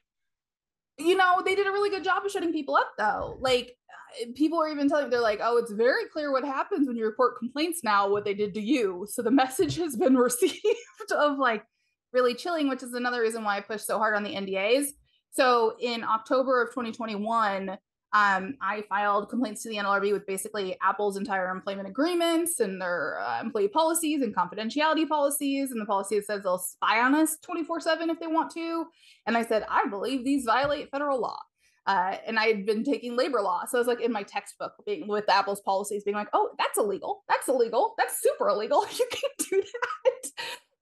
You 0.97 1.15
know 1.15 1.41
they 1.43 1.55
did 1.55 1.67
a 1.67 1.71
really 1.71 1.89
good 1.89 2.03
job 2.03 2.25
of 2.25 2.31
shutting 2.31 2.53
people 2.53 2.75
up 2.75 2.91
though. 2.97 3.37
Like 3.39 3.75
uh, 4.21 4.27
people 4.33 4.61
are 4.61 4.69
even 4.69 4.87
telling 4.87 5.09
they're 5.09 5.19
like 5.19 5.41
oh 5.43 5.57
it's 5.57 5.71
very 5.71 6.05
clear 6.05 6.31
what 6.31 6.45
happens 6.45 6.87
when 6.87 6.95
you 6.95 7.05
report 7.05 7.37
complaints 7.37 7.81
now 7.83 8.09
what 8.09 8.23
they 8.23 8.33
did 8.33 8.53
to 8.53 8.61
you. 8.61 9.05
So 9.09 9.21
the 9.21 9.31
message 9.31 9.75
has 9.75 9.95
been 9.95 10.15
received 10.17 10.55
of 11.13 11.37
like 11.37 11.65
really 12.15 12.33
chilling, 12.33 12.67
which 12.67 12.81
is 12.81 12.93
another 12.93 13.21
reason 13.21 13.43
why 13.43 13.57
I 13.57 13.61
pushed 13.61 13.85
so 13.85 13.99
hard 13.99 14.15
on 14.15 14.23
the 14.23 14.33
NDAs. 14.33 14.87
So 15.31 15.75
in 15.79 16.03
October 16.03 16.63
of 16.63 16.69
2021, 16.69 17.77
um, 18.13 18.55
I 18.61 18.83
filed 18.87 19.29
complaints 19.29 19.61
to 19.63 19.69
the 19.69 19.75
NLRB 19.75 20.13
with 20.13 20.25
basically 20.25 20.77
Apple's 20.81 21.17
entire 21.17 21.49
employment 21.49 21.89
agreements 21.89 22.61
and 22.61 22.81
their 22.81 23.19
uh, 23.19 23.41
employee 23.41 23.67
policies 23.67 24.21
and 24.21 24.33
confidentiality 24.33 25.05
policies, 25.07 25.71
and 25.71 25.81
the 25.81 25.85
policy 25.85 26.15
that 26.15 26.25
says 26.25 26.43
they'll 26.43 26.57
spy 26.57 27.01
on 27.01 27.13
us 27.13 27.37
24 27.43 27.81
7 27.81 28.09
if 28.09 28.19
they 28.21 28.27
want 28.27 28.51
to. 28.53 28.85
And 29.27 29.35
I 29.35 29.43
said, 29.43 29.65
I 29.69 29.85
believe 29.89 30.23
these 30.23 30.45
violate 30.45 30.89
federal 30.91 31.19
law. 31.19 31.39
Uh, 31.87 32.15
and 32.25 32.39
I 32.39 32.45
had 32.45 32.65
been 32.65 32.83
taking 32.83 33.15
labor 33.15 33.41
law. 33.41 33.65
So 33.65 33.77
I 33.77 33.79
was 33.79 33.87
like 33.87 34.01
in 34.01 34.11
my 34.11 34.23
textbook 34.23 34.71
being 34.85 35.07
with 35.07 35.29
Apple's 35.29 35.61
policies, 35.61 36.03
being 36.03 36.15
like, 36.15 36.29
oh, 36.33 36.51
that's 36.57 36.79
illegal. 36.79 37.23
That's 37.27 37.47
illegal. 37.47 37.93
That's 37.97 38.21
super 38.21 38.47
illegal. 38.47 38.85
You 38.97 39.07
can't 39.11 39.49
do 39.49 39.61
that. 39.61 40.31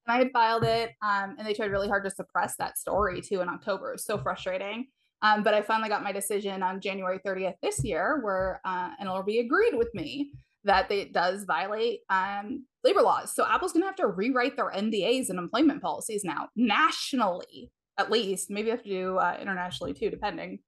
And 0.05 0.15
I 0.15 0.17
had 0.17 0.31
filed 0.31 0.63
it, 0.63 0.91
um, 1.01 1.35
and 1.37 1.47
they 1.47 1.53
tried 1.53 1.71
really 1.71 1.87
hard 1.87 2.03
to 2.03 2.09
suppress 2.09 2.55
that 2.57 2.77
story 2.77 3.21
too 3.21 3.41
in 3.41 3.49
October. 3.49 3.89
It 3.89 3.93
was 3.93 4.05
so 4.05 4.17
frustrating. 4.17 4.87
Um, 5.21 5.41
but 5.41 5.53
I 5.53 5.61
finally 5.61 5.87
got 5.87 6.03
my 6.03 6.11
decision 6.11 6.61
on 6.61 6.81
January 6.81 7.19
30th 7.25 7.53
this 7.61 7.81
year, 7.83 8.19
where 8.21 8.59
uh, 8.65 8.89
NLRB 9.01 9.39
agreed 9.39 9.75
with 9.75 9.87
me 9.93 10.31
that 10.65 10.91
it 10.91 11.13
does 11.13 11.45
violate 11.45 12.01
um, 12.09 12.65
labor 12.83 13.01
laws. 13.01 13.33
So 13.33 13.45
Apple's 13.49 13.71
going 13.71 13.83
to 13.83 13.87
have 13.87 13.95
to 13.97 14.07
rewrite 14.07 14.57
their 14.57 14.69
NDAs 14.69 15.29
and 15.29 15.39
employment 15.39 15.81
policies 15.81 16.23
now, 16.23 16.49
nationally 16.55 17.71
at 17.97 18.11
least. 18.11 18.49
Maybe 18.49 18.69
have 18.69 18.83
to 18.83 18.89
do 18.89 19.17
uh, 19.17 19.37
internationally 19.41 19.93
too, 19.93 20.09
depending. 20.09 20.59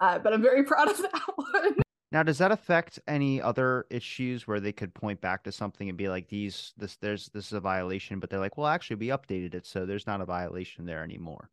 Uh, 0.00 0.18
but 0.18 0.32
I'm 0.32 0.42
very 0.42 0.62
proud 0.64 0.90
of 0.90 0.98
that 0.98 1.22
one. 1.36 1.76
Now, 2.14 2.22
does 2.22 2.38
that 2.38 2.52
affect 2.52 3.00
any 3.08 3.42
other 3.42 3.86
issues 3.90 4.46
where 4.46 4.60
they 4.60 4.70
could 4.70 4.94
point 4.94 5.20
back 5.20 5.42
to 5.42 5.50
something 5.50 5.88
and 5.88 5.98
be 5.98 6.08
like, 6.08 6.28
"These, 6.28 6.72
this, 6.76 6.94
there's, 6.94 7.28
this 7.30 7.46
is 7.46 7.54
a 7.54 7.60
violation," 7.60 8.20
but 8.20 8.30
they're 8.30 8.38
like, 8.38 8.56
"Well, 8.56 8.68
actually, 8.68 8.96
we 8.96 9.08
updated 9.08 9.52
it, 9.56 9.66
so 9.66 9.84
there's 9.84 10.06
not 10.06 10.20
a 10.20 10.24
violation 10.24 10.86
there 10.86 11.02
anymore." 11.02 11.50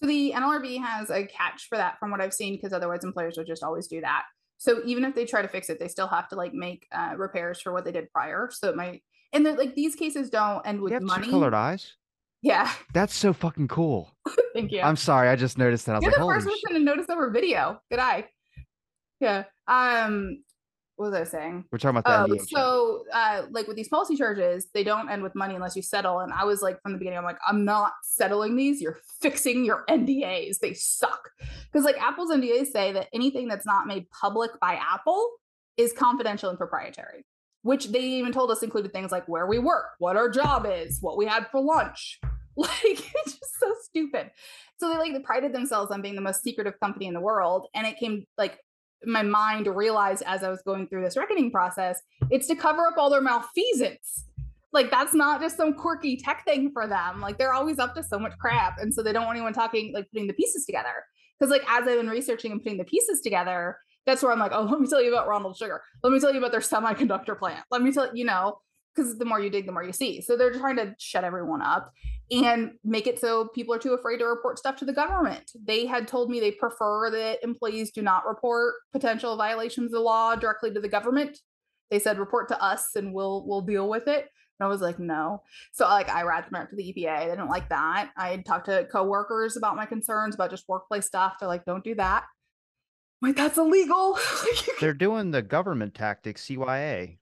So 0.00 0.06
the 0.06 0.32
NLRB 0.32 0.80
has 0.80 1.10
a 1.10 1.26
catch 1.26 1.68
for 1.68 1.76
that, 1.76 1.98
from 1.98 2.12
what 2.12 2.20
I've 2.20 2.32
seen, 2.32 2.54
because 2.54 2.72
otherwise 2.72 3.02
employers 3.02 3.36
would 3.36 3.48
just 3.48 3.64
always 3.64 3.88
do 3.88 4.00
that. 4.00 4.26
So 4.58 4.80
even 4.84 5.04
if 5.04 5.16
they 5.16 5.24
try 5.24 5.42
to 5.42 5.48
fix 5.48 5.70
it, 5.70 5.80
they 5.80 5.88
still 5.88 6.06
have 6.06 6.28
to 6.28 6.36
like 6.36 6.54
make 6.54 6.86
uh, 6.92 7.14
repairs 7.16 7.60
for 7.60 7.72
what 7.72 7.84
they 7.84 7.90
did 7.90 8.08
prior. 8.12 8.48
So 8.52 8.68
it 8.68 8.76
might, 8.76 9.02
and 9.32 9.42
like 9.42 9.74
these 9.74 9.96
cases 9.96 10.30
don't 10.30 10.64
end 10.64 10.82
with 10.82 10.92
you 10.92 10.98
have 10.98 11.02
money. 11.02 11.28
Colored 11.28 11.52
eyes. 11.52 11.94
Yeah. 12.42 12.70
That's 12.94 13.12
so 13.12 13.32
fucking 13.32 13.66
cool. 13.66 14.14
Thank 14.54 14.70
you. 14.70 14.82
I'm 14.82 14.94
sorry, 14.94 15.28
I 15.28 15.34
just 15.34 15.58
noticed 15.58 15.86
that. 15.86 15.96
I 15.96 15.98
was 15.98 16.02
You're 16.04 16.12
like, 16.12 16.18
the 16.18 16.22
"Holy 16.22 16.34
first 16.36 16.46
person 16.46 16.60
shit!" 16.68 16.78
to 16.78 16.84
notice 16.84 17.06
over 17.10 17.28
video. 17.28 17.80
Good 17.90 17.98
eye. 17.98 18.26
Yeah. 19.20 19.44
Um, 19.68 20.42
what 20.96 21.10
was 21.10 21.14
I 21.14 21.24
saying? 21.24 21.64
We're 21.70 21.78
talking 21.78 21.98
about 21.98 22.28
the 22.28 22.36
Oh, 22.40 22.44
so 22.48 23.04
uh, 23.12 23.42
like 23.50 23.66
with 23.66 23.76
these 23.76 23.88
policy 23.88 24.16
charges, 24.16 24.68
they 24.72 24.82
don't 24.82 25.10
end 25.10 25.22
with 25.22 25.34
money 25.34 25.54
unless 25.54 25.76
you 25.76 25.82
settle. 25.82 26.20
And 26.20 26.32
I 26.32 26.44
was 26.44 26.62
like 26.62 26.80
from 26.82 26.92
the 26.92 26.98
beginning, 26.98 27.18
I'm 27.18 27.24
like, 27.24 27.38
I'm 27.46 27.66
not 27.66 27.92
settling 28.02 28.56
these. 28.56 28.80
You're 28.80 28.98
fixing 29.20 29.64
your 29.64 29.84
NDAs. 29.90 30.58
They 30.58 30.72
suck. 30.72 31.30
Because 31.70 31.84
like 31.84 32.00
Apple's 32.00 32.30
NDAs 32.30 32.68
say 32.68 32.92
that 32.92 33.08
anything 33.12 33.46
that's 33.46 33.66
not 33.66 33.86
made 33.86 34.08
public 34.10 34.58
by 34.58 34.74
Apple 34.74 35.28
is 35.76 35.92
confidential 35.92 36.48
and 36.48 36.58
proprietary, 36.58 37.26
which 37.60 37.88
they 37.88 38.00
even 38.00 38.32
told 38.32 38.50
us 38.50 38.62
included 38.62 38.94
things 38.94 39.12
like 39.12 39.28
where 39.28 39.46
we 39.46 39.58
work, 39.58 39.90
what 39.98 40.16
our 40.16 40.30
job 40.30 40.66
is, 40.66 40.98
what 41.02 41.18
we 41.18 41.26
had 41.26 41.46
for 41.50 41.60
lunch. 41.60 42.20
Like 42.58 42.72
it's 42.82 43.38
just 43.38 43.60
so 43.60 43.74
stupid. 43.82 44.30
So 44.78 44.88
they 44.88 44.96
like 44.96 45.12
they 45.12 45.18
prided 45.18 45.52
themselves 45.52 45.90
on 45.90 46.00
being 46.00 46.14
the 46.14 46.22
most 46.22 46.42
secretive 46.42 46.80
company 46.80 47.06
in 47.06 47.12
the 47.12 47.20
world. 47.20 47.66
And 47.74 47.86
it 47.86 47.98
came 47.98 48.24
like 48.38 48.58
my 49.04 49.22
mind 49.22 49.66
realized 49.66 50.22
as 50.26 50.42
I 50.42 50.48
was 50.48 50.62
going 50.62 50.88
through 50.88 51.02
this 51.02 51.16
reckoning 51.16 51.50
process, 51.50 52.00
it's 52.30 52.46
to 52.48 52.56
cover 52.56 52.86
up 52.86 52.94
all 52.96 53.10
their 53.10 53.20
malfeasance. 53.20 54.24
Like 54.72 54.90
that's 54.90 55.14
not 55.14 55.40
just 55.40 55.56
some 55.56 55.74
quirky 55.74 56.16
tech 56.16 56.44
thing 56.44 56.70
for 56.72 56.86
them. 56.86 57.20
Like 57.20 57.38
they're 57.38 57.54
always 57.54 57.78
up 57.78 57.94
to 57.94 58.02
so 58.02 58.18
much 58.18 58.36
crap, 58.38 58.78
and 58.78 58.92
so 58.92 59.02
they 59.02 59.12
don't 59.12 59.24
want 59.24 59.36
anyone 59.36 59.52
talking 59.52 59.92
like 59.94 60.10
putting 60.10 60.26
the 60.26 60.34
pieces 60.34 60.66
together. 60.66 61.04
Because 61.38 61.50
like 61.50 61.62
as 61.68 61.86
I've 61.86 61.98
been 61.98 62.08
researching 62.08 62.52
and 62.52 62.62
putting 62.62 62.78
the 62.78 62.84
pieces 62.84 63.20
together, 63.20 63.78
that's 64.06 64.22
where 64.22 64.32
I'm 64.32 64.38
like, 64.38 64.52
oh, 64.54 64.62
let 64.62 64.80
me 64.80 64.86
tell 64.86 65.02
you 65.02 65.12
about 65.12 65.28
Ronald 65.28 65.56
Sugar. 65.56 65.82
Let 66.02 66.12
me 66.12 66.20
tell 66.20 66.32
you 66.32 66.38
about 66.38 66.52
their 66.52 66.60
semiconductor 66.60 67.38
plant. 67.38 67.64
Let 67.70 67.82
me 67.82 67.92
tell 67.92 68.14
you 68.14 68.24
know, 68.24 68.60
because 68.96 69.18
the 69.18 69.24
more 69.24 69.40
you 69.40 69.50
dig, 69.50 69.66
the 69.66 69.72
more 69.72 69.84
you 69.84 69.92
see. 69.92 70.20
So 70.20 70.36
they're 70.36 70.52
trying 70.52 70.76
to 70.76 70.94
shut 70.98 71.24
everyone 71.24 71.62
up 71.62 71.92
and 72.30 72.72
make 72.82 73.06
it 73.06 73.20
so 73.20 73.48
people 73.48 73.74
are 73.74 73.78
too 73.78 73.92
afraid 73.92 74.18
to 74.18 74.24
report 74.24 74.58
stuff 74.58 74.76
to 74.76 74.84
the 74.84 74.92
government. 74.92 75.50
They 75.64 75.86
had 75.86 76.08
told 76.08 76.30
me 76.30 76.40
they 76.40 76.52
prefer 76.52 77.10
that 77.10 77.44
employees 77.44 77.90
do 77.90 78.02
not 78.02 78.26
report 78.26 78.74
potential 78.92 79.36
violations 79.36 79.86
of 79.86 79.92
the 79.92 80.00
law 80.00 80.34
directly 80.34 80.72
to 80.72 80.80
the 80.80 80.88
government. 80.88 81.38
They 81.90 81.98
said 81.98 82.18
report 82.18 82.48
to 82.48 82.62
us 82.62 82.96
and 82.96 83.12
we'll 83.14 83.46
we'll 83.46 83.60
deal 83.60 83.88
with 83.88 84.08
it. 84.08 84.28
And 84.58 84.66
I 84.66 84.68
was 84.68 84.80
like, 84.80 84.98
no. 84.98 85.42
So 85.72 85.84
like 85.84 86.08
I 86.08 86.22
rat 86.22 86.46
them 86.50 86.60
out 86.60 86.70
to 86.70 86.76
the 86.76 86.82
EPA. 86.82 87.20
They 87.20 87.30
didn't 87.30 87.48
like 87.48 87.68
that. 87.68 88.10
I 88.16 88.28
had 88.30 88.46
talked 88.46 88.66
to 88.66 88.88
coworkers 88.90 89.56
about 89.56 89.76
my 89.76 89.86
concerns 89.86 90.34
about 90.34 90.50
just 90.50 90.68
workplace 90.68 91.06
stuff. 91.06 91.34
They're 91.38 91.48
like, 91.48 91.64
don't 91.64 91.84
do 91.84 91.94
that. 91.96 92.24
I'm 93.22 93.28
like, 93.28 93.36
that's 93.36 93.56
illegal. 93.56 94.18
They're 94.80 94.94
doing 94.94 95.30
the 95.30 95.42
government 95.42 95.94
tactic, 95.94 96.36
CYA. 96.36 97.18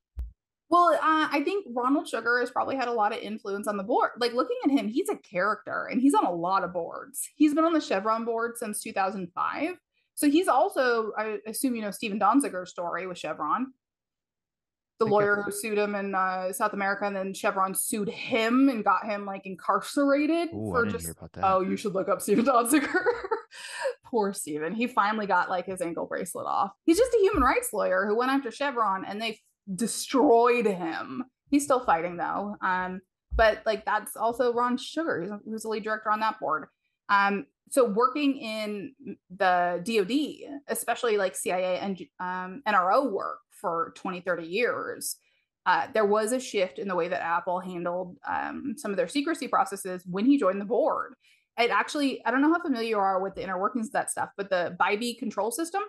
Well, 0.75 0.93
uh, 0.95 1.29
I 1.31 1.41
think 1.45 1.66
Ronald 1.70 2.09
Sugar 2.09 2.41
has 2.41 2.51
probably 2.51 2.75
had 2.75 2.89
a 2.89 2.93
lot 2.93 3.12
of 3.12 3.20
influence 3.20 3.68
on 3.68 3.77
the 3.77 3.85
board. 3.85 4.11
Like 4.18 4.33
looking 4.33 4.57
at 4.64 4.72
him, 4.72 4.89
he's 4.89 5.09
a 5.09 5.14
character 5.14 5.87
and 5.87 6.01
he's 6.01 6.14
on 6.14 6.25
a 6.25 6.35
lot 6.35 6.64
of 6.64 6.72
boards. 6.72 7.29
He's 7.37 7.55
been 7.55 7.62
on 7.62 7.75
the 7.75 7.81
Chevron 7.81 8.25
board 8.25 8.57
since 8.57 8.81
2005. 8.81 9.77
So 10.16 10.29
he's 10.29 10.49
also, 10.49 11.12
I 11.16 11.39
assume 11.47 11.77
you 11.77 11.83
know 11.83 11.93
Steven 11.93 12.18
Donziger's 12.18 12.70
story 12.70 13.07
with 13.07 13.18
Chevron, 13.18 13.72
the 14.99 15.05
lawyer 15.05 15.43
who 15.45 15.53
sued 15.53 15.79
him 15.79 15.95
in 15.95 16.12
uh, 16.12 16.53
South 16.53 16.72
America, 16.72 17.05
and 17.05 17.14
then 17.14 17.35
Chevron 17.35 17.77
sued 17.77 18.09
him 18.09 18.68
and 18.68 18.83
got 18.83 19.05
him 19.05 19.25
like 19.25 19.47
incarcerated 19.47 20.49
Ooh, 20.53 20.70
I 20.70 20.72
for 20.72 20.85
didn't 20.87 20.93
just. 20.95 21.05
hear 21.05 21.14
about 21.16 21.33
that. 21.35 21.45
Oh, 21.45 21.61
you 21.61 21.77
should 21.77 21.95
look 21.95 22.09
up 22.09 22.20
Steven 22.20 22.45
Donziger. 22.47 22.93
Poor 24.05 24.33
Steven. 24.33 24.75
He 24.75 24.89
finally 24.89 25.29
got 25.29 25.49
like 25.49 25.66
his 25.66 25.81
ankle 25.81 26.07
bracelet 26.07 26.47
off. 26.47 26.72
He's 26.83 26.99
just 26.99 27.14
a 27.14 27.20
human 27.20 27.45
rights 27.45 27.72
lawyer 27.72 28.07
who 28.09 28.18
went 28.18 28.33
after 28.33 28.51
Chevron 28.51 29.05
and 29.05 29.22
they 29.22 29.39
destroyed 29.72 30.66
him. 30.66 31.24
He's 31.50 31.64
still 31.64 31.84
fighting 31.84 32.16
though. 32.16 32.56
Um, 32.60 33.00
but 33.36 33.62
like 33.66 33.84
that's 33.84 34.16
also 34.16 34.52
Ron 34.52 34.76
Sugar, 34.76 35.40
who's, 35.44 35.62
the 35.62 35.68
lead 35.68 35.84
director 35.84 36.10
on 36.10 36.20
that 36.20 36.38
board. 36.38 36.66
Um, 37.08 37.46
so 37.70 37.84
working 37.84 38.36
in 38.36 38.94
the 39.36 39.82
DoD, 39.84 40.60
especially 40.68 41.16
like 41.16 41.34
CIA 41.34 41.78
and 41.78 42.00
um, 42.20 42.62
NRO 42.68 43.10
work 43.10 43.38
for 43.50 43.92
20, 43.96 44.20
30 44.20 44.46
years, 44.46 45.16
uh, 45.66 45.86
there 45.94 46.04
was 46.04 46.32
a 46.32 46.40
shift 46.40 46.78
in 46.78 46.88
the 46.88 46.94
way 46.94 47.08
that 47.08 47.22
Apple 47.22 47.58
handled 47.58 48.16
um, 48.28 48.74
some 48.76 48.90
of 48.90 48.96
their 48.96 49.08
secrecy 49.08 49.48
processes 49.48 50.04
when 50.08 50.26
he 50.26 50.38
joined 50.38 50.60
the 50.60 50.66
board. 50.66 51.14
It 51.58 51.70
actually, 51.70 52.24
I 52.26 52.30
don't 52.30 52.42
know 52.42 52.52
how 52.52 52.62
familiar 52.62 52.88
you 52.88 52.98
are 52.98 53.22
with 53.22 53.34
the 53.34 53.42
inner 53.42 53.58
workings 53.58 53.86
of 53.86 53.92
that 53.92 54.10
stuff, 54.10 54.30
but 54.36 54.50
the 54.50 54.76
BYEMAN 54.78 55.18
control 55.18 55.50
system, 55.50 55.82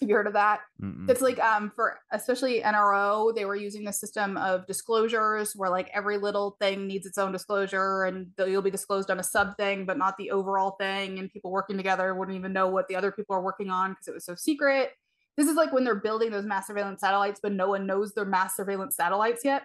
have 0.00 0.08
you 0.08 0.14
heard 0.14 0.26
of 0.26 0.32
that? 0.32 0.60
Mm-mm. 0.82 1.08
It's 1.08 1.20
like 1.20 1.38
um 1.38 1.70
for 1.74 1.98
especially 2.12 2.60
NRO, 2.60 3.34
they 3.34 3.44
were 3.44 3.56
using 3.56 3.84
the 3.84 3.92
system 3.92 4.36
of 4.36 4.66
disclosures 4.66 5.54
where 5.54 5.70
like 5.70 5.88
every 5.94 6.18
little 6.18 6.56
thing 6.60 6.86
needs 6.86 7.06
its 7.06 7.18
own 7.18 7.32
disclosure 7.32 8.04
and 8.04 8.28
you'll 8.38 8.62
be 8.62 8.70
disclosed 8.70 9.10
on 9.10 9.20
a 9.20 9.22
sub 9.22 9.56
thing, 9.56 9.86
but 9.86 9.98
not 9.98 10.16
the 10.18 10.30
overall 10.30 10.72
thing. 10.72 11.18
And 11.18 11.30
people 11.30 11.50
working 11.50 11.76
together 11.76 12.14
wouldn't 12.14 12.36
even 12.36 12.52
know 12.52 12.68
what 12.68 12.88
the 12.88 12.96
other 12.96 13.12
people 13.12 13.36
are 13.36 13.42
working 13.42 13.70
on 13.70 13.92
because 13.92 14.08
it 14.08 14.14
was 14.14 14.24
so 14.24 14.34
secret. 14.34 14.90
This 15.36 15.48
is 15.48 15.56
like 15.56 15.72
when 15.72 15.84
they're 15.84 15.94
building 15.96 16.30
those 16.30 16.44
mass 16.44 16.66
surveillance 16.66 17.00
satellites, 17.00 17.40
but 17.42 17.52
no 17.52 17.68
one 17.68 17.86
knows 17.86 18.12
they're 18.12 18.24
mass 18.24 18.56
surveillance 18.56 18.96
satellites 18.96 19.42
yet. 19.44 19.62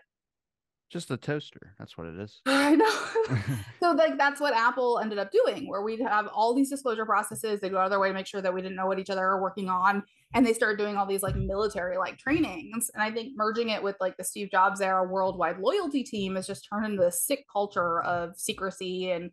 Just 0.90 1.12
a 1.12 1.18
toaster. 1.18 1.76
That's 1.78 1.98
what 1.98 2.08
it 2.08 2.20
is. 2.20 2.42
I 2.48 2.76
know. 2.76 3.36
so 3.80 3.92
like 3.92 4.18
that's 4.18 4.42
what 4.42 4.56
Apple 4.56 5.00
ended 5.00 5.20
up 5.20 5.32
doing, 5.32 5.70
where 5.70 5.84
we'd 5.84 6.02
have 6.02 6.28
all 6.34 6.56
these 6.56 6.72
disclosure 6.72 7.06
processes. 7.06 7.60
They 7.60 7.70
go 7.70 7.78
out 7.78 7.86
of 7.86 7.92
their 7.92 8.00
way 8.00 8.08
to 8.08 8.14
make 8.14 8.26
sure 8.26 8.42
that 8.42 8.54
we 8.54 8.62
didn't 8.62 8.76
know 8.76 8.88
what 8.88 8.98
each 8.98 9.12
other 9.12 9.24
are 9.24 9.40
working 9.40 9.70
on, 9.70 10.04
and 10.34 10.44
they 10.44 10.54
started 10.54 10.80
doing 10.80 10.98
all 10.98 11.06
these 11.06 11.22
like 11.22 11.36
military 11.36 11.98
like 11.98 12.18
trainings. 12.18 12.90
And 12.94 13.04
I 13.04 13.12
think 13.12 13.34
merging 13.36 13.70
it 13.70 13.84
with 13.84 13.98
like 14.00 14.18
the 14.18 14.24
Steve 14.24 14.50
Jobs 14.50 14.82
era 14.82 15.04
worldwide 15.04 15.60
loyalty 15.60 16.04
team 16.04 16.36
has 16.36 16.48
just 16.48 16.68
turned 16.68 16.86
into 16.86 17.04
this 17.04 17.24
sick 17.24 17.46
culture 17.52 18.02
of 18.02 18.36
secrecy 18.36 19.12
and 19.12 19.30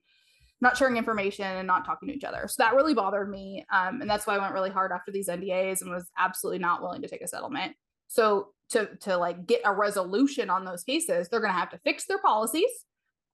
not 0.61 0.77
sharing 0.77 0.99
information 0.99 1.45
and 1.45 1.67
not 1.67 1.87
talking 1.87 2.09
to 2.09 2.15
each 2.15 2.25
other. 2.25 2.49
So 2.49 2.63
that 2.63 2.75
really 2.75 2.95
bothered 2.95 3.31
me, 3.31 3.65
um, 3.73 4.03
and 4.03 4.11
that's 4.11 4.27
why 4.27 4.35
I 4.35 4.39
went 4.39 4.53
really 4.53 4.71
hard 4.71 4.93
after 4.93 5.11
these 5.11 5.29
NDAs 5.29 5.81
and 5.81 5.91
was 5.91 6.11
absolutely 6.19 6.59
not 6.59 6.83
willing 6.83 7.01
to 7.01 7.09
take 7.09 7.23
a 7.23 7.29
settlement. 7.29 7.77
So 8.09 8.49
to 8.71 8.89
to 9.03 9.17
like 9.17 9.47
get 9.47 9.61
a 9.65 9.73
resolution 9.73 10.51
on 10.51 10.65
those 10.65 10.85
cases, 10.85 11.29
they're 11.29 11.41
going 11.41 11.53
to 11.53 11.59
have 11.59 11.71
to 11.71 11.81
fix 11.85 12.07
their 12.07 12.19
policies. 12.19 12.71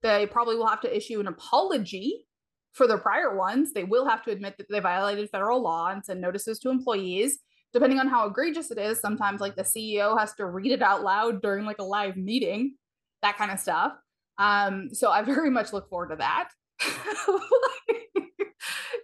They 0.03 0.27
probably 0.27 0.57
will 0.57 0.67
have 0.67 0.81
to 0.83 0.97
issue 0.97 1.21
an 1.21 1.29
apology 1.29 2.27
for 2.73 2.87
their 2.87 2.99
prior 2.99 3.37
ones, 3.37 3.73
they 3.73 3.85
will 3.85 4.09
have 4.09 4.23
to 4.25 4.31
admit 4.31 4.57
that 4.59 4.67
they 4.71 4.81
violated 4.81 5.29
federal 5.31 5.61
law 5.61 5.89
and 5.89 6.05
send 6.05 6.21
notices 6.21 6.59
to 6.61 6.71
employees. 6.71 7.39
Depending 7.73 7.99
on 7.99 8.09
how 8.09 8.27
egregious 8.27 8.71
it 8.71 8.79
is, 8.79 9.01
sometimes 9.01 9.41
like 9.41 9.57
the 9.57 9.63
CEO 9.63 10.19
has 10.19 10.35
to 10.35 10.47
read 10.47 10.73
it 10.73 10.83
out 10.83 11.03
loud 11.03 11.41
during 11.41 11.65
like 11.65 11.79
a 11.79 11.85
live 11.85 12.17
meeting, 12.17 12.75
that 13.23 13.39
kind 13.39 13.51
of 13.51 13.59
stuff. 13.59 13.93
Um, 14.39 14.89
so 14.93 15.11
I 15.11 15.23
very 15.23 15.51
much 15.51 15.73
look 15.73 15.89
forward 15.89 16.11
to 16.11 16.17
that. 16.17 16.51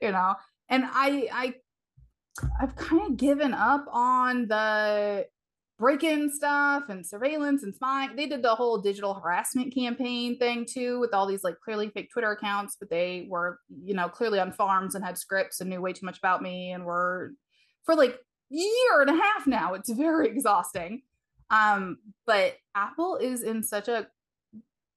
you 0.03 0.13
know, 0.13 0.35
and 0.69 0.85
I 0.85 1.29
I 1.33 1.55
I've 2.61 2.77
kind 2.77 3.11
of 3.11 3.17
given 3.17 3.55
up 3.55 3.87
on 3.91 4.49
the 4.49 5.27
break-in 5.79 6.33
stuff 6.33 6.85
and 6.89 7.07
surveillance 7.07 7.63
and 7.63 7.75
spying. 7.75 8.17
They 8.17 8.27
did 8.27 8.43
the 8.43 8.55
whole 8.55 8.79
digital 8.79 9.15
harassment 9.15 9.73
campaign 9.73 10.39
thing 10.39 10.67
too, 10.67 10.99
with 10.99 11.15
all 11.15 11.27
these 11.27 11.45
like 11.45 11.61
clearly 11.65 11.91
fake 11.91 12.11
Twitter 12.13 12.33
accounts, 12.33 12.77
but 12.79 12.91
they 12.91 13.27
were, 13.29 13.61
you 13.85 13.95
know, 13.95 14.09
clearly 14.09 14.41
on 14.41 14.53
farms 14.53 14.95
and 14.95 15.05
had 15.05 15.17
scripts 15.17 15.61
and 15.61 15.71
knew 15.71 15.81
way 15.81 15.93
too 15.93 16.05
much 16.05 16.19
about 16.19 16.43
me 16.43 16.73
and 16.73 16.85
were 16.85 17.33
for 17.85 17.95
like 17.95 18.19
year 18.51 19.01
and 19.01 19.11
a 19.11 19.15
half 19.15 19.47
now. 19.47 19.75
It's 19.75 19.91
very 19.91 20.29
exhausting. 20.29 21.03
Um, 21.51 21.99
but 22.27 22.57
Apple 22.75 23.17
is 23.17 23.43
in 23.43 23.63
such 23.63 23.89
a 23.89 24.09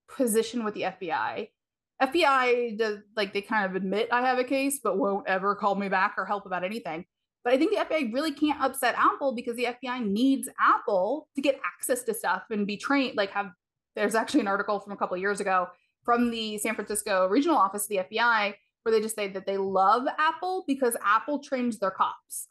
position 0.10 0.66
with 0.66 0.74
the 0.74 0.82
FBI. 0.82 1.50
FBI 2.02 2.78
does 2.78 2.98
like 3.16 3.34
they 3.34 3.42
kind 3.42 3.70
of 3.70 3.76
admit 3.76 4.10
I 4.12 4.22
have 4.22 4.40
a 4.40 4.44
case, 4.44 4.80
but 4.84 4.98
won't 4.98 5.28
ever 5.28 5.56
call 5.56 5.76
me 5.76 5.90
back 5.90 6.16
or 6.18 6.26
help 6.26 6.48
about 6.48 6.64
anything. 6.64 7.06
But 7.44 7.54
I 7.54 7.58
think 7.58 7.72
the 7.72 7.84
FBI 7.84 8.14
really 8.14 8.34
can't 8.34 8.62
upset 8.62 8.96
Apple 8.98 9.34
because 9.34 9.56
the 9.56 9.66
FBI 9.66 10.06
needs 10.06 10.48
Apple 10.60 11.28
to 11.36 11.42
get 11.42 11.60
access 11.66 12.04
to 12.04 12.14
stuff 12.14 12.44
and 12.52 12.68
be 12.68 12.78
trained. 12.78 13.18
Like, 13.18 13.32
have 13.32 13.52
there's 13.96 14.16
actually 14.16 14.42
an 14.42 14.48
article 14.48 14.80
from 14.80 14.94
a 14.94 14.98
couple 14.98 15.18
years 15.18 15.40
ago 15.40 15.68
from 16.04 16.32
the 16.32 16.58
San 16.60 16.76
Francisco 16.76 17.28
regional 17.28 17.58
office 17.58 17.84
of 17.84 17.90
the 17.90 17.98
FBI 17.98 18.54
where 18.84 18.94
they 18.94 19.02
just 19.02 19.16
say 19.16 19.28
that 19.28 19.46
they 19.46 19.58
love 19.58 20.08
Apple 20.18 20.64
because 20.68 20.96
Apple 21.04 21.40
trains 21.40 21.78
their 21.78 21.92
cops. 21.92 22.48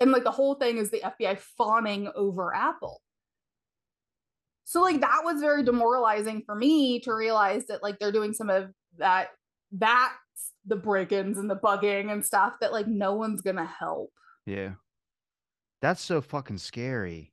And 0.00 0.12
like 0.12 0.24
the 0.24 0.30
whole 0.30 0.54
thing 0.54 0.78
is 0.78 0.90
the 0.90 1.00
FBI 1.00 1.38
fawning 1.38 2.10
over 2.14 2.54
Apple. 2.54 3.00
So 4.64 4.82
like 4.82 5.00
that 5.00 5.22
was 5.24 5.40
very 5.40 5.62
demoralizing 5.62 6.42
for 6.44 6.54
me 6.54 7.00
to 7.00 7.14
realize 7.14 7.66
that 7.66 7.82
like 7.82 7.98
they're 7.98 8.12
doing 8.12 8.34
some 8.34 8.50
of 8.50 8.70
that 8.98 9.28
that 9.72 10.12
the 10.64 10.76
break-ins 10.76 11.38
and 11.38 11.48
the 11.48 11.56
bugging 11.56 12.12
and 12.12 12.24
stuff 12.24 12.54
that 12.60 12.72
like 12.72 12.86
no 12.86 13.14
one's 13.14 13.42
gonna 13.42 13.66
help. 13.66 14.12
Yeah. 14.44 14.72
That's 15.82 16.00
so 16.00 16.20
fucking 16.20 16.58
scary. 16.58 17.32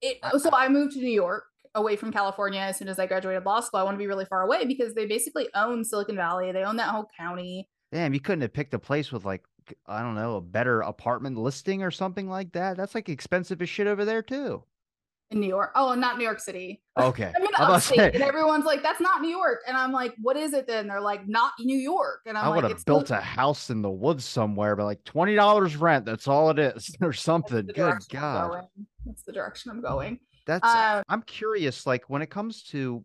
It, 0.00 0.18
so 0.38 0.50
I 0.52 0.68
moved 0.68 0.92
to 0.94 1.00
New 1.00 1.10
York 1.10 1.44
away 1.74 1.96
from 1.96 2.12
California 2.12 2.60
as 2.60 2.76
soon 2.78 2.88
as 2.88 2.98
I 2.98 3.06
graduated 3.06 3.44
law 3.44 3.60
school. 3.60 3.80
I 3.80 3.82
want 3.82 3.94
to 3.94 3.98
be 3.98 4.06
really 4.06 4.24
far 4.24 4.42
away 4.42 4.64
because 4.64 4.94
they 4.94 5.06
basically 5.06 5.48
own 5.54 5.84
Silicon 5.84 6.16
Valley. 6.16 6.52
They 6.52 6.64
own 6.64 6.76
that 6.76 6.88
whole 6.88 7.08
county. 7.16 7.68
Damn, 7.92 8.14
you 8.14 8.20
couldn't 8.20 8.42
have 8.42 8.52
picked 8.52 8.74
a 8.74 8.78
place 8.78 9.12
with 9.12 9.24
like 9.24 9.44
I 9.86 10.00
don't 10.02 10.14
know, 10.14 10.36
a 10.36 10.40
better 10.40 10.80
apartment 10.80 11.36
listing 11.36 11.82
or 11.82 11.90
something 11.90 12.28
like 12.28 12.52
that. 12.52 12.76
That's 12.76 12.94
like 12.94 13.08
expensive 13.08 13.60
as 13.60 13.68
shit 13.68 13.86
over 13.86 14.04
there 14.04 14.22
too 14.22 14.64
in 15.30 15.40
New 15.40 15.48
York. 15.48 15.72
Oh, 15.74 15.94
not 15.94 16.18
New 16.18 16.24
York 16.24 16.40
City. 16.40 16.82
Okay. 16.98 17.32
I'm 17.36 17.42
in 17.44 17.48
upstate, 17.56 18.14
and 18.14 18.24
everyone's 18.24 18.64
like, 18.64 18.82
"That's 18.82 19.00
not 19.00 19.20
New 19.20 19.30
York," 19.30 19.60
and 19.68 19.76
I'm 19.76 19.92
like, 19.92 20.16
"What 20.20 20.36
is 20.36 20.52
it 20.52 20.66
then?" 20.66 20.88
They're 20.88 21.00
like, 21.00 21.28
"Not 21.28 21.52
New 21.60 21.78
York," 21.78 22.22
and 22.26 22.36
I'm 22.36 22.46
I 22.46 22.48
would 22.48 22.64
like, 22.64 22.72
have 22.72 22.84
built 22.84 23.12
a 23.12 23.20
house 23.20 23.70
in 23.70 23.82
the 23.82 23.90
woods 23.90 24.24
somewhere, 24.24 24.74
but 24.74 24.84
like 24.84 25.04
twenty 25.04 25.36
dollars 25.36 25.76
rent. 25.76 26.04
That's 26.04 26.26
all 26.26 26.50
it 26.50 26.58
is, 26.58 26.96
or 27.00 27.12
something. 27.12 27.66
Good 27.66 27.98
God. 28.08 28.64
That's 29.06 29.22
the 29.22 29.30
direction 29.30 29.70
I'm 29.70 29.80
going. 29.80 30.18
That's. 30.44 30.68
Um, 30.68 31.04
I'm 31.08 31.22
curious. 31.22 31.86
Like 31.86 32.10
when 32.10 32.20
it 32.20 32.30
comes 32.30 32.64
to, 32.70 33.04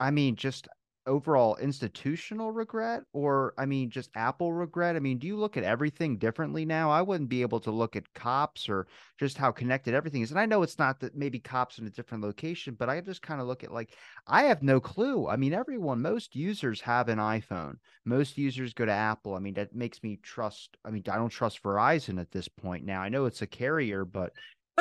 I 0.00 0.10
mean, 0.10 0.36
just 0.36 0.68
overall 1.06 1.56
institutional 1.56 2.52
regret 2.52 3.02
or 3.12 3.54
i 3.58 3.64
mean 3.64 3.88
just 3.90 4.10
apple 4.14 4.52
regret? 4.52 4.96
I 4.96 4.98
mean 4.98 5.18
do 5.18 5.26
you 5.26 5.36
look 5.36 5.56
at 5.56 5.64
everything 5.64 6.18
differently 6.18 6.64
now? 6.64 6.90
I 6.90 7.02
wouldn't 7.02 7.28
be 7.28 7.42
able 7.42 7.60
to 7.60 7.70
look 7.70 7.96
at 7.96 8.12
cops 8.14 8.68
or 8.68 8.86
just 9.18 9.38
how 9.38 9.52
connected 9.52 9.94
everything 9.94 10.22
is 10.22 10.30
and 10.30 10.40
i 10.40 10.46
know 10.46 10.62
it's 10.62 10.78
not 10.78 11.00
that 11.00 11.16
maybe 11.16 11.38
cops 11.38 11.78
in 11.78 11.86
a 11.86 11.90
different 11.90 12.24
location 12.24 12.74
but 12.78 12.88
i 12.88 13.00
just 13.00 13.22
kind 13.22 13.40
of 13.40 13.46
look 13.46 13.64
at 13.64 13.72
like 13.72 13.94
i 14.26 14.42
have 14.42 14.62
no 14.62 14.80
clue. 14.80 15.28
I 15.28 15.36
mean 15.36 15.54
everyone 15.54 16.02
most 16.02 16.34
users 16.34 16.80
have 16.80 17.08
an 17.08 17.18
iphone. 17.18 17.76
Most 18.04 18.36
users 18.36 18.74
go 18.74 18.84
to 18.84 18.92
apple. 18.92 19.34
I 19.34 19.38
mean 19.38 19.54
that 19.54 19.74
makes 19.74 20.02
me 20.02 20.18
trust 20.22 20.76
i 20.84 20.90
mean 20.90 21.04
i 21.10 21.16
don't 21.16 21.28
trust 21.28 21.62
verizon 21.62 22.20
at 22.20 22.32
this 22.32 22.48
point 22.48 22.84
now. 22.84 23.00
I 23.00 23.08
know 23.08 23.26
it's 23.26 23.42
a 23.42 23.46
carrier 23.46 24.04
but 24.04 24.32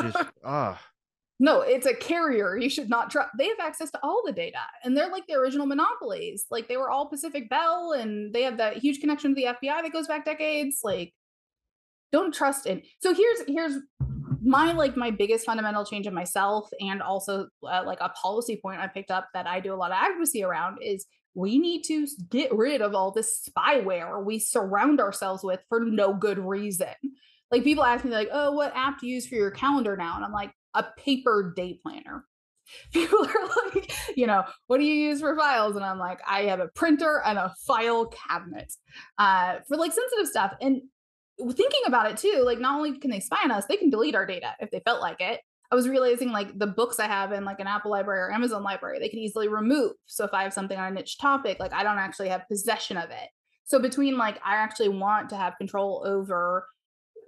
just 0.02 0.18
uh 0.44 0.76
no, 1.40 1.62
it's 1.62 1.86
a 1.86 1.94
carrier. 1.94 2.58
You 2.58 2.70
should 2.70 2.90
not 2.90 3.10
trust. 3.10 3.30
They 3.38 3.48
have 3.48 3.60
access 3.60 3.92
to 3.92 4.00
all 4.04 4.22
the 4.26 4.32
data, 4.32 4.60
and 4.84 4.96
they're 4.96 5.12
like 5.12 5.28
the 5.28 5.36
original 5.36 5.66
monopolies. 5.66 6.46
Like 6.50 6.70
they 6.70 6.78
were 6.78 6.90
all 6.90 7.10
Pacific 7.10 7.50
Bell, 7.50 7.92
and 7.92 8.34
they 8.34 8.44
have 8.44 8.58
that 8.58 8.78
huge 8.78 9.02
connection 9.02 9.32
to 9.32 9.36
the 9.36 9.48
FBI 9.48 9.82
that 9.82 9.92
goes 9.92 10.08
back 10.08 10.24
decades. 10.24 10.80
Like, 10.84 11.14
don't 12.14 12.34
trust 12.34 12.68
it. 12.68 12.86
So 13.02 13.14
here's 13.14 13.40
here's 13.48 13.78
my 14.42 14.72
like 14.72 14.96
my 14.96 15.12
biggest 15.12 15.46
fundamental 15.46 15.84
change 15.84 16.08
in 16.08 16.14
myself, 16.14 16.70
and 16.80 17.02
also 17.02 17.48
uh, 17.70 17.84
like 17.86 18.00
a 18.00 18.10
policy 18.10 18.58
point 18.62 18.80
I 18.80 18.88
picked 18.88 19.12
up 19.12 19.28
that 19.34 19.46
I 19.46 19.60
do 19.60 19.74
a 19.74 19.76
lot 19.76 19.92
of 19.92 19.98
advocacy 20.00 20.42
around 20.42 20.78
is 20.82 21.06
we 21.34 21.60
need 21.60 21.84
to 21.84 22.08
get 22.30 22.54
rid 22.54 22.82
of 22.82 22.96
all 22.96 23.12
this 23.12 23.50
spyware 23.50 24.24
we 24.24 24.40
surround 24.40 25.02
ourselves 25.02 25.44
with 25.44 25.60
for 25.68 25.82
no 25.82 26.14
good 26.14 26.40
reason. 26.40 26.96
Like 27.52 27.66
people 27.66 27.84
ask 27.84 28.06
me 28.06 28.12
like, 28.12 28.30
"Oh, 28.32 28.54
what 28.54 28.74
app 28.74 29.02
do 29.02 29.08
you 29.08 29.16
use 29.16 29.28
for 29.28 29.36
your 29.36 29.52
calendar 29.52 29.98
now?" 29.98 30.16
And 30.16 30.24
I'm 30.24 30.32
like, 30.32 30.52
a 30.76 30.86
paper 30.98 31.54
day 31.56 31.80
planner. 31.82 32.26
People 32.94 33.26
are 33.26 33.74
like, 33.74 33.92
you 34.16 34.26
know, 34.28 34.44
what 34.68 34.80
do 34.80 34.86
you 34.86 34.96
use 34.96 35.22
for 35.22 35.36
files? 35.38 35.76
And 35.76 35.86
I'm 35.86 36.00
like, 36.00 36.20
I 36.28 36.44
have 36.44 36.60
a 36.60 36.68
printer 36.70 37.22
and 37.26 37.38
a 37.38 37.54
file 37.66 38.08
cabinet 38.08 38.74
uh, 39.18 39.58
for 39.68 39.78
like 39.78 39.94
sensitive 39.94 40.28
stuff. 40.28 40.54
And 40.62 40.82
thinking 41.38 41.82
about 41.86 42.10
it 42.10 42.18
too, 42.18 42.44
like 42.46 42.60
not 42.60 42.76
only 42.76 42.98
can 42.98 43.12
they 43.12 43.20
spy 43.20 43.42
on 43.44 43.52
us, 43.52 43.66
they 43.66 43.78
can 43.78 43.90
delete 43.90 44.16
our 44.16 44.26
data 44.26 44.56
if 44.60 44.72
they 44.72 44.80
felt 44.80 45.02
like 45.02 45.22
it. 45.22 45.42
I 45.72 45.76
was 45.76 45.90
realizing 45.90 46.32
like 46.32 46.58
the 46.58 46.68
books 46.68 47.00
I 47.00 47.08
have 47.08 47.32
in 47.32 47.44
like 47.44 47.60
an 47.60 47.68
Apple 47.68 47.92
library 47.92 48.22
or 48.22 48.32
Amazon 48.32 48.64
library, 48.64 49.00
they 49.00 49.10
can 49.10 49.20
easily 49.20 49.48
remove. 49.48 49.94
So 50.06 50.24
if 50.24 50.34
I 50.34 50.44
have 50.44 50.54
something 50.54 50.78
on 50.78 50.92
a 50.92 50.96
niche 50.96 51.18
topic, 51.18 51.60
like 51.60 51.74
I 51.74 51.84
don't 51.84 51.98
actually 51.98 52.30
have 52.30 52.48
possession 52.48 52.98
of 52.98 53.10
it. 53.10 53.30
So 53.66 53.80
between 53.80 54.18
like 54.18 54.40
I 54.46 54.56
actually 54.56 54.90
want 54.90 55.30
to 55.30 55.36
have 55.36 55.58
control 55.58 56.04
over 56.06 56.68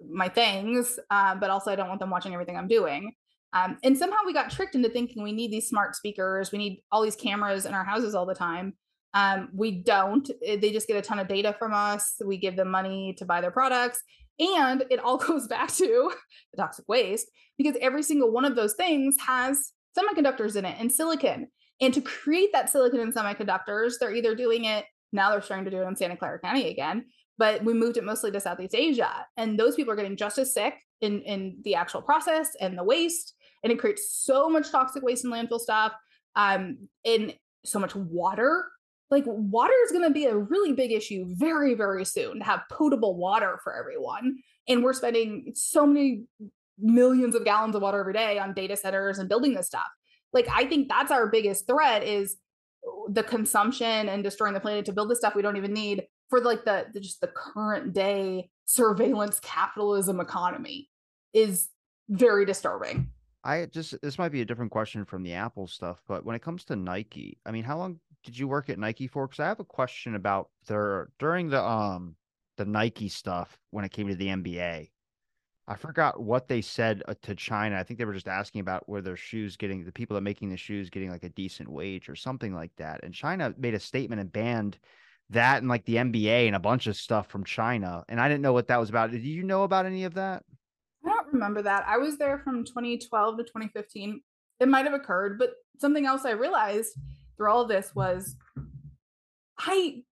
my 0.08 0.30
things, 0.30 1.00
uh, 1.10 1.36
but 1.36 1.50
also 1.50 1.72
I 1.72 1.76
don't 1.76 1.88
want 1.88 2.00
them 2.00 2.12
watching 2.12 2.34
everything 2.34 2.58
I'm 2.58 2.68
doing. 2.68 3.14
Um, 3.58 3.78
and 3.84 3.98
somehow 3.98 4.18
we 4.26 4.34
got 4.34 4.52
tricked 4.52 4.76
into 4.76 4.90
thinking 4.90 5.24
we 5.24 5.32
need 5.32 5.52
these 5.52 5.68
smart 5.68 5.96
speakers, 5.96 6.52
we 6.52 6.58
need 6.58 6.82
all 6.92 7.02
these 7.02 7.16
cameras 7.16 7.66
in 7.66 7.74
our 7.74 7.84
houses 7.84 8.14
all 8.14 8.26
the 8.26 8.36
time. 8.36 8.74
Um, 9.14 9.50
we 9.54 9.72
don't. 9.72 10.30
Eh, 10.46 10.58
they 10.58 10.72
just 10.72 10.88
get 10.88 10.98
a 10.98 11.02
ton 11.02 11.20
of 11.20 11.28
data 11.28 11.56
from 11.58 11.74
us. 11.74 12.16
We 12.24 12.38
give 12.38 12.56
them 12.56 12.70
money 12.70 13.16
to 13.18 13.26
buy 13.26 13.42
their 13.42 13.52
products. 13.52 14.02
And 14.40 14.84
it 14.90 15.00
all 15.00 15.18
goes 15.30 15.48
back 15.48 15.72
to 15.76 16.12
the 16.54 16.62
toxic 16.62 16.86
waste 16.88 17.28
because 17.58 17.76
every 17.82 18.04
single 18.04 18.32
one 18.32 18.46
of 18.46 18.56
those 18.56 18.74
things 18.76 19.16
has 19.26 19.72
semiconductors 19.98 20.56
in 20.56 20.66
it 20.66 20.76
and 20.80 20.92
silicon. 20.92 21.48
And 21.80 21.94
to 21.94 22.02
create 22.02 22.50
that 22.54 22.70
silicon 22.70 23.00
and 23.00 23.14
semiconductors, 23.14 23.94
they're 24.00 24.14
either 24.14 24.36
doing 24.36 24.66
it 24.66 24.86
now, 25.14 25.32
they're 25.32 25.42
starting 25.42 25.66
to 25.66 25.72
do 25.72 25.82
it 25.82 25.88
in 25.88 25.96
Santa 25.96 26.18
Clara 26.18 26.40
County 26.40 26.70
again, 26.70 27.06
but 27.38 27.64
we 27.64 27.74
moved 27.74 27.98
it 27.98 28.04
mostly 28.04 28.32
to 28.32 28.40
Southeast 28.40 28.76
Asia. 28.76 29.26
And 29.38 29.58
those 29.58 29.76
people 29.76 29.94
are 29.94 29.96
getting 29.96 30.18
just 30.18 30.38
as 30.38 30.54
sick 30.54 30.74
in, 31.02 31.22
in 31.22 31.60
the 31.64 31.76
actual 31.76 32.02
process 32.02 32.56
and 32.60 32.78
the 32.78 32.84
waste 32.84 33.34
and 33.64 33.72
it 33.72 33.80
creates 33.80 34.12
so 34.12 34.50
much 34.50 34.72
toxic 34.72 35.04
waste 35.04 35.24
and 35.24 35.34
landfill 35.34 35.60
stuff 35.60 35.94
um 36.36 36.78
and 37.06 37.34
so 37.66 37.80
much 37.80 37.96
water. 37.96 38.66
Like 39.10 39.24
water 39.26 39.74
is 39.86 39.92
going 39.92 40.04
to 40.04 40.14
be 40.14 40.26
a 40.26 40.36
really 40.36 40.74
big 40.74 40.92
issue 40.92 41.26
very 41.30 41.74
very 41.74 42.06
soon 42.06 42.40
to 42.40 42.46
have 42.46 42.64
potable 42.72 43.16
water 43.16 43.60
for 43.64 43.76
everyone 43.76 44.38
and 44.68 44.84
we're 44.84 44.94
spending 44.94 45.52
so 45.56 45.86
many 45.86 46.24
millions 46.78 47.34
of 47.34 47.46
gallons 47.46 47.76
of 47.76 47.82
water 47.82 48.00
every 48.00 48.14
day 48.14 48.38
on 48.38 48.54
data 48.54 48.76
centers 48.76 49.18
and 49.18 49.30
building 49.30 49.54
this 49.54 49.68
stuff. 49.68 49.88
Like 50.34 50.48
i 50.54 50.66
think 50.66 50.90
that's 50.90 51.12
our 51.12 51.28
biggest 51.28 51.68
threat 51.68 52.04
is 52.04 52.38
the 53.10 53.24
consumption 53.24 54.10
and 54.10 54.24
destroying 54.24 54.54
the 54.54 54.60
planet 54.60 54.86
to 54.86 54.94
build 54.94 55.10
the 55.10 55.16
stuff 55.16 55.36
we 55.36 55.42
don't 55.42 55.58
even 55.58 55.74
need 55.74 56.04
for 56.30 56.42
like 56.42 56.66
the, 56.66 56.86
the 56.94 57.00
just 57.00 57.22
the 57.22 57.28
current 57.28 57.94
day 57.94 58.50
surveillance 58.66 59.40
capitalism 59.42 60.20
economy 60.20 60.90
is 61.34 61.70
very 62.10 62.46
disturbing 62.46 63.10
I 63.48 63.66
just 63.68 64.00
this 64.02 64.18
might 64.18 64.34
be 64.34 64.42
a 64.42 64.46
different 64.46 64.72
question 64.72 65.06
from 65.06 65.24
the 65.24 65.34
Apple 65.34 65.68
stuff, 65.68 66.04
but 66.06 66.26
when 66.26 66.36
it 66.36 66.42
comes 66.42 66.66
to 66.66 66.76
Nike, 66.76 67.38
I 67.46 67.52
mean, 67.52 67.64
how 67.64 67.78
long 67.78 68.02
did 68.26 68.38
you 68.38 68.46
work 68.46 68.70
at 68.70 68.78
Nike 68.78 69.08
for? 69.08 69.26
Because 69.26 69.40
I 69.40 69.48
have 69.48 69.62
a 69.62 69.66
question 69.66 70.16
about 70.16 70.50
their 70.68 71.08
during 71.18 71.50
the 71.50 71.64
um 71.64 72.18
the 72.58 72.66
Nike 72.66 73.08
stuff 73.08 73.58
when 73.72 73.86
it 73.86 73.92
came 73.94 74.10
to 74.10 74.16
the 74.16 74.28
NBA. 74.28 74.92
I 75.70 75.76
forgot 75.78 76.22
what 76.22 76.50
they 76.50 76.60
said 76.60 77.04
uh, 77.08 77.14
to 77.22 77.36
China. 77.36 77.78
I 77.78 77.84
think 77.84 78.00
they 78.00 78.06
were 78.06 78.14
just 78.14 78.28
asking 78.28 78.60
about 78.60 78.88
where 78.90 79.02
their 79.02 79.16
shoes 79.16 79.56
getting 79.56 79.86
the 79.86 79.94
people 79.94 80.16
that 80.16 80.22
making 80.22 80.50
the 80.50 80.58
shoes 80.58 80.90
getting 80.90 81.10
like 81.10 81.24
a 81.24 81.30
decent 81.30 81.70
wage 81.70 82.10
or 82.10 82.16
something 82.16 82.54
like 82.54 82.72
that. 82.78 83.00
And 83.04 83.14
China 83.14 83.54
made 83.58 83.76
a 83.76 83.80
statement 83.80 84.20
and 84.20 84.32
banned 84.32 84.78
that 85.30 85.60
and 85.60 85.70
like 85.70 85.86
the 85.86 85.96
NBA 85.96 86.48
and 86.48 86.56
a 86.56 86.60
bunch 86.60 86.88
of 86.88 86.98
stuff 86.98 87.28
from 87.28 87.46
China. 87.46 88.04
And 88.10 88.20
I 88.20 88.28
didn't 88.28 88.42
know 88.42 88.54
what 88.54 88.68
that 88.68 88.80
was 88.80 88.90
about. 88.90 89.12
Did 89.12 89.24
you 89.24 89.44
know 89.44 89.64
about 89.64 89.86
any 89.86 90.04
of 90.04 90.16
that? 90.16 90.44
Remember 91.38 91.62
that. 91.62 91.86
I 91.88 91.98
was 91.98 92.18
there 92.18 92.40
from 92.40 92.66
2012 92.66 93.38
to 93.38 93.44
2015. 93.44 94.22
It 94.60 94.68
might 94.68 94.86
have 94.86 94.94
occurred, 94.94 95.38
but 95.38 95.52
something 95.80 96.06
else 96.06 96.26
I 96.26 96.32
realized 96.32 96.98
through 97.36 97.52
all 97.52 97.62
of 97.62 97.70
this 97.70 97.94
was 97.94 98.36
I 99.60 100.04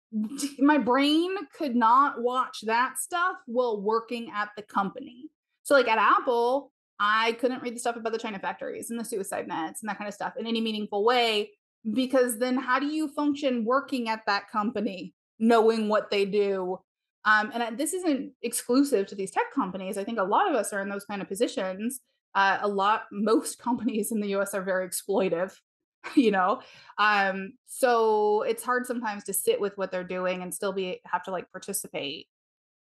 my 0.59 0.77
brain 0.77 1.35
could 1.57 1.75
not 1.75 2.21
watch 2.21 2.59
that 2.63 2.97
stuff 2.97 3.35
while 3.47 3.81
working 3.81 4.31
at 4.33 4.49
the 4.55 4.63
company. 4.63 5.29
So 5.63 5.73
like 5.73 5.87
at 5.87 5.97
Apple, 5.97 6.71
I 6.99 7.33
couldn't 7.33 7.61
read 7.61 7.75
the 7.75 7.79
stuff 7.79 7.97
about 7.97 8.13
the 8.13 8.19
China 8.19 8.39
factories 8.39 8.89
and 8.89 8.99
the 8.99 9.03
suicide 9.03 9.47
nets 9.47 9.81
and 9.81 9.89
that 9.89 9.97
kind 9.97 10.07
of 10.07 10.13
stuff 10.13 10.33
in 10.39 10.47
any 10.47 10.61
meaningful 10.61 11.03
way 11.03 11.51
because 11.93 12.39
then 12.39 12.57
how 12.57 12.79
do 12.79 12.87
you 12.87 13.07
function 13.09 13.65
working 13.65 14.09
at 14.09 14.21
that 14.27 14.49
company 14.49 15.13
knowing 15.39 15.89
what 15.89 16.09
they 16.09 16.25
do 16.25 16.79
um, 17.25 17.51
and 17.53 17.77
this 17.77 17.93
isn't 17.93 18.31
exclusive 18.41 19.07
to 19.07 19.15
these 19.15 19.31
tech 19.31 19.51
companies. 19.53 19.97
I 19.97 20.03
think 20.03 20.19
a 20.19 20.23
lot 20.23 20.49
of 20.49 20.55
us 20.55 20.71
are 20.71 20.81
in 20.81 20.89
those 20.89 21.05
kind 21.05 21.21
of 21.21 21.27
positions. 21.27 21.99
Uh, 22.33 22.59
a 22.61 22.67
lot 22.67 23.03
most 23.11 23.59
companies 23.59 24.11
in 24.11 24.21
the 24.21 24.29
us 24.35 24.53
are 24.53 24.61
very 24.61 24.87
exploitive 24.87 25.53
you 26.15 26.31
know? 26.31 26.61
Um, 26.97 27.53
so 27.65 28.43
it's 28.43 28.63
hard 28.63 28.85
sometimes 28.85 29.23
to 29.25 29.33
sit 29.33 29.59
with 29.59 29.77
what 29.77 29.91
they're 29.91 30.03
doing 30.03 30.43
and 30.43 30.53
still 30.53 30.73
be 30.73 31.01
have 31.05 31.23
to 31.23 31.31
like 31.31 31.51
participate 31.51 32.27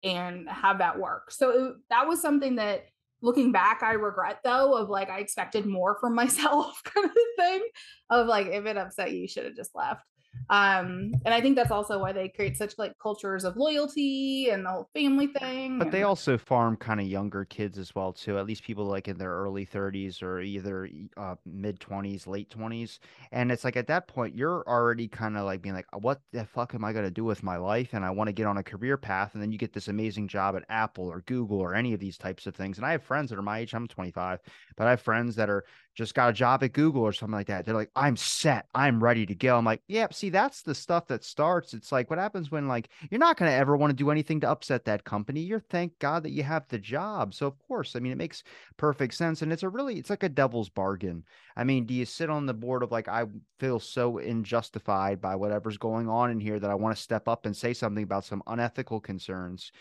and 0.04 0.50
have 0.50 0.80
that 0.80 1.00
work. 1.00 1.32
So 1.32 1.50
it, 1.50 1.74
that 1.90 2.08
was 2.08 2.22
something 2.22 2.56
that 2.56 2.86
looking 3.22 3.54
back 3.54 3.82
i 3.84 3.94
regret 3.94 4.40
though 4.44 4.76
of 4.76 4.90
like 4.90 5.10
i 5.10 5.20
expected 5.20 5.66
more 5.66 5.98
from 6.02 6.14
myself 6.24 6.84
kind 6.84 7.06
of 7.06 7.14
thing 7.38 7.62
of 8.10 8.28
like 8.28 8.48
if 8.48 8.66
it 8.66 8.76
upset 8.76 9.14
you 9.14 9.22
you 9.22 9.28
should 9.30 9.46
have 9.46 9.56
just 9.56 9.74
left 9.74 10.04
um 10.50 11.14
and 11.26 11.34
i 11.34 11.40
think 11.40 11.56
that's 11.56 11.72
also 11.72 11.98
why 12.00 12.12
they 12.12 12.28
create 12.28 12.58
such 12.58 12.78
like 12.78 12.98
cultures 13.00 13.44
of 13.44 13.56
loyalty 13.56 14.50
and 14.50 14.66
the 14.66 14.70
whole 14.70 14.90
family 14.94 15.28
thing 15.28 15.78
but 15.78 15.88
and... 15.88 15.94
they 15.94 16.04
also 16.04 16.38
farm 16.38 16.76
kind 16.76 17.00
of 17.00 17.08
younger 17.08 17.46
kids 17.46 17.78
as 17.78 17.96
well 17.96 18.12
too 18.12 18.38
at 18.38 18.46
least 18.46 18.64
people 18.64 18.86
like 18.86 19.08
in 19.08 19.18
their 19.18 19.32
early 19.32 19.66
30s 19.66 20.22
or 20.22 20.42
either 20.42 20.90
uh, 21.18 21.36
mid 21.46 21.80
20s 21.80 22.28
late 22.28 22.50
20s 22.50 23.00
and 23.32 23.52
it's 23.52 23.64
like 23.64 23.78
at 23.78 23.88
that 23.88 24.08
point 24.08 24.36
you're 24.36 24.64
already 24.68 25.08
kind 25.08 25.38
of 25.38 25.46
like 25.46 25.62
being 25.62 25.76
like 25.76 25.88
what 26.02 26.22
the 26.32 26.46
fuck 26.46 26.76
am 26.76 26.84
i 26.84 26.92
going 26.92 27.06
to 27.06 27.12
do 27.12 27.24
with 27.24 27.42
my 27.42 27.56
life 27.56 27.90
and 27.94 28.04
i 28.04 28.10
want 28.10 28.28
to 28.28 28.34
get 28.34 28.46
on 28.46 28.58
a 28.58 28.64
career 28.64 28.98
path 28.98 29.34
and 29.34 29.42
then 29.42 29.52
you 29.52 29.58
get 29.58 29.72
this 29.72 29.88
amazing 29.88 30.28
job 30.28 30.56
at 30.56 30.64
apple 30.68 31.06
or 31.06 31.22
google 31.22 31.60
or 31.60 31.74
any 31.74 31.94
of 31.94 32.00
these 32.00 32.18
types 32.18 32.48
of 32.48 32.56
things 32.56 32.78
and 32.78 32.86
i 32.86 32.92
have 32.92 33.04
friends 33.04 33.30
that 33.30 33.40
are 33.40 33.44
my 33.44 33.60
age 33.60 33.74
i'm 33.74 33.88
25 33.88 34.40
but 34.76 34.88
i 34.88 34.90
have 34.90 35.02
friends 35.02 35.36
that 35.36 35.50
are 35.50 35.64
just 35.96 36.16
got 36.16 36.30
a 36.30 36.34
job 36.34 36.64
at 36.64 36.74
Google 36.74 37.04
or 37.04 37.14
something 37.14 37.36
like 37.36 37.48
that. 37.48 37.66
They're 37.66 37.76
like, 37.76 37.92
I'm 37.96 38.16
set. 38.16 38.66
I'm 38.74 39.04
ready 39.04 39.26
to 39.26 39.36
go. 39.36 39.58
I'm 39.58 39.66
like, 39.66 39.82
yeah, 39.88 40.08
see, 40.12 40.30
that's 40.30 40.62
the 40.62 40.74
stuff 40.74 41.08
that 41.08 41.24
starts. 41.24 41.74
It's 41.74 41.92
like 41.92 42.10
what 42.10 42.20
happens 42.20 42.50
when 42.50 42.68
like 42.68 42.90
you're 43.12 43.20
not 43.20 43.38
going 43.38 43.52
to 43.52 43.56
ever 43.56 43.78
want 43.78 43.92
to 43.92 43.96
do 43.96 44.10
anything 44.10 44.40
to 44.42 44.50
upset 44.50 44.86
that 44.86 45.04
company. 45.04 45.42
You're 45.42 45.60
thank 45.60 45.98
God 46.00 46.24
that 46.24 46.32
you 46.32 46.44
have 46.44 46.68
the 46.68 46.80
job. 46.80 47.34
So 47.34 47.46
of 47.46 47.60
course, 47.60 47.96
I 47.96 48.00
mean, 48.00 48.12
it 48.12 48.18
makes 48.18 48.44
perfect 48.78 49.14
sense. 49.14 49.42
And 49.42 49.54
it's 49.54 49.64
a 49.64 49.70
really, 49.70 49.98
it's 49.98 50.10
like 50.10 50.24
a 50.24 50.30
devil's 50.30 50.70
bargain. 50.70 51.24
I 51.56 51.64
mean, 51.64 51.86
do 51.86 51.94
you 51.94 52.06
sit 52.06 52.30
on 52.30 52.48
the 52.48 52.54
board 52.54 52.82
of 52.82 52.92
like, 52.92 53.08
I 53.08 53.26
feel 53.60 53.80
so 53.80 54.18
unjustified 54.18 55.22
by 55.22 55.36
whatever's 55.36 55.78
going 55.78 56.10
on 56.10 56.32
in 56.32 56.40
here 56.40 56.60
that 56.60 56.72
I 56.72 56.76
want 56.76 56.96
to 56.96 57.02
step 57.02 57.28
up 57.28 57.46
and 57.46 57.56
say 57.56 57.74
something 57.74 58.04
about 58.04 58.26
some 58.26 58.42
unethical 58.48 59.00
concerns? 59.00 59.72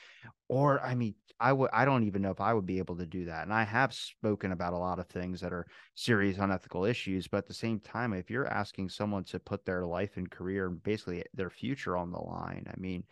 Or, 0.49 0.81
I 0.81 0.95
mean, 0.95 1.15
I 1.43 1.53
would 1.53 1.71
I 1.73 1.85
don't 1.85 2.05
even 2.05 2.23
know 2.23 2.31
if 2.31 2.41
I 2.41 2.55
would 2.55 2.67
be 2.67 2.79
able 2.79 2.97
to 2.97 3.07
do 3.07 3.25
that. 3.25 3.43
And 3.43 3.53
I 3.53 3.65
have 3.65 3.93
spoken 3.93 4.53
about 4.53 4.75
a 4.75 4.79
lot 4.79 5.01
of 5.01 5.09
things 5.09 5.41
that 5.41 5.53
are 5.53 5.67
serious 5.97 6.39
unethical 6.39 6.85
issues, 6.85 7.27
but 7.27 7.39
at 7.39 7.47
the 7.47 7.55
same 7.55 7.81
time, 7.81 8.13
if 8.13 8.31
you're 8.31 8.47
asking 8.47 8.91
someone 8.91 9.25
to 9.25 9.41
put 9.41 9.65
their 9.65 9.85
life 9.85 10.17
and 10.17 10.31
career 10.31 10.71
basically 10.71 11.25
their 11.35 11.51
future 11.51 11.97
on 11.97 12.13
the 12.13 12.21
line, 12.21 12.67
I 12.69 12.79
mean, 12.79 13.03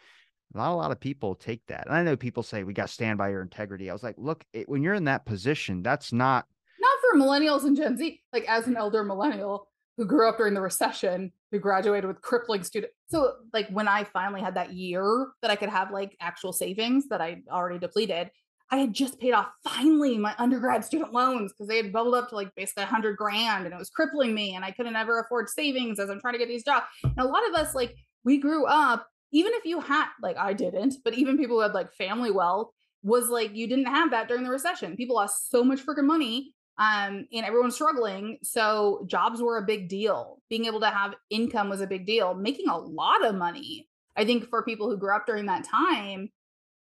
not 0.54 0.72
a 0.72 0.76
lot 0.76 0.92
of 0.92 1.00
people 1.00 1.34
take 1.34 1.66
that. 1.66 1.86
And 1.86 1.94
I 1.96 2.04
know 2.04 2.16
people 2.16 2.44
say 2.44 2.62
we 2.62 2.72
got 2.72 2.86
to 2.86 2.92
stand 2.92 3.18
by 3.18 3.30
your 3.30 3.42
integrity. 3.42 3.90
I 3.90 3.92
was 3.92 4.04
like, 4.04 4.16
look, 4.16 4.44
it, 4.52 4.68
when 4.68 4.82
you're 4.82 4.94
in 4.94 5.04
that 5.04 5.26
position, 5.26 5.82
that's 5.82 6.12
not 6.12 6.46
not 6.80 6.98
for 7.00 7.18
millennials 7.18 7.64
and 7.64 7.76
Gen 7.76 7.96
Z. 7.96 8.20
Like 8.32 8.44
as 8.48 8.68
an 8.68 8.76
elder 8.76 9.02
millennial 9.02 9.69
who 10.00 10.06
grew 10.06 10.26
up 10.30 10.38
during 10.38 10.54
the 10.54 10.62
recession, 10.62 11.30
who 11.52 11.58
graduated 11.58 12.08
with 12.08 12.22
crippling 12.22 12.64
student. 12.64 12.90
So 13.10 13.34
like 13.52 13.68
when 13.68 13.86
I 13.86 14.04
finally 14.04 14.40
had 14.40 14.54
that 14.54 14.72
year 14.72 15.28
that 15.42 15.50
I 15.50 15.56
could 15.56 15.68
have 15.68 15.90
like 15.90 16.16
actual 16.22 16.54
savings 16.54 17.08
that 17.08 17.20
I 17.20 17.42
already 17.52 17.78
depleted, 17.78 18.30
I 18.70 18.78
had 18.78 18.94
just 18.94 19.20
paid 19.20 19.32
off 19.32 19.48
finally 19.62 20.16
my 20.16 20.34
undergrad 20.38 20.86
student 20.86 21.12
loans 21.12 21.52
because 21.52 21.68
they 21.68 21.76
had 21.76 21.92
bubbled 21.92 22.14
up 22.14 22.30
to 22.30 22.34
like 22.34 22.48
basically 22.56 22.84
a 22.84 22.86
hundred 22.86 23.18
grand 23.18 23.66
and 23.66 23.74
it 23.74 23.78
was 23.78 23.90
crippling 23.90 24.34
me 24.34 24.54
and 24.54 24.64
I 24.64 24.70
couldn't 24.70 24.96
ever 24.96 25.20
afford 25.20 25.50
savings 25.50 26.00
as 26.00 26.08
I'm 26.08 26.18
trying 26.18 26.32
to 26.32 26.38
get 26.38 26.48
these 26.48 26.64
jobs. 26.64 26.86
And 27.04 27.18
a 27.18 27.24
lot 27.24 27.46
of 27.50 27.54
us 27.54 27.74
like 27.74 27.94
we 28.24 28.38
grew 28.38 28.64
up, 28.64 29.06
even 29.32 29.52
if 29.52 29.66
you 29.66 29.80
had 29.80 30.06
like 30.22 30.38
I 30.38 30.54
didn't, 30.54 30.94
but 31.04 31.12
even 31.12 31.36
people 31.36 31.56
who 31.56 31.62
had 31.62 31.74
like 31.74 31.92
family 31.92 32.30
wealth 32.30 32.70
was 33.02 33.28
like 33.28 33.54
you 33.54 33.66
didn't 33.66 33.84
have 33.84 34.12
that 34.12 34.28
during 34.28 34.44
the 34.44 34.50
recession. 34.50 34.96
People 34.96 35.16
lost 35.16 35.50
so 35.50 35.62
much 35.62 35.84
freaking 35.84 36.06
money 36.06 36.54
um, 36.80 37.26
and 37.30 37.44
everyone's 37.44 37.74
struggling. 37.74 38.38
So 38.42 39.04
jobs 39.06 39.42
were 39.42 39.58
a 39.58 39.66
big 39.66 39.90
deal. 39.90 40.40
Being 40.48 40.64
able 40.64 40.80
to 40.80 40.88
have 40.88 41.14
income 41.28 41.68
was 41.68 41.82
a 41.82 41.86
big 41.86 42.06
deal. 42.06 42.32
Making 42.34 42.68
a 42.68 42.78
lot 42.78 43.22
of 43.24 43.34
money, 43.34 43.86
I 44.16 44.24
think, 44.24 44.48
for 44.48 44.64
people 44.64 44.88
who 44.88 44.96
grew 44.96 45.14
up 45.14 45.26
during 45.26 45.44
that 45.46 45.64
time, 45.64 46.30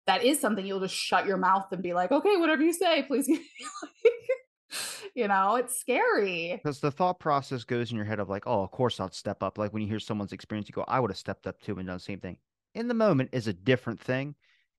that 0.07 0.23
is 0.23 0.41
something 0.41 0.65
you'll 0.65 0.79
just 0.79 0.95
shut 0.95 1.27
your 1.27 1.37
mouth 1.37 1.67
and 1.73 1.83
be 1.83 1.95
like, 1.95 2.13
okay, 2.13 2.37
whatever 2.37 2.63
you 2.63 2.73
say, 2.73 3.03
please. 3.03 3.29
you 5.17 5.27
know, 5.27 5.57
it's 5.57 5.81
scary. 5.81 6.61
Because 6.63 6.79
the 6.79 6.93
thought 6.93 7.19
process 7.19 7.65
goes 7.65 7.91
in 7.91 7.97
your 7.97 8.07
head 8.07 8.21
of 8.21 8.29
like, 8.29 8.45
oh, 8.47 8.63
of 8.63 8.71
course 8.71 9.01
I'll 9.01 9.11
step 9.11 9.43
up. 9.43 9.59
Like 9.59 9.73
when 9.73 9.83
you 9.83 9.89
hear 9.89 9.99
someone's 9.99 10.33
experience, 10.33 10.69
you 10.69 10.75
go, 10.75 10.85
I 10.87 11.01
would 11.01 11.11
have 11.11 11.19
stepped 11.19 11.49
up 11.49 11.61
too 11.61 11.77
and 11.79 11.89
done 11.89 11.97
the 11.97 12.01
same 12.01 12.21
thing. 12.21 12.37
In 12.77 12.87
the 12.87 12.95
moment 12.95 13.31
is 13.33 13.49
a 13.49 13.53
different 13.53 14.01
thing 14.01 14.37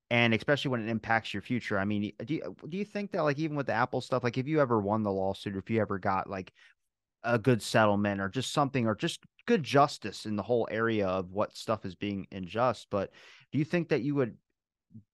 and 0.10 0.34
especially 0.34 0.70
when 0.70 0.88
it 0.88 0.92
impacts 0.92 1.34
your 1.34 1.42
future. 1.42 1.80
I 1.80 1.86
mean, 1.86 2.12
do 2.26 2.36
you, 2.36 2.56
do 2.70 2.78
you 2.78 2.86
think 2.86 3.12
that 3.12 3.24
like 3.24 3.40
even 3.40 3.56
with 3.56 3.68
the 3.68 3.74
Apple 3.74 4.02
stuff, 4.02 4.24
like 4.24 4.38
if 4.38 4.48
you 4.48 4.62
ever 4.62 4.80
won 4.80 5.04
the 5.04 5.12
lawsuit, 5.12 5.56
or 5.56 5.60
if 5.60 5.70
you 5.70 5.82
ever 5.82 5.98
got 6.00 6.30
like 6.30 6.52
a 7.24 7.40
good 7.40 7.62
settlement 7.62 8.22
or 8.22 8.30
just 8.30 8.52
something 8.52 8.86
or 8.86 8.96
just 8.96 9.24
good 9.46 9.64
justice 9.64 10.26
in 10.26 10.36
the 10.36 10.44
whole 10.44 10.68
area 10.70 11.08
of 11.08 11.32
what 11.32 11.56
stuff 11.56 11.86
is 11.86 11.96
being 11.96 12.28
unjust, 12.32 12.88
but 12.92 13.12
do 13.52 13.60
you 13.60 13.66
think 13.66 13.90
that 13.90 14.02
you 14.02 14.16
would 14.16 14.36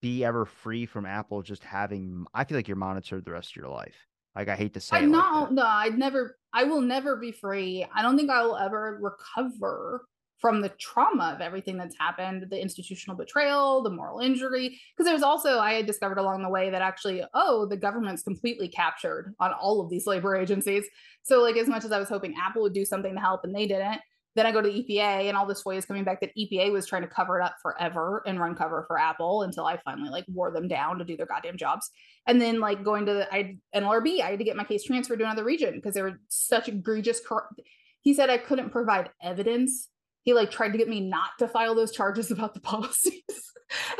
be 0.01 0.25
ever 0.25 0.45
free 0.45 0.85
from 0.85 1.05
Apple 1.05 1.41
just 1.41 1.63
having? 1.63 2.25
I 2.33 2.43
feel 2.43 2.57
like 2.57 2.67
you're 2.67 2.77
monitored 2.77 3.25
the 3.25 3.31
rest 3.31 3.51
of 3.51 3.55
your 3.55 3.69
life. 3.69 3.95
Like 4.35 4.47
I 4.47 4.55
hate 4.55 4.73
to 4.73 4.81
say, 4.81 4.97
I'm 4.97 5.11
not. 5.11 5.43
Like 5.43 5.51
no, 5.51 5.65
I'd 5.65 5.97
never. 5.97 6.37
I 6.53 6.63
will 6.63 6.81
never 6.81 7.15
be 7.15 7.31
free. 7.31 7.85
I 7.93 8.01
don't 8.01 8.17
think 8.17 8.29
I 8.29 8.43
will 8.43 8.57
ever 8.57 8.99
recover 9.01 10.05
from 10.39 10.61
the 10.61 10.69
trauma 10.79 11.33
of 11.35 11.41
everything 11.41 11.77
that's 11.77 11.95
happened 11.99 12.45
the 12.49 12.61
institutional 12.61 13.15
betrayal 13.15 13.83
the 13.83 13.89
moral 13.89 14.19
injury 14.19 14.79
because 14.95 15.09
there's 15.09 15.23
also 15.23 15.59
i 15.59 15.73
had 15.73 15.85
discovered 15.85 16.17
along 16.17 16.41
the 16.41 16.49
way 16.49 16.69
that 16.69 16.81
actually 16.81 17.23
oh 17.33 17.65
the 17.65 17.77
government's 17.77 18.23
completely 18.23 18.67
captured 18.67 19.33
on 19.39 19.51
all 19.53 19.81
of 19.81 19.89
these 19.89 20.07
labor 20.07 20.35
agencies. 20.39 20.85
So 21.23 21.41
like 21.41 21.57
as 21.57 21.67
much 21.67 21.85
as 21.85 21.91
i 21.91 21.99
was 21.99 22.09
hoping 22.09 22.35
apple 22.39 22.63
would 22.63 22.73
do 22.73 22.85
something 22.85 23.13
to 23.13 23.19
help 23.19 23.43
and 23.43 23.53
they 23.53 23.67
didn't 23.67 24.01
then 24.35 24.45
i 24.45 24.51
go 24.51 24.61
to 24.61 24.69
epa 24.69 25.27
and 25.27 25.35
all 25.35 25.45
this 25.45 25.65
way 25.65 25.77
is 25.77 25.85
coming 25.85 26.03
back 26.03 26.21
that 26.21 26.35
epa 26.37 26.71
was 26.71 26.85
trying 26.85 27.01
to 27.01 27.07
cover 27.07 27.39
it 27.39 27.43
up 27.43 27.55
forever 27.61 28.23
and 28.25 28.39
run 28.39 28.55
cover 28.55 28.85
for 28.87 28.97
apple 28.97 29.43
until 29.43 29.65
i 29.65 29.77
finally 29.83 30.09
like 30.09 30.25
wore 30.27 30.51
them 30.51 30.67
down 30.67 30.97
to 30.97 31.05
do 31.05 31.17
their 31.17 31.25
goddamn 31.25 31.57
jobs. 31.57 31.89
And 32.27 32.39
then 32.39 32.59
like 32.59 32.83
going 32.83 33.05
to 33.07 33.13
the 33.13 33.33
I, 33.33 33.57
nlrb 33.75 34.21
i 34.21 34.29
had 34.29 34.39
to 34.39 34.45
get 34.45 34.55
my 34.55 34.63
case 34.63 34.83
transferred 34.83 35.19
to 35.19 35.25
another 35.25 35.43
region 35.43 35.75
because 35.75 35.93
there 35.93 36.03
were 36.03 36.19
such 36.29 36.67
egregious 36.67 37.21
he 38.01 38.13
said 38.13 38.29
i 38.29 38.37
couldn't 38.37 38.69
provide 38.69 39.09
evidence 39.21 39.89
he 40.23 40.33
like 40.33 40.51
tried 40.51 40.71
to 40.71 40.77
get 40.77 40.89
me 40.89 40.99
not 40.99 41.31
to 41.39 41.47
file 41.47 41.75
those 41.75 41.91
charges 41.91 42.31
about 42.31 42.53
the 42.53 42.61
policies. 42.61 43.23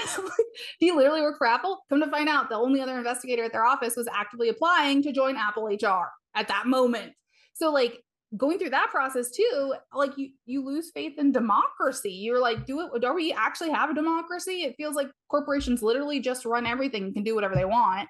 he 0.80 0.92
literally 0.92 1.22
worked 1.22 1.38
for 1.38 1.48
Apple. 1.48 1.80
Come 1.90 2.02
to 2.02 2.10
find 2.10 2.28
out, 2.28 2.50
the 2.50 2.56
only 2.56 2.82
other 2.82 2.98
investigator 2.98 3.44
at 3.44 3.52
their 3.52 3.66
office 3.66 3.96
was 3.96 4.08
actively 4.08 4.50
applying 4.50 5.04
to 5.04 5.12
join 5.12 5.36
Apple 5.36 5.66
HR 5.66 6.10
at 6.36 6.48
that 6.48 6.66
moment. 6.66 7.14
So 7.54 7.72
like 7.72 8.02
going 8.38 8.60
through 8.60 8.70
that 8.70 8.90
process 8.90 9.32
too, 9.32 9.76
like 9.94 10.18
you 10.18 10.30
you 10.46 10.64
lose 10.64 10.92
faith 10.92 11.14
in 11.18 11.32
democracy. 11.32 12.12
You're 12.12 12.40
like, 12.40 12.66
do 12.66 12.82
it. 12.82 13.02
Do 13.02 13.14
we 13.14 13.34
actually 13.34 13.72
have 13.72 13.90
a 13.90 13.96
democracy? 13.96 14.64
It 14.64 14.76
feels 14.78 14.96
like 14.96 15.08
corporations 15.30 15.82
literally 15.82 16.20
just 16.20 16.46
run 16.46 16.66
everything, 16.66 17.04
and 17.04 17.14
can 17.14 17.24
do 17.24 17.36
whatever 17.36 17.56
they 17.56 17.66
want. 17.66 18.10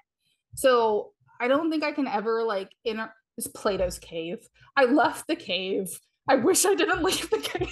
So 0.54 1.12
I 1.40 1.48
don't 1.48 1.70
think 1.70 1.84
I 1.84 1.92
can 1.92 2.06
ever 2.06 2.42
like 2.42 2.70
enter 2.84 3.12
this 3.36 3.46
Plato's 3.46 3.98
cave. 3.98 4.38
I 4.76 4.84
left 4.84 5.26
the 5.26 5.36
cave. 5.36 5.98
I 6.30 6.36
wish 6.36 6.64
I 6.64 6.76
didn't 6.76 7.02
leave 7.02 7.28
the 7.28 7.38
game. 7.38 7.68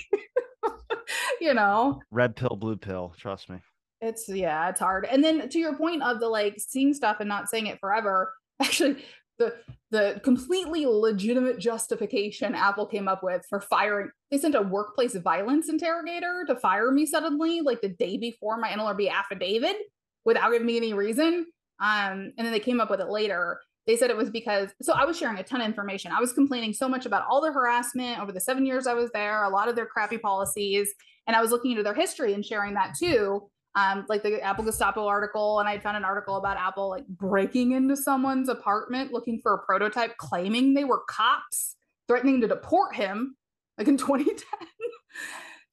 you 1.40 1.54
know? 1.54 2.02
Red 2.10 2.34
pill 2.34 2.56
blue 2.58 2.76
pill 2.76 3.14
trust 3.16 3.48
me. 3.48 3.58
It's 4.00 4.28
yeah 4.28 4.68
it's 4.68 4.80
hard. 4.80 5.06
And 5.06 5.22
then 5.22 5.48
to 5.48 5.58
your 5.58 5.76
point 5.76 6.02
of 6.02 6.18
the 6.18 6.28
like 6.28 6.56
seeing 6.58 6.92
stuff 6.92 7.18
and 7.20 7.28
not 7.28 7.48
saying 7.48 7.68
it 7.68 7.78
forever 7.78 8.34
actually 8.62 9.04
the 9.38 9.54
the 9.92 10.20
completely 10.24 10.84
legitimate 10.84 11.60
justification 11.60 12.56
apple 12.56 12.86
came 12.86 13.06
up 13.06 13.22
with 13.22 13.46
for 13.48 13.60
firing 13.60 14.10
they 14.32 14.38
sent 14.38 14.56
a 14.56 14.62
workplace 14.62 15.14
violence 15.14 15.68
interrogator 15.68 16.44
to 16.44 16.56
fire 16.56 16.90
me 16.90 17.06
suddenly 17.06 17.60
like 17.60 17.80
the 17.80 17.88
day 17.88 18.16
before 18.16 18.58
my 18.58 18.70
nlrb 18.70 19.08
affidavit 19.08 19.76
without 20.24 20.50
giving 20.50 20.66
me 20.66 20.76
any 20.76 20.92
reason. 20.92 21.46
Um 21.80 22.32
and 22.36 22.44
then 22.44 22.50
they 22.50 22.58
came 22.58 22.80
up 22.80 22.90
with 22.90 23.00
it 23.00 23.08
later 23.08 23.60
they 23.88 23.96
said 23.96 24.10
it 24.10 24.16
was 24.16 24.28
because 24.28 24.68
so 24.82 24.92
I 24.92 25.06
was 25.06 25.18
sharing 25.18 25.38
a 25.38 25.42
ton 25.42 25.62
of 25.62 25.66
information. 25.66 26.12
I 26.12 26.20
was 26.20 26.34
complaining 26.34 26.74
so 26.74 26.88
much 26.88 27.06
about 27.06 27.24
all 27.28 27.40
the 27.40 27.50
harassment 27.50 28.20
over 28.20 28.30
the 28.30 28.38
seven 28.38 28.66
years 28.66 28.86
I 28.86 28.92
was 28.92 29.10
there, 29.12 29.42
a 29.42 29.48
lot 29.48 29.66
of 29.68 29.76
their 29.76 29.86
crappy 29.86 30.18
policies, 30.18 30.92
and 31.26 31.34
I 31.34 31.40
was 31.40 31.50
looking 31.50 31.70
into 31.70 31.82
their 31.82 31.94
history 31.94 32.34
and 32.34 32.44
sharing 32.44 32.74
that 32.74 32.94
too. 32.96 33.48
Um, 33.74 34.04
like 34.08 34.22
the 34.22 34.42
Apple 34.42 34.64
Gestapo 34.64 35.06
article, 35.06 35.60
and 35.60 35.68
I 35.68 35.78
found 35.78 35.96
an 35.96 36.04
article 36.04 36.36
about 36.36 36.58
Apple 36.58 36.90
like 36.90 37.06
breaking 37.06 37.72
into 37.72 37.96
someone's 37.96 38.50
apartment 38.50 39.12
looking 39.12 39.40
for 39.42 39.54
a 39.54 39.58
prototype, 39.58 40.16
claiming 40.18 40.74
they 40.74 40.84
were 40.84 41.02
cops, 41.08 41.76
threatening 42.08 42.42
to 42.42 42.48
deport 42.48 42.94
him, 42.94 43.36
like 43.78 43.88
in 43.88 43.96
2010. 43.96 44.44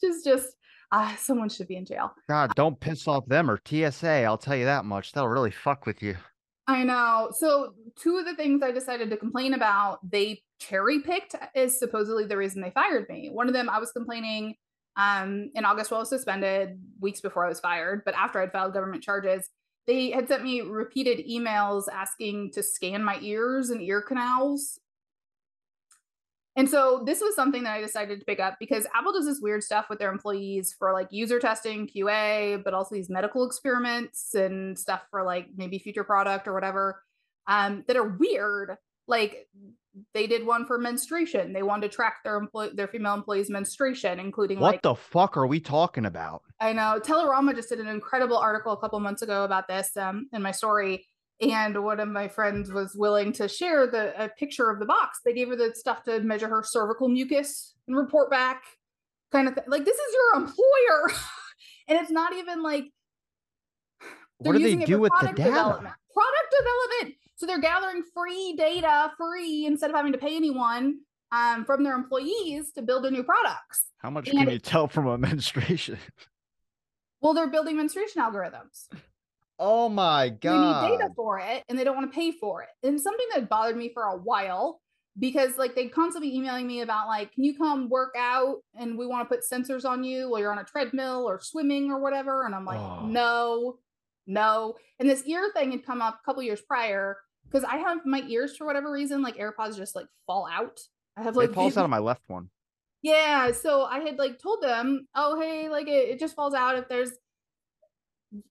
just, 0.02 0.24
just 0.24 0.56
Uh, 0.92 1.14
someone 1.18 1.50
should 1.50 1.68
be 1.68 1.76
in 1.76 1.86
jail. 1.86 2.14
God, 2.30 2.54
don't 2.56 2.80
piss 2.80 3.08
off 3.08 3.26
them 3.26 3.50
or 3.52 3.60
TSA. 3.66 4.24
I'll 4.24 4.38
tell 4.38 4.56
you 4.56 4.66
that 4.66 4.86
much. 4.86 5.12
That'll 5.12 5.30
really 5.30 5.52
fuck 5.52 5.86
with 5.86 6.02
you. 6.02 6.16
I 6.68 6.84
know. 6.84 7.30
So, 7.38 7.74
two 7.96 8.18
of 8.18 8.26
the 8.26 8.36
things 8.36 8.64
I 8.64 8.72
decided 8.72 9.10
to 9.12 9.18
complain 9.18 9.54
about, 9.54 10.00
they 10.10 10.42
cherry 10.60 11.02
picked 11.02 11.36
is 11.54 11.78
supposedly 11.78 12.26
the 12.26 12.38
reason 12.38 12.62
they 12.62 12.72
fired 12.72 13.08
me. 13.08 13.30
One 13.32 13.48
of 13.48 13.54
them, 13.54 13.70
I 13.70 13.80
was 13.80 13.92
complaining 13.92 14.56
um, 14.98 15.52
in 15.54 15.66
August 15.66 15.92
while 15.92 16.00
I 16.00 16.02
was 16.02 16.10
suspended, 16.10 16.80
weeks 17.00 17.22
before 17.22 17.46
I 17.46 17.50
was 17.50 17.60
fired, 17.60 18.02
but 18.06 18.16
after 18.16 18.40
I'd 18.40 18.52
filed 18.52 18.74
government 18.74 19.04
charges, 19.04 19.50
they 19.86 20.10
had 20.10 20.28
sent 20.28 20.44
me 20.44 20.62
repeated 20.62 21.28
emails 21.30 21.84
asking 21.92 22.52
to 22.54 22.64
scan 22.64 23.04
my 23.04 23.20
ears 23.22 23.70
and 23.70 23.82
ear 23.82 24.02
canals 24.02 24.80
and 26.56 26.70
so 26.70 27.04
this 27.06 27.20
was 27.20 27.36
something 27.36 27.64
that 27.64 27.74
I 27.74 27.82
decided 27.82 28.20
to 28.20 28.26
pick 28.26 28.40
up 28.40 28.56
because 28.60 28.88
Apple 28.96 29.12
does 29.12 29.26
this 29.26 29.40
weird 29.42 29.62
stuff 29.62 29.88
with 29.90 30.00
their 30.00 30.12
employees 30.12 30.74
for 30.78 30.94
like 30.94 31.08
user 31.12 31.40
testing, 31.40 31.88
QA, 31.88 32.64
but 32.64 32.74
also 32.74 32.96
these 32.96 33.10
medical 33.10 33.46
experiments 33.46 34.34
and 34.34 34.80
stuff 34.80 35.02
for 35.12 35.24
like 35.24 35.48
maybe 35.58 35.80
future 35.80 36.06
product 36.06 36.48
or 36.48 36.54
whatever 36.54 37.02
um, 37.48 37.84
that 37.88 37.98
are 37.98 38.08
weird. 38.08 38.78
Like 39.06 39.48
they 40.14 40.28
did 40.28 40.46
one 40.46 40.66
for 40.66 40.78
menstruation. 40.78 41.52
They 41.52 41.62
wanted 41.62 41.92
to 41.92 41.96
track 41.96 42.18
their 42.24 42.38
employee, 42.38 42.72
their 42.74 42.88
female 42.88 43.16
employees' 43.16 43.50
menstruation, 43.50 44.20
including 44.20 44.60
what 44.62 44.76
like, 44.76 44.82
the 44.82 44.96
fuck 44.96 45.36
are 45.36 45.48
we 45.48 45.60
talking 45.60 46.06
about? 46.06 46.42
I 46.62 46.72
know 46.72 47.02
Telerama 47.04 47.54
just 47.54 47.70
did 47.70 47.80
an 47.80 47.88
incredible 47.88 48.38
article 48.38 48.72
a 48.72 48.78
couple 48.78 49.00
months 49.02 49.22
ago 49.22 49.44
about 49.44 49.68
this 49.68 49.96
um, 49.98 50.30
in 50.32 50.42
my 50.42 50.52
story 50.52 51.06
and 51.42 51.84
one 51.84 52.00
of 52.00 52.08
my 52.08 52.28
friends 52.28 52.72
was 52.72 52.96
willing 52.96 53.34
to 53.34 53.48
share 53.48 53.88
the 53.88 54.14
a 54.24 54.30
picture 54.30 54.70
of 54.70 54.80
the 54.80 54.86
box. 54.86 55.20
They 55.26 55.34
gave 55.34 55.50
her 55.50 55.56
the 55.56 55.74
stuff 55.76 56.04
to 56.04 56.20
measure 56.22 56.48
her 56.48 56.64
cervical 56.64 57.10
mucus 57.10 57.74
and 57.88 57.96
report 57.96 58.30
back, 58.30 58.64
kind 59.32 59.48
of 59.48 59.58
like 59.68 59.86
this 59.86 59.98
is 59.98 60.14
your 60.14 60.42
employer, 60.42 61.12
and 61.88 62.00
it's 62.00 62.12
not 62.12 62.34
even 62.34 62.64
like 62.64 62.86
what 64.38 64.54
do 64.54 64.64
they 64.64 64.86
do 64.86 65.00
with 65.00 65.12
the 65.22 65.28
data? 65.28 65.44
Development. 65.44 65.96
Product 66.14 66.56
development. 66.58 67.16
So 67.36 67.46
they're 67.46 67.60
gathering 67.60 68.04
free 68.14 68.56
data, 68.58 69.12
free 69.18 69.66
instead 69.66 69.90
of 69.90 69.96
having 69.96 70.14
to 70.14 70.18
pay 70.18 70.36
anyone 70.36 71.00
um, 71.32 71.66
from 71.66 71.84
their 71.84 71.96
employees 71.96 72.72
to 72.74 72.82
build 72.82 73.04
their 73.04 73.12
new 73.12 73.24
products. 73.24 73.86
How 73.98 74.10
much 74.10 74.30
and 74.30 74.40
can 74.40 74.50
you 74.50 74.60
tell 74.60 74.88
from 74.88 75.08
a 75.08 75.18
menstruation? 75.18 75.98
Well, 77.22 77.34
they're 77.34 77.50
building 77.50 77.78
menstruation 77.78 78.22
algorithms. 78.22 78.88
Oh 79.60 79.90
my 79.90 80.30
god. 80.30 80.84
They 80.84 80.90
need 80.90 80.98
data 80.98 81.10
for 81.16 81.40
it 81.40 81.64
and 81.70 81.78
they 81.78 81.84
don't 81.84 81.96
want 81.96 82.12
to 82.12 82.16
pay 82.16 82.32
for 82.32 82.64
it. 82.64 82.70
And 82.84 83.00
something 83.00 83.26
that 83.34 83.50
bothered 83.50 83.78
me 83.78 83.92
for 83.94 84.04
a 84.04 84.18
while 84.18 84.82
because 85.18 85.58
like 85.58 85.76
they 85.76 85.88
constantly 85.88 86.36
emailing 86.36 86.68
me 86.68 86.82
about 86.82 87.08
like, 87.08 87.32
can 87.34 87.44
you 87.44 87.58
come 87.58 87.90
work 87.90 88.14
out 88.18 88.58
and 88.78 88.98
we 88.98 89.08
want 89.08 89.28
to 89.28 89.34
put 89.34 89.46
sensors 89.50 89.86
on 89.86 90.04
you 90.04 90.30
while 90.30 90.42
you're 90.42 90.52
on 90.52 90.60
a 90.60 90.64
treadmill 90.64 91.26
or 91.28 91.40
swimming 91.40 91.90
or 91.90 92.02
whatever. 92.02 92.46
And 92.46 92.54
I'm 92.54 92.66
like, 92.66 92.80
oh. 92.80 93.06
no, 93.06 93.78
no. 94.28 94.76
And 95.00 95.10
this 95.10 95.24
ear 95.26 95.50
thing 95.54 95.72
had 95.72 95.86
come 95.86 96.02
up 96.02 96.20
a 96.22 96.26
couple 96.26 96.44
years 96.44 96.62
prior 96.62 97.18
because 97.46 97.64
I 97.64 97.78
have 97.78 98.06
my 98.06 98.24
ears 98.28 98.58
for 98.58 98.66
whatever 98.66 98.92
reason, 98.92 99.22
like 99.22 99.38
AirPods 99.38 99.78
just 99.78 99.96
like 99.96 100.08
fall 100.28 100.48
out. 100.52 100.80
I 101.16 101.24
have 101.24 101.38
like 101.38 101.50
it 101.50 101.56
falls 101.56 101.78
out 101.78 101.84
of 101.86 101.90
my 101.90 102.00
left 102.00 102.24
one. 102.28 102.50
Yeah. 103.02 103.52
So 103.52 103.84
I 103.84 104.00
had 104.00 104.18
like 104.18 104.40
told 104.40 104.62
them, 104.62 105.08
oh 105.16 105.40
hey, 105.40 105.70
like 105.70 105.88
it, 105.88 106.10
it 106.10 106.20
just 106.20 106.36
falls 106.36 106.54
out 106.54 106.78
if 106.78 106.90
there's 106.90 107.12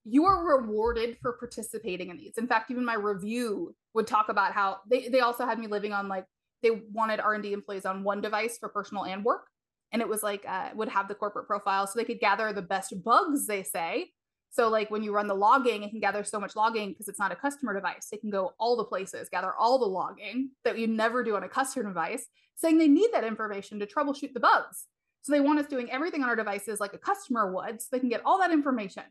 you 0.05 0.25
are 0.25 0.45
rewarded 0.45 1.19
for 1.21 1.33
participating 1.33 2.11
in 2.11 2.17
these. 2.17 2.39
In 2.39 2.47
fact, 2.47 2.71
even 2.71 2.85
my 2.85 2.95
review 2.95 3.75
would 3.95 4.07
talk 4.07 4.29
about 4.29 4.53
how 4.53 4.79
they, 4.89 5.09
they 5.09 5.21
also 5.21 5.47
had 5.47 5.59
me 5.59 5.67
living 5.67 5.93
on 5.93 6.09
like 6.09 6.27
they 6.63 6.71
wanted 6.93 7.21
R&D 7.21 7.53
employees 7.53 7.85
on 7.87 8.05
one 8.05 8.21
device 8.21 8.59
for 8.59 8.69
personal 8.69 9.05
and 9.05 9.25
work. 9.25 9.47
And 9.93 10.03
it 10.03 10.09
was 10.09 10.23
like 10.23 10.45
uh, 10.49 10.71
would 10.75 10.89
have 10.89 11.09
the 11.09 11.15
corporate 11.15 11.47
profile 11.47 11.87
so 11.87 11.93
they 11.97 12.05
could 12.05 12.21
gather 12.21 12.53
the 12.53 12.63
best 12.63 12.93
bugs, 13.05 13.47
they 13.47 13.63
say. 13.63 14.11
So 14.51 14.69
like 14.69 14.91
when 14.91 15.03
you 15.03 15.13
run 15.13 15.27
the 15.27 15.35
logging, 15.35 15.83
it 15.83 15.91
can 15.91 16.01
gather 16.01 16.23
so 16.23 16.39
much 16.39 16.55
logging 16.55 16.91
because 16.91 17.09
it's 17.09 17.19
not 17.19 17.33
a 17.33 17.37
customer 17.37 17.75
device. 17.75 18.09
It 18.13 18.21
can 18.21 18.31
go 18.31 18.53
all 18.59 18.77
the 18.77 18.85
places, 18.85 19.29
gather 19.29 19.53
all 19.59 19.79
the 19.79 19.85
logging 19.85 20.51
that 20.65 20.79
you 20.79 20.87
never 20.87 21.25
do 21.25 21.35
on 21.37 21.43
a 21.43 21.49
customer 21.49 21.89
device, 21.89 22.27
saying 22.57 22.79
they 22.79 22.89
need 22.89 23.11
that 23.13 23.25
information 23.25 23.81
to 23.81 23.87
troubleshoot 23.87 24.33
the 24.33 24.41
bugs. 24.41 24.87
So 25.23 25.33
they 25.33 25.41
want 25.41 25.59
us 25.59 25.67
doing 25.67 25.91
everything 25.91 26.23
on 26.23 26.29
our 26.29 26.37
devices 26.37 26.81
like 26.81 26.95
a 26.95 26.99
customer 26.99 27.53
would, 27.53 27.81
so 27.81 27.89
they 27.91 27.99
can 27.99 28.11
get 28.11 28.23
all 28.25 28.39
that 28.39 28.53
information. 28.53 29.05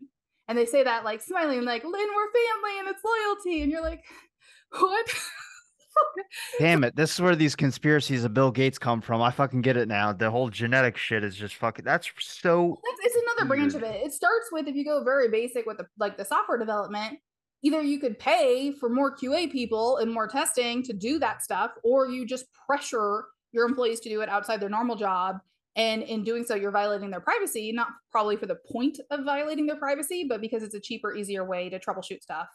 And 0.47 0.57
they 0.57 0.65
say 0.65 0.83
that 0.83 1.03
like 1.03 1.21
smiling, 1.21 1.57
and 1.57 1.65
like, 1.65 1.83
Lynn, 1.83 1.93
we're 1.93 2.31
family 2.31 2.79
and 2.79 2.87
it's 2.89 3.03
loyalty. 3.03 3.61
And 3.61 3.71
you're 3.71 3.81
like, 3.81 4.03
what? 4.71 5.07
Damn 6.59 6.83
it. 6.83 6.95
This 6.95 7.13
is 7.13 7.21
where 7.21 7.35
these 7.35 7.55
conspiracies 7.55 8.23
of 8.23 8.33
Bill 8.33 8.51
Gates 8.51 8.77
come 8.77 9.01
from. 9.01 9.21
I 9.21 9.31
fucking 9.31 9.61
get 9.61 9.77
it 9.77 9.87
now. 9.87 10.11
The 10.11 10.31
whole 10.31 10.49
genetic 10.49 10.97
shit 10.97 11.23
is 11.23 11.35
just 11.35 11.55
fucking 11.55 11.85
that's 11.85 12.09
so 12.19 12.79
that's, 12.83 13.15
it's 13.15 13.23
another 13.23 13.47
branch 13.47 13.73
of 13.75 13.83
it. 13.83 14.03
It 14.03 14.13
starts 14.13 14.49
with 14.51 14.67
if 14.67 14.75
you 14.75 14.85
go 14.85 15.03
very 15.03 15.29
basic 15.29 15.65
with 15.65 15.77
the 15.77 15.87
like 15.97 16.17
the 16.17 16.25
software 16.25 16.57
development, 16.57 17.19
either 17.61 17.81
you 17.81 17.99
could 17.99 18.19
pay 18.19 18.73
for 18.79 18.89
more 18.89 19.15
QA 19.15 19.51
people 19.51 19.97
and 19.97 20.11
more 20.11 20.27
testing 20.27 20.83
to 20.83 20.93
do 20.93 21.19
that 21.19 21.43
stuff, 21.43 21.71
or 21.83 22.07
you 22.07 22.25
just 22.25 22.45
pressure 22.67 23.25
your 23.51 23.67
employees 23.67 23.99
to 24.01 24.09
do 24.09 24.21
it 24.21 24.29
outside 24.29 24.59
their 24.59 24.69
normal 24.69 24.95
job 24.95 25.37
and 25.75 26.03
in 26.03 26.23
doing 26.23 26.45
so, 26.45 26.55
you're 26.55 26.71
violating 26.71 27.09
their 27.09 27.19
privacy, 27.19 27.71
not 27.71 27.87
probably 28.11 28.37
for 28.37 28.45
the 28.45 28.59
point 28.71 28.99
of 29.09 29.25
violating 29.25 29.65
their 29.65 29.75
privacy, 29.75 30.25
but 30.27 30.39
because 30.39 30.61
it's 30.61 30.75
a 30.75 30.79
cheaper, 30.79 31.15
easier 31.15 31.43
way 31.43 31.69
to 31.69 31.79
troubleshoot 31.79 32.21
stuff 32.21 32.47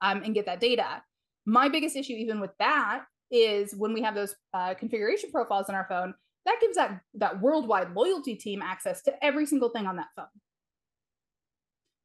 um, 0.00 0.22
and 0.22 0.34
get 0.34 0.46
that 0.46 0.60
data. 0.60 1.02
My 1.46 1.68
biggest 1.68 1.96
issue, 1.96 2.12
even 2.12 2.40
with 2.40 2.52
that, 2.58 3.04
is 3.30 3.74
when 3.74 3.92
we 3.92 4.02
have 4.02 4.14
those 4.14 4.34
uh, 4.54 4.74
configuration 4.74 5.30
profiles 5.30 5.68
on 5.68 5.74
our 5.74 5.86
phone, 5.88 6.14
that 6.46 6.58
gives 6.60 6.76
that, 6.76 7.00
that 7.14 7.40
worldwide 7.40 7.92
loyalty 7.94 8.34
team 8.36 8.62
access 8.62 9.02
to 9.02 9.24
every 9.24 9.46
single 9.46 9.70
thing 9.70 9.86
on 9.86 9.96
that 9.96 10.08
phone. 10.16 10.26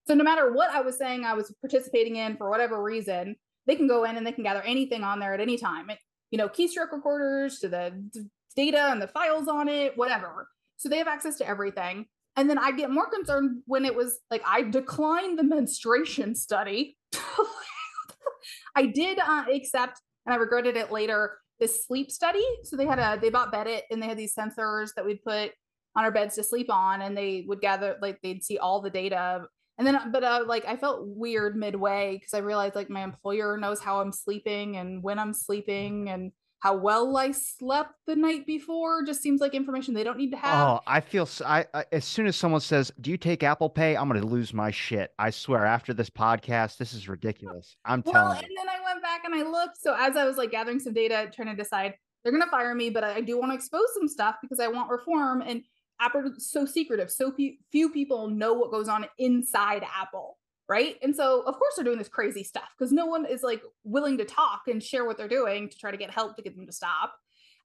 So 0.07 0.13
no 0.13 0.23
matter 0.23 0.51
what 0.51 0.69
I 0.69 0.81
was 0.81 0.97
saying 0.97 1.25
I 1.25 1.33
was 1.33 1.53
participating 1.61 2.15
in 2.15 2.37
for 2.37 2.49
whatever 2.49 2.81
reason, 2.81 3.35
they 3.65 3.75
can 3.75 3.87
go 3.87 4.03
in 4.03 4.17
and 4.17 4.25
they 4.25 4.31
can 4.31 4.43
gather 4.43 4.61
anything 4.61 5.03
on 5.03 5.19
there 5.19 5.33
at 5.33 5.39
any 5.39 5.57
time. 5.57 5.89
It, 5.89 5.99
you 6.31 6.37
know, 6.37 6.47
keystroke 6.47 6.91
recorders 6.91 7.59
to 7.59 7.69
the 7.69 8.09
data 8.55 8.89
and 8.91 9.01
the 9.01 9.07
files 9.07 9.47
on 9.47 9.67
it, 9.67 9.97
whatever. 9.97 10.47
So 10.77 10.89
they 10.89 10.97
have 10.97 11.07
access 11.07 11.37
to 11.37 11.47
everything. 11.47 12.05
And 12.35 12.49
then 12.49 12.57
I 12.57 12.71
get 12.71 12.91
more 12.91 13.09
concerned 13.09 13.61
when 13.65 13.85
it 13.85 13.95
was 13.95 14.19
like 14.29 14.41
I 14.45 14.63
declined 14.63 15.39
the 15.39 15.43
menstruation 15.43 16.35
study. 16.35 16.97
I 18.75 18.87
did 18.87 19.19
uh, 19.19 19.45
accept, 19.53 20.01
and 20.25 20.33
I 20.33 20.37
regretted 20.37 20.75
it 20.75 20.91
later, 20.91 21.37
this 21.59 21.85
sleep 21.85 22.11
study. 22.11 22.45
So 22.63 22.75
they 22.75 22.85
had 22.85 22.99
a 22.99 23.19
they 23.19 23.29
bought 23.29 23.53
Beddit 23.53 23.83
and 23.89 24.01
they 24.01 24.07
had 24.07 24.17
these 24.17 24.35
sensors 24.35 24.89
that 24.95 25.05
we'd 25.05 25.23
put 25.23 25.51
on 25.95 26.03
our 26.03 26.11
beds 26.11 26.35
to 26.35 26.43
sleep 26.43 26.69
on, 26.69 27.01
and 27.01 27.17
they 27.17 27.45
would 27.47 27.61
gather 27.61 27.95
like 28.01 28.19
they'd 28.21 28.43
see 28.43 28.57
all 28.57 28.81
the 28.81 28.89
data. 28.89 29.45
And 29.77 29.85
then, 29.85 30.11
but 30.11 30.23
uh, 30.23 30.43
like 30.45 30.65
I 30.65 30.75
felt 30.75 31.05
weird 31.05 31.55
midway 31.55 32.17
because 32.17 32.33
I 32.33 32.39
realized 32.39 32.75
like 32.75 32.89
my 32.89 33.03
employer 33.03 33.57
knows 33.57 33.79
how 33.79 34.01
I'm 34.01 34.11
sleeping 34.11 34.77
and 34.77 35.03
when 35.03 35.19
I'm 35.19 35.33
sleeping 35.33 36.09
and 36.09 36.31
how 36.65 36.75
well 36.75 37.15
I 37.15 37.29
slept 37.29 37.93
the 38.07 38.15
night 38.15 38.47
before 38.47 39.03
just 39.03 39.21
seems 39.21 39.39
like 39.39 39.53
information 39.53 39.93
they 39.93 40.03
don't 40.03 40.17
need 40.17 40.31
to 40.31 40.37
have. 40.37 40.67
Oh, 40.67 40.79
I 40.87 40.99
feel 40.99 41.29
I, 41.45 41.63
I 41.75 41.85
as 41.91 42.05
soon 42.05 42.25
as 42.25 42.35
someone 42.35 42.59
says, 42.59 42.91
"Do 42.99 43.11
you 43.11 43.17
take 43.17 43.43
Apple 43.43 43.69
Pay?" 43.69 43.95
I'm 43.95 44.09
going 44.09 44.19
to 44.19 44.25
lose 44.25 44.51
my 44.51 44.71
shit. 44.71 45.11
I 45.19 45.29
swear. 45.29 45.63
After 45.67 45.93
this 45.93 46.09
podcast, 46.09 46.77
this 46.77 46.93
is 46.93 47.07
ridiculous. 47.07 47.77
I'm 47.85 48.01
well, 48.03 48.13
telling. 48.13 48.37
and 48.39 48.57
then 48.57 48.67
I 48.67 48.83
went 48.83 49.03
back 49.03 49.25
and 49.25 49.35
I 49.35 49.43
looked. 49.43 49.77
So 49.79 49.95
as 49.95 50.17
I 50.17 50.25
was 50.25 50.37
like 50.37 50.49
gathering 50.49 50.79
some 50.79 50.93
data, 50.93 51.29
trying 51.31 51.49
to 51.49 51.55
decide 51.55 51.93
they're 52.23 52.31
going 52.31 52.43
to 52.43 52.49
fire 52.49 52.73
me, 52.73 52.89
but 52.89 53.03
I 53.03 53.21
do 53.21 53.37
want 53.37 53.51
to 53.51 53.55
expose 53.55 53.93
some 53.93 54.07
stuff 54.07 54.37
because 54.41 54.59
I 54.59 54.67
want 54.67 54.89
reform. 54.89 55.43
And 55.43 55.61
Apple 56.01 56.31
is 56.35 56.49
so 56.49 56.65
secretive. 56.65 57.11
So 57.11 57.31
few 57.71 57.89
people 57.91 58.27
know 58.27 58.53
what 58.53 58.71
goes 58.71 58.87
on 58.87 59.05
inside 59.19 59.83
Apple 59.95 60.39
right? 60.67 60.95
And 61.01 61.15
so, 61.15 61.41
of 61.41 61.55
course, 61.55 61.75
they're 61.75 61.85
doing 61.85 61.97
this 61.97 62.07
crazy 62.07 62.43
stuff 62.43 62.69
because 62.77 62.91
no 62.91 63.05
one 63.05 63.25
is 63.25 63.43
like 63.43 63.61
willing 63.83 64.17
to 64.17 64.25
talk 64.25 64.63
and 64.67 64.81
share 64.81 65.05
what 65.05 65.17
they're 65.17 65.27
doing 65.27 65.69
to 65.69 65.77
try 65.77 65.91
to 65.91 65.97
get 65.97 66.11
help 66.11 66.35
to 66.35 66.41
get 66.41 66.55
them 66.55 66.65
to 66.65 66.71
stop. 66.71 67.13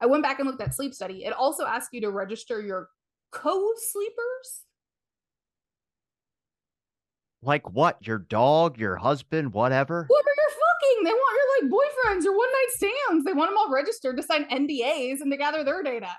I 0.01 0.07
went 0.07 0.23
back 0.23 0.39
and 0.39 0.49
looked 0.49 0.63
at 0.63 0.75
sleep 0.75 0.95
study. 0.95 1.25
It 1.25 1.33
also 1.33 1.67
asks 1.67 1.91
you 1.93 2.01
to 2.03 2.11
register 2.11 2.61
your 2.61 2.89
co-sleepers. 3.33 4.65
Like 7.43 7.71
what? 7.71 8.07
Your 8.07 8.19
dog, 8.19 8.79
your 8.79 8.97
husband, 8.97 9.55
whatever. 9.55 10.07
Whoever 10.09 10.29
you're 10.37 10.51
fucking, 10.51 11.05
they 11.05 11.11
want 11.11 11.39
your 11.39 11.69
like 11.69 11.81
boyfriends, 11.81 12.25
your 12.25 12.37
one 12.37 12.49
night 12.51 12.67
stands. 12.71 13.25
They 13.25 13.33
want 13.33 13.51
them 13.51 13.59
all 13.59 13.73
registered 13.73 14.17
to 14.17 14.23
sign 14.23 14.45
NDAs 14.51 15.21
and 15.21 15.31
to 15.31 15.39
gather 15.39 15.65
their 15.65 15.83
data. 15.83 16.11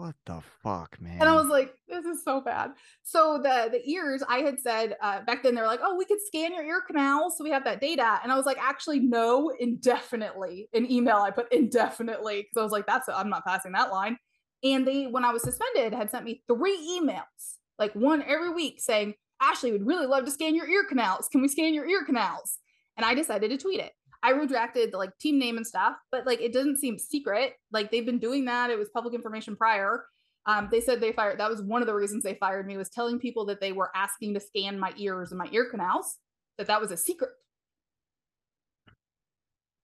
What 0.00 0.14
the 0.24 0.40
fuck, 0.62 0.98
man? 0.98 1.18
And 1.20 1.28
I 1.28 1.34
was 1.34 1.48
like, 1.48 1.74
this 1.86 2.06
is 2.06 2.24
so 2.24 2.40
bad. 2.40 2.70
So 3.02 3.36
the 3.36 3.68
the 3.70 3.86
ears, 3.86 4.22
I 4.26 4.38
had 4.38 4.58
said 4.58 4.96
uh, 5.02 5.20
back 5.26 5.42
then, 5.42 5.54
they're 5.54 5.66
like, 5.66 5.80
oh, 5.82 5.94
we 5.94 6.06
could 6.06 6.22
scan 6.26 6.54
your 6.54 6.64
ear 6.64 6.80
canals, 6.86 7.36
so 7.36 7.44
we 7.44 7.50
have 7.50 7.64
that 7.64 7.82
data. 7.82 8.18
And 8.22 8.32
I 8.32 8.36
was 8.36 8.46
like, 8.46 8.56
actually, 8.58 9.00
no, 9.00 9.52
indefinitely. 9.60 10.70
In 10.72 10.90
email, 10.90 11.18
I 11.18 11.30
put 11.30 11.52
indefinitely 11.52 12.36
because 12.38 12.58
I 12.58 12.62
was 12.62 12.72
like, 12.72 12.86
that's 12.86 13.10
I'm 13.10 13.28
not 13.28 13.44
passing 13.44 13.72
that 13.72 13.90
line. 13.90 14.16
And 14.64 14.86
they, 14.86 15.04
when 15.04 15.22
I 15.22 15.32
was 15.32 15.42
suspended, 15.42 15.92
had 15.92 16.10
sent 16.10 16.24
me 16.24 16.44
three 16.48 16.78
emails, 16.98 17.58
like 17.78 17.94
one 17.94 18.22
every 18.22 18.54
week, 18.54 18.80
saying, 18.80 19.12
Ashley 19.42 19.70
would 19.70 19.86
really 19.86 20.06
love 20.06 20.24
to 20.24 20.30
scan 20.30 20.54
your 20.54 20.66
ear 20.66 20.84
canals. 20.88 21.28
Can 21.30 21.42
we 21.42 21.48
scan 21.48 21.74
your 21.74 21.86
ear 21.86 22.04
canals? 22.06 22.56
And 22.96 23.04
I 23.04 23.12
decided 23.12 23.50
to 23.50 23.58
tweet 23.58 23.80
it. 23.80 23.92
I 24.22 24.30
retracted 24.30 24.92
the 24.92 24.98
like 24.98 25.16
team 25.18 25.38
name 25.38 25.56
and 25.56 25.66
stuff, 25.66 25.96
but 26.12 26.26
like 26.26 26.40
it 26.40 26.52
doesn't 26.52 26.78
seem 26.78 26.98
secret. 26.98 27.54
Like 27.72 27.90
they've 27.90 28.04
been 28.04 28.18
doing 28.18 28.44
that. 28.46 28.70
It 28.70 28.78
was 28.78 28.88
public 28.90 29.14
information 29.14 29.56
prior. 29.56 30.04
Um, 30.46 30.68
they 30.70 30.80
said 30.80 31.00
they 31.00 31.12
fired. 31.12 31.38
That 31.38 31.50
was 31.50 31.62
one 31.62 31.82
of 31.82 31.86
the 31.86 31.94
reasons 31.94 32.22
they 32.22 32.34
fired 32.34 32.66
me 32.66 32.76
was 32.76 32.88
telling 32.88 33.18
people 33.18 33.44
that 33.46 33.60
they 33.60 33.72
were 33.72 33.90
asking 33.94 34.34
to 34.34 34.40
scan 34.40 34.78
my 34.78 34.92
ears 34.96 35.30
and 35.30 35.38
my 35.38 35.48
ear 35.52 35.68
canals. 35.70 36.16
That 36.58 36.66
that 36.66 36.80
was 36.80 36.90
a 36.90 36.96
secret. 36.96 37.30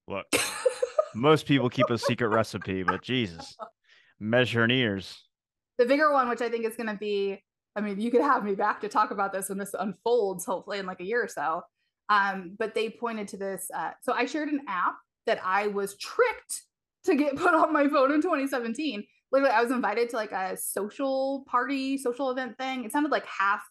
Look, 0.09 0.27
most 1.15 1.47
people 1.47 1.69
keep 1.69 1.91
a 1.91 1.99
secret 1.99 2.29
recipe, 2.29 2.83
but 2.83 3.03
Jesus, 3.03 3.57
measuring 4.21 4.71
ears. 4.71 5.23
The 5.79 5.87
bigger 5.87 6.13
one, 6.13 6.29
which 6.29 6.41
I 6.41 6.49
think 6.49 6.65
is 6.65 6.77
going 6.77 6.89
to 6.89 6.95
be, 6.95 7.43
I 7.75 7.81
mean, 7.81 8.01
you 8.01 8.11
could 8.11 8.23
have 8.23 8.45
me 8.45 8.55
back 8.55 8.81
to 8.81 8.89
talk 8.89 9.11
about 9.11 9.33
this 9.33 9.49
when 9.49 9.59
this 9.59 9.75
unfolds, 9.79 10.47
hopefully 10.47 10.79
in 10.79 10.87
like 10.87 11.01
a 11.01 11.05
year 11.05 11.23
or 11.23 11.29
so. 11.29 11.63
Um, 12.09 12.55
but 12.59 12.75
they 12.75 12.91
pointed 12.91 13.29
to 13.29 13.37
this. 13.37 13.69
Uh, 13.75 13.91
so 14.03 14.13
I 14.13 14.27
shared 14.27 14.49
an 14.49 14.61
app 14.69 14.97
that 15.27 15.41
I 15.45 15.67
was 15.69 15.97
tricked 15.97 16.63
to 17.05 17.15
get 17.15 17.37
put 17.37 17.55
on 17.55 17.73
my 17.73 17.89
phone 17.89 18.13
in 18.13 18.23
2017. 18.23 19.05
Literally, 19.33 19.55
I 19.55 19.63
was 19.63 19.73
invited 19.73 20.09
to 20.11 20.17
like 20.17 20.33
a 20.33 20.57
social 20.57 21.45
party, 21.49 21.99
social 21.99 22.31
event 22.31 22.57
thing. 22.59 22.85
It 22.85 22.93
sounded 22.93 23.11
like 23.11 23.27
half 23.27 23.63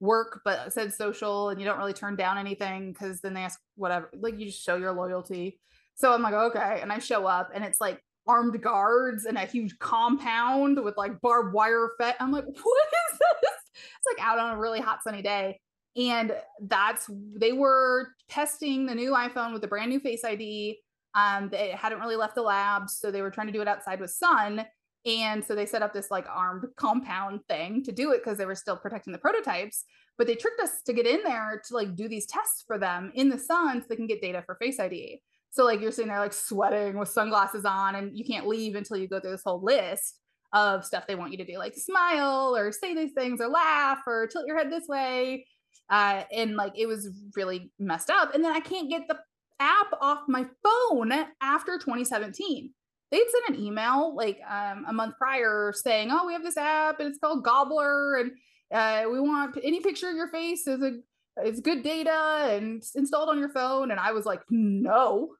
work, 0.00 0.40
but 0.44 0.72
said 0.72 0.92
social, 0.92 1.50
and 1.50 1.60
you 1.60 1.66
don't 1.66 1.78
really 1.78 1.92
turn 1.92 2.16
down 2.16 2.38
anything 2.38 2.92
because 2.92 3.20
then 3.20 3.34
they 3.34 3.42
ask 3.42 3.60
whatever, 3.76 4.10
like 4.18 4.38
you 4.38 4.46
just 4.46 4.64
show 4.64 4.76
your 4.76 4.92
loyalty. 4.92 5.60
So 5.94 6.12
I'm 6.12 6.22
like, 6.22 6.34
okay. 6.34 6.80
And 6.82 6.90
I 6.90 6.98
show 6.98 7.26
up 7.26 7.50
and 7.54 7.62
it's 7.64 7.80
like 7.80 8.02
armed 8.26 8.60
guards 8.62 9.24
and 9.26 9.36
a 9.36 9.46
huge 9.46 9.78
compound 9.78 10.82
with 10.82 10.96
like 10.96 11.20
barbed 11.20 11.52
wire 11.52 11.90
fence. 11.98 12.16
I'm 12.20 12.32
like, 12.32 12.44
what 12.44 12.52
is 12.52 13.18
this? 13.18 13.50
It's 13.74 14.18
like 14.18 14.26
out 14.26 14.38
on 14.38 14.52
a 14.52 14.58
really 14.58 14.80
hot 14.80 15.02
sunny 15.02 15.22
day. 15.22 15.60
And 15.96 16.34
that's 16.60 17.10
they 17.36 17.52
were 17.52 18.08
testing 18.28 18.86
the 18.86 18.94
new 18.94 19.12
iPhone 19.12 19.52
with 19.52 19.64
a 19.64 19.68
brand 19.68 19.90
new 19.90 20.00
Face 20.00 20.24
ID. 20.24 20.78
Um, 21.14 21.50
they 21.50 21.70
hadn't 21.70 22.00
really 22.00 22.16
left 22.16 22.34
the 22.34 22.42
lab, 22.42 22.88
so 22.88 23.10
they 23.10 23.20
were 23.20 23.30
trying 23.30 23.48
to 23.48 23.52
do 23.52 23.60
it 23.60 23.68
outside 23.68 24.00
with 24.00 24.10
sun. 24.10 24.64
And 25.04 25.44
so 25.44 25.54
they 25.54 25.66
set 25.66 25.82
up 25.82 25.92
this 25.92 26.10
like 26.10 26.26
armed 26.28 26.64
compound 26.76 27.40
thing 27.48 27.82
to 27.84 27.92
do 27.92 28.12
it 28.12 28.22
because 28.22 28.38
they 28.38 28.46
were 28.46 28.54
still 28.54 28.76
protecting 28.76 29.12
the 29.12 29.18
prototypes. 29.18 29.84
But 30.16 30.26
they 30.26 30.36
tricked 30.36 30.60
us 30.60 30.82
to 30.86 30.92
get 30.92 31.06
in 31.06 31.22
there 31.24 31.60
to 31.68 31.74
like 31.74 31.96
do 31.96 32.08
these 32.08 32.26
tests 32.26 32.62
for 32.66 32.78
them 32.78 33.10
in 33.14 33.28
the 33.28 33.38
sun 33.38 33.80
so 33.80 33.86
they 33.88 33.96
can 33.96 34.06
get 34.06 34.22
data 34.22 34.42
for 34.46 34.54
Face 34.54 34.78
ID. 34.78 35.20
So 35.50 35.64
like 35.64 35.80
you're 35.80 35.92
sitting 35.92 36.08
there 36.08 36.20
like 36.20 36.32
sweating 36.32 36.98
with 36.98 37.08
sunglasses 37.08 37.64
on, 37.64 37.96
and 37.96 38.16
you 38.16 38.24
can't 38.24 38.46
leave 38.46 38.74
until 38.76 38.96
you 38.96 39.08
go 39.08 39.20
through 39.20 39.32
this 39.32 39.42
whole 39.44 39.62
list 39.62 40.18
of 40.54 40.84
stuff 40.84 41.06
they 41.06 41.14
want 41.14 41.32
you 41.32 41.38
to 41.38 41.44
do, 41.44 41.58
like 41.58 41.74
smile 41.74 42.54
or 42.56 42.72
say 42.72 42.94
these 42.94 43.12
things 43.12 43.40
or 43.40 43.48
laugh 43.48 44.00
or 44.06 44.26
tilt 44.26 44.46
your 44.46 44.56
head 44.56 44.70
this 44.70 44.86
way. 44.86 45.46
Uh, 45.92 46.24
and 46.32 46.56
like 46.56 46.72
it 46.74 46.86
was 46.86 47.10
really 47.36 47.70
messed 47.78 48.08
up. 48.08 48.34
And 48.34 48.42
then 48.42 48.52
I 48.56 48.60
can't 48.60 48.88
get 48.88 49.08
the 49.08 49.18
app 49.60 49.92
off 50.00 50.20
my 50.26 50.46
phone 50.62 51.12
after 51.42 51.76
2017. 51.76 52.72
They'd 53.10 53.18
sent 53.18 53.56
an 53.58 53.62
email 53.62 54.16
like 54.16 54.40
um, 54.50 54.86
a 54.88 54.92
month 54.92 55.18
prior 55.18 55.70
saying, 55.76 56.08
"Oh, 56.10 56.26
we 56.26 56.32
have 56.32 56.42
this 56.42 56.56
app 56.56 56.98
and 56.98 57.10
it's 57.10 57.18
called 57.18 57.44
Gobbler, 57.44 58.16
and 58.16 58.30
uh, 58.72 59.04
we 59.12 59.20
want 59.20 59.58
any 59.62 59.80
picture 59.80 60.08
of 60.08 60.16
your 60.16 60.28
face 60.28 60.66
is 60.66 60.82
a 60.82 60.92
it's 61.38 61.60
good 61.60 61.82
data 61.82 62.48
and 62.50 62.82
installed 62.94 63.28
on 63.28 63.38
your 63.38 63.48
phone. 63.48 63.90
And 63.90 63.98
I 64.00 64.12
was 64.12 64.26
like, 64.26 64.40
no, 64.50 65.34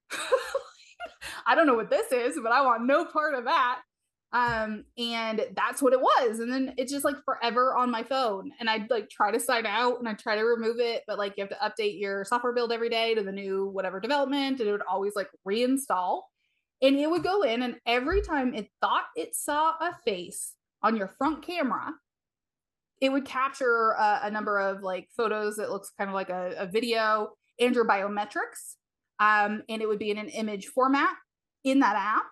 I 1.45 1.55
don't 1.55 1.67
know 1.67 1.75
what 1.75 1.89
this 1.89 2.11
is, 2.11 2.39
but 2.41 2.51
I 2.51 2.61
want 2.61 2.85
no 2.85 3.05
part 3.05 3.35
of 3.35 3.45
that. 3.45 3.81
Um, 4.33 4.85
and 4.97 5.45
that's 5.55 5.81
what 5.81 5.93
it 5.93 6.01
was. 6.01 6.39
And 6.39 6.51
then 6.51 6.73
it's 6.77 6.91
just 6.91 7.05
like 7.05 7.23
forever 7.23 7.75
on 7.75 7.91
my 7.91 8.01
phone. 8.01 8.51
And 8.59 8.67
I'd 8.67 8.89
like 8.89 9.09
try 9.09 9.31
to 9.31 9.39
sign 9.39 9.67
out 9.67 9.99
and 9.99 10.09
I 10.09 10.13
try 10.13 10.35
to 10.35 10.41
remove 10.41 10.79
it, 10.79 11.03
but 11.07 11.19
like 11.19 11.35
you 11.37 11.43
have 11.43 11.51
to 11.51 11.83
update 11.83 11.99
your 11.99 12.25
software 12.25 12.53
build 12.53 12.71
every 12.71 12.89
day 12.89 13.13
to 13.13 13.21
the 13.21 13.31
new 13.31 13.67
whatever 13.67 13.99
development, 13.99 14.59
and 14.59 14.67
it 14.67 14.71
would 14.71 14.81
always 14.89 15.15
like 15.15 15.29
reinstall. 15.47 16.23
And 16.81 16.97
it 16.97 17.09
would 17.09 17.23
go 17.23 17.43
in, 17.43 17.61
and 17.61 17.75
every 17.85 18.21
time 18.21 18.53
it 18.53 18.67
thought 18.81 19.05
it 19.15 19.35
saw 19.35 19.73
a 19.79 19.95
face 20.03 20.53
on 20.81 20.97
your 20.97 21.07
front 21.17 21.45
camera, 21.45 21.93
it 22.99 23.11
would 23.11 23.25
capture 23.25 23.91
a, 23.91 24.31
number 24.31 24.59
of 24.59 24.81
like 24.81 25.09
photos 25.15 25.57
that 25.57 25.69
looks 25.69 25.91
kind 25.97 26.09
of 26.09 26.13
like 26.13 26.29
a, 26.29 26.55
a 26.57 26.65
video 26.65 27.29
and 27.59 27.75
your 27.75 27.87
biometrics 27.87 28.75
um, 29.19 29.61
and 29.69 29.81
it 29.81 29.87
would 29.87 29.99
be 29.99 30.09
in 30.09 30.17
an 30.17 30.29
image 30.29 30.67
format 30.67 31.13
in 31.63 31.79
that 31.79 31.95
app 31.95 32.23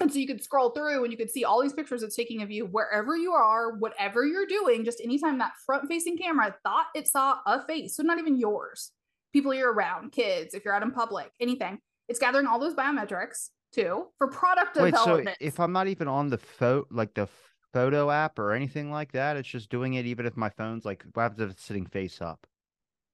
and 0.00 0.12
so 0.12 0.18
you 0.18 0.26
could 0.26 0.42
scroll 0.42 0.70
through 0.70 1.02
and 1.02 1.12
you 1.12 1.16
could 1.16 1.30
see 1.30 1.44
all 1.44 1.62
these 1.62 1.72
pictures 1.72 2.02
it's 2.02 2.16
taking 2.16 2.42
of 2.42 2.50
you 2.50 2.66
wherever 2.66 3.16
you 3.16 3.32
are 3.32 3.76
whatever 3.76 4.24
you're 4.24 4.46
doing 4.46 4.84
just 4.84 5.00
anytime 5.00 5.38
that 5.38 5.52
front 5.64 5.88
facing 5.88 6.16
camera 6.16 6.54
thought 6.62 6.86
it 6.94 7.08
saw 7.08 7.36
a 7.46 7.64
face 7.66 7.96
so 7.96 8.02
not 8.02 8.18
even 8.18 8.38
yours 8.38 8.92
people 9.32 9.52
you're 9.54 9.72
around 9.72 10.12
kids 10.12 10.54
if 10.54 10.64
you're 10.64 10.74
out 10.74 10.82
in 10.82 10.90
public 10.90 11.30
anything 11.40 11.78
it's 12.08 12.18
gathering 12.18 12.46
all 12.46 12.58
those 12.58 12.74
biometrics 12.74 13.50
too 13.72 14.06
for 14.18 14.28
product 14.28 14.76
Wait, 14.76 14.92
development 14.92 15.36
so 15.40 15.46
if 15.46 15.58
i'm 15.58 15.72
not 15.72 15.88
even 15.88 16.08
on 16.08 16.28
the 16.28 16.38
photo 16.38 16.86
like 16.90 17.12
the 17.14 17.28
photo 17.74 18.08
app 18.08 18.38
or 18.38 18.52
anything 18.52 18.90
like 18.90 19.12
that. 19.12 19.36
It's 19.36 19.48
just 19.48 19.68
doing 19.68 19.94
it 19.94 20.06
even 20.06 20.24
if 20.24 20.36
my 20.36 20.48
phone's 20.48 20.86
like 20.86 21.04
what 21.12 21.24
happens 21.24 21.40
if 21.40 21.50
it's 21.50 21.64
sitting 21.64 21.84
face 21.84 22.22
up? 22.22 22.46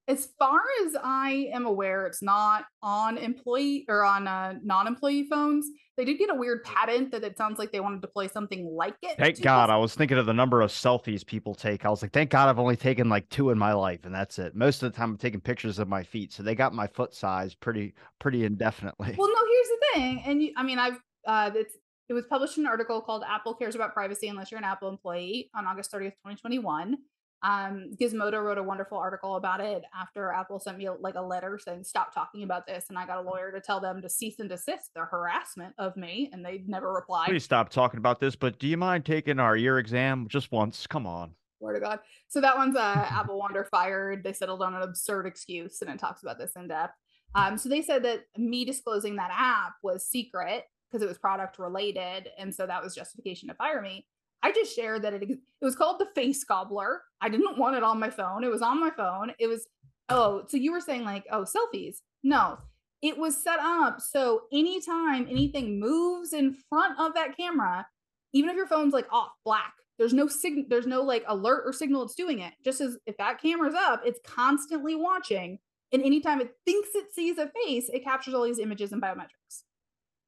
As 0.09 0.29
far 0.39 0.61
as 0.85 0.97
I 1.03 1.51
am 1.53 1.67
aware, 1.67 2.07
it's 2.07 2.23
not 2.23 2.65
on 2.83 3.17
employee 3.17 3.85
or 3.89 4.05
on 4.05 4.27
uh, 4.27 4.55
non-employee 4.63 5.29
phones. 5.29 5.67
They 5.97 6.05
did 6.05 6.19
get 6.19 6.31
a 6.31 6.35
weird 6.35 6.65
patent 6.65 7.13
that 7.13 7.23
it 7.23 7.37
sounds 7.37 7.59
like 7.59 7.73
they 7.73 7.81
wanted 7.81 8.03
to 8.03 8.09
play 8.09 8.27
something 8.27 8.67
like 8.67 8.97
it. 9.03 9.19
Thank 9.19 9.41
God. 9.43 9.71
I 9.71 9.77
was 9.77 9.95
thinking 9.95 10.19
of 10.19 10.27
the 10.27 10.33
number 10.33 10.63
of 10.63 10.71
selfies 10.71 11.25
people 11.25 11.55
take. 11.55 11.85
I 11.85 11.91
was 11.91 12.03
like, 12.03 12.13
thank 12.13 12.31
God 12.31 12.49
I've 12.49 12.59
only 12.59 12.77
taken 12.77 13.09
like 13.09 13.29
two 13.29 13.51
in 13.51 13.59
my 13.59 13.73
life, 13.73 14.05
and 14.05 14.15
that's 14.15 14.39
it. 14.39 14.57
Most 14.57 14.83
of 14.83 14.91
the 14.91 14.97
time, 14.97 15.11
I'm 15.11 15.19
taking 15.19 15.41
pictures 15.41 15.79
of 15.79 15.89
my 15.89 16.03
feet, 16.03 16.33
so 16.33 16.43
they 16.43 16.55
got 16.55 16.75
my 16.75 16.87
foot 16.87 17.15
size 17.15 17.55
pretty 17.55 17.95
pretty 18.19 18.45
indefinitely. 18.45 19.15
Well, 19.19 19.29
no, 19.29 19.35
here's 19.35 19.69
the 19.69 19.81
thing, 19.95 20.23
and 20.25 20.43
you, 20.43 20.53
I 20.57 20.63
mean, 20.63 20.79
I've 20.79 20.99
uh, 21.27 21.51
it's 21.55 21.77
it 22.09 22.15
was 22.15 22.25
published 22.27 22.59
in 22.59 22.65
an 22.65 22.69
article 22.69 23.01
called 23.01 23.23
Apple 23.25 23.55
Cares 23.55 23.77
About 23.77 23.95
Privacy 23.95 24.27
Unless 24.27 24.51
You're 24.51 24.59
an 24.59 24.65
Apple 24.65 24.89
Employee 24.89 25.49
on 25.55 25.65
August 25.67 25.93
30th, 25.93 26.17
2021. 26.27 26.97
Um, 27.43 27.91
Gizmodo 27.99 28.43
wrote 28.43 28.59
a 28.59 28.63
wonderful 28.63 28.99
article 28.99 29.37
about 29.37 29.61
it 29.61 29.83
after 29.99 30.31
Apple 30.31 30.59
sent 30.59 30.77
me 30.77 30.89
like 30.91 31.15
a 31.15 31.23
letter 31.23 31.59
saying, 31.63 31.85
stop 31.85 32.15
talking 32.15 32.43
about 32.43 32.67
this. 32.67 32.87
And 32.89 32.99
I 32.99 33.07
got 33.07 33.19
a 33.19 33.23
lawyer 33.23 33.51
to 33.53 33.61
tell 33.61 33.81
them 33.81 34.03
to 34.03 34.09
cease 34.09 34.39
and 34.41 34.49
desist 34.49 34.93
their 34.95 35.07
harassment 35.07 35.75
of 35.79 35.97
me, 35.97 36.29
and 36.33 36.45
they 36.45 36.63
never 36.67 36.93
replied. 36.93 37.29
Please 37.29 37.45
stop 37.45 37.71
talking 37.71 37.99
about 37.99 38.21
this, 38.21 38.37
but 38.37 38.59
do 38.59 38.67
you 38.67 38.77
mind 38.77 39.05
taking 39.07 39.39
our 39.39 39.57
year 39.57 39.79
exam 39.79 40.27
just 40.29 40.53
once? 40.53 40.87
Come 40.87 41.07
on. 41.07 41.35
Word 41.61 41.75
to 41.75 41.81
God. 41.81 42.01
So 42.29 42.41
that 42.41 42.57
one's 42.57 42.77
uh, 42.77 43.07
Apple 43.11 43.39
Wander 43.39 43.65
fired. 43.71 44.25
They 44.25 44.33
settled 44.33 44.63
on 44.63 44.75
an 44.75 44.83
absurd 44.83 45.27
excuse, 45.27 45.83
and 45.83 45.91
it 45.91 45.99
talks 45.99 46.23
about 46.23 46.39
this 46.39 46.53
in 46.57 46.69
depth. 46.69 46.95
Um, 47.35 47.59
so 47.59 47.69
they 47.69 47.83
said 47.83 48.03
that 48.05 48.25
me 48.37 48.65
disclosing 48.65 49.17
that 49.17 49.31
app 49.33 49.75
was 49.83 50.07
secret 50.07 50.65
because 50.91 51.03
it 51.03 51.09
was 51.09 51.19
product 51.19 51.59
related. 51.59 52.29
And 52.39 52.55
so 52.55 52.67
that 52.67 52.83
was 52.83 52.95
justification 52.95 53.49
to 53.49 53.55
fire 53.55 53.81
me. 53.81 54.07
I 54.43 54.53
just 54.53 54.75
shared 54.75 55.03
that 55.03 55.15
it, 55.15 55.23
it 55.23 55.39
was 55.61 55.77
called 55.77 55.99
the 55.99 56.09
face 56.15 56.45
gobbler. 56.45 57.03
I 57.21 57.29
didn't 57.29 57.59
want 57.59 57.77
it 57.77 57.83
on 57.83 58.01
my 58.01 58.11
phone. 58.11 58.45
It 58.45 58.51
was 58.51 58.63
on 58.63 58.81
my 58.81 58.91
phone. 58.91 59.33
It 59.39 59.47
was, 59.47 59.67
oh, 60.09 60.45
so 60.49 60.57
you 60.57 60.73
were 60.73 60.81
saying 60.81 61.05
like, 61.05 61.27
oh, 61.31 61.45
selfies. 61.45 61.97
No, 62.23 62.59
it 63.03 63.17
was 63.17 63.43
set 63.43 63.59
up 63.61 64.01
so 64.01 64.43
anytime 64.53 65.27
anything 65.31 65.81
moves 65.81 66.33
in 66.33 66.57
front 66.69 66.99
of 66.99 67.15
that 67.15 67.37
camera, 67.37 67.87
even 68.33 68.51
if 68.51 68.57
your 68.57 68.67
phone's 68.67 68.93
like 68.93 69.11
off 69.11 69.31
black, 69.45 69.73
there's 69.99 70.13
no 70.15 70.29
signal, 70.29 70.65
there's 70.69 70.87
no 70.87 71.03
like 71.03 71.25
alert 71.27 71.63
or 71.65 71.73
signal 71.73 72.03
it's 72.03 72.15
doing 72.15 72.41
it. 72.41 72.53
Just 72.65 72.81
as 72.81 72.97
if 73.07 73.17
that 73.19 73.41
camera's 73.41 73.75
up, 73.75 74.03
it's 74.05 74.21
constantly 74.25 74.95
watching. 74.95 75.59
And 75.93 76.03
anytime 76.03 76.41
it 76.41 76.55
thinks 76.65 76.91
it 76.95 77.13
sees 77.13 77.39
a 77.39 77.51
face, 77.65 77.89
it 77.89 78.05
captures 78.05 78.35
all 78.35 78.45
these 78.45 78.59
images 78.59 78.93
and 78.93 79.03
biometrics. 79.03 79.65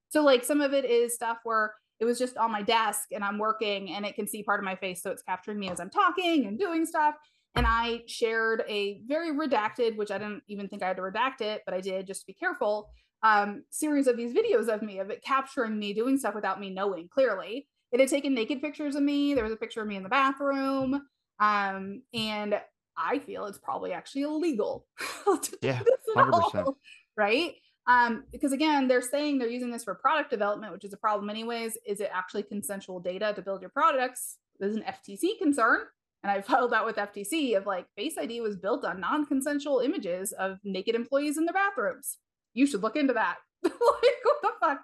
So 0.09 0.23
like 0.23 0.45
some 0.45 0.61
of 0.61 0.75
it 0.75 0.85
is 0.85 1.15
stuff 1.15 1.39
where 1.45 1.75
it 2.03 2.05
was 2.05 2.19
just 2.19 2.37
on 2.37 2.51
my 2.51 2.63
desk 2.63 3.11
and 3.13 3.23
I'm 3.23 3.39
working 3.39 3.93
and 3.93 4.05
it 4.05 4.17
can 4.17 4.27
see 4.27 4.43
part 4.43 4.59
of 4.59 4.65
my 4.65 4.75
face. 4.75 5.01
So 5.05 5.13
it's 5.13 5.23
capturing 5.23 5.61
me 5.61 5.71
as 5.71 5.79
I'm 5.79 5.89
talking 5.89 6.47
and 6.47 6.59
doing 6.59 6.85
stuff. 6.85 7.15
And 7.55 7.65
I 7.65 8.01
shared 8.09 8.65
a 8.69 9.01
very 9.07 9.31
redacted, 9.31 9.95
which 9.95 10.11
I 10.11 10.19
didn't 10.19 10.43
even 10.49 10.69
think 10.69 10.83
I 10.83 10.89
had 10.89 10.97
to 10.97 11.03
redact 11.03 11.41
it, 11.43 11.63
but 11.65 11.75
I 11.75 11.81
did 11.81 12.09
just 12.09 12.23
to 12.23 12.27
be 12.27 12.33
careful, 12.33 12.91
um, 13.23 13.63
series 13.71 14.09
of 14.09 14.17
these 14.17 14.35
videos 14.35 14.67
of 14.67 14.83
me, 14.83 14.99
of 14.99 15.11
it 15.11 15.23
capturing 15.23 15.79
me 15.79 15.95
doing 15.95 16.19
stuff 16.19 16.35
without 16.35 16.59
me 16.59 16.71
knowing 16.71 17.09
clearly. 17.09 17.69
It 17.93 18.01
had 18.01 18.09
taken 18.09 18.35
naked 18.35 18.61
pictures 18.61 18.97
of 18.97 19.05
me. 19.05 19.35
There 19.35 19.45
was 19.45 19.53
a 19.53 19.57
picture 19.57 19.83
of 19.83 19.87
me 19.87 19.95
in 19.95 20.03
the 20.03 20.09
bathroom. 20.09 21.03
Um, 21.39 22.03
and 22.13 22.61
I 22.97 23.21
feel 23.21 23.47
it's 23.47 23.59
probably 23.59 23.93
actually 23.93 24.23
illegal. 24.23 24.89
yeah, 25.63 25.83
100%. 26.17 26.75
right? 27.17 27.55
Um, 27.87 28.25
because 28.31 28.53
again, 28.53 28.87
they're 28.87 29.03
saying 29.03 29.39
they're 29.39 29.49
using 29.49 29.71
this 29.71 29.85
for 29.85 29.95
product 29.95 30.31
development, 30.31 30.73
which 30.73 30.85
is 30.85 30.93
a 30.93 30.97
problem 30.99 31.29
anyways. 31.31 31.77
Is 31.87 32.01
it 32.01 32.11
actually 32.13 32.45
consensual 32.45 33.01
data 33.01 33.33
to 33.35 33.43
build 33.43 33.61
your 33.61 33.71
products? 33.71 34.39
There's 34.59 34.77
an 34.77 34.85
FTC 34.85 35.39
concern. 35.39 35.81
And 36.23 36.31
I 36.31 36.41
filed 36.43 36.73
that 36.73 36.85
with 36.85 36.97
FTC 36.97 37.57
of 37.57 37.67
like 37.67 37.87
Face 37.97 38.15
ID 38.19 38.41
was 38.41 38.57
built 38.57 38.85
on 38.85 39.01
non-consensual 39.01 39.81
images 39.81 40.33
of 40.33 40.59
naked 40.65 40.95
employees 40.95 41.39
in 41.39 41.45
their 41.45 41.55
bathrooms. 41.55 42.19
You 42.55 42.67
should 42.67 42.83
look 42.83 42.97
into 42.97 43.15
that. 43.15 43.37
like 43.65 43.75
what 43.75 44.43
the 44.43 44.51
fuck? 44.61 44.81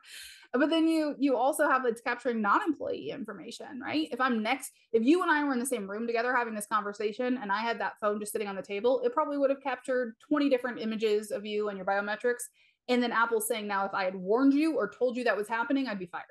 But 0.53 0.71
then 0.71 0.89
you 0.89 1.15
you 1.19 1.37
also 1.37 1.69
have 1.69 1.85
it's 1.85 2.01
capturing 2.01 2.41
non-employee 2.41 3.11
information, 3.11 3.81
right? 3.85 4.09
If 4.11 4.21
I'm 4.21 4.43
next, 4.43 4.73
if 4.93 5.03
you 5.05 5.21
and 5.23 5.31
I 5.31 5.45
were 5.45 5.53
in 5.53 5.59
the 5.59 5.67
same 5.67 5.91
room 5.91 6.07
together 6.07 6.35
having 6.35 6.55
this 6.55 6.67
conversation 6.67 7.39
and 7.43 7.53
I 7.53 7.61
had 7.61 7.79
that 7.81 7.95
phone 8.01 8.19
just 8.19 8.33
sitting 8.33 8.49
on 8.49 8.57
the 8.57 8.63
table, 8.63 9.03
it 9.05 9.13
probably 9.13 9.37
would 9.37 9.51
have 9.51 9.63
captured 9.63 10.15
20 10.27 10.49
different 10.49 10.81
images 10.81 11.31
of 11.31 11.45
you 11.45 11.69
and 11.69 11.77
your 11.77 11.85
biometrics 11.85 12.45
and 12.89 13.03
then 13.03 13.13
Apple 13.13 13.41
saying 13.41 13.67
now, 13.67 13.85
if 13.85 13.95
I 13.95 14.05
had 14.05 14.15
warned 14.15 14.55
you 14.55 14.77
or 14.77 14.89
told 14.89 15.17
you 15.17 15.25
that 15.25 15.37
was 15.37 15.49
happening, 15.49 15.89
I'd 15.89 15.99
be 15.99 16.07
fired. 16.07 16.25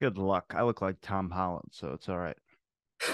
Good 0.00 0.18
luck. 0.18 0.54
I 0.56 0.62
look 0.62 0.80
like 0.80 0.96
Tom 1.02 1.30
Holland, 1.30 1.68
so 1.72 1.88
it's 1.88 2.08
all 2.08 2.18
right. 2.18 2.36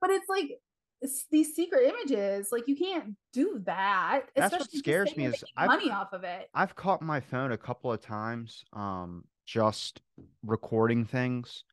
but 0.00 0.10
it's 0.10 0.28
like 0.28 0.58
it's 1.00 1.26
these 1.30 1.54
secret 1.54 1.82
images. 1.84 2.48
Like 2.50 2.66
you 2.66 2.76
can't 2.76 3.14
do 3.32 3.60
that. 3.64 4.22
That's 4.34 4.52
what 4.52 4.70
scares 4.70 5.16
me 5.16 5.26
is 5.26 5.44
money 5.56 5.90
off 5.90 6.12
of 6.12 6.24
it. 6.24 6.48
I've 6.54 6.74
caught 6.74 7.02
my 7.02 7.20
phone 7.20 7.52
a 7.52 7.58
couple 7.58 7.92
of 7.92 8.00
times, 8.00 8.64
um, 8.72 9.24
just 9.44 10.00
recording 10.44 11.04
things, 11.04 11.64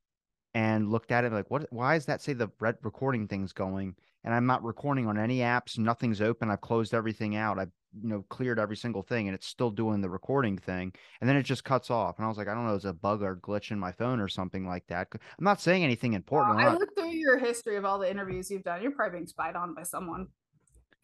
and 0.53 0.91
looked 0.91 1.11
at 1.11 1.23
it 1.23 1.31
like, 1.31 1.49
what? 1.49 1.65
Why 1.71 1.95
is 1.95 2.05
that 2.05 2.21
say 2.21 2.33
the 2.33 2.49
red 2.59 2.75
recording 2.83 3.27
thing's 3.27 3.53
going? 3.53 3.95
And 4.23 4.33
I'm 4.33 4.45
not 4.45 4.63
recording 4.63 5.07
on 5.07 5.17
any 5.17 5.39
apps. 5.39 5.77
Nothing's 5.77 6.21
open. 6.21 6.49
I've 6.49 6.61
closed 6.61 6.93
everything 6.93 7.35
out. 7.35 7.59
I've 7.59 7.71
you 8.01 8.09
know 8.09 8.25
cleared 8.29 8.59
every 8.59 8.75
single 8.75 9.01
thing 9.01 9.27
and 9.27 9.35
it's 9.35 9.47
still 9.47 9.69
doing 9.69 10.01
the 10.01 10.09
recording 10.09 10.57
thing 10.57 10.91
and 11.21 11.29
then 11.29 11.35
it 11.37 11.43
just 11.43 11.63
cuts 11.63 11.91
off 11.91 12.17
and 12.17 12.25
i 12.25 12.27
was 12.27 12.37
like 12.37 12.47
i 12.47 12.53
don't 12.53 12.65
know 12.65 12.75
it's 12.75 12.85
a 12.85 12.93
bug 12.93 13.21
or 13.21 13.35
glitch 13.35 13.71
in 13.71 13.79
my 13.79 13.91
phone 13.91 14.19
or 14.19 14.27
something 14.27 14.67
like 14.67 14.85
that? 14.87 15.07
I'm 15.11 15.43
not 15.43 15.61
saying 15.61 15.83
anything 15.83 16.13
important 16.13 16.59
i 16.59 16.73
looked 16.73 16.97
through 16.97 17.09
your 17.09 17.37
history 17.37 17.75
of 17.75 17.85
all 17.85 17.99
the 17.99 18.09
interviews 18.09 18.49
you've 18.49 18.63
done 18.63 18.81
you're 18.81 18.91
probably 18.91 19.19
being 19.19 19.27
spied 19.27 19.55
on 19.55 19.73
by 19.73 19.83
someone. 19.83 20.27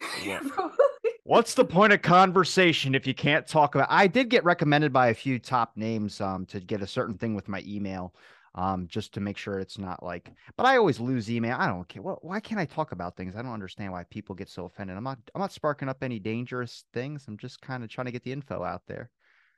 What's 1.24 1.54
the 1.54 1.64
point 1.64 1.92
of 1.92 2.02
conversation 2.02 2.94
if 2.94 3.06
you 3.06 3.14
can't 3.14 3.46
talk 3.46 3.74
about? 3.74 3.88
I 3.90 4.06
did 4.06 4.30
get 4.30 4.44
recommended 4.44 4.92
by 4.92 5.08
a 5.08 5.14
few 5.14 5.38
top 5.38 5.76
names 5.76 6.20
um, 6.20 6.46
to 6.46 6.60
get 6.60 6.82
a 6.82 6.86
certain 6.86 7.16
thing 7.16 7.34
with 7.34 7.48
my 7.48 7.62
email 7.66 8.14
um, 8.54 8.86
just 8.88 9.14
to 9.14 9.20
make 9.20 9.36
sure 9.36 9.58
it's 9.58 9.78
not 9.78 10.02
like. 10.02 10.32
But 10.56 10.66
I 10.66 10.76
always 10.76 11.00
lose 11.00 11.30
email. 11.30 11.56
I 11.58 11.66
don't 11.66 11.88
care. 11.88 12.02
Well, 12.02 12.18
why 12.22 12.40
can't 12.40 12.60
I 12.60 12.64
talk 12.64 12.92
about 12.92 13.16
things? 13.16 13.36
I 13.36 13.42
don't 13.42 13.52
understand 13.52 13.92
why 13.92 14.04
people 14.10 14.34
get 14.34 14.48
so 14.48 14.64
offended. 14.64 14.96
I'm 14.96 15.04
not. 15.04 15.18
I'm 15.34 15.40
not 15.40 15.52
sparking 15.52 15.88
up 15.88 16.02
any 16.02 16.18
dangerous 16.18 16.84
things. 16.92 17.24
I'm 17.28 17.38
just 17.38 17.60
kind 17.60 17.84
of 17.84 17.90
trying 17.90 18.06
to 18.06 18.12
get 18.12 18.24
the 18.24 18.32
info 18.32 18.62
out 18.62 18.82
there. 18.86 19.10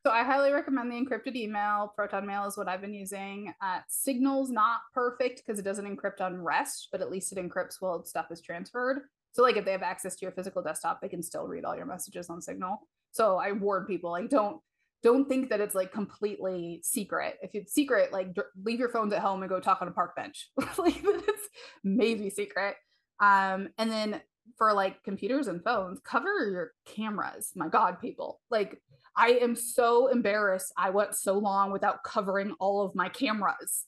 So 0.05 0.11
I 0.11 0.25
highly 0.25 0.51
recommend 0.51 0.91
the 0.91 0.97
encrypted 0.97 1.37
email. 1.37 1.93
Proton 1.95 2.27
Mail 2.27 2.45
is 2.47 2.57
what 2.57 2.69
I've 2.69 2.81
been 2.81 2.93
using. 2.93 3.55
Uh, 3.63 3.79
Signal's 3.89 4.51
not 4.51 4.81
perfect 4.93 5.43
because 5.47 5.61
it 5.61 5.63
doesn't 5.63 5.87
encrypt 5.87 6.21
on 6.21 6.43
rest, 6.43 6.89
but 6.91 7.01
at 7.01 7.11
least 7.11 7.31
it 7.31 7.39
encrypts 7.39 7.77
while 7.79 8.05
stuff 8.05 8.27
is 8.33 8.41
transferred. 8.41 9.03
So 9.31 9.43
like 9.43 9.57
if 9.57 9.65
they 9.65 9.71
have 9.71 9.83
access 9.83 10.17
to 10.17 10.27
your 10.27 10.33
physical 10.33 10.61
desktop, 10.61 11.01
they 11.01 11.09
can 11.09 11.23
still 11.23 11.47
read 11.47 11.65
all 11.65 11.77
your 11.77 11.87
messages 11.87 12.29
on 12.31 12.43
Signal. 12.43 12.81
So 13.13 13.37
I 13.37 13.53
warn 13.53 13.87
people 13.87 14.11
like 14.11 14.29
don't 14.29 14.61
don't 15.03 15.29
think 15.29 15.51
that 15.51 15.61
it's 15.61 15.75
like 15.75 15.93
completely 15.93 16.81
secret. 16.83 17.39
If 17.43 17.55
it's 17.55 17.73
secret, 17.73 18.13
like 18.13 18.37
leave 18.65 18.79
your 18.79 18.89
phones 18.89 19.13
at 19.13 19.21
home 19.21 19.43
and 19.43 19.51
go 19.51 19.61
talk 19.61 19.83
on 19.83 19.89
a 19.89 19.93
park 19.93 20.15
bench. 20.15 20.49
like 20.79 21.01
it's 21.05 21.49
maybe 21.83 22.31
secret. 22.31 22.77
Um, 23.21 23.69
and 23.79 23.91
then 23.91 24.21
for 24.57 24.73
like 24.73 25.03
computers 25.03 25.49
and 25.49 25.63
phones, 25.63 26.01
cover 26.05 26.51
your 26.51 26.73
cameras. 26.87 27.53
My 27.55 27.69
God, 27.69 28.01
people. 28.01 28.41
Like 28.51 28.81
I 29.17 29.39
am 29.43 29.57
so 29.57 30.07
embarrassed. 30.09 30.73
I 30.77 30.91
went 30.91 31.15
so 31.15 31.35
long 31.35 31.73
without 31.73 32.05
covering 32.05 32.55
all 32.61 32.83
of 32.83 32.95
my 32.95 33.09
cameras. 33.09 33.87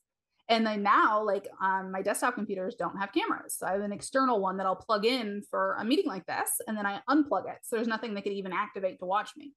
And 0.48 0.66
then 0.66 0.82
now, 0.82 1.24
like 1.24 1.48
um, 1.62 1.90
my 1.90 2.02
desktop 2.02 2.34
computers 2.34 2.74
don't 2.74 2.98
have 2.98 3.12
cameras. 3.12 3.56
So 3.56 3.66
I 3.66 3.72
have 3.72 3.80
an 3.80 3.92
external 3.92 4.40
one 4.40 4.58
that 4.58 4.66
I'll 4.66 4.76
plug 4.76 5.06
in 5.06 5.42
for 5.50 5.74
a 5.80 5.84
meeting 5.84 6.06
like 6.06 6.26
this, 6.26 6.60
and 6.68 6.76
then 6.76 6.84
I 6.84 7.00
unplug 7.08 7.48
it. 7.48 7.60
So 7.62 7.76
there's 7.76 7.88
nothing 7.88 8.12
that 8.14 8.24
could 8.24 8.32
even 8.32 8.52
activate 8.52 8.98
to 8.98 9.06
watch 9.06 9.30
me. 9.38 9.54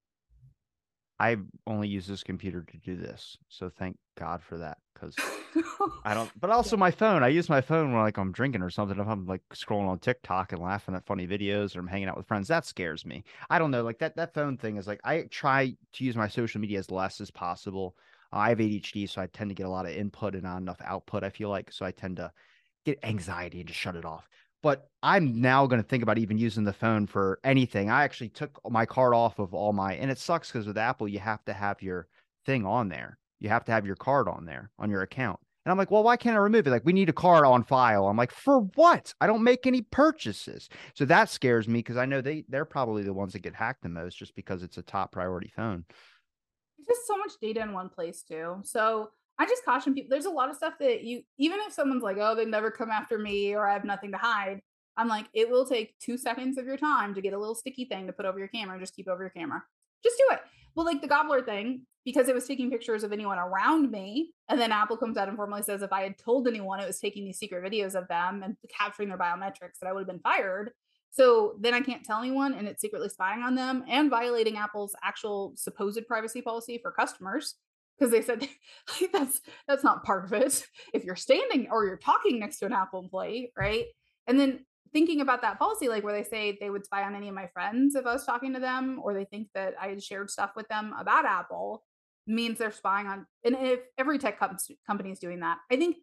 I 1.19 1.38
only 1.65 1.88
use 1.88 2.06
this 2.06 2.23
computer 2.23 2.61
to 2.61 2.77
do 2.77 2.95
this. 2.95 3.38
So 3.49 3.69
thank 3.69 3.98
God 4.19 4.41
for 4.44 4.57
that. 4.60 4.77
Cause 4.95 5.15
I 6.06 6.14
don't, 6.14 6.30
but 6.39 6.49
also 6.52 6.76
yeah. 6.76 6.81
my 6.81 6.91
phone. 6.91 7.23
I 7.23 7.27
use 7.30 7.49
my 7.49 7.61
phone 7.61 7.91
when 7.91 8.02
like 8.02 8.18
I'm 8.18 8.31
drinking 8.31 8.61
or 8.61 8.69
something. 8.69 8.99
If 8.99 9.07
I'm 9.07 9.26
like 9.26 9.41
scrolling 9.53 9.88
on 9.88 9.99
TikTok 9.99 10.52
and 10.52 10.61
laughing 10.61 10.95
at 10.95 11.06
funny 11.06 11.27
videos 11.27 11.76
or 11.76 11.80
I'm 11.80 11.88
hanging 11.88 12.07
out 12.07 12.18
with 12.18 12.27
friends, 12.27 12.48
that 12.48 12.65
scares 12.65 13.06
me. 13.06 13.23
I 13.49 13.60
don't 13.60 13.72
know. 13.72 13.84
Like 13.84 13.99
that, 13.99 14.15
that 14.15 14.34
phone 14.34 14.57
thing 14.57 14.77
is 14.77 14.88
like, 14.88 15.02
I 15.03 15.22
try 15.30 15.76
to 15.94 16.03
use 16.03 16.15
my 16.15 16.27
social 16.27 16.61
media 16.61 16.80
as 16.80 16.91
less 16.91 17.19
as 17.22 17.31
possible. 17.31 17.95
Uh, 18.31 18.38
I 18.38 18.49
have 18.49 18.57
ADHD, 18.60 19.10
so 19.10 19.22
I 19.22 19.27
tend 19.27 19.49
to 19.49 19.56
get 19.56 19.65
a 19.65 19.69
lot 19.69 19.85
of 19.85 19.91
input 19.91 20.34
and 20.34 20.44
not 20.44 20.57
enough 20.57 20.81
output. 20.84 21.23
I 21.23 21.30
feel 21.30 21.49
like, 21.49 21.72
so 21.72 21.85
I 21.85 21.91
tend 21.91 22.18
to 22.18 22.31
get 22.85 22.99
anxiety 23.03 23.60
and 23.60 23.68
just 23.68 23.80
shut 23.80 23.95
it 23.95 24.06
off 24.06 24.27
but 24.68 24.89
I'm 25.02 25.39
now 25.39 25.65
going 25.65 25.81
to 25.81 25.88
think 25.88 26.03
about 26.03 26.18
even 26.18 26.38
using 26.38 26.65
the 26.65 26.73
phone 26.73 27.07
for 27.07 27.39
anything. 27.45 27.89
I 27.89 28.03
actually 28.03 28.27
took 28.27 28.60
my 28.69 28.85
card 28.85 29.14
off 29.14 29.39
of 29.39 29.53
all 29.53 29.72
my, 29.72 29.94
and 29.94 30.11
it 30.11 30.18
sucks 30.18 30.52
because 30.52 30.68
with 30.68 30.77
Apple, 30.77 31.07
you 31.07 31.19
have 31.19 31.41
to 31.45 31.53
have 31.53 31.81
your 31.81 32.10
thing 32.45 32.65
on 32.65 32.89
there. 32.89 33.18
You 33.39 33.48
have 33.48 33.64
to 33.64 33.72
have 33.72 33.85
your 33.85 33.95
card 33.95 34.27
on 34.27 34.44
there 34.44 34.69
on 34.77 34.89
your 34.89 35.03
account. 35.03 35.39
And 35.64 35.72
I'm 35.72 35.77
like, 35.77 35.89
well, 35.89 36.03
why 36.03 36.18
can't 36.18 36.35
I 36.35 36.39
remove 36.39 36.68
it? 36.68 36.72
Like, 36.72 36.84
we 36.84 36.91
need 36.91 37.07
a 37.07 37.14
card 37.14 37.45
on 37.45 37.64
file. 37.64 38.07
I'm 38.07 38.18
like, 38.18 38.34
for 38.34 38.60
what? 38.76 39.14
I 39.22 39.27
don't 39.27 39.41
make 39.41 39.65
any 39.65 39.84
purchases. 39.84 40.68
So 40.95 41.06
that 41.06 41.30
scares 41.30 41.69
me 41.69 41.80
because 41.80 41.95
I 41.95 42.06
know 42.06 42.19
they 42.19 42.44
they're 42.49 42.65
probably 42.65 43.03
the 43.03 43.14
ones 43.14 43.31
that 43.31 43.44
get 43.44 43.56
hacked 43.56 43.84
the 43.84 43.89
most 43.89 44.18
just 44.18 44.35
because 44.35 44.64
it's 44.64 44.77
a 44.77 44.81
top 44.81 45.14
priority 45.14 45.53
phone. 45.56 45.85
There's 46.77 46.88
just 46.88 47.07
so 47.07 47.15
much 47.15 47.31
data 47.41 47.61
in 47.61 47.72
one 47.72 47.88
place 47.88 48.22
too. 48.22 48.57
So 48.64 49.11
I 49.39 49.45
just 49.45 49.64
caution 49.64 49.93
people. 49.93 50.09
There's 50.09 50.26
a 50.26 50.31
lot 50.31 50.49
of 50.49 50.55
stuff 50.55 50.73
that 50.80 51.03
you, 51.03 51.22
even 51.38 51.59
if 51.65 51.73
someone's 51.73 52.03
like, 52.03 52.18
oh, 52.19 52.35
they 52.35 52.45
never 52.45 52.72
come 52.72 52.89
after 52.89 53.18
me 53.18 53.53
or 53.53 53.68
I 53.68 53.73
have 53.73 53.85
nothing 53.85 54.11
to 54.11 54.18
hide, 54.18 54.61
I'm 54.97 55.07
like, 55.07 55.26
it 55.34 55.49
will 55.49 55.65
take 55.65 55.97
two 55.99 56.18
seconds 56.18 56.57
of 56.57 56.65
your 56.65 56.77
time 56.77 57.14
to 57.14 57.22
get 57.22 57.34
a 57.34 57.38
little 57.38 57.55
sticky 57.55 57.85
thing 57.85 58.07
to 58.07 58.14
put 58.14 58.26
over 58.26 58.39
your 58.39 58.47
camera 58.47 58.73
and 58.73 58.81
just 58.81 58.95
keep 58.95 59.07
over 59.07 59.22
your 59.22 59.30
camera. 59.30 59.64
Just 60.03 60.18
do 60.18 60.34
it. 60.34 60.39
Well, 60.76 60.85
like 60.85 61.01
the 61.01 61.07
gobbler 61.07 61.43
thing, 61.43 61.81
because 62.03 62.30
it 62.30 62.35
was 62.35 62.47
taking 62.47 62.72
pictures 62.72 63.03
of 63.03 63.11
anyone 63.11 63.38
around 63.38 63.91
me. 63.91 64.31
And 64.49 64.59
then 64.59 64.72
Apple 64.72 64.97
comes 64.97 65.18
out 65.18 65.27
and 65.27 65.38
formally 65.38 65.61
says 65.61 65.81
if 65.81 65.93
I 65.93 66.01
had 66.01 66.18
told 66.18 66.47
anyone 66.47 66.80
it 66.80 66.88
was 66.88 66.99
taking 66.99 67.26
these 67.26 67.38
secret 67.38 67.64
videos 67.64 67.95
of 67.95 68.07
them 68.07 68.41
and 68.43 68.55
capturing 68.76 69.09
their 69.09 69.18
biometrics, 69.18 69.80
that 69.81 69.88
I 69.88 69.93
would 69.93 70.01
have 70.01 70.07
been 70.07 70.19
fired. 70.19 70.72
So 71.11 71.55
then 71.59 71.73
I 71.73 71.81
can't 71.81 72.03
tell 72.03 72.19
anyone 72.19 72.53
and 72.53 72.68
it's 72.68 72.81
secretly 72.81 73.09
spying 73.09 73.41
on 73.41 73.55
them 73.55 73.84
and 73.88 74.09
violating 74.09 74.57
Apple's 74.57 74.95
actual 75.03 75.53
supposed 75.55 76.05
privacy 76.07 76.41
policy 76.41 76.80
for 76.81 76.91
customers 76.91 77.55
because 77.98 78.11
they 78.11 78.22
said 78.22 78.41
like, 79.02 79.11
that's 79.11 79.41
that's 79.68 79.84
not 79.84 80.03
part 80.03 80.26
of 80.26 80.34
it. 80.34 80.65
If 80.94 81.03
you're 81.03 81.15
standing 81.15 81.68
or 81.72 81.86
you're 81.86 81.98
talking 81.98 82.40
next 82.40 82.60
to 82.60 82.65
an 82.65 82.74
apple 82.74 83.02
employee 83.02 83.52
right? 83.57 83.86
And 84.28 84.40
then 84.40 84.65
thinking 84.94 85.22
about 85.22 85.41
that 85.41 85.60
policy 85.60 85.88
like 85.88 86.03
where 86.03 86.14
they 86.14 86.28
say 86.28 86.57
they 86.60 86.69
would 86.69 86.86
spy 86.86 87.03
on 87.03 87.15
any 87.15 87.28
of 87.28 87.36
my 87.36 87.48
friends 87.48 87.95
if 87.95 88.06
i 88.06 88.14
was 88.14 88.26
talking 88.26 88.53
to 88.53 88.60
them 88.60 88.99
or 89.03 89.14
they 89.14 89.26
think 89.26 89.48
that 89.53 89.74
i 89.82 89.88
had 89.88 90.02
shared 90.02 90.30
stuff 90.30 90.52
with 90.56 90.68
them 90.69 90.94
about 90.98 91.26
apple 91.26 91.84
means 92.26 92.57
they're 92.57 92.72
spying 92.72 93.07
on 93.07 93.26
and 93.44 93.56
if 93.56 93.80
every 93.98 94.18
tech 94.18 94.40
com- 94.40 94.57
company 94.86 95.11
is 95.11 95.19
doing 95.19 95.40
that 95.40 95.57
i 95.72 95.76
think 95.76 95.98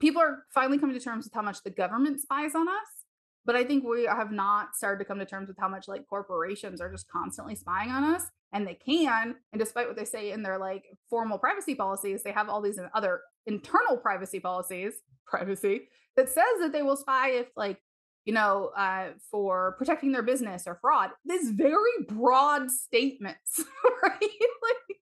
people 0.00 0.22
are 0.22 0.44
finally 0.54 0.78
coming 0.78 0.94
to 0.96 1.04
terms 1.04 1.24
with 1.24 1.34
how 1.34 1.42
much 1.42 1.62
the 1.62 1.70
government 1.70 2.20
spies 2.20 2.54
on 2.54 2.68
us 2.68 3.04
but 3.44 3.56
i 3.56 3.64
think 3.64 3.84
we 3.84 4.04
have 4.04 4.32
not 4.32 4.74
started 4.74 4.98
to 4.98 5.04
come 5.04 5.18
to 5.18 5.26
terms 5.26 5.48
with 5.48 5.58
how 5.58 5.68
much 5.68 5.88
like 5.88 6.06
corporations 6.08 6.80
are 6.80 6.90
just 6.90 7.08
constantly 7.08 7.54
spying 7.54 7.90
on 7.90 8.04
us 8.04 8.24
and 8.52 8.66
they 8.66 8.74
can 8.74 9.34
and 9.52 9.60
despite 9.60 9.86
what 9.86 9.96
they 9.96 10.04
say 10.04 10.32
in 10.32 10.42
their 10.42 10.58
like 10.58 10.84
formal 11.10 11.38
privacy 11.38 11.74
policies 11.74 12.22
they 12.22 12.32
have 12.32 12.48
all 12.48 12.60
these 12.60 12.78
other 12.94 13.20
internal 13.46 13.96
privacy 13.96 14.40
policies 14.40 14.94
privacy 15.26 15.88
that 16.16 16.28
says 16.28 16.44
that 16.60 16.72
they 16.72 16.82
will 16.82 16.96
spy 16.96 17.30
if 17.30 17.46
like 17.56 17.78
you 18.24 18.32
know 18.32 18.70
uh, 18.76 19.08
for 19.30 19.74
protecting 19.78 20.12
their 20.12 20.22
business 20.22 20.64
or 20.66 20.78
fraud 20.80 21.10
this 21.24 21.50
very 21.50 22.04
broad 22.08 22.70
statements 22.70 23.62
right? 24.02 24.20
Like 24.20 24.96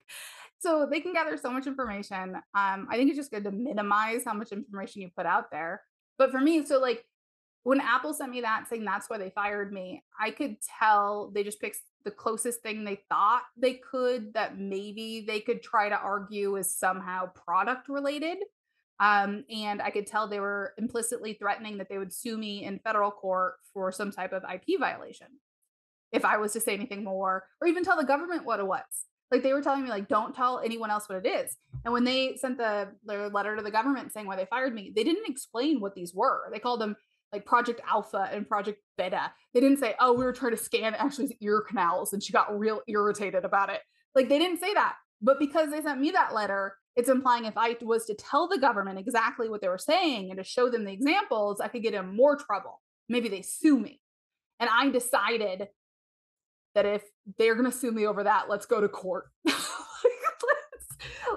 so 0.59 0.87
they 0.91 1.01
can 1.01 1.13
gather 1.13 1.37
so 1.37 1.51
much 1.51 1.67
information 1.67 2.37
um, 2.55 2.89
i 2.91 2.97
think 2.97 3.09
it's 3.09 3.19
just 3.19 3.31
good 3.31 3.45
to 3.45 3.53
minimize 3.53 4.23
how 4.25 4.35
much 4.35 4.53
information 4.53 5.03
you 5.03 5.11
put 5.17 5.27
out 5.27 5.51
there. 5.51 5.83
But 6.19 6.31
for 6.31 6.41
me 6.41 6.65
so 6.65 6.81
like 6.81 7.05
when 7.63 7.81
apple 7.81 8.15
sent 8.15 8.31
me 8.31 8.41
that 8.41 8.67
saying 8.69 8.85
that's 8.85 9.11
why 9.11 9.19
they 9.19 9.31
fired 9.31 9.73
me 9.73 10.03
i 10.21 10.31
could 10.31 10.57
tell 10.79 11.31
they 11.35 11.43
just 11.43 11.61
picked 11.61 11.79
the 12.07 12.13
closest 12.13 12.63
thing 12.63 12.85
they 12.85 13.03
thought 13.11 13.43
they 13.57 13.75
could 13.75 14.33
that 14.35 14.57
maybe 14.57 15.25
they 15.27 15.41
could 15.41 15.61
try 15.61 15.89
to 15.89 15.99
argue 15.99 16.55
is 16.55 16.73
somehow 16.73 17.27
product 17.27 17.89
related. 17.89 18.39
Um, 19.01 19.45
and 19.51 19.83
I 19.83 19.91
could 19.91 20.07
tell 20.07 20.29
they 20.29 20.41
were 20.41 20.73
implicitly 20.79 21.35
threatening 21.35 21.79
that 21.79 21.89
they 21.91 21.99
would 21.99 22.13
sue 22.13 22.39
me 22.39 22.65
in 22.65 22.79
federal 22.79 23.11
court 23.11 23.57
for 23.75 23.91
some 23.91 24.13
type 24.13 24.33
of 24.33 24.45
IP 24.45 24.79
violation 24.79 25.27
if 26.13 26.25
I 26.25 26.37
was 26.39 26.53
to 26.53 26.61
say 26.61 26.75
anything 26.75 27.03
more 27.03 27.45
or 27.61 27.67
even 27.67 27.83
tell 27.83 27.97
the 27.97 28.05
government 28.05 28.47
what 28.47 28.61
it 28.61 28.67
was. 28.67 28.85
Like 29.33 29.43
they 29.43 29.53
were 29.53 29.63
telling 29.63 29.83
me, 29.83 29.91
like, 29.91 30.07
don't 30.07 30.35
tell 30.35 30.61
anyone 30.61 30.93
else 30.93 31.09
what 31.09 31.27
it 31.27 31.29
is. 31.29 31.57
And 31.85 31.93
when 31.93 32.05
they 32.05 32.37
sent 32.37 32.59
the 32.59 32.93
their 33.05 33.29
letter 33.29 33.57
to 33.57 33.63
the 33.63 33.73
government 33.73 34.13
saying 34.13 34.29
why 34.29 34.37
they 34.37 34.47
fired 34.47 34.73
me, 34.73 34.93
they 34.95 35.03
didn't 35.03 35.29
explain 35.29 35.81
what 35.81 35.97
these 35.97 36.15
were. 36.15 36.49
They 36.53 36.61
called 36.61 36.81
them 36.81 36.95
like 37.33 37.45
Project 37.45 37.81
Alpha 37.89 38.29
and 38.33 38.49
Project 38.49 38.81
Beta. 38.97 39.33
They 39.53 39.61
didn't 39.61 39.79
say, 39.79 39.95
oh, 40.01 40.13
we 40.13 40.25
were 40.25 40.33
trying 40.33 40.53
to 40.53 40.57
scan 40.57 40.95
Ashley's 40.95 41.33
ear 41.41 41.63
canals 41.67 42.13
and 42.13 42.23
she 42.23 42.33
got 42.33 42.59
real 42.59 42.81
irritated 42.87 43.45
about 43.45 43.71
it. 43.71 43.81
Like 44.15 44.29
they 44.29 44.39
didn't 44.39 44.61
say 44.61 44.73
that. 44.75 44.95
But 45.23 45.39
because 45.39 45.71
they 45.71 45.81
sent 45.81 46.01
me 46.01 46.11
that 46.13 46.35
letter, 46.35 46.75
it's 46.95 47.09
implying 47.09 47.45
if 47.45 47.57
I 47.57 47.77
was 47.83 48.07
to 48.07 48.15
tell 48.15 48.49
the 48.49 48.59
government 48.59 48.99
exactly 48.99 49.49
what 49.49 49.61
they 49.61 49.69
were 49.69 49.79
saying 49.79 50.31
and 50.31 50.39
to 50.39 50.45
show 50.45 50.71
them 50.71 50.85
the 50.85 50.93
examples, 50.93 51.61
I 51.61 51.69
could 51.69 51.83
get 51.83 51.95
in 51.95 52.15
more 52.15 52.37
trouble. 52.37 52.81
Maybe 53.09 53.29
they 53.29 53.43
sue 53.43 53.79
me. 53.79 54.01
And 54.59 54.71
I 54.73 54.89
decided 54.91 55.69
that 56.75 56.87
if 56.87 57.03
they're 57.39 57.55
going 57.55 57.71
to 57.71 57.77
sue 57.77 57.93
me 57.93 58.07
over 58.07 58.25
that, 58.25 58.49
let's 58.49 58.67
go 58.67 58.81
to 58.81 58.89
court. 58.89 59.27
let's, 59.45 59.65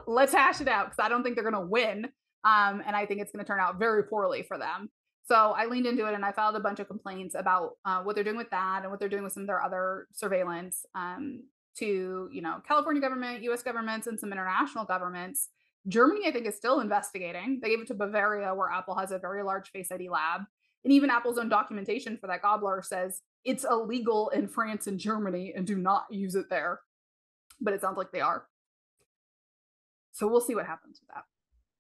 let's 0.08 0.34
hash 0.34 0.62
it 0.62 0.68
out 0.68 0.88
because 0.92 1.04
I 1.04 1.10
don't 1.10 1.24
think 1.24 1.36
they're 1.36 1.50
going 1.50 1.62
to 1.62 1.70
win. 1.70 2.06
Um, 2.46 2.82
and 2.86 2.96
I 2.96 3.06
think 3.06 3.22
it's 3.22 3.32
going 3.32 3.44
to 3.44 3.48
turn 3.48 3.60
out 3.60 3.80
very 3.80 4.04
poorly 4.04 4.44
for 4.44 4.58
them. 4.58 4.90
So 5.30 5.36
I 5.36 5.68
leaned 5.68 5.86
into 5.86 6.08
it 6.08 6.16
and 6.16 6.26
I 6.26 6.32
filed 6.32 6.56
a 6.56 6.60
bunch 6.60 6.80
of 6.80 6.88
complaints 6.88 7.36
about 7.36 7.74
uh, 7.86 8.02
what 8.02 8.16
they're 8.16 8.24
doing 8.24 8.36
with 8.36 8.50
that 8.50 8.82
and 8.82 8.90
what 8.90 9.00
they're 9.00 9.10
doing 9.10 9.24
with 9.24 9.34
some 9.34 9.44
of 9.44 9.48
their 9.48 9.62
other 9.62 10.08
surveillance 10.12 10.86
um, 10.96 11.44
to, 11.78 12.28
you 12.32 12.42
know, 12.42 12.62
California 12.68 13.00
government, 13.00 13.44
U.S. 13.44 13.62
governments, 13.62 14.08
and 14.08 14.20
some 14.20 14.32
international 14.32 14.86
governments 14.86 15.50
Germany, 15.88 16.28
I 16.28 16.32
think, 16.32 16.46
is 16.46 16.56
still 16.56 16.80
investigating. 16.82 17.60
They 17.62 17.70
gave 17.70 17.82
it 17.82 17.88
to 17.88 17.94
Bavaria, 17.94 18.54
where 18.54 18.70
Apple 18.70 18.96
has 18.96 19.12
a 19.12 19.20
very 19.20 19.44
large 19.44 19.70
Face 19.70 19.92
ID 19.92 20.10
lab. 20.10 20.42
And 20.84 20.94
even 20.94 21.10
Apple's 21.10 21.38
own 21.38 21.50
documentation 21.50 22.18
for 22.18 22.28
that 22.28 22.42
gobbler 22.42 22.82
says 22.82 23.22
it's 23.44 23.66
illegal 23.70 24.30
in 24.30 24.48
France 24.48 24.88
and 24.88 25.00
Germany 25.00 25.54
and 25.56 25.66
do 25.68 25.78
not 25.78 26.06
use 26.10 26.36
it 26.36 26.46
there. 26.50 26.82
But 27.60 27.74
it 27.74 27.82
sounds 27.82 27.98
like 27.98 28.12
they 28.12 28.22
are. 28.22 28.46
So 30.12 30.28
we'll 30.28 30.42
see 30.42 30.56
what 30.56 30.66
happens 30.66 31.00
with 31.02 31.10
that. 31.16 31.24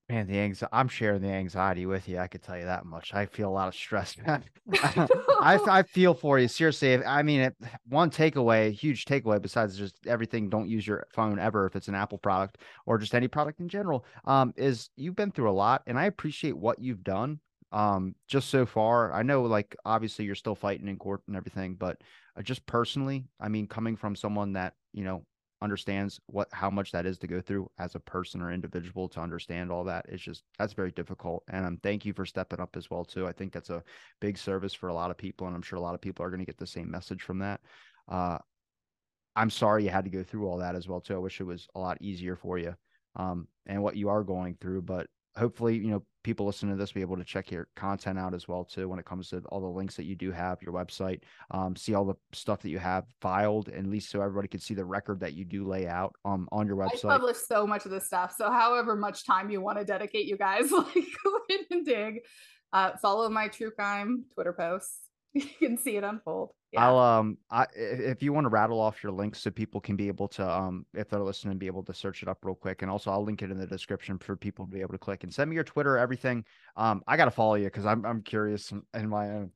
Man, 0.09 0.25
the 0.25 0.39
anxiety, 0.39 0.71
I'm 0.73 0.87
sharing 0.87 1.21
the 1.21 1.27
anxiety 1.27 1.85
with 1.85 2.09
you. 2.09 2.17
I 2.17 2.25
could 2.25 2.41
tell 2.41 2.57
you 2.57 2.65
that 2.65 2.83
much. 2.83 3.13
I 3.13 3.27
feel 3.27 3.47
a 3.47 3.51
lot 3.51 3.67
of 3.67 3.75
stress. 3.75 4.17
Man. 4.17 4.43
I, 4.81 5.59
I 5.69 5.83
feel 5.83 6.15
for 6.15 6.39
you. 6.39 6.47
Seriously. 6.47 7.05
I 7.05 7.21
mean, 7.21 7.41
it, 7.41 7.55
one 7.87 8.09
takeaway, 8.09 8.71
huge 8.71 9.05
takeaway, 9.05 9.39
besides 9.39 9.77
just 9.77 9.95
everything, 10.07 10.49
don't 10.49 10.67
use 10.67 10.87
your 10.87 11.05
phone 11.13 11.37
ever 11.37 11.67
if 11.67 11.75
it's 11.75 11.89
an 11.89 11.93
Apple 11.93 12.17
product 12.17 12.57
or 12.87 12.97
just 12.97 13.13
any 13.13 13.27
product 13.27 13.59
in 13.59 13.69
general, 13.69 14.03
um, 14.25 14.51
is 14.57 14.89
you've 14.95 15.15
been 15.15 15.31
through 15.31 15.51
a 15.51 15.53
lot 15.53 15.83
and 15.85 15.99
I 15.99 16.05
appreciate 16.05 16.57
what 16.57 16.81
you've 16.81 17.03
done 17.03 17.39
um, 17.71 18.15
just 18.27 18.49
so 18.49 18.65
far. 18.65 19.13
I 19.13 19.21
know, 19.21 19.43
like, 19.43 19.75
obviously 19.85 20.25
you're 20.25 20.33
still 20.33 20.55
fighting 20.55 20.87
in 20.87 20.97
court 20.97 21.21
and 21.27 21.35
everything, 21.37 21.75
but 21.75 22.01
uh, 22.35 22.41
just 22.41 22.65
personally, 22.65 23.27
I 23.39 23.49
mean, 23.49 23.67
coming 23.67 23.95
from 23.95 24.15
someone 24.15 24.53
that, 24.53 24.73
you 24.91 25.03
know, 25.03 25.23
understands 25.61 26.19
what 26.27 26.47
how 26.51 26.69
much 26.69 26.91
that 26.91 27.05
is 27.05 27.17
to 27.17 27.27
go 27.27 27.41
through 27.41 27.69
as 27.79 27.95
a 27.95 27.99
person 27.99 28.41
or 28.41 28.51
individual 28.51 29.09
to 29.09 29.19
understand 29.19 29.71
all 29.71 29.83
that 29.83 30.05
it's 30.07 30.23
just 30.23 30.43
that's 30.57 30.73
very 30.73 30.91
difficult 30.91 31.43
and 31.49 31.65
um, 31.65 31.79
thank 31.83 32.05
you 32.05 32.13
for 32.13 32.25
stepping 32.25 32.59
up 32.59 32.77
as 32.77 32.89
well 32.89 33.03
too 33.03 33.27
i 33.27 33.31
think 33.31 33.51
that's 33.51 33.69
a 33.69 33.83
big 34.21 34.37
service 34.37 34.73
for 34.73 34.87
a 34.87 34.93
lot 34.93 35.11
of 35.11 35.17
people 35.17 35.47
and 35.47 35.55
i'm 35.55 35.61
sure 35.61 35.77
a 35.77 35.81
lot 35.81 35.95
of 35.95 36.01
people 36.01 36.25
are 36.25 36.29
going 36.29 36.39
to 36.39 36.45
get 36.45 36.57
the 36.57 36.65
same 36.65 36.89
message 36.89 37.21
from 37.21 37.39
that 37.39 37.59
uh, 38.09 38.37
i'm 39.35 39.49
sorry 39.49 39.83
you 39.83 39.89
had 39.89 40.05
to 40.05 40.11
go 40.11 40.23
through 40.23 40.47
all 40.47 40.57
that 40.57 40.75
as 40.75 40.87
well 40.87 41.01
too 41.01 41.15
i 41.15 41.19
wish 41.19 41.41
it 41.41 41.45
was 41.45 41.67
a 41.75 41.79
lot 41.79 42.01
easier 42.01 42.35
for 42.35 42.57
you 42.57 42.73
um, 43.15 43.47
and 43.65 43.81
what 43.81 43.97
you 43.97 44.07
are 44.09 44.23
going 44.23 44.55
through 44.61 44.81
but 44.81 45.07
hopefully, 45.39 45.77
you 45.77 45.89
know, 45.89 46.03
people 46.23 46.45
listening 46.45 46.75
to 46.75 46.77
this 46.77 46.91
be 46.91 47.01
able 47.01 47.17
to 47.17 47.23
check 47.23 47.49
your 47.49 47.67
content 47.75 48.19
out 48.19 48.33
as 48.33 48.47
well 48.47 48.63
too 48.63 48.89
when 48.89 48.99
it 48.99 49.05
comes 49.05 49.29
to 49.29 49.39
all 49.47 49.61
the 49.61 49.67
links 49.67 49.95
that 49.95 50.03
you 50.03 50.15
do 50.15 50.31
have 50.31 50.61
your 50.61 50.73
website 50.73 51.21
um, 51.51 51.75
see 51.75 51.93
all 51.93 52.05
the 52.05 52.15
stuff 52.33 52.61
that 52.61 52.69
you 52.69 52.77
have 52.77 53.05
filed 53.21 53.69
and 53.69 53.85
at 53.85 53.91
least 53.91 54.09
so 54.09 54.21
everybody 54.21 54.47
can 54.47 54.59
see 54.59 54.73
the 54.73 54.83
record 54.83 55.19
that 55.19 55.33
you 55.33 55.45
do 55.45 55.65
lay 55.65 55.87
out 55.87 56.13
um, 56.25 56.47
on 56.51 56.67
your 56.67 56.75
website. 56.75 57.05
i 57.05 57.17
publish 57.17 57.37
so 57.37 57.65
much 57.65 57.85
of 57.85 57.91
this 57.91 58.05
stuff 58.05 58.35
so 58.37 58.51
however 58.51 58.95
much 58.95 59.25
time 59.25 59.49
you 59.49 59.61
want 59.61 59.77
to 59.77 59.85
dedicate 59.85 60.25
you 60.25 60.37
guys 60.37 60.71
like 60.71 60.93
go 60.93 61.39
in 61.49 61.59
and 61.71 61.85
dig. 61.85 62.19
Uh, 62.71 62.91
follow 63.01 63.29
my 63.29 63.47
true 63.47 63.71
crime 63.71 64.25
twitter 64.33 64.53
posts 64.53 65.08
you 65.33 65.45
can 65.59 65.77
see 65.77 65.95
it 65.95 66.03
unfold. 66.03 66.51
Yeah. 66.71 66.87
I'll 66.87 66.97
um 66.97 67.37
I 67.49 67.65
if 67.75 68.21
you 68.21 68.33
want 68.33 68.45
to 68.45 68.49
rattle 68.49 68.79
off 68.79 69.03
your 69.03 69.11
links 69.11 69.39
so 69.41 69.49
people 69.49 69.81
can 69.81 69.95
be 69.95 70.07
able 70.07 70.27
to 70.29 70.47
um 70.47 70.85
if 70.93 71.09
they're 71.09 71.19
listening 71.19 71.57
be 71.57 71.67
able 71.67 71.83
to 71.83 71.93
search 71.93 72.21
it 72.21 72.29
up 72.29 72.39
real 72.43 72.55
quick 72.55 72.81
and 72.81 72.91
also 72.91 73.11
I'll 73.11 73.23
link 73.23 73.41
it 73.41 73.51
in 73.51 73.57
the 73.57 73.65
description 73.65 74.17
for 74.19 74.35
people 74.35 74.65
to 74.65 74.71
be 74.71 74.81
able 74.81 74.93
to 74.93 74.99
click 74.99 75.23
and 75.23 75.33
send 75.33 75.49
me 75.49 75.55
your 75.55 75.63
Twitter 75.63 75.97
everything. 75.97 76.45
Um 76.75 77.03
I 77.07 77.17
gotta 77.17 77.31
follow 77.31 77.55
you 77.55 77.65
because 77.65 77.85
I'm 77.85 78.05
I'm 78.05 78.21
curious 78.21 78.71
in, 78.71 78.83
in, 78.93 79.09
my 79.09 79.29
own. 79.29 79.51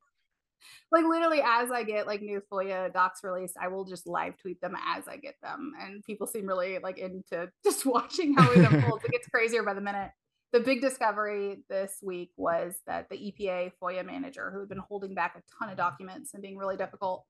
Like 0.92 1.06
literally 1.06 1.42
as 1.44 1.72
I 1.72 1.84
get 1.84 2.08
like 2.08 2.22
new 2.22 2.42
FOIA 2.52 2.92
docs 2.94 3.24
released 3.24 3.58
I 3.62 3.68
will 3.68 3.86
just 3.86 4.08
live 4.08 4.38
tweet 4.38 4.62
them 4.62 4.76
as 4.96 5.08
I 5.08 5.18
get 5.18 5.36
them 5.42 5.74
and 5.82 6.04
people 6.04 6.26
seem 6.26 6.48
really 6.48 6.80
like 6.80 6.98
into 6.98 7.50
just 7.64 7.86
watching 7.86 8.34
how 8.36 8.52
it 8.52 8.58
unfolds. 8.58 9.06
It 9.06 9.12
gets 9.12 9.28
crazier 9.28 9.64
by 9.64 9.74
the 9.74 9.82
minute 9.82 10.12
the 10.54 10.60
big 10.60 10.82
discovery 10.82 11.64
this 11.68 11.98
week 12.04 12.32
was 12.38 12.76
that 12.86 13.10
the 13.10 13.18
EPA 13.18 13.72
FOIA 13.82 14.06
manager, 14.06 14.52
who 14.54 14.60
had 14.60 14.70
been 14.70 14.78
holding 14.78 15.16
back 15.16 15.36
a 15.36 15.42
ton 15.58 15.72
of 15.72 15.78
documents 15.78 16.34
and 16.34 16.44
being 16.44 16.58
really 16.58 16.78
difficult, 16.78 17.26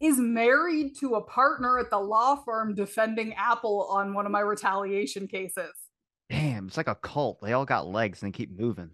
is 0.00 0.18
married 0.18 0.96
to 0.98 1.14
a 1.14 1.22
partner 1.22 1.78
at 1.78 1.88
the 1.90 1.98
law 1.98 2.36
firm 2.44 2.74
defending 2.74 3.32
Apple 3.34 3.86
on 3.90 4.12
one 4.12 4.26
of 4.26 4.32
my 4.32 4.40
retaliation 4.40 5.28
cases. 5.28 5.70
Damn, 6.28 6.66
it's 6.66 6.76
like 6.76 6.88
a 6.88 6.96
cult. 6.96 7.40
They 7.40 7.52
all 7.52 7.64
got 7.64 7.86
legs 7.86 8.22
and 8.22 8.32
they 8.32 8.36
keep 8.36 8.58
moving. 8.58 8.90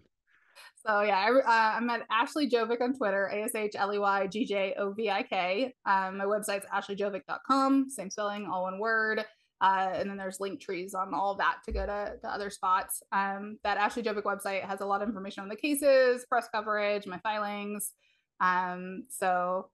So 0.85 1.01
yeah, 1.01 1.17
I, 1.17 1.31
uh, 1.31 1.77
I'm 1.77 1.89
at 1.89 2.05
Ashley 2.11 2.47
Gjovik 2.47 2.81
on 2.81 2.93
Twitter, 2.93 3.25
A 3.25 3.43
S 3.43 3.55
H 3.55 3.73
L 3.75 3.91
E 3.91 3.97
Y 3.97 4.27
G 4.27 4.45
J 4.45 4.75
O 4.77 4.93
V 4.93 5.09
I 5.09 5.23
K. 5.23 5.73
Um, 5.87 6.17
my 6.17 6.25
website's 6.25 6.65
ashleygjovik.com, 6.71 7.89
same 7.89 8.11
spelling, 8.11 8.45
all 8.45 8.63
one 8.63 8.77
word. 8.79 9.25
Uh, 9.65 9.89
and 9.95 10.07
then 10.07 10.15
there's 10.15 10.39
link 10.39 10.61
trees 10.61 10.93
on 10.93 11.11
all 11.11 11.31
of 11.31 11.39
that 11.39 11.57
to 11.65 11.71
go 11.71 11.87
to, 11.87 12.13
to 12.21 12.27
other 12.27 12.51
spots. 12.51 13.01
Um, 13.11 13.57
that 13.63 13.79
Ashley 13.79 14.03
Gjovik 14.03 14.21
website 14.21 14.61
has 14.61 14.79
a 14.81 14.85
lot 14.85 15.01
of 15.01 15.09
information 15.09 15.41
on 15.41 15.49
the 15.49 15.55
cases, 15.55 16.23
press 16.29 16.47
coverage, 16.53 17.07
my 17.07 17.17
filings. 17.17 17.93
Um, 18.39 19.05
so 19.09 19.69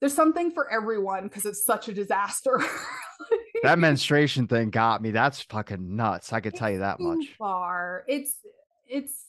there's 0.00 0.14
something 0.14 0.50
for 0.50 0.72
everyone 0.72 1.24
because 1.24 1.44
it's 1.44 1.62
such 1.62 1.88
a 1.88 1.92
disaster. 1.92 2.64
that 3.62 3.78
menstruation 3.78 4.46
thing 4.46 4.70
got 4.70 5.02
me. 5.02 5.10
That's 5.10 5.42
fucking 5.42 5.96
nuts. 5.96 6.32
I 6.32 6.40
could 6.40 6.54
tell 6.54 6.70
you 6.70 6.78
that 6.78 6.98
much. 6.98 7.26
Far. 7.36 8.04
It's 8.08 8.36
it's 8.88 9.26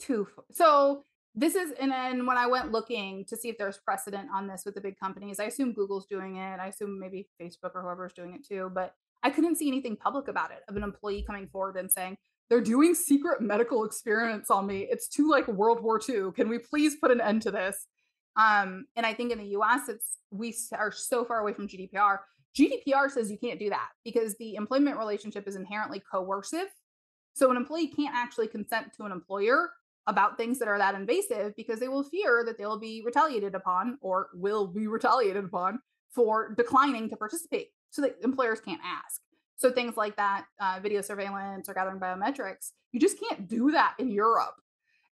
too 0.00 0.26
far. 0.34 0.44
so 0.52 1.02
this 1.34 1.54
is 1.54 1.72
and 1.78 1.92
then 1.92 2.24
when 2.24 2.38
I 2.38 2.46
went 2.46 2.72
looking 2.72 3.26
to 3.26 3.36
see 3.36 3.50
if 3.50 3.58
there's 3.58 3.76
precedent 3.76 4.30
on 4.32 4.46
this 4.46 4.64
with 4.64 4.74
the 4.74 4.80
big 4.80 4.98
companies, 4.98 5.38
I 5.38 5.44
assume 5.44 5.74
Google's 5.74 6.06
doing 6.06 6.36
it. 6.36 6.58
I 6.58 6.68
assume 6.68 6.98
maybe 6.98 7.28
Facebook 7.38 7.72
or 7.74 7.82
whoever's 7.82 8.14
doing 8.14 8.32
it 8.32 8.46
too. 8.46 8.70
But 8.72 8.94
I 9.24 9.30
couldn't 9.30 9.56
see 9.56 9.68
anything 9.68 9.96
public 9.96 10.28
about 10.28 10.50
it 10.52 10.58
of 10.68 10.76
an 10.76 10.82
employee 10.82 11.24
coming 11.26 11.48
forward 11.48 11.76
and 11.76 11.90
saying, 11.90 12.18
they're 12.50 12.60
doing 12.60 12.94
secret 12.94 13.40
medical 13.40 13.84
experiments 13.84 14.50
on 14.50 14.66
me. 14.66 14.86
It's 14.90 15.08
too 15.08 15.30
like 15.30 15.48
World 15.48 15.82
War 15.82 15.98
II. 16.06 16.32
Can 16.36 16.50
we 16.50 16.58
please 16.58 16.96
put 16.96 17.10
an 17.10 17.20
end 17.20 17.40
to 17.42 17.50
this? 17.50 17.86
Um, 18.36 18.84
and 18.96 19.06
I 19.06 19.14
think 19.14 19.32
in 19.32 19.38
the 19.38 19.56
US, 19.58 19.88
it's 19.88 20.18
we 20.30 20.54
are 20.72 20.92
so 20.92 21.24
far 21.24 21.40
away 21.40 21.54
from 21.54 21.66
GDPR. 21.66 22.18
GDPR 22.56 23.10
says 23.10 23.30
you 23.30 23.38
can't 23.38 23.58
do 23.58 23.70
that 23.70 23.88
because 24.04 24.36
the 24.36 24.56
employment 24.56 24.98
relationship 24.98 25.48
is 25.48 25.56
inherently 25.56 26.00
coercive. 26.00 26.68
So 27.34 27.50
an 27.50 27.56
employee 27.56 27.88
can't 27.88 28.14
actually 28.14 28.48
consent 28.48 28.92
to 28.96 29.04
an 29.04 29.12
employer 29.12 29.70
about 30.06 30.36
things 30.36 30.58
that 30.58 30.68
are 30.68 30.78
that 30.78 30.94
invasive 30.94 31.56
because 31.56 31.80
they 31.80 31.88
will 31.88 32.04
fear 32.04 32.44
that 32.44 32.58
they'll 32.58 32.78
be 32.78 33.02
retaliated 33.04 33.54
upon 33.54 33.96
or 34.02 34.28
will 34.34 34.66
be 34.66 34.86
retaliated 34.86 35.44
upon 35.44 35.80
for 36.10 36.54
declining 36.54 37.08
to 37.08 37.16
participate 37.16 37.68
so 37.94 38.02
that 38.02 38.16
employers 38.24 38.60
can't 38.60 38.80
ask. 38.84 39.20
So 39.56 39.70
things 39.70 39.96
like 39.96 40.16
that, 40.16 40.46
uh, 40.60 40.80
video 40.82 41.00
surveillance 41.00 41.68
or 41.68 41.74
gathering 41.74 42.00
biometrics, 42.00 42.72
you 42.90 42.98
just 42.98 43.20
can't 43.20 43.48
do 43.48 43.70
that 43.70 43.94
in 44.00 44.10
Europe. 44.10 44.56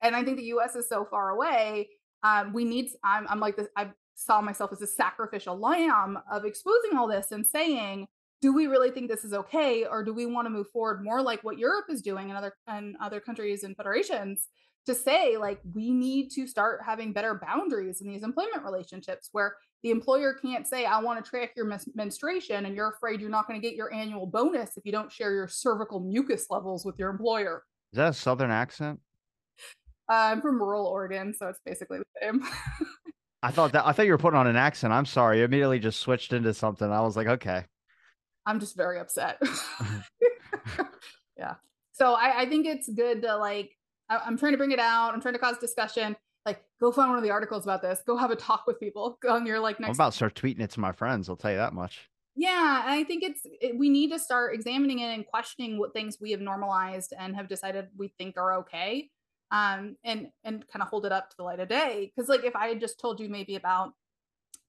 And 0.02 0.16
I 0.16 0.24
think 0.24 0.38
the 0.38 0.46
U.S. 0.46 0.78
is 0.78 0.88
so 0.88 1.04
far 1.04 1.32
away. 1.32 1.90
Um, 2.24 2.54
we 2.54 2.64
need. 2.64 2.90
I'm, 3.04 3.28
I'm 3.28 3.42
like 3.42 3.58
this. 3.58 3.68
I 3.76 3.90
saw 4.16 4.40
myself 4.40 4.72
as 4.72 4.82
a 4.82 4.88
sacrificial 4.88 5.60
lamb 5.60 6.20
of 6.32 6.46
exposing 6.46 6.98
all 6.98 7.08
this 7.08 7.32
and 7.32 7.46
saying, 7.46 8.08
do 8.42 8.54
we 8.54 8.68
really 8.68 8.92
think 8.92 9.10
this 9.10 9.26
is 9.26 9.34
okay, 9.34 9.86
or 9.86 10.04
do 10.04 10.14
we 10.14 10.26
want 10.26 10.46
to 10.46 10.50
move 10.50 10.70
forward 10.70 11.04
more 11.04 11.22
like 11.22 11.44
what 11.44 11.58
Europe 11.58 11.86
is 11.90 12.02
doing 12.02 12.30
and 12.30 12.38
other 12.38 12.54
and 12.68 12.96
other 13.02 13.20
countries 13.20 13.64
and 13.64 13.76
federations 13.76 14.48
to 14.86 14.96
say 14.96 15.38
like 15.38 15.60
we 15.74 15.92
need 15.92 16.30
to 16.32 16.48
start 16.48 16.82
having 16.86 17.14
better 17.14 17.40
boundaries 17.46 18.02
in 18.02 18.08
these 18.08 18.24
employment 18.24 18.64
relationships 18.64 19.30
where 19.34 19.56
the 19.84 19.92
employer 19.92 20.34
can't 20.34 20.68
say, 20.68 20.86
I 20.86 21.00
want 21.00 21.24
to 21.24 21.30
track 21.30 21.52
your 21.56 21.66
mes- 21.66 21.90
menstruation, 21.96 22.66
and 22.66 22.76
you're 22.76 22.90
afraid 22.90 23.22
you're 23.22 23.30
not 23.30 23.48
going 23.48 23.60
to 23.60 23.66
get 23.66 23.76
your 23.76 23.94
annual 23.94 24.26
bonus 24.26 24.76
if 24.78 24.86
you 24.86 24.92
don't 24.92 25.12
share 25.12 25.34
your 25.34 25.48
cervical 25.48 26.00
mucus 26.00 26.48
levels 26.50 26.84
with 26.84 26.96
your 27.00 27.10
employer. 27.10 27.64
Is 27.94 27.98
that 27.98 28.10
a 28.10 28.14
Southern 28.14 28.52
accent? 28.52 29.00
Uh, 30.10 30.14
I'm 30.32 30.42
from 30.42 30.60
rural 30.60 30.86
Oregon, 30.86 31.34
so 31.34 31.48
it's 31.48 31.60
basically 31.66 32.00
the 32.00 32.06
same. 32.22 32.44
I 33.42 33.52
thought 33.52 33.72
that 33.72 33.86
I 33.86 33.94
thought 33.94 34.06
you 34.06 34.12
were 34.12 34.18
putting 34.18 34.40
on 34.40 34.48
an 34.48 34.58
accent. 34.58 34.92
I'm 34.92 35.06
sorry. 35.06 35.40
You 35.40 35.46
immediately 35.46 35.80
just 35.80 36.02
switched 36.02 36.34
into 36.34 36.54
something. 36.54 36.92
I 36.92 37.02
was 37.02 37.16
like, 37.16 37.28
okay. 37.28 37.64
I'm 38.46 38.60
just 38.60 38.76
very 38.76 39.00
upset. 39.00 39.42
yeah. 41.38 41.56
So 41.94 42.14
I, 42.14 42.42
I 42.42 42.46
think 42.46 42.66
it's 42.66 42.90
good 42.90 43.22
to 43.24 43.38
like 43.38 43.76
I, 44.10 44.20
I'm 44.26 44.38
trying 44.38 44.54
to 44.54 44.58
bring 44.58 44.72
it 44.72 44.80
out. 44.80 45.14
I'm 45.14 45.22
trying 45.22 45.36
to 45.36 45.40
cause 45.40 45.58
discussion. 45.58 46.16
Like 46.46 46.64
go 46.80 46.92
find 46.92 47.10
one 47.10 47.18
of 47.18 47.24
the 47.24 47.32
articles 47.32 47.64
about 47.64 47.82
this. 47.82 48.02
Go 48.06 48.18
have 48.18 48.32
a 48.32 48.36
talk 48.36 48.66
with 48.66 48.80
people 48.80 49.18
go 49.22 49.30
on 49.36 49.46
your 49.46 49.60
like 49.60 49.80
next 49.80 49.90
i'm 49.90 49.96
about 49.96 50.12
to 50.12 50.16
start 50.16 50.36
tweeting 50.36 50.62
it 50.62 50.72
to 50.72 50.80
my 50.80 50.92
friends. 50.92 51.30
I'll 51.30 51.36
tell 51.36 51.52
you 51.52 51.58
that 51.58 51.74
much. 51.74 52.10
Yeah 52.36 52.84
i 52.86 53.04
think 53.04 53.24
it's 53.24 53.42
it, 53.44 53.78
we 53.78 53.90
need 53.90 54.12
to 54.12 54.20
start 54.20 54.56
examining 54.56 55.00
it 55.00 55.14
and 55.14 55.26
questioning 55.26 55.78
what 55.78 55.94
things 55.94 56.20
we 56.22 56.32
have 56.32 56.40
normalized 56.40 57.14
and 57.18 57.36
have 57.36 57.50
decided 57.50 57.88
we 57.98 58.14
think 58.18 58.38
are 58.38 58.60
okay 58.60 59.10
um 59.52 59.98
and 60.06 60.28
and 60.46 60.66
kind 60.72 60.82
of 60.82 60.88
hold 60.88 61.06
it 61.06 61.12
up 61.12 61.30
to 61.30 61.36
the 61.38 61.44
light 61.44 61.60
of 61.60 61.68
day. 61.68 62.12
Because 62.16 62.30
like 62.30 62.46
if 62.46 62.56
i 62.56 62.68
had 62.68 62.80
just 62.80 63.00
told 63.00 63.20
you 63.20 63.28
maybe 63.28 63.56
about 63.56 63.92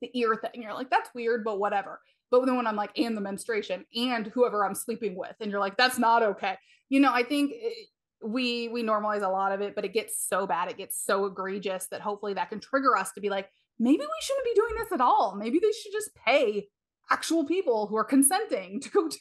the 0.00 0.10
ear 0.18 0.34
thing 0.34 0.62
you're 0.62 0.74
like 0.74 0.90
that's 0.90 1.10
weird 1.14 1.44
but 1.44 1.60
whatever 1.60 2.00
but 2.30 2.44
then 2.46 2.56
when 2.56 2.66
i'm 2.66 2.76
like 2.76 2.96
and 2.98 3.16
the 3.16 3.20
menstruation 3.20 3.84
and 3.94 4.26
whoever 4.28 4.64
i'm 4.64 4.74
sleeping 4.74 5.16
with 5.16 5.34
and 5.40 5.50
you're 5.50 5.60
like 5.60 5.76
that's 5.76 5.98
not 5.98 6.22
okay. 6.22 6.56
You 6.88 7.00
know 7.00 7.12
i 7.12 7.22
think 7.22 7.52
it, 7.54 7.88
we 8.22 8.68
we 8.68 8.82
normalize 8.82 9.22
a 9.22 9.28
lot 9.28 9.52
of 9.52 9.60
it 9.60 9.74
but 9.74 9.84
it 9.84 9.94
gets 9.94 10.26
so 10.28 10.46
bad 10.46 10.70
it 10.70 10.76
gets 10.76 11.02
so 11.02 11.24
egregious 11.26 11.86
that 11.90 12.00
hopefully 12.00 12.34
that 12.34 12.50
can 12.50 12.60
trigger 12.60 12.96
us 12.96 13.12
to 13.12 13.20
be 13.20 13.30
like 13.30 13.48
maybe 13.80 13.98
we 13.98 14.20
shouldn't 14.20 14.44
be 14.44 14.54
doing 14.54 14.74
this 14.78 14.92
at 14.92 15.00
all. 15.00 15.34
Maybe 15.36 15.58
they 15.58 15.72
should 15.72 15.92
just 15.92 16.10
pay 16.14 16.68
actual 17.10 17.44
people 17.44 17.86
who 17.88 17.96
are 17.96 18.04
consenting 18.04 18.80
to 18.82 18.90
go 18.90 19.08
do 19.08 19.16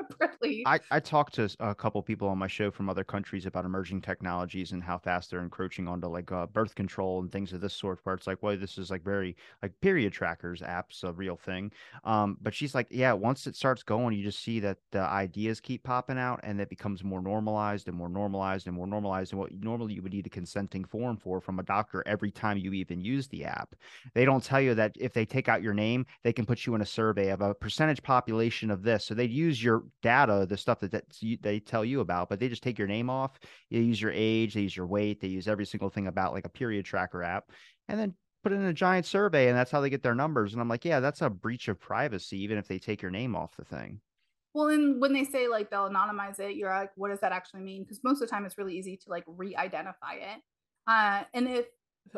separately. 0.10 0.62
I, 0.66 0.80
I 0.90 1.00
talked 1.00 1.34
to 1.34 1.48
a 1.60 1.74
couple 1.74 2.02
people 2.02 2.28
on 2.28 2.38
my 2.38 2.46
show 2.46 2.70
from 2.70 2.88
other 2.88 3.04
countries 3.04 3.46
about 3.46 3.64
emerging 3.64 4.02
technologies 4.02 4.72
and 4.72 4.82
how 4.82 4.98
fast 4.98 5.30
they're 5.30 5.40
encroaching 5.40 5.88
onto 5.88 6.08
like 6.08 6.30
uh, 6.32 6.46
birth 6.46 6.74
control 6.74 7.20
and 7.20 7.30
things 7.30 7.52
of 7.52 7.60
this 7.60 7.74
sort. 7.74 8.00
Where 8.04 8.14
it's 8.14 8.26
like, 8.26 8.42
well, 8.42 8.56
this 8.56 8.78
is 8.78 8.90
like 8.90 9.02
very 9.02 9.36
like 9.62 9.72
period 9.80 10.12
trackers 10.12 10.60
apps 10.60 11.04
a 11.04 11.12
real 11.12 11.36
thing. 11.36 11.72
Um, 12.04 12.36
but 12.40 12.54
she's 12.54 12.74
like, 12.74 12.88
yeah, 12.90 13.12
once 13.12 13.46
it 13.46 13.56
starts 13.56 13.82
going, 13.82 14.16
you 14.16 14.22
just 14.22 14.42
see 14.42 14.60
that 14.60 14.78
the 14.90 15.00
ideas 15.00 15.60
keep 15.60 15.82
popping 15.82 16.18
out 16.18 16.40
and 16.42 16.60
it 16.60 16.68
becomes 16.68 17.04
more 17.04 17.22
normalized 17.22 17.88
and 17.88 17.96
more 17.96 18.08
normalized 18.08 18.66
and 18.66 18.76
more 18.76 18.86
normalized. 18.86 19.32
And 19.32 19.40
what 19.40 19.52
normally 19.52 19.94
you 19.94 20.02
would 20.02 20.12
need 20.12 20.26
a 20.26 20.30
consenting 20.30 20.84
form 20.84 21.16
for 21.16 21.40
from 21.40 21.58
a 21.58 21.64
doctor 21.64 22.02
every 22.06 22.30
time 22.30 22.58
you 22.58 22.72
even 22.72 23.00
use 23.00 23.28
the 23.28 23.44
app, 23.44 23.74
they 24.14 24.24
don't 24.24 24.44
tell 24.44 24.60
you 24.60 24.74
that 24.74 24.92
if 24.98 25.12
they 25.12 25.24
take 25.24 25.48
out 25.48 25.62
your 25.62 25.74
name, 25.74 26.06
they 26.22 26.32
can 26.32 26.46
put 26.46 26.66
you 26.66 26.74
in 26.74 26.80
a 26.80 26.86
survey 26.86 27.30
of 27.30 27.40
a 27.40 27.54
percentage 27.54 28.02
population 28.02 28.70
of 28.70 28.82
this. 28.82 29.04
So 29.04 29.14
they 29.14 29.24
use 29.24 29.62
your 29.62 29.84
data, 30.02 30.46
the 30.48 30.56
stuff 30.56 30.80
that, 30.80 30.90
that 30.92 31.04
they 31.42 31.60
tell 31.60 31.84
you 31.84 32.00
about, 32.00 32.28
but 32.28 32.40
they 32.40 32.48
just 32.48 32.62
take 32.62 32.78
your 32.78 32.88
name 32.88 33.10
off. 33.10 33.38
They 33.70 33.78
use 33.78 34.00
your 34.00 34.12
age, 34.14 34.54
they 34.54 34.62
use 34.62 34.76
your 34.76 34.86
weight, 34.86 35.20
they 35.20 35.28
use 35.28 35.48
every 35.48 35.66
single 35.66 35.90
thing 35.90 36.06
about 36.06 36.32
like 36.32 36.44
a 36.44 36.50
period 36.50 36.84
tracker 36.84 37.22
app, 37.22 37.50
and 37.88 37.98
then 37.98 38.14
put 38.42 38.52
it 38.52 38.56
in 38.56 38.64
a 38.64 38.72
giant 38.72 39.06
survey, 39.06 39.48
and 39.48 39.56
that's 39.56 39.70
how 39.70 39.80
they 39.80 39.90
get 39.90 40.02
their 40.02 40.14
numbers. 40.14 40.52
And 40.52 40.60
I'm 40.60 40.68
like, 40.68 40.84
yeah, 40.84 41.00
that's 41.00 41.22
a 41.22 41.30
breach 41.30 41.68
of 41.68 41.78
privacy, 41.78 42.42
even 42.42 42.58
if 42.58 42.68
they 42.68 42.78
take 42.78 43.02
your 43.02 43.10
name 43.10 43.36
off 43.36 43.56
the 43.56 43.64
thing. 43.64 44.00
Well, 44.54 44.68
and 44.68 45.00
when 45.00 45.12
they 45.12 45.24
say 45.24 45.46
like 45.46 45.70
they'll 45.70 45.88
anonymize 45.88 46.40
it, 46.40 46.56
you're 46.56 46.74
like, 46.74 46.90
what 46.96 47.10
does 47.10 47.20
that 47.20 47.32
actually 47.32 47.60
mean? 47.60 47.84
Because 47.84 48.00
most 48.02 48.20
of 48.20 48.28
the 48.28 48.34
time 48.34 48.44
it's 48.44 48.58
really 48.58 48.76
easy 48.76 48.96
to 48.96 49.10
like 49.10 49.24
re-identify 49.26 50.14
it. 50.14 50.42
Uh, 50.86 51.22
and 51.34 51.46
if 51.46 51.66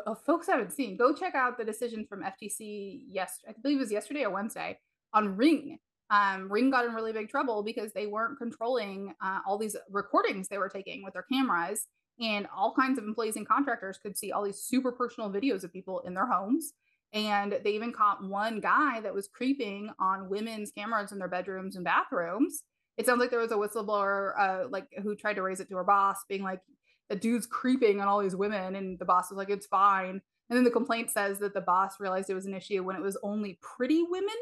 uh, 0.07 0.15
folks 0.15 0.47
haven't 0.47 0.73
seen, 0.73 0.97
go 0.97 1.13
check 1.13 1.35
out 1.35 1.57
the 1.57 1.63
decision 1.63 2.05
from 2.07 2.23
FTC. 2.23 3.01
Yes, 3.09 3.39
I 3.47 3.53
believe 3.61 3.77
it 3.77 3.81
was 3.81 3.91
yesterday 3.91 4.23
or 4.23 4.31
Wednesday 4.31 4.79
on 5.13 5.35
Ring. 5.35 5.77
Um, 6.13 6.51
Ring 6.51 6.69
got 6.69 6.85
in 6.85 6.93
really 6.93 7.11
big 7.11 7.29
trouble 7.29 7.63
because 7.63 7.91
they 7.91 8.05
weren't 8.05 8.37
controlling 8.37 9.15
uh, 9.19 9.39
all 9.47 9.57
these 9.57 9.75
recordings 9.89 10.47
they 10.47 10.59
were 10.59 10.69
taking 10.69 11.03
with 11.03 11.13
their 11.13 11.23
cameras, 11.23 11.87
and 12.19 12.47
all 12.55 12.75
kinds 12.75 12.99
of 12.99 13.05
employees 13.05 13.35
and 13.35 13.47
contractors 13.47 13.97
could 13.97 14.15
see 14.15 14.31
all 14.31 14.43
these 14.43 14.61
super 14.61 14.91
personal 14.91 15.31
videos 15.31 15.63
of 15.63 15.73
people 15.73 16.01
in 16.01 16.13
their 16.13 16.27
homes. 16.27 16.73
And 17.13 17.57
they 17.63 17.71
even 17.71 17.91
caught 17.91 18.23
one 18.23 18.59
guy 18.59 19.01
that 19.01 19.13
was 19.13 19.27
creeping 19.27 19.89
on 19.99 20.29
women's 20.29 20.71
cameras 20.71 21.11
in 21.11 21.17
their 21.17 21.27
bedrooms 21.27 21.75
and 21.75 21.85
bathrooms. 21.85 22.63
It 22.97 23.07
sounds 23.07 23.19
like 23.19 23.31
there 23.31 23.39
was 23.39 23.51
a 23.51 23.55
whistleblower, 23.55 24.33
uh, 24.37 24.67
like 24.69 24.87
who 25.01 25.15
tried 25.15 25.35
to 25.35 25.41
raise 25.41 25.59
it 25.59 25.69
to 25.69 25.75
her 25.77 25.83
boss, 25.83 26.17
being 26.29 26.43
like, 26.43 26.61
"The 27.09 27.15
dude's 27.15 27.47
creeping 27.47 28.01
on 28.01 28.07
all 28.07 28.21
these 28.21 28.35
women," 28.35 28.75
and 28.75 28.99
the 28.99 29.05
boss 29.05 29.31
was 29.31 29.37
like, 29.37 29.49
"It's 29.49 29.65
fine." 29.65 30.21
And 30.49 30.57
then 30.57 30.63
the 30.63 30.69
complaint 30.69 31.09
says 31.09 31.39
that 31.39 31.55
the 31.55 31.61
boss 31.61 31.99
realized 31.99 32.29
it 32.29 32.35
was 32.35 32.45
an 32.45 32.53
issue 32.53 32.83
when 32.83 32.95
it 32.95 33.01
was 33.01 33.17
only 33.23 33.57
pretty 33.63 34.03
women 34.07 34.35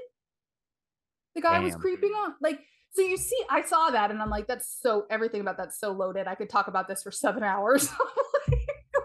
the 1.36 1.41
guy 1.41 1.53
Damn. 1.53 1.64
was 1.64 1.76
creeping 1.76 2.12
on 2.12 2.36
like 2.41 2.60
so 2.91 3.02
you 3.02 3.18
see 3.18 3.41
i 3.49 3.62
saw 3.62 3.90
that 3.90 4.12
and 4.12 4.22
i'm 4.22 4.30
like 4.30 4.48
that's 4.48 4.78
so 4.82 5.06
everything 5.10 5.41
about 5.41 5.58
that's 5.58 5.80
so 5.80 5.91
loaded. 5.91 6.28
I 6.28 6.36
could 6.36 6.49
talk 6.49 6.68
about 6.68 6.88
this 6.88 7.03
for 7.03 7.12
seven 7.12 7.44
hours. 7.53 7.90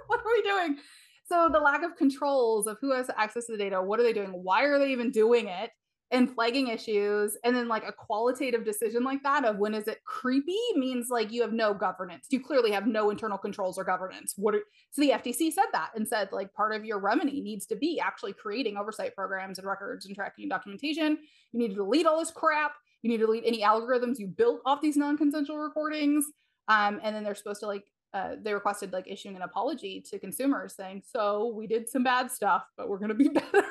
What 0.09 0.20
are 0.20 0.32
we 0.32 0.43
doing? 0.43 0.78
So 1.24 1.48
the 1.53 1.59
lack 1.59 1.82
of 1.82 1.97
controls 1.97 2.66
of 2.66 2.78
who 2.81 2.93
has 2.93 3.11
access 3.16 3.47
to 3.47 3.53
the 3.53 3.59
data 3.59 3.81
what 3.82 4.01
are 4.01 4.03
they 4.03 4.12
doing? 4.12 4.31
Why 4.31 4.65
are 4.65 4.78
they 4.78 4.90
even 4.90 5.11
doing 5.11 5.48
it 5.48 5.70
and 6.12 6.33
flagging 6.33 6.69
issues 6.69 7.37
and 7.43 7.57
then 7.57 7.66
like 7.66 7.87
a 7.87 7.93
qualitative 7.93 8.65
decision 8.65 9.03
like 9.03 9.23
that 9.24 9.45
of 9.45 9.59
when 9.59 9.74
is 9.74 9.89
it 9.89 10.05
creepy 10.05 10.59
means 10.77 11.09
like 11.11 11.33
you 11.33 11.43
have 11.43 11.53
no 11.53 11.74
governance. 11.74 12.27
You 12.31 12.41
clearly 12.41 12.70
have 12.70 12.87
no 12.87 13.11
internal 13.11 13.39
controls 13.39 13.77
or 13.77 13.83
governance. 13.83 14.35
What 14.37 14.55
are, 14.55 14.62
so 14.93 15.03
the 15.03 15.11
ftc 15.11 15.53
said 15.53 15.66
that 15.73 15.91
and 15.97 16.07
said 16.07 16.31
like 16.31 16.55
part 16.55 16.74
of 16.74 16.85
your 16.85 17.01
remedy 17.01 17.41
needs 17.41 17.66
to 17.66 17.77
be 17.77 17.99
actually 17.99 18.35
creating 18.35 18.77
oversight 18.77 19.16
programs 19.16 19.59
and 19.59 19.66
records 19.66 20.07
and 20.07 20.15
tracking 20.15 20.45
and 20.45 20.51
documentation. 20.51 21.19
You 21.53 21.59
need 21.59 21.69
to 21.69 21.74
delete 21.74 22.07
all 22.07 22.20
this 22.20 22.31
crap. 22.31 22.73
You 23.03 23.11
need 23.11 23.19
to 23.19 23.27
delete 23.27 23.45
any 23.45 23.62
algorithms 23.62 24.19
you 24.19 24.28
built 24.28 24.61
off 24.65 24.81
these 24.81 24.97
non-consensual 24.97 25.59
recordings. 25.59 26.27
Um, 26.69 27.01
and 27.03 27.15
then 27.15 27.24
they're 27.24 27.35
supposed 27.35 27.61
to 27.61 27.66
like 27.66 27.85
uh, 28.15 28.37
they 28.41 28.55
requested 28.55 28.93
like 28.93 29.09
issuing 29.09 29.37
an 29.37 29.43
apology 29.43 30.01
to 30.01 30.19
consumers 30.19 30.74
saying 30.74 31.03
so 31.05 31.53
we 31.55 31.66
did 31.66 31.89
some 31.89 32.03
bad 32.03 32.31
stuff 32.31 32.65
but 32.77 32.89
we're 32.89 32.99
going 32.99 33.09
to 33.09 33.15
be 33.15 33.28
better. 33.28 33.65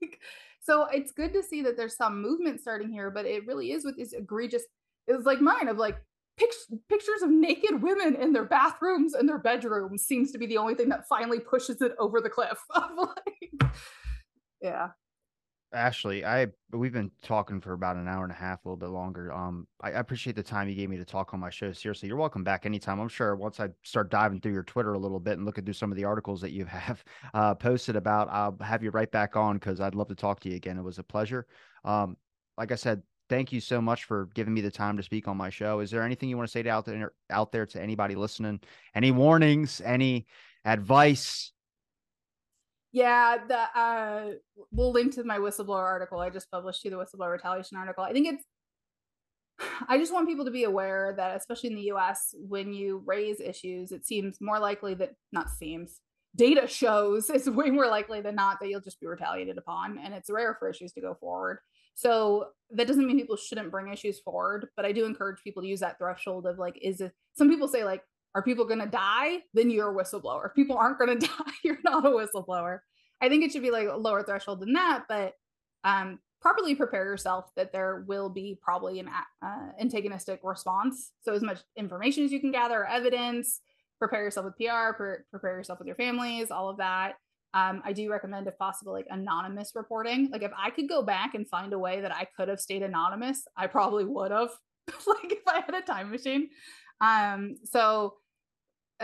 Like, 0.00 0.20
so 0.64 0.86
it's 0.90 1.12
good 1.12 1.34
to 1.34 1.42
see 1.42 1.60
that 1.62 1.76
there's 1.76 1.96
some 1.96 2.22
movement 2.22 2.60
starting 2.60 2.90
here, 2.90 3.10
but 3.10 3.26
it 3.26 3.46
really 3.46 3.72
is 3.72 3.84
with 3.84 3.98
this 3.98 4.14
egregious. 4.14 4.62
It 5.06 5.14
was 5.14 5.26
like 5.26 5.40
mine 5.40 5.68
of 5.68 5.76
like 5.76 5.98
pictures 6.38 7.22
of 7.22 7.30
naked 7.30 7.82
women 7.82 8.16
in 8.16 8.32
their 8.32 8.46
bathrooms 8.46 9.12
and 9.12 9.28
their 9.28 9.38
bedrooms 9.38 10.04
seems 10.04 10.32
to 10.32 10.38
be 10.38 10.46
the 10.46 10.56
only 10.56 10.74
thing 10.74 10.88
that 10.88 11.06
finally 11.06 11.38
pushes 11.38 11.82
it 11.82 11.92
over 11.98 12.20
the 12.20 12.30
cliff. 12.30 12.58
like, 12.74 13.72
yeah. 14.62 14.88
Ashley, 15.74 16.24
I 16.24 16.46
we've 16.72 16.92
been 16.92 17.10
talking 17.22 17.60
for 17.60 17.72
about 17.72 17.96
an 17.96 18.08
hour 18.08 18.22
and 18.22 18.32
a 18.32 18.36
half, 18.36 18.64
a 18.64 18.68
little 18.68 18.76
bit 18.76 18.88
longer. 18.88 19.32
Um, 19.32 19.66
I, 19.82 19.88
I, 19.88 20.00
appreciate 20.00 20.36
the 20.36 20.42
time 20.42 20.68
you 20.68 20.74
gave 20.74 20.88
me 20.88 20.96
to 20.96 21.04
talk 21.04 21.34
on 21.34 21.40
my 21.40 21.50
show. 21.50 21.72
Seriously, 21.72 22.08
you're 22.08 22.16
welcome 22.16 22.44
back 22.44 22.64
anytime. 22.64 23.00
I'm 23.00 23.08
sure 23.08 23.34
once 23.36 23.60
I 23.60 23.68
start 23.82 24.10
diving 24.10 24.40
through 24.40 24.52
your 24.52 24.62
Twitter 24.62 24.94
a 24.94 24.98
little 24.98 25.20
bit 25.20 25.36
and 25.36 25.44
looking 25.44 25.64
through 25.64 25.74
some 25.74 25.90
of 25.90 25.96
the 25.96 26.04
articles 26.04 26.40
that 26.40 26.52
you 26.52 26.64
have 26.64 27.04
uh, 27.34 27.54
posted 27.54 27.96
about, 27.96 28.28
I'll 28.30 28.56
have 28.62 28.82
you 28.82 28.90
right 28.90 29.10
back 29.10 29.36
on 29.36 29.56
because 29.56 29.80
I'd 29.80 29.94
love 29.94 30.08
to 30.08 30.14
talk 30.14 30.40
to 30.40 30.48
you 30.48 30.56
again. 30.56 30.78
It 30.78 30.82
was 30.82 30.98
a 30.98 31.04
pleasure. 31.04 31.46
Um, 31.84 32.16
like 32.56 32.70
I 32.70 32.76
said, 32.76 33.02
thank 33.28 33.52
you 33.52 33.60
so 33.60 33.80
much 33.80 34.04
for 34.04 34.28
giving 34.34 34.54
me 34.54 34.60
the 34.60 34.70
time 34.70 34.96
to 34.96 35.02
speak 35.02 35.26
on 35.28 35.36
my 35.36 35.50
show. 35.50 35.80
Is 35.80 35.90
there 35.90 36.02
anything 36.02 36.28
you 36.28 36.36
want 36.36 36.48
to 36.48 36.52
say 36.52 36.62
to 36.62 36.70
out 36.70 36.84
there 36.84 37.12
out 37.30 37.52
there 37.52 37.66
to 37.66 37.82
anybody 37.82 38.14
listening? 38.14 38.60
Any 38.94 39.10
warnings? 39.10 39.80
Any 39.84 40.26
advice? 40.64 41.52
Yeah, 42.94 43.38
the 43.48 43.58
uh, 43.76 44.24
we'll 44.70 44.92
link 44.92 45.16
to 45.16 45.24
my 45.24 45.38
whistleblower 45.38 45.82
article 45.82 46.20
I 46.20 46.30
just 46.30 46.48
published 46.48 46.82
to 46.82 46.90
the 46.90 46.96
whistleblower 46.96 47.32
retaliation 47.32 47.76
article. 47.76 48.04
I 48.04 48.12
think 48.12 48.28
it's 48.28 48.44
I 49.88 49.98
just 49.98 50.12
want 50.12 50.28
people 50.28 50.44
to 50.44 50.52
be 50.52 50.62
aware 50.62 51.12
that, 51.16 51.36
especially 51.36 51.70
in 51.70 51.74
the 51.74 51.90
US, 51.90 52.36
when 52.38 52.72
you 52.72 53.02
raise 53.04 53.40
issues, 53.40 53.90
it 53.90 54.06
seems 54.06 54.40
more 54.40 54.60
likely 54.60 54.94
that, 54.94 55.10
not 55.32 55.50
seems, 55.50 56.00
data 56.36 56.68
shows 56.68 57.30
it's 57.34 57.48
way 57.48 57.68
more 57.68 57.88
likely 57.88 58.20
than 58.20 58.36
not 58.36 58.60
that 58.60 58.68
you'll 58.68 58.80
just 58.80 59.00
be 59.00 59.08
retaliated 59.08 59.58
upon. 59.58 59.98
And 59.98 60.14
it's 60.14 60.30
rare 60.30 60.54
for 60.56 60.70
issues 60.70 60.92
to 60.92 61.00
go 61.00 61.16
forward. 61.18 61.58
So 61.96 62.50
that 62.70 62.86
doesn't 62.86 63.04
mean 63.04 63.18
people 63.18 63.36
shouldn't 63.36 63.72
bring 63.72 63.92
issues 63.92 64.20
forward, 64.20 64.68
but 64.76 64.84
I 64.84 64.92
do 64.92 65.04
encourage 65.04 65.42
people 65.42 65.62
to 65.62 65.68
use 65.68 65.80
that 65.80 65.98
threshold 65.98 66.46
of 66.46 66.58
like, 66.58 66.78
is 66.80 67.00
it, 67.00 67.10
some 67.34 67.48
people 67.48 67.66
say, 67.66 67.82
like, 67.82 68.04
are 68.34 68.42
people 68.42 68.64
going 68.64 68.80
to 68.80 68.86
die? 68.86 69.38
Then 69.52 69.70
you're 69.70 69.90
a 69.90 70.04
whistleblower. 70.04 70.46
If 70.46 70.54
people 70.54 70.76
aren't 70.76 70.98
going 70.98 71.18
to 71.18 71.26
die, 71.26 71.52
you're 71.62 71.78
not 71.84 72.06
a 72.06 72.10
whistleblower. 72.10 72.80
I 73.20 73.28
think 73.28 73.44
it 73.44 73.52
should 73.52 73.62
be 73.62 73.70
like 73.70 73.88
a 73.88 73.96
lower 73.96 74.22
threshold 74.22 74.60
than 74.60 74.72
that, 74.74 75.04
but 75.08 75.34
um, 75.84 76.18
properly 76.40 76.74
prepare 76.74 77.04
yourself 77.04 77.50
that 77.56 77.72
there 77.72 78.04
will 78.06 78.28
be 78.28 78.58
probably 78.60 79.00
an 79.00 79.08
uh, 79.42 79.68
antagonistic 79.80 80.40
response. 80.42 81.12
So 81.22 81.32
as 81.32 81.42
much 81.42 81.60
information 81.76 82.24
as 82.24 82.32
you 82.32 82.40
can 82.40 82.52
gather, 82.52 82.84
evidence, 82.84 83.60
prepare 83.98 84.22
yourself 84.22 84.46
with 84.46 84.56
PR, 84.56 84.92
pre- 84.94 85.22
prepare 85.30 85.56
yourself 85.56 85.78
with 85.78 85.86
your 85.86 85.96
families, 85.96 86.50
all 86.50 86.68
of 86.68 86.78
that. 86.78 87.14
Um, 87.54 87.82
I 87.84 87.92
do 87.92 88.10
recommend, 88.10 88.48
if 88.48 88.58
possible, 88.58 88.92
like 88.92 89.06
anonymous 89.10 89.72
reporting. 89.74 90.28
Like 90.30 90.42
if 90.42 90.50
I 90.58 90.70
could 90.70 90.88
go 90.88 91.02
back 91.02 91.34
and 91.34 91.48
find 91.48 91.72
a 91.72 91.78
way 91.78 92.00
that 92.00 92.12
I 92.12 92.26
could 92.36 92.48
have 92.48 92.60
stayed 92.60 92.82
anonymous, 92.82 93.44
I 93.56 93.68
probably 93.68 94.04
would 94.04 94.32
have. 94.32 94.50
like 95.06 95.32
if 95.32 95.46
I 95.46 95.62
had 95.64 95.74
a 95.74 95.80
time 95.80 96.10
machine. 96.10 96.50
Um, 97.00 97.56
so 97.64 98.16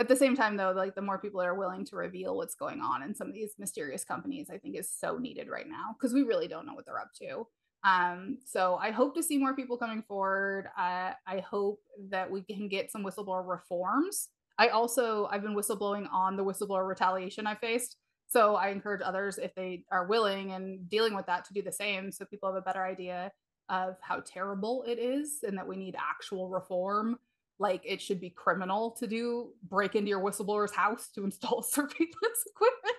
at 0.01 0.07
the 0.07 0.15
same 0.15 0.35
time 0.35 0.57
though 0.57 0.73
like 0.75 0.95
the 0.95 1.01
more 1.01 1.19
people 1.19 1.41
are 1.41 1.55
willing 1.55 1.85
to 1.85 1.95
reveal 1.95 2.35
what's 2.35 2.55
going 2.55 2.81
on 2.81 3.03
in 3.03 3.15
some 3.15 3.27
of 3.27 3.33
these 3.33 3.53
mysterious 3.59 4.03
companies 4.03 4.49
i 4.51 4.57
think 4.57 4.75
is 4.75 4.89
so 4.89 5.17
needed 5.17 5.47
right 5.47 5.69
now 5.69 5.95
because 5.97 6.13
we 6.13 6.23
really 6.23 6.47
don't 6.47 6.65
know 6.65 6.73
what 6.73 6.85
they're 6.85 6.99
up 6.99 7.13
to. 7.13 7.47
Um, 7.83 8.37
so 8.45 8.75
i 8.81 8.91
hope 8.91 9.15
to 9.15 9.23
see 9.23 9.37
more 9.37 9.55
people 9.55 9.77
coming 9.77 10.03
forward. 10.07 10.67
Uh, 10.77 11.11
i 11.27 11.39
hope 11.39 11.79
that 12.09 12.29
we 12.29 12.41
can 12.41 12.67
get 12.67 12.91
some 12.91 13.03
whistleblower 13.03 13.47
reforms. 13.47 14.29
I 14.57 14.67
also 14.67 15.27
i've 15.31 15.43
been 15.43 15.55
whistleblowing 15.55 16.07
on 16.11 16.35
the 16.35 16.43
whistleblower 16.43 16.87
retaliation 16.87 17.47
i 17.47 17.55
faced 17.55 17.97
so 18.27 18.55
i 18.55 18.69
encourage 18.69 19.01
others 19.03 19.37
if 19.37 19.53
they 19.55 19.83
are 19.91 20.05
willing 20.05 20.51
and 20.53 20.89
dealing 20.89 21.15
with 21.15 21.25
that 21.27 21.45
to 21.45 21.53
do 21.53 21.61
the 21.61 21.71
same 21.71 22.11
so 22.11 22.25
people 22.25 22.49
have 22.49 22.61
a 22.61 22.65
better 22.65 22.83
idea 22.83 23.31
of 23.69 23.95
how 24.01 24.19
terrible 24.19 24.83
it 24.85 24.99
is 24.99 25.39
and 25.47 25.57
that 25.57 25.67
we 25.67 25.77
need 25.77 25.95
actual 25.95 26.49
reform 26.49 27.17
like 27.61 27.81
it 27.85 28.01
should 28.01 28.19
be 28.19 28.29
criminal 28.29 28.91
to 28.99 29.07
do 29.07 29.51
break 29.69 29.95
into 29.95 30.09
your 30.09 30.19
whistleblower's 30.19 30.73
house 30.73 31.09
to 31.15 31.23
install 31.23 31.61
surveillance 31.69 32.43
equipment. 32.47 32.95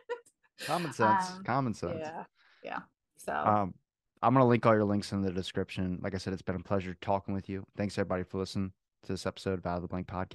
Common 0.65 0.93
sense. 0.93 1.31
Um, 1.33 1.45
common 1.45 1.75
sense. 1.75 1.99
Yeah. 1.99 2.25
Yeah. 2.63 2.79
So 3.19 3.33
um 3.33 3.75
I'm 4.23 4.33
gonna 4.33 4.47
link 4.47 4.65
all 4.65 4.75
your 4.75 4.85
links 4.85 5.13
in 5.13 5.21
the 5.21 5.33
description. 5.33 5.99
Like 6.01 6.15
I 6.15 6.19
said, 6.19 6.33
it's 6.33 6.43
been 6.43 6.57
a 6.57 6.61
pleasure 6.61 6.97
talking 7.01 7.35
with 7.35 7.49
you. 7.49 7.65
Thanks 7.77 7.99
everybody 7.99 8.23
for 8.23 8.39
listening 8.39 8.73
to 9.03 9.13
this 9.13 9.27
episode 9.27 9.59
of 9.59 9.67
Out 9.67 9.77
of 9.77 9.83
the 9.83 9.89
Blank 9.89 10.07
Podcast. 10.07 10.31